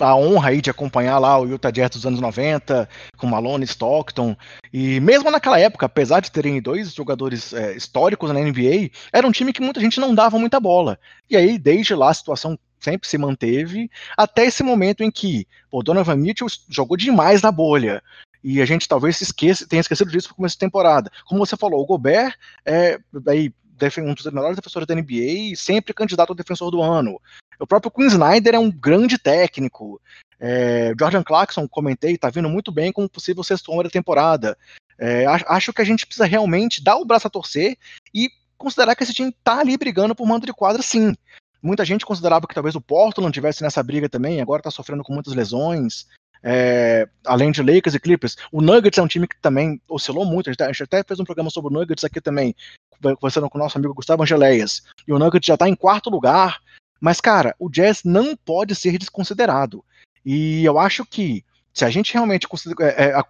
a 0.00 0.16
honra 0.16 0.50
aí 0.50 0.60
de 0.60 0.70
acompanhar 0.70 1.18
lá 1.18 1.38
o 1.38 1.46
Utah 1.46 1.70
Jazz 1.70 1.90
dos 1.90 2.06
anos 2.06 2.20
90, 2.20 2.88
com 3.16 3.26
Malone 3.26 3.64
Stockton. 3.64 4.36
E 4.72 5.00
mesmo 5.00 5.30
naquela 5.30 5.58
época, 5.58 5.86
apesar 5.86 6.20
de 6.20 6.30
terem 6.30 6.60
dois 6.60 6.94
jogadores 6.94 7.52
é, 7.52 7.76
históricos 7.76 8.30
na 8.30 8.40
NBA, 8.40 8.90
era 9.12 9.26
um 9.26 9.32
time 9.32 9.52
que 9.52 9.62
muita 9.62 9.80
gente 9.80 10.00
não 10.00 10.14
dava 10.14 10.38
muita 10.38 10.58
bola. 10.58 10.98
E 11.28 11.36
aí, 11.36 11.58
desde 11.58 11.94
lá, 11.94 12.10
a 12.10 12.14
situação 12.14 12.58
sempre 12.80 13.06
se 13.06 13.18
manteve, 13.18 13.90
até 14.16 14.46
esse 14.46 14.62
momento 14.62 15.02
em 15.02 15.10
que 15.10 15.46
o 15.70 15.82
Donovan 15.82 16.16
Mitchell 16.16 16.48
jogou 16.68 16.96
demais 16.96 17.42
na 17.42 17.52
bolha. 17.52 18.02
E 18.42 18.60
a 18.60 18.64
gente 18.64 18.88
talvez 18.88 19.20
esqueça, 19.20 19.68
tenha 19.68 19.80
esquecido 19.80 20.10
disso 20.10 20.30
no 20.30 20.34
começo 20.34 20.56
da 20.56 20.66
temporada. 20.66 21.10
Como 21.26 21.44
você 21.44 21.56
falou, 21.56 21.82
o 21.82 21.86
Gobert 21.86 22.34
é 22.64 22.98
aí, 23.28 23.52
um 23.98 24.14
dos 24.14 24.24
melhores 24.26 24.56
defensores 24.56 24.86
da 24.86 24.94
NBA, 24.94 25.54
sempre 25.56 25.94
candidato 25.94 26.30
ao 26.30 26.34
defensor 26.34 26.70
do 26.70 26.82
ano. 26.82 27.20
O 27.60 27.66
próprio 27.66 27.90
Quinn 27.90 28.06
Snyder 28.06 28.54
é 28.54 28.58
um 28.58 28.70
grande 28.70 29.18
técnico. 29.18 30.00
É, 30.38 30.94
Jordan 30.98 31.22
Clarkson, 31.22 31.68
comentei, 31.68 32.14
está 32.14 32.30
vindo 32.30 32.48
muito 32.48 32.72
bem 32.72 32.90
como 32.90 33.08
possível 33.08 33.44
sexto 33.44 33.70
homem 33.70 33.84
da 33.84 33.90
temporada. 33.90 34.56
É, 34.98 35.26
acho 35.26 35.72
que 35.72 35.82
a 35.82 35.84
gente 35.84 36.06
precisa 36.06 36.26
realmente 36.26 36.82
dar 36.82 36.96
o 36.96 37.04
braço 37.04 37.26
a 37.26 37.30
torcer 37.30 37.76
e 38.14 38.30
considerar 38.56 38.94
que 38.94 39.02
esse 39.02 39.14
time 39.14 39.30
está 39.30 39.60
ali 39.60 39.76
brigando 39.76 40.14
por 40.14 40.26
mando 40.26 40.46
de 40.46 40.52
quadra, 40.52 40.82
sim. 40.82 41.14
Muita 41.62 41.84
gente 41.84 42.06
considerava 42.06 42.46
que 42.46 42.54
talvez 42.54 42.74
o 42.74 42.80
Porto 42.80 43.20
não 43.20 43.30
tivesse 43.30 43.62
nessa 43.62 43.82
briga 43.82 44.08
também, 44.08 44.40
agora 44.40 44.60
está 44.60 44.70
sofrendo 44.70 45.02
com 45.02 45.12
muitas 45.12 45.34
lesões. 45.34 46.06
É, 46.42 47.06
além 47.26 47.50
de 47.50 47.62
Lakers 47.62 47.94
e 47.94 48.00
Clippers, 48.00 48.36
o 48.50 48.62
Nuggets 48.62 48.98
é 48.98 49.02
um 49.02 49.06
time 49.06 49.28
que 49.28 49.38
também 49.40 49.80
oscilou 49.88 50.24
muito. 50.24 50.48
A 50.48 50.52
gente 50.52 50.82
até 50.82 51.02
fez 51.02 51.20
um 51.20 51.24
programa 51.24 51.50
sobre 51.50 51.70
o 51.70 51.78
Nuggets 51.78 52.04
aqui 52.04 52.20
também, 52.20 52.54
conversando 53.00 53.48
com 53.50 53.58
o 53.58 53.60
nosso 53.60 53.76
amigo 53.76 53.94
Gustavo 53.94 54.22
Angeléias. 54.22 54.82
E 55.06 55.12
o 55.12 55.18
Nuggets 55.18 55.46
já 55.46 55.54
está 55.54 55.68
em 55.68 55.74
quarto 55.74 56.08
lugar, 56.08 56.60
mas, 57.00 57.20
cara, 57.20 57.54
o 57.58 57.70
jazz 57.70 58.02
não 58.04 58.36
pode 58.36 58.74
ser 58.74 58.98
desconsiderado. 58.98 59.82
E 60.24 60.64
eu 60.64 60.78
acho 60.78 61.04
que 61.06 61.42
se 61.72 61.84
a 61.84 61.90
gente 61.90 62.12
realmente 62.12 62.46
é, 62.80 63.04
é, 63.06 63.22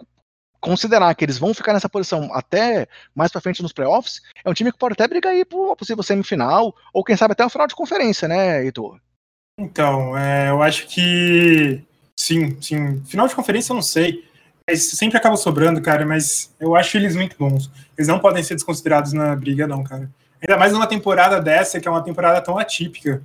considerar 0.61 1.15
que 1.15 1.25
eles 1.25 1.39
vão 1.39 1.55
ficar 1.55 1.73
nessa 1.73 1.89
posição 1.89 2.35
até 2.35 2.89
mais 3.15 3.31
para 3.31 3.41
frente 3.41 3.63
nos 3.63 3.73
playoffs, 3.73 4.21
é 4.45 4.51
um 4.51 4.55
time 4.55 4.73
que 4.73 4.79
pode 4.79 4.95
até 4.95 5.07
brigar 5.07 5.33
aí 5.33 5.45
por 5.45 5.67
uma 5.67 5.77
possível 5.77 6.03
semifinal, 6.03 6.75
ou 6.93 7.05
quem 7.05 7.17
sabe 7.17 7.33
até 7.33 7.45
uma 7.45 7.51
final 7.51 7.67
de 7.69 7.77
conferência, 7.77 8.27
né, 8.27 8.65
Heitor? 8.65 8.99
Então, 9.59 10.17
é, 10.17 10.51
eu 10.51 10.63
acho 10.63 10.89
que 10.89 11.85
sim, 12.17 12.61
sim. 12.61 13.03
Final 13.05 13.29
de 13.29 13.35
conferência 13.35 13.73
eu 13.73 13.77
não 13.77 13.83
sei. 13.83 14.29
Mas 14.69 14.85
sempre 14.85 15.19
acaba 15.19 15.37
sobrando, 15.37 15.83
cara, 15.83 16.07
mas 16.07 16.55
eu 16.61 16.77
acho 16.77 16.97
eles 16.97 17.17
muito 17.17 17.37
bons. 17.37 17.71
Eles 17.97 18.09
não 18.09 18.21
podem 18.21 18.43
ser 18.43 18.55
desconsiderados 18.55 19.13
na 19.13 19.35
briga, 19.35 19.67
não, 19.67 19.83
cara. 19.83 20.09
Ainda 20.41 20.57
mais 20.57 20.73
numa 20.73 20.87
temporada 20.87 21.41
dessa, 21.41 21.81
que 21.81 21.89
é 21.89 21.91
uma 21.91 22.05
temporada 22.05 22.41
tão 22.41 22.57
atípica 22.57 23.23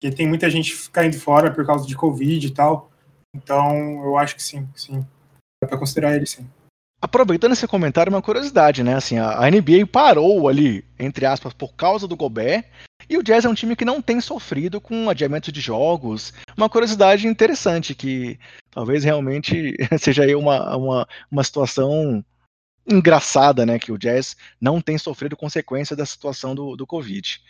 porque 0.00 0.14
tem 0.14 0.28
muita 0.28 0.48
gente 0.48 0.88
caindo 0.90 1.18
fora 1.18 1.52
por 1.52 1.66
causa 1.66 1.86
de 1.86 1.96
Covid 1.96 2.46
e 2.46 2.50
tal. 2.50 2.90
Então, 3.34 4.04
eu 4.04 4.16
acho 4.16 4.36
que 4.36 4.42
sim, 4.42 4.66
sim. 4.74 5.04
Dá 5.60 5.68
para 5.68 5.78
considerar 5.78 6.14
ele, 6.14 6.24
sim. 6.24 6.48
Aproveitando 7.00 7.52
esse 7.52 7.66
comentário, 7.66 8.12
uma 8.12 8.22
curiosidade, 8.22 8.82
né? 8.82 8.94
Assim, 8.94 9.18
a 9.18 9.48
NBA 9.50 9.86
parou 9.90 10.48
ali, 10.48 10.84
entre 10.98 11.26
aspas, 11.26 11.52
por 11.52 11.74
causa 11.74 12.08
do 12.08 12.16
Gobert, 12.16 12.64
e 13.08 13.16
o 13.16 13.22
Jazz 13.22 13.44
é 13.44 13.48
um 13.48 13.54
time 13.54 13.74
que 13.74 13.84
não 13.84 14.02
tem 14.02 14.20
sofrido 14.20 14.80
com 14.80 15.08
adiamento 15.08 15.50
de 15.50 15.60
jogos. 15.60 16.32
Uma 16.56 16.68
curiosidade 16.68 17.26
interessante, 17.26 17.94
que 17.94 18.38
talvez 18.70 19.04
realmente 19.04 19.74
seja 19.98 20.24
aí 20.24 20.34
uma, 20.34 20.76
uma, 20.76 21.08
uma 21.30 21.44
situação 21.44 22.24
engraçada, 22.86 23.66
né? 23.66 23.78
Que 23.78 23.92
o 23.92 23.98
Jazz 23.98 24.36
não 24.60 24.80
tem 24.80 24.96
sofrido 24.98 25.36
consequência 25.36 25.96
da 25.96 26.06
situação 26.06 26.54
do, 26.54 26.76
do 26.76 26.86
Covid. 26.86 27.40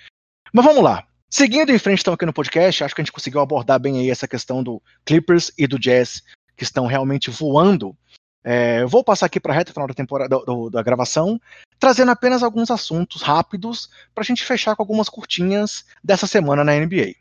Mas 0.52 0.64
vamos 0.64 0.82
lá. 0.82 1.06
Seguindo 1.30 1.70
em 1.70 1.78
frente, 1.78 2.00
então, 2.00 2.14
aqui 2.14 2.24
no 2.24 2.32
podcast, 2.32 2.82
acho 2.82 2.94
que 2.94 3.02
a 3.02 3.04
gente 3.04 3.12
conseguiu 3.12 3.40
abordar 3.40 3.78
bem 3.78 3.98
aí 3.98 4.10
essa 4.10 4.26
questão 4.26 4.62
do 4.62 4.80
Clippers 5.04 5.52
e 5.58 5.66
do 5.66 5.78
Jazz, 5.78 6.22
que 6.56 6.64
estão 6.64 6.86
realmente 6.86 7.30
voando. 7.30 7.94
É, 8.42 8.86
vou 8.86 9.04
passar 9.04 9.26
aqui 9.26 9.38
para 9.38 9.52
a 9.52 9.56
reta 9.56 9.70
final 9.70 9.86
da 9.86 9.92
temporada 9.92 10.38
do, 10.38 10.70
da 10.70 10.82
gravação, 10.82 11.38
trazendo 11.78 12.10
apenas 12.10 12.42
alguns 12.42 12.70
assuntos 12.70 13.20
rápidos 13.20 13.90
para 14.14 14.22
a 14.22 14.24
gente 14.24 14.42
fechar 14.42 14.74
com 14.74 14.82
algumas 14.82 15.10
curtinhas 15.10 15.84
dessa 16.02 16.26
semana 16.26 16.64
na 16.64 16.72
NBA. 16.74 17.14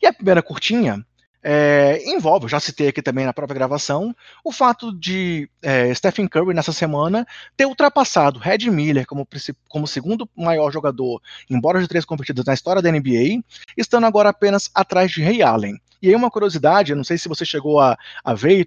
E 0.00 0.06
a 0.06 0.12
primeira 0.14 0.42
curtinha 0.42 1.04
é, 1.46 2.02
envolve, 2.06 2.48
já 2.48 2.58
citei 2.58 2.88
aqui 2.88 3.02
também 3.02 3.26
na 3.26 3.32
própria 3.34 3.54
gravação, 3.54 4.16
o 4.42 4.50
fato 4.50 4.90
de 4.98 5.46
é, 5.60 5.92
Stephen 5.92 6.26
Curry 6.26 6.54
nessa 6.54 6.72
semana 6.72 7.26
ter 7.54 7.66
ultrapassado 7.66 8.38
Red 8.38 8.70
Miller 8.70 9.06
como, 9.06 9.28
como 9.68 9.86
segundo 9.86 10.26
maior 10.34 10.72
jogador 10.72 11.20
em 11.50 11.60
bolas 11.60 11.82
de 11.82 11.88
três 11.88 12.06
competidas 12.06 12.46
na 12.46 12.54
história 12.54 12.80
da 12.80 12.90
NBA, 12.90 13.44
estando 13.76 14.06
agora 14.06 14.30
apenas 14.30 14.70
atrás 14.74 15.10
de 15.10 15.22
Ray 15.22 15.42
Allen. 15.42 15.78
E 16.00 16.08
aí 16.08 16.14
uma 16.14 16.30
curiosidade, 16.30 16.94
não 16.94 17.04
sei 17.04 17.18
se 17.18 17.28
você 17.28 17.44
chegou 17.44 17.78
a, 17.78 17.98
a 18.24 18.32
ver, 18.32 18.66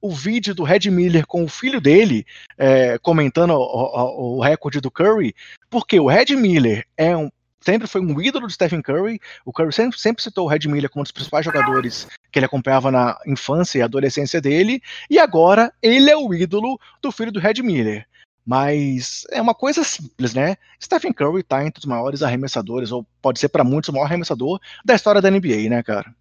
o 0.00 0.10
vídeo 0.10 0.54
do 0.54 0.62
Red 0.62 0.90
Miller 0.90 1.26
com 1.26 1.44
o 1.44 1.48
filho 1.48 1.80
dele 1.80 2.24
é, 2.56 2.98
comentando 2.98 3.52
o, 3.52 3.56
o, 3.56 4.36
o 4.36 4.40
recorde 4.40 4.80
do 4.80 4.90
Curry, 4.90 5.34
porque 5.68 5.98
o 5.98 6.06
Red 6.06 6.36
Miller 6.36 6.86
é 6.96 7.16
um 7.16 7.30
sempre 7.64 7.88
foi 7.88 8.00
um 8.00 8.20
ídolo 8.20 8.46
de 8.46 8.52
Stephen 8.52 8.82
Curry. 8.82 9.20
O 9.44 9.52
Curry 9.52 9.72
sempre, 9.72 9.98
sempre 9.98 10.22
citou 10.22 10.46
o 10.46 10.48
Red 10.48 10.66
Miller 10.66 10.90
como 10.90 11.00
um 11.00 11.04
dos 11.04 11.12
principais 11.12 11.44
jogadores 11.44 12.06
que 12.30 12.38
ele 12.38 12.46
acompanhava 12.46 12.90
na 12.90 13.18
infância 13.26 13.78
e 13.78 13.82
adolescência 13.82 14.40
dele. 14.40 14.82
E 15.08 15.18
agora 15.18 15.72
ele 15.82 16.10
é 16.10 16.16
o 16.16 16.34
ídolo 16.34 16.78
do 17.00 17.10
filho 17.10 17.32
do 17.32 17.40
Red 17.40 17.62
Miller. 17.62 18.06
Mas 18.44 19.24
é 19.30 19.40
uma 19.40 19.54
coisa 19.54 19.84
simples, 19.84 20.34
né? 20.34 20.56
Stephen 20.82 21.12
Curry 21.12 21.40
está 21.40 21.64
entre 21.64 21.78
os 21.78 21.86
maiores 21.86 22.22
arremessadores, 22.22 22.90
ou 22.90 23.06
pode 23.20 23.38
ser 23.38 23.48
para 23.48 23.62
muitos 23.62 23.88
o 23.88 23.92
maior 23.92 24.06
arremessador 24.06 24.60
da 24.84 24.94
história 24.94 25.22
da 25.22 25.30
NBA, 25.30 25.68
né, 25.70 25.82
cara? 25.82 26.12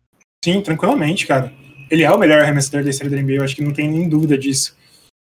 Sim, 0.46 0.62
tranquilamente, 0.62 1.26
cara. 1.26 1.52
Ele 1.90 2.04
é 2.04 2.12
o 2.12 2.18
melhor 2.18 2.42
arremessador 2.42 2.84
da 2.84 2.92
história 2.92 3.16
da 3.16 3.22
NBA, 3.22 3.34
eu 3.34 3.44
acho 3.44 3.56
que 3.56 3.64
não 3.64 3.74
tem 3.74 3.90
nem 3.90 4.08
dúvida 4.08 4.38
disso. 4.38 4.78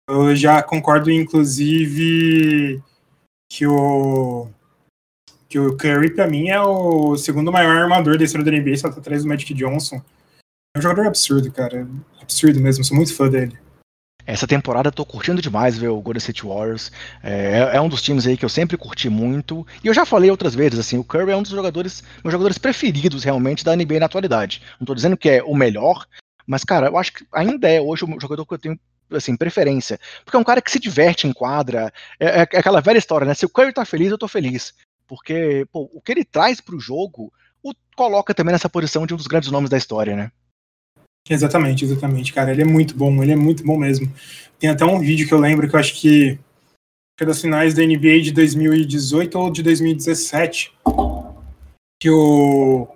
Eu 0.09 0.35
já 0.35 0.62
concordo, 0.62 1.11
inclusive, 1.11 2.83
que 3.49 3.66
o 3.66 4.49
que 5.49 5.59
o 5.59 5.76
Curry, 5.76 6.11
para 6.11 6.28
mim, 6.28 6.49
é 6.49 6.61
o 6.61 7.16
segundo 7.16 7.51
maior 7.51 7.76
armador 7.76 8.18
da 8.18 8.24
história 8.24 8.44
da 8.44 8.53
NBA, 8.53 8.76
só 8.76 8.90
tá 8.90 8.99
atrás 8.99 9.22
do 9.22 9.28
Magic 9.28 9.55
Johnson. 9.55 10.03
É 10.76 10.78
um 10.78 10.82
jogador 10.82 11.07
absurdo, 11.07 11.51
cara. 11.51 11.88
Absurdo 12.20 12.61
mesmo, 12.61 12.84
sou 12.84 12.96
muito 12.96 13.14
fã 13.14 13.28
dele. 13.28 13.59
Essa 14.26 14.46
temporada 14.46 14.88
eu 14.88 14.92
tô 14.92 15.07
curtindo 15.07 15.40
demais 15.40 15.78
ver 15.78 15.88
o 15.88 16.03
Golden 16.03 16.18
State 16.18 16.44
Warriors. 16.44 16.92
É, 17.22 17.70
é, 17.72 17.80
um 17.80 17.88
dos 17.88 18.03
times 18.03 18.26
aí 18.26 18.36
que 18.36 18.44
eu 18.44 18.49
sempre 18.51 18.76
curti 18.76 19.09
muito. 19.09 19.66
E 19.82 19.86
eu 19.86 19.94
já 19.94 20.05
falei 20.05 20.30
outras 20.30 20.55
vezes, 20.55 20.78
assim, 20.78 20.99
o 20.99 21.05
Curry 21.05 21.32
é 21.32 21.36
um 21.36 21.42
dos 21.42 21.51
jogadores, 21.51 22.05
meus 22.22 22.32
jogadores 22.32 22.59
preferidos 22.59 23.24
realmente 23.24 23.64
da 23.64 23.74
NBA 23.74 23.99
na 23.99 24.05
atualidade. 24.05 24.61
Não 24.78 24.84
tô 24.84 24.94
dizendo 24.94 25.16
que 25.16 25.30
é 25.30 25.42
o 25.42 25.55
melhor, 25.55 26.07
mas, 26.46 26.62
cara, 26.62 26.88
eu 26.88 26.99
acho 26.99 27.14
que 27.14 27.26
ainda 27.32 27.70
é 27.70 27.80
hoje 27.80 28.05
o 28.05 28.20
jogador 28.20 28.44
que 28.44 28.53
eu 28.53 28.59
tenho 28.59 28.78
assim, 29.11 29.34
preferência. 29.34 29.99
Porque 30.22 30.36
é 30.36 30.40
um 30.40 30.44
cara 30.44 30.61
que 30.61 30.70
se 30.70 30.78
diverte 30.78 31.26
em 31.26 31.32
quadra. 31.32 31.90
É, 32.20 32.42
é, 32.42 32.49
é 32.53 32.59
aquela 32.59 32.82
velha 32.82 32.99
história, 32.99 33.26
né? 33.26 33.32
Se 33.32 33.46
o 33.46 33.49
Curry 33.49 33.72
tá 33.72 33.86
feliz, 33.86 34.11
eu 34.11 34.18
tô 34.18 34.28
feliz 34.28 34.74
porque 35.09 35.66
pô, 35.72 35.90
o 35.92 36.00
que 36.00 36.12
ele 36.12 36.24
traz 36.24 36.61
para 36.61 36.76
o 36.76 36.80
jogo 36.80 37.32
o 37.62 37.72
coloca 37.96 38.34
também 38.34 38.52
nessa 38.52 38.68
posição 38.68 39.06
de 39.06 39.14
um 39.14 39.16
dos 39.16 39.26
grandes 39.26 39.50
nomes 39.50 39.70
da 39.70 39.76
história, 39.76 40.14
né? 40.14 40.30
Exatamente, 41.28 41.84
exatamente, 41.84 42.32
cara. 42.32 42.52
Ele 42.52 42.62
é 42.62 42.64
muito 42.64 42.94
bom, 42.94 43.22
ele 43.22 43.32
é 43.32 43.36
muito 43.36 43.64
bom 43.64 43.76
mesmo. 43.76 44.12
Tem 44.59 44.70
até 44.70 44.84
um 44.84 45.00
vídeo 45.00 45.26
que 45.26 45.34
eu 45.34 45.40
lembro 45.40 45.68
que 45.68 45.74
eu 45.74 45.80
acho 45.80 45.94
que 45.94 46.38
é 47.20 47.24
das 47.24 47.40
finais 47.40 47.74
da 47.74 47.82
NBA 47.82 48.20
de 48.22 48.32
2018 48.32 49.38
ou 49.38 49.50
de 49.50 49.62
2017, 49.62 50.72
que 52.00 52.09
o 52.09 52.86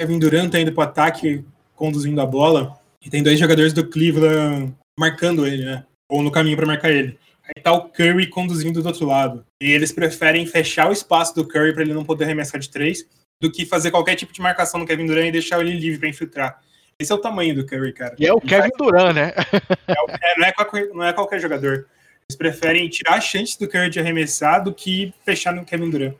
Kevin 0.00 0.18
Durant 0.18 0.50
tá 0.50 0.58
indo 0.58 0.72
pro 0.72 0.82
ataque 0.82 1.44
conduzindo 1.74 2.20
a 2.20 2.26
bola 2.26 2.80
e 3.04 3.10
tem 3.10 3.22
dois 3.22 3.38
jogadores 3.38 3.72
do 3.72 3.86
Cleveland 3.86 4.74
marcando 4.98 5.46
ele, 5.46 5.64
né? 5.64 5.84
Ou 6.10 6.22
no 6.22 6.30
caminho 6.30 6.56
para 6.56 6.66
marcar 6.66 6.90
ele. 6.90 7.18
Aí 7.48 7.62
tá 7.62 7.72
o 7.72 7.88
Curry 7.88 8.28
conduzindo 8.28 8.82
do 8.82 8.86
outro 8.86 9.06
lado. 9.06 9.44
E 9.60 9.70
eles 9.70 9.90
preferem 9.90 10.46
fechar 10.46 10.88
o 10.88 10.92
espaço 10.92 11.34
do 11.34 11.46
Curry 11.46 11.72
para 11.72 11.82
ele 11.82 11.94
não 11.94 12.04
poder 12.04 12.24
arremessar 12.24 12.60
de 12.60 12.68
três, 12.68 13.06
do 13.40 13.50
que 13.50 13.64
fazer 13.64 13.90
qualquer 13.90 14.16
tipo 14.16 14.32
de 14.32 14.40
marcação 14.40 14.78
no 14.80 14.86
Kevin 14.86 15.06
Durant 15.06 15.28
e 15.28 15.32
deixar 15.32 15.60
ele 15.60 15.72
livre 15.72 15.98
para 15.98 16.08
infiltrar. 16.08 16.60
Esse 16.98 17.12
é 17.12 17.14
o 17.14 17.18
tamanho 17.18 17.54
do 17.54 17.64
Curry, 17.64 17.92
cara. 17.92 18.16
E 18.18 18.26
é 18.26 18.32
o 18.32 18.40
Kevin 18.40 18.70
Durant, 18.76 19.14
né? 19.14 19.32
É, 19.88 20.32
é, 20.32 20.38
não, 20.38 20.46
é 20.46 20.52
qualquer, 20.52 20.88
não 20.88 21.04
é 21.04 21.12
qualquer 21.12 21.40
jogador. 21.40 21.86
Eles 22.28 22.36
preferem 22.36 22.88
tirar 22.88 23.14
a 23.14 23.20
chance 23.20 23.58
do 23.58 23.66
Curry 23.66 23.88
de 23.88 23.98
arremessar 23.98 24.62
do 24.62 24.74
que 24.74 25.14
fechar 25.24 25.54
no 25.54 25.64
Kevin 25.64 25.90
Durant. 25.90 26.14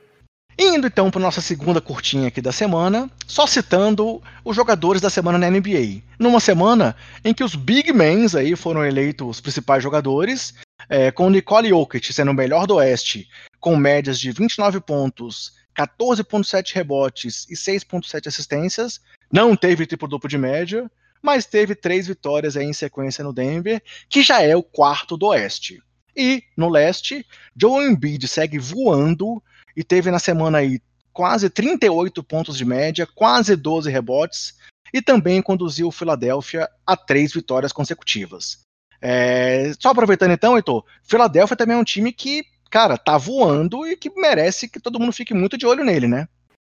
Indo 0.61 0.89
então 0.89 1.09
para 1.09 1.21
nossa 1.21 1.41
segunda 1.41 1.81
curtinha 1.81 2.27
aqui 2.27 2.43
da 2.43 2.51
semana, 2.51 3.09
só 3.29 3.47
citando 3.47 4.21
os 4.45 4.57
jogadores 4.57 5.01
da 5.01 5.09
semana 5.09 5.39
na 5.39 5.49
NBA. 5.49 6.03
Numa 6.19 6.41
semana 6.41 6.97
em 7.25 7.33
que 7.33 7.45
os 7.45 7.55
big 7.55 7.93
men 7.93 8.27
aí 8.37 8.57
foram 8.57 8.85
eleitos 8.85 9.29
os 9.29 9.41
principais 9.41 9.85
jogadores, 9.85 10.55
é, 10.89 11.13
com 11.13 11.31
Nicole 11.31 11.69
Jokic 11.69 12.13
sendo 12.13 12.33
o 12.33 12.35
melhor 12.35 12.67
do 12.67 12.75
Oeste, 12.75 13.29
com 13.61 13.77
médias 13.77 14.19
de 14.19 14.33
29 14.33 14.81
pontos, 14.81 15.53
14,7 15.77 16.75
rebotes 16.75 17.47
e 17.49 17.55
6,7 17.55 18.27
assistências. 18.27 19.01
Não 19.31 19.55
teve 19.55 19.87
triplo-duplo 19.87 20.29
de 20.29 20.39
média, 20.39 20.91
mas 21.23 21.47
teve 21.47 21.77
três 21.77 22.09
vitórias 22.09 22.57
em 22.57 22.73
sequência 22.73 23.23
no 23.23 23.33
Denver, 23.33 23.81
que 24.09 24.23
já 24.23 24.43
é 24.43 24.57
o 24.57 24.63
quarto 24.65 25.17
do 25.17 25.27
Oeste. 25.27 25.81
E 26.17 26.43
no 26.57 26.69
leste, 26.69 27.25
Joe 27.57 27.85
Embiid 27.85 28.27
segue 28.27 28.59
voando 28.59 29.41
e 29.79 29.85
teve 29.85 30.11
na 30.11 30.19
semana 30.19 30.59
aí 30.59 30.81
quase 31.13 31.49
38 31.49 32.21
pontos 32.25 32.59
de 32.59 32.65
média, 32.65 33.07
quase 33.15 33.55
12 33.55 33.89
rebotes 33.89 34.59
e 34.93 35.01
também 35.01 35.41
conduziu 35.41 35.87
o 35.87 35.93
Philadelphia 35.93 36.69
a 36.85 36.97
três 36.97 37.33
vitórias 37.33 37.73
consecutivas. 37.73 38.59
É, 39.01 39.73
só 39.79 39.91
aproveitando 39.91 40.33
então, 40.33 40.57
Heitor, 40.57 40.85
Philadelphia 41.05 41.57
também 41.57 41.77
é 41.77 41.81
um 41.81 41.85
time 41.85 42.13
que, 42.13 42.45
cara, 42.69 42.99
tá 42.99 43.17
voando 43.17 43.87
e 43.87 43.97
que 43.97 44.11
merece 44.11 44.69
que 44.69 44.81
todo 44.81 44.99
mundo 44.99 45.13
fique 45.13 45.33
muito 45.33 45.57
de 45.57 45.65
olho 45.65 45.85
nele, 45.85 46.09
né? 46.09 46.27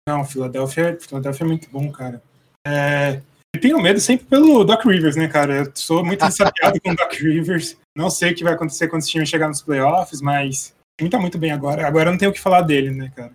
Não, 0.09 0.25
Philadelphia, 0.25 0.97
Philadelphia 1.01 1.45
é 1.45 1.49
muito 1.49 1.69
bom, 1.69 1.91
cara. 1.91 2.23
É, 2.65 3.21
eu 3.53 3.61
tenho 3.61 3.83
medo 3.83 3.99
sempre 3.99 4.27
pelo 4.27 4.63
Doc 4.63 4.85
Rivers, 4.85 5.17
né, 5.17 5.27
cara? 5.27 5.65
Eu 5.65 5.73
sou 5.75 6.05
muito 6.05 6.21
desafiado 6.25 6.81
com 6.81 6.93
o 6.93 6.97
Doc 6.97 7.13
Rivers. 7.15 7.77
Não 7.97 8.09
sei 8.09 8.31
o 8.31 8.35
que 8.37 8.45
vai 8.45 8.53
acontecer 8.53 8.87
quando 8.87 9.03
esse 9.03 9.11
time 9.11 9.27
chegar 9.27 9.49
nos 9.49 9.63
playoffs, 9.63 10.21
mas 10.21 10.73
time 11.01 11.11
tá 11.11 11.19
muito 11.19 11.39
bem 11.39 11.51
agora. 11.51 11.87
Agora 11.87 12.11
não 12.11 12.19
tenho 12.19 12.31
o 12.31 12.35
que 12.35 12.41
falar 12.41 12.63
dele, 12.63 12.91
né, 12.91 13.11
cara? 13.17 13.33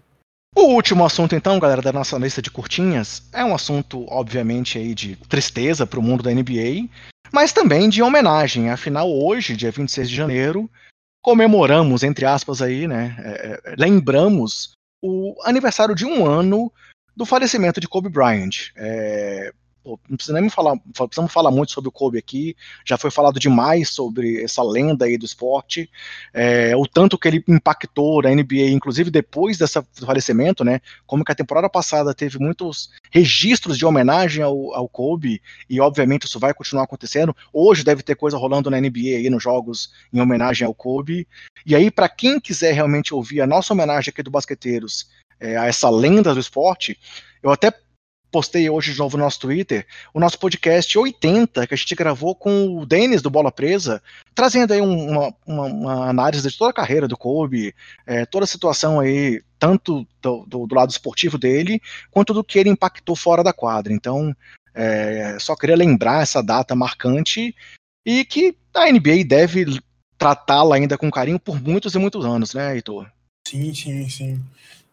O 0.56 0.74
último 0.74 1.06
assunto, 1.06 1.36
então, 1.36 1.60
galera, 1.60 1.82
da 1.82 1.92
nossa 1.92 2.18
lista 2.18 2.42
de 2.42 2.50
curtinhas, 2.50 3.28
é 3.34 3.44
um 3.44 3.54
assunto, 3.54 4.06
obviamente, 4.08 4.78
aí 4.78 4.96
de 4.96 5.18
tristeza 5.28 5.86
para 5.86 6.00
o 6.00 6.04
mundo 6.04 6.24
da 6.24 6.32
NBA, 6.32 6.88
mas 7.34 7.52
também 7.52 7.90
de 7.90 8.02
homenagem. 8.02 8.70
Afinal, 8.70 9.12
hoje, 9.12 9.58
dia 9.58 9.72
26 9.72 10.10
de 10.10 10.16
janeiro, 10.16 10.70
comemoramos, 11.22 12.04
entre 12.04 12.26
aspas, 12.26 12.62
aí, 12.62 12.88
né? 12.88 13.18
É, 13.20 13.62
é, 13.72 13.76
lembramos 13.78 14.72
o 15.02 15.36
aniversário 15.44 15.94
de 15.94 16.06
um 16.06 16.26
ano 16.26 16.72
do 17.18 17.26
falecimento 17.26 17.82
de 17.82 17.88
Kobe 17.88 18.10
Bryant. 18.10 18.72
É, 18.78 19.52
pô, 19.86 20.00
não 20.10 20.18
precisa 20.18 20.42
nem 20.42 20.50
falar, 20.50 20.76
precisamos 20.92 21.32
falar 21.32 21.52
muito 21.52 21.72
sobre 21.72 21.90
o 21.90 21.92
Kobe 21.92 22.18
aqui, 22.18 22.58
já 22.84 22.98
foi 22.98 23.12
falado 23.12 23.40
demais 23.40 23.90
sobre 23.90 24.44
essa 24.44 24.64
lenda 24.64 25.06
aí 25.06 25.16
do 25.16 25.28
esporte, 25.28 25.88
é, 26.34 26.76
o 26.76 26.88
tanto 26.88 27.20
que 27.20 27.28
ele 27.28 27.44
impactou 27.48 28.24
na 28.24 28.32
NBA, 28.32 28.72
inclusive 28.72 29.12
depois 29.12 29.60
desse 29.60 29.80
falecimento, 30.04 30.64
né, 30.64 30.82
como 31.06 31.24
que 31.24 31.32
a 31.32 31.36
temporada 31.36 31.70
passada 31.70 32.16
teve 32.16 32.40
muitos 32.40 32.90
registros 33.12 33.78
de 33.78 33.86
homenagem 33.86 34.44
ao, 34.44 34.74
ao 34.74 34.90
Kobe, 34.90 35.40
e 35.70 35.80
obviamente 35.80 36.26
isso 36.26 36.40
vai 36.40 36.52
continuar 36.52 36.86
acontecendo, 36.86 37.36
hoje 37.54 37.84
deve 37.84 38.02
ter 38.02 38.16
coisa 38.16 38.38
rolando 38.38 38.72
na 38.72 38.82
NBA 38.82 39.18
aí 39.18 39.30
nos 39.30 39.44
jogos 39.44 39.94
em 40.12 40.20
homenagem 40.20 40.66
ao 40.66 40.74
Kobe, 40.74 41.28
e 41.64 41.76
aí 41.76 41.92
para 41.92 42.10
quem 42.10 42.40
quiser 42.40 42.74
realmente 42.74 43.14
ouvir 43.14 43.42
a 43.42 43.48
nossa 43.48 43.72
homenagem 43.72 44.10
aqui 44.10 44.24
do 44.24 44.32
Basqueteiros, 44.32 45.08
é, 45.40 45.58
a 45.58 45.66
essa 45.66 45.90
lenda 45.92 46.34
do 46.34 46.40
esporte, 46.40 46.98
eu 47.44 47.52
até 47.52 47.72
postei 48.36 48.70
hoje 48.70 48.92
de 48.92 49.00
novo 49.00 49.16
no 49.16 49.24
nosso 49.24 49.40
Twitter, 49.40 49.88
o 50.14 50.20
nosso 50.20 50.38
podcast 50.38 51.00
80, 51.00 51.66
que 51.66 51.74
a 51.74 51.78
gente 51.78 51.96
gravou 51.96 52.36
com 52.36 52.78
o 52.78 52.86
Denis 52.86 53.22
do 53.22 53.30
Bola 53.30 53.50
Presa, 53.50 54.04
trazendo 54.34 54.74
aí 54.74 54.82
uma, 54.82 55.34
uma, 55.48 55.64
uma 55.64 56.10
análise 56.10 56.50
de 56.50 56.58
toda 56.58 56.72
a 56.72 56.74
carreira 56.74 57.08
do 57.08 57.16
Kobe, 57.16 57.74
é, 58.06 58.26
toda 58.26 58.44
a 58.44 58.48
situação 58.48 59.00
aí, 59.00 59.42
tanto 59.58 60.06
do, 60.22 60.46
do, 60.46 60.68
do, 60.68 60.76
lado 60.76 60.90
esportivo 60.90 61.38
dele, 61.38 61.82
quanto 62.12 62.34
do 62.34 62.44
que 62.44 62.60
ele 62.60 62.70
impactou 62.70 63.16
fora 63.16 63.42
da 63.42 63.54
quadra. 63.54 63.94
Então, 63.94 64.36
é, 64.74 65.38
só 65.40 65.56
queria 65.56 65.78
lembrar 65.78 66.22
essa 66.22 66.44
data 66.44 66.76
marcante 66.76 67.56
e 68.06 68.26
que 68.26 68.54
a 68.74 68.92
NBA 68.92 69.24
deve 69.26 69.80
tratá-la 70.18 70.76
ainda 70.76 70.98
com 70.98 71.10
carinho 71.10 71.40
por 71.40 71.64
muitos 71.64 71.96
e 71.96 72.00
muitos 72.00 72.26
anos, 72.26 72.54
né, 72.54 72.76
Heitor? 72.76 73.10
Sim, 73.48 73.74
sim, 73.74 74.10
sim. 74.10 74.44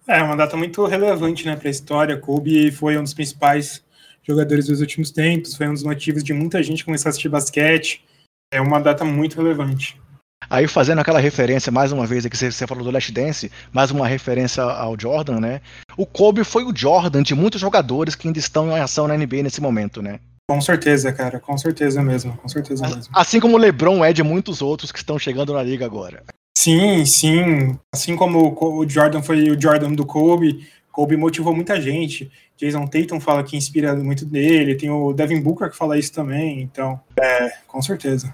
É 0.06 0.22
uma 0.22 0.36
data 0.36 0.56
muito 0.56 0.84
relevante 0.84 1.46
né, 1.46 1.56
para 1.56 1.68
a 1.68 1.70
história. 1.70 2.16
Kobe 2.16 2.70
foi 2.72 2.98
um 2.98 3.02
dos 3.02 3.14
principais 3.14 3.82
jogadores 4.22 4.66
dos 4.66 4.80
últimos 4.80 5.10
tempos, 5.10 5.54
foi 5.56 5.68
um 5.68 5.74
dos 5.74 5.82
motivos 5.82 6.22
de 6.22 6.32
muita 6.32 6.62
gente 6.62 6.84
começar 6.84 7.08
a 7.08 7.10
assistir 7.10 7.28
basquete. 7.28 8.04
É 8.52 8.60
uma 8.60 8.80
data 8.80 9.04
muito 9.04 9.36
relevante. 9.36 10.00
Aí 10.50 10.66
fazendo 10.66 10.98
aquela 10.98 11.20
referência, 11.20 11.70
mais 11.72 11.92
uma 11.92 12.06
vez, 12.06 12.26
aqui 12.26 12.36
você 12.36 12.66
falou 12.66 12.84
do 12.84 12.90
Last 12.90 13.12
Dance, 13.12 13.50
mais 13.72 13.90
uma 13.90 14.06
referência 14.06 14.62
ao 14.62 14.98
Jordan, 14.98 15.40
né? 15.40 15.60
O 15.96 16.04
Kobe 16.04 16.44
foi 16.44 16.64
o 16.64 16.76
Jordan 16.76 17.22
de 17.22 17.34
muitos 17.34 17.60
jogadores 17.60 18.14
que 18.14 18.26
ainda 18.26 18.38
estão 18.38 18.76
em 18.76 18.80
ação 18.80 19.06
na 19.06 19.16
NBA 19.16 19.44
nesse 19.44 19.60
momento, 19.60 20.02
né? 20.02 20.18
Com 20.50 20.60
certeza, 20.60 21.12
cara, 21.12 21.40
com 21.40 21.56
certeza 21.56 22.02
mesmo, 22.02 22.36
com 22.36 22.48
certeza 22.48 22.86
mesmo. 22.86 23.12
Assim 23.14 23.40
como 23.40 23.56
o 23.56 23.58
LeBron 23.58 24.04
é 24.04 24.12
de 24.12 24.22
muitos 24.22 24.60
outros 24.60 24.92
que 24.92 24.98
estão 24.98 25.18
chegando 25.18 25.54
na 25.54 25.62
liga 25.62 25.86
agora. 25.86 26.22
Sim, 26.62 27.04
sim. 27.04 27.76
Assim 27.92 28.14
como 28.14 28.56
o 28.56 28.88
Jordan 28.88 29.20
foi 29.20 29.50
o 29.50 29.60
Jordan 29.60 29.94
do 29.94 30.06
Kobe, 30.06 30.64
Kobe 30.92 31.16
motivou 31.16 31.52
muita 31.52 31.80
gente. 31.80 32.30
Jason 32.56 32.86
Tatum 32.86 33.18
fala 33.18 33.42
que 33.42 33.56
inspira 33.56 33.96
muito 33.96 34.24
dele, 34.24 34.76
tem 34.76 34.88
o 34.88 35.12
Devin 35.12 35.40
Booker 35.40 35.68
que 35.68 35.76
fala 35.76 35.98
isso 35.98 36.12
também, 36.12 36.62
então, 36.62 37.00
é, 37.20 37.50
com 37.66 37.82
certeza. 37.82 38.32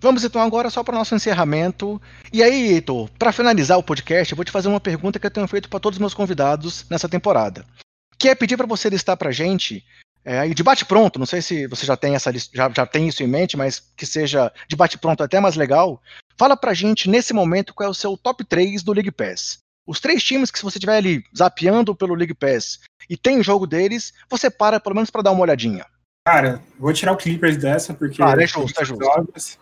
Vamos 0.00 0.24
então 0.24 0.40
agora 0.40 0.70
só 0.70 0.82
para 0.82 0.94
o 0.94 0.98
nosso 0.98 1.14
encerramento. 1.14 2.00
E 2.32 2.42
aí, 2.42 2.72
Heitor, 2.72 3.10
para 3.18 3.32
finalizar 3.32 3.76
o 3.76 3.82
podcast, 3.82 4.32
eu 4.32 4.36
vou 4.36 4.46
te 4.46 4.50
fazer 4.50 4.68
uma 4.68 4.80
pergunta 4.80 5.18
que 5.18 5.26
eu 5.26 5.30
tenho 5.30 5.46
feito 5.46 5.68
para 5.68 5.78
todos 5.78 5.98
os 5.98 6.00
meus 6.00 6.14
convidados 6.14 6.86
nessa 6.88 7.06
temporada 7.06 7.66
que 8.20 8.28
é 8.28 8.34
pedir 8.34 8.58
para 8.58 8.66
você 8.66 8.90
listar 8.90 9.16
para 9.16 9.32
gente 9.32 9.82
é, 10.22 10.46
de 10.48 10.62
bate 10.62 10.84
pronto, 10.84 11.18
não 11.18 11.24
sei 11.24 11.40
se 11.40 11.66
você 11.66 11.86
já 11.86 11.96
tem 11.96 12.14
essa 12.14 12.30
já, 12.32 12.70
já 12.70 12.86
tem 12.86 13.08
isso 13.08 13.22
em 13.22 13.26
mente, 13.26 13.56
mas 13.56 13.80
que 13.96 14.04
seja 14.04 14.52
de 14.68 14.76
bate 14.76 14.98
pronto 14.98 15.22
até 15.22 15.40
mais 15.40 15.56
legal. 15.56 16.00
Fala 16.36 16.56
pra 16.56 16.74
gente 16.74 17.08
nesse 17.08 17.32
momento 17.32 17.72
qual 17.72 17.86
é 17.86 17.90
o 17.90 17.94
seu 17.94 18.18
top 18.18 18.44
3 18.44 18.82
do 18.82 18.92
League 18.92 19.10
Pass. 19.10 19.58
Os 19.86 19.98
três 19.98 20.22
times 20.22 20.50
que 20.50 20.58
se 20.58 20.64
você 20.64 20.76
estiver 20.76 20.98
ali 20.98 21.24
zapeando 21.36 21.96
pelo 21.96 22.14
League 22.14 22.34
Pass 22.34 22.80
e 23.08 23.16
tem 23.16 23.42
jogo 23.42 23.66
deles, 23.66 24.12
você 24.28 24.50
para 24.50 24.78
pelo 24.78 24.94
menos 24.94 25.10
para 25.10 25.22
dar 25.22 25.30
uma 25.30 25.40
olhadinha. 25.40 25.86
Cara, 26.26 26.60
vou 26.78 26.92
tirar 26.92 27.12
o 27.12 27.16
Clippers 27.16 27.56
dessa 27.56 27.94
porque 27.94 28.22
ah, 28.22 28.34
é 28.38 28.46
justo, 28.46 28.80
é 28.80 28.84
justo. 28.84 29.58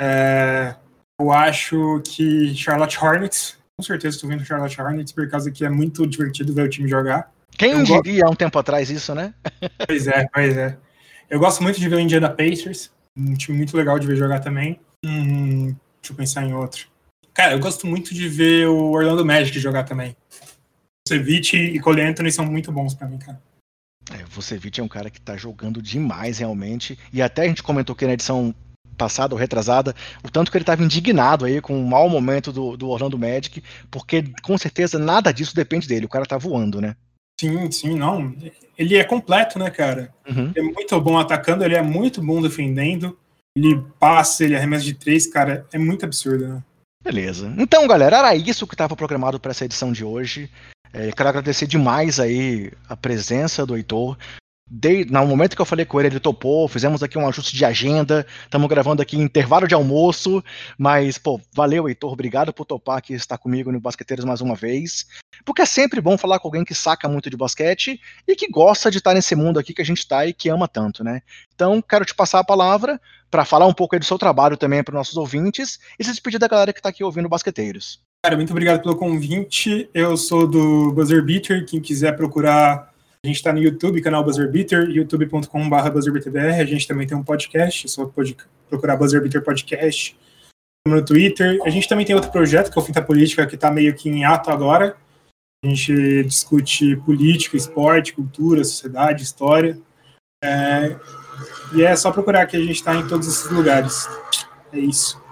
É, 0.00 0.74
eu 1.20 1.30
acho 1.30 2.00
que 2.06 2.54
Charlotte 2.54 2.98
Hornets, 2.98 3.58
com 3.76 3.84
certeza 3.84 4.16
estou 4.16 4.30
vendo 4.30 4.44
Charlotte 4.46 4.80
Hornets 4.80 5.12
por 5.12 5.28
causa 5.28 5.50
que 5.50 5.62
é 5.62 5.68
muito 5.68 6.06
divertido 6.06 6.54
ver 6.54 6.64
o 6.64 6.70
time 6.70 6.88
jogar. 6.88 7.30
Quem 7.56 7.72
eu 7.72 7.82
diria 7.82 8.24
há 8.26 8.30
um 8.30 8.34
tempo 8.34 8.58
atrás 8.58 8.90
isso, 8.90 9.14
né? 9.14 9.34
Pois 9.86 10.06
é, 10.06 10.26
pois 10.32 10.56
é. 10.56 10.76
Eu 11.28 11.38
gosto 11.38 11.62
muito 11.62 11.78
de 11.78 11.88
ver 11.88 11.96
o 11.96 12.00
Indiana 12.00 12.28
Pacers, 12.28 12.90
um 13.16 13.34
time 13.34 13.56
muito 13.56 13.76
legal 13.76 13.98
de 13.98 14.06
ver 14.06 14.16
jogar 14.16 14.40
também. 14.40 14.80
Hum, 15.04 15.74
deixa 16.00 16.12
eu 16.12 16.16
pensar 16.16 16.44
em 16.44 16.54
outro. 16.54 16.88
Cara, 17.32 17.52
eu 17.52 17.60
gosto 17.60 17.86
muito 17.86 18.14
de 18.14 18.28
ver 18.28 18.68
o 18.68 18.90
Orlando 18.90 19.24
Magic 19.24 19.58
jogar 19.58 19.84
também. 19.84 20.16
Vucevic 21.06 21.56
e 21.56 21.80
Cole 21.80 22.02
Anthony 22.02 22.30
são 22.30 22.44
muito 22.44 22.70
bons 22.70 22.94
para 22.94 23.08
mim, 23.08 23.18
cara. 23.18 23.40
É, 24.12 24.24
Vucevic 24.24 24.80
é 24.80 24.82
um 24.82 24.88
cara 24.88 25.10
que 25.10 25.20
tá 25.20 25.36
jogando 25.36 25.80
demais 25.80 26.38
realmente. 26.38 26.98
E 27.12 27.22
até 27.22 27.42
a 27.42 27.46
gente 27.48 27.62
comentou 27.62 27.94
aqui 27.94 28.06
na 28.06 28.14
edição 28.14 28.54
passada 28.96 29.34
ou 29.34 29.40
retrasada, 29.40 29.94
o 30.22 30.30
tanto 30.30 30.50
que 30.50 30.58
ele 30.58 30.62
estava 30.62 30.84
indignado 30.84 31.46
aí 31.46 31.60
com 31.62 31.80
o 31.80 31.88
mau 31.88 32.06
momento 32.08 32.52
do, 32.52 32.76
do 32.76 32.88
Orlando 32.90 33.18
Magic, 33.18 33.62
porque 33.90 34.24
com 34.42 34.58
certeza 34.58 34.98
nada 34.98 35.32
disso 35.32 35.54
depende 35.54 35.88
dele. 35.88 36.04
O 36.04 36.08
cara 36.08 36.26
tá 36.26 36.36
voando, 36.36 36.80
né? 36.80 36.94
Sim, 37.40 37.70
sim, 37.70 37.94
não. 37.94 38.34
Ele 38.76 38.96
é 38.96 39.04
completo, 39.04 39.58
né, 39.58 39.70
cara? 39.70 40.12
Uhum. 40.28 40.52
é 40.54 40.60
muito 40.60 41.00
bom 41.00 41.16
atacando, 41.16 41.64
ele 41.64 41.74
é 41.74 41.80
muito 41.80 42.20
bom 42.20 42.42
defendendo. 42.42 43.18
Ele 43.56 43.82
passa, 43.98 44.44
ele 44.44 44.54
arremessa 44.54 44.84
de 44.84 44.92
três, 44.92 45.26
cara, 45.26 45.66
é 45.72 45.78
muito 45.78 46.04
absurdo, 46.04 46.46
né? 46.46 46.62
Beleza. 47.02 47.50
Então, 47.56 47.88
galera, 47.88 48.18
era 48.18 48.36
isso 48.36 48.66
que 48.66 48.74
estava 48.74 48.94
programado 48.94 49.40
para 49.40 49.52
essa 49.52 49.64
edição 49.64 49.90
de 49.90 50.04
hoje. 50.04 50.50
É, 50.92 51.10
quero 51.12 51.30
agradecer 51.30 51.66
demais 51.66 52.20
aí 52.20 52.70
a 52.86 52.94
presença 52.94 53.64
do 53.64 53.74
Heitor 53.74 54.18
no 55.10 55.26
momento 55.26 55.56
que 55.56 55.60
eu 55.60 55.66
falei 55.66 55.84
com 55.84 55.98
ele, 55.98 56.08
ele 56.08 56.20
topou, 56.20 56.68
fizemos 56.68 57.02
aqui 57.02 57.18
um 57.18 57.26
ajuste 57.26 57.56
de 57.56 57.64
agenda, 57.64 58.24
estamos 58.44 58.68
gravando 58.68 59.02
aqui 59.02 59.16
intervalo 59.16 59.66
de 59.66 59.74
almoço, 59.74 60.42
mas, 60.78 61.18
pô, 61.18 61.40
valeu, 61.52 61.88
Heitor, 61.88 62.12
obrigado 62.12 62.52
por 62.52 62.64
topar 62.64 62.98
aqui 62.98 63.14
estar 63.14 63.36
comigo 63.36 63.72
no 63.72 63.80
Basqueteiros 63.80 64.24
mais 64.24 64.40
uma 64.40 64.54
vez, 64.54 65.06
porque 65.44 65.62
é 65.62 65.66
sempre 65.66 66.00
bom 66.00 66.16
falar 66.16 66.38
com 66.38 66.46
alguém 66.46 66.64
que 66.64 66.74
saca 66.74 67.08
muito 67.08 67.28
de 67.28 67.36
basquete 67.36 68.00
e 68.28 68.36
que 68.36 68.48
gosta 68.48 68.90
de 68.90 68.98
estar 68.98 69.12
nesse 69.12 69.34
mundo 69.34 69.58
aqui 69.58 69.74
que 69.74 69.82
a 69.82 69.84
gente 69.84 69.98
está 69.98 70.24
e 70.24 70.32
que 70.32 70.48
ama 70.48 70.68
tanto, 70.68 71.02
né? 71.02 71.22
Então, 71.54 71.82
quero 71.82 72.04
te 72.04 72.14
passar 72.14 72.38
a 72.38 72.44
palavra 72.44 73.00
para 73.30 73.44
falar 73.44 73.66
um 73.66 73.74
pouco 73.74 73.98
do 73.98 74.04
seu 74.04 74.18
trabalho 74.18 74.56
também 74.56 74.82
para 74.82 74.92
os 74.92 74.96
nossos 74.96 75.16
ouvintes 75.16 75.80
e 75.98 76.04
se 76.04 76.10
despedir 76.10 76.38
da 76.38 76.48
galera 76.48 76.72
que 76.72 76.78
está 76.78 76.88
aqui 76.88 77.02
ouvindo 77.02 77.28
Basqueteiros. 77.28 78.00
Cara, 78.24 78.36
muito 78.36 78.50
obrigado 78.50 78.82
pelo 78.82 78.96
convite. 78.96 79.88
Eu 79.94 80.16
sou 80.16 80.46
do 80.46 80.92
Buzzer 80.92 81.24
Beater. 81.24 81.64
Quem 81.64 81.80
quiser 81.80 82.16
procurar 82.16 82.92
A 83.22 83.28
gente 83.28 83.36
está 83.36 83.52
no 83.52 83.58
YouTube, 83.58 84.00
canal 84.00 84.24
BuzzerBeater, 84.24 84.88
youtube.com.br 84.88 85.90
BuzzerBeaterBR. 85.92 86.60
A 86.60 86.64
gente 86.64 86.88
também 86.88 87.06
tem 87.06 87.16
um 87.16 87.22
podcast, 87.22 87.86
só 87.90 88.06
pode 88.06 88.34
procurar 88.68 88.96
BuzzerBeater 88.96 89.42
Podcast. 89.42 90.18
No 90.88 91.04
Twitter. 91.04 91.60
A 91.62 91.68
gente 91.68 91.86
também 91.86 92.06
tem 92.06 92.16
outro 92.16 92.30
projeto, 92.30 92.72
que 92.72 92.78
é 92.78 92.82
o 92.82 92.84
Finta 92.84 93.02
Política, 93.02 93.46
que 93.46 93.56
está 93.56 93.70
meio 93.70 93.94
que 93.94 94.08
em 94.08 94.24
ato 94.24 94.50
agora. 94.50 94.96
A 95.62 95.68
gente 95.68 96.24
discute 96.24 96.96
política, 96.96 97.58
esporte, 97.58 98.14
cultura, 98.14 98.64
sociedade, 98.64 99.22
história. 99.22 99.78
É... 100.42 100.96
E 101.74 101.82
é 101.82 101.94
só 101.96 102.10
procurar 102.10 102.46
que 102.46 102.56
a 102.56 102.60
gente 102.60 102.76
está 102.76 102.96
em 102.96 103.06
todos 103.06 103.28
esses 103.28 103.50
lugares. 103.50 104.08
É 104.72 104.78
isso. 104.78 105.22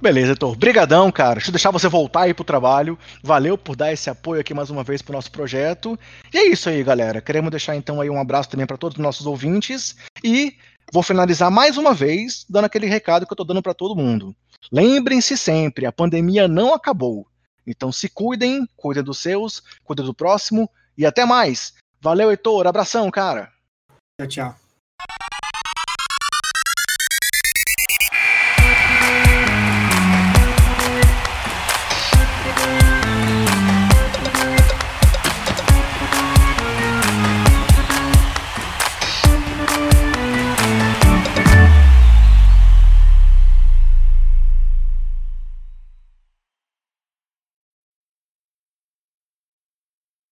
Beleza, 0.00 0.32
Heitor. 0.32 0.56
Brigadão, 0.56 1.12
cara. 1.12 1.34
Deixa 1.34 1.50
eu 1.50 1.52
deixar 1.52 1.70
você 1.70 1.86
voltar 1.86 2.22
aí 2.22 2.32
pro 2.32 2.42
trabalho. 2.42 2.98
Valeu 3.22 3.58
por 3.58 3.76
dar 3.76 3.92
esse 3.92 4.08
apoio 4.08 4.40
aqui 4.40 4.54
mais 4.54 4.70
uma 4.70 4.82
vez 4.82 5.02
pro 5.02 5.12
nosso 5.12 5.30
projeto. 5.30 5.98
E 6.32 6.38
é 6.38 6.48
isso 6.48 6.70
aí, 6.70 6.82
galera. 6.82 7.20
Queremos 7.20 7.50
deixar 7.50 7.76
então 7.76 8.00
aí 8.00 8.08
um 8.08 8.18
abraço 8.18 8.48
também 8.48 8.66
para 8.66 8.78
todos 8.78 8.96
os 8.96 9.02
nossos 9.02 9.26
ouvintes 9.26 9.96
e 10.24 10.56
vou 10.90 11.02
finalizar 11.02 11.50
mais 11.50 11.76
uma 11.76 11.92
vez 11.92 12.46
dando 12.48 12.64
aquele 12.64 12.86
recado 12.86 13.26
que 13.26 13.32
eu 13.32 13.36
tô 13.36 13.44
dando 13.44 13.62
para 13.62 13.74
todo 13.74 13.94
mundo. 13.94 14.34
Lembrem-se 14.72 15.36
sempre, 15.36 15.84
a 15.84 15.92
pandemia 15.92 16.48
não 16.48 16.72
acabou. 16.72 17.26
Então 17.66 17.92
se 17.92 18.08
cuidem, 18.08 18.66
cuidem 18.76 19.02
dos 19.02 19.18
seus, 19.18 19.62
cuidem 19.84 20.06
do 20.06 20.14
próximo 20.14 20.68
e 20.96 21.04
até 21.04 21.26
mais. 21.26 21.74
Valeu, 22.00 22.30
Heitor. 22.30 22.66
Abração, 22.66 23.10
cara. 23.10 23.52
Tchau, 24.18 24.28
tchau. 24.28 24.56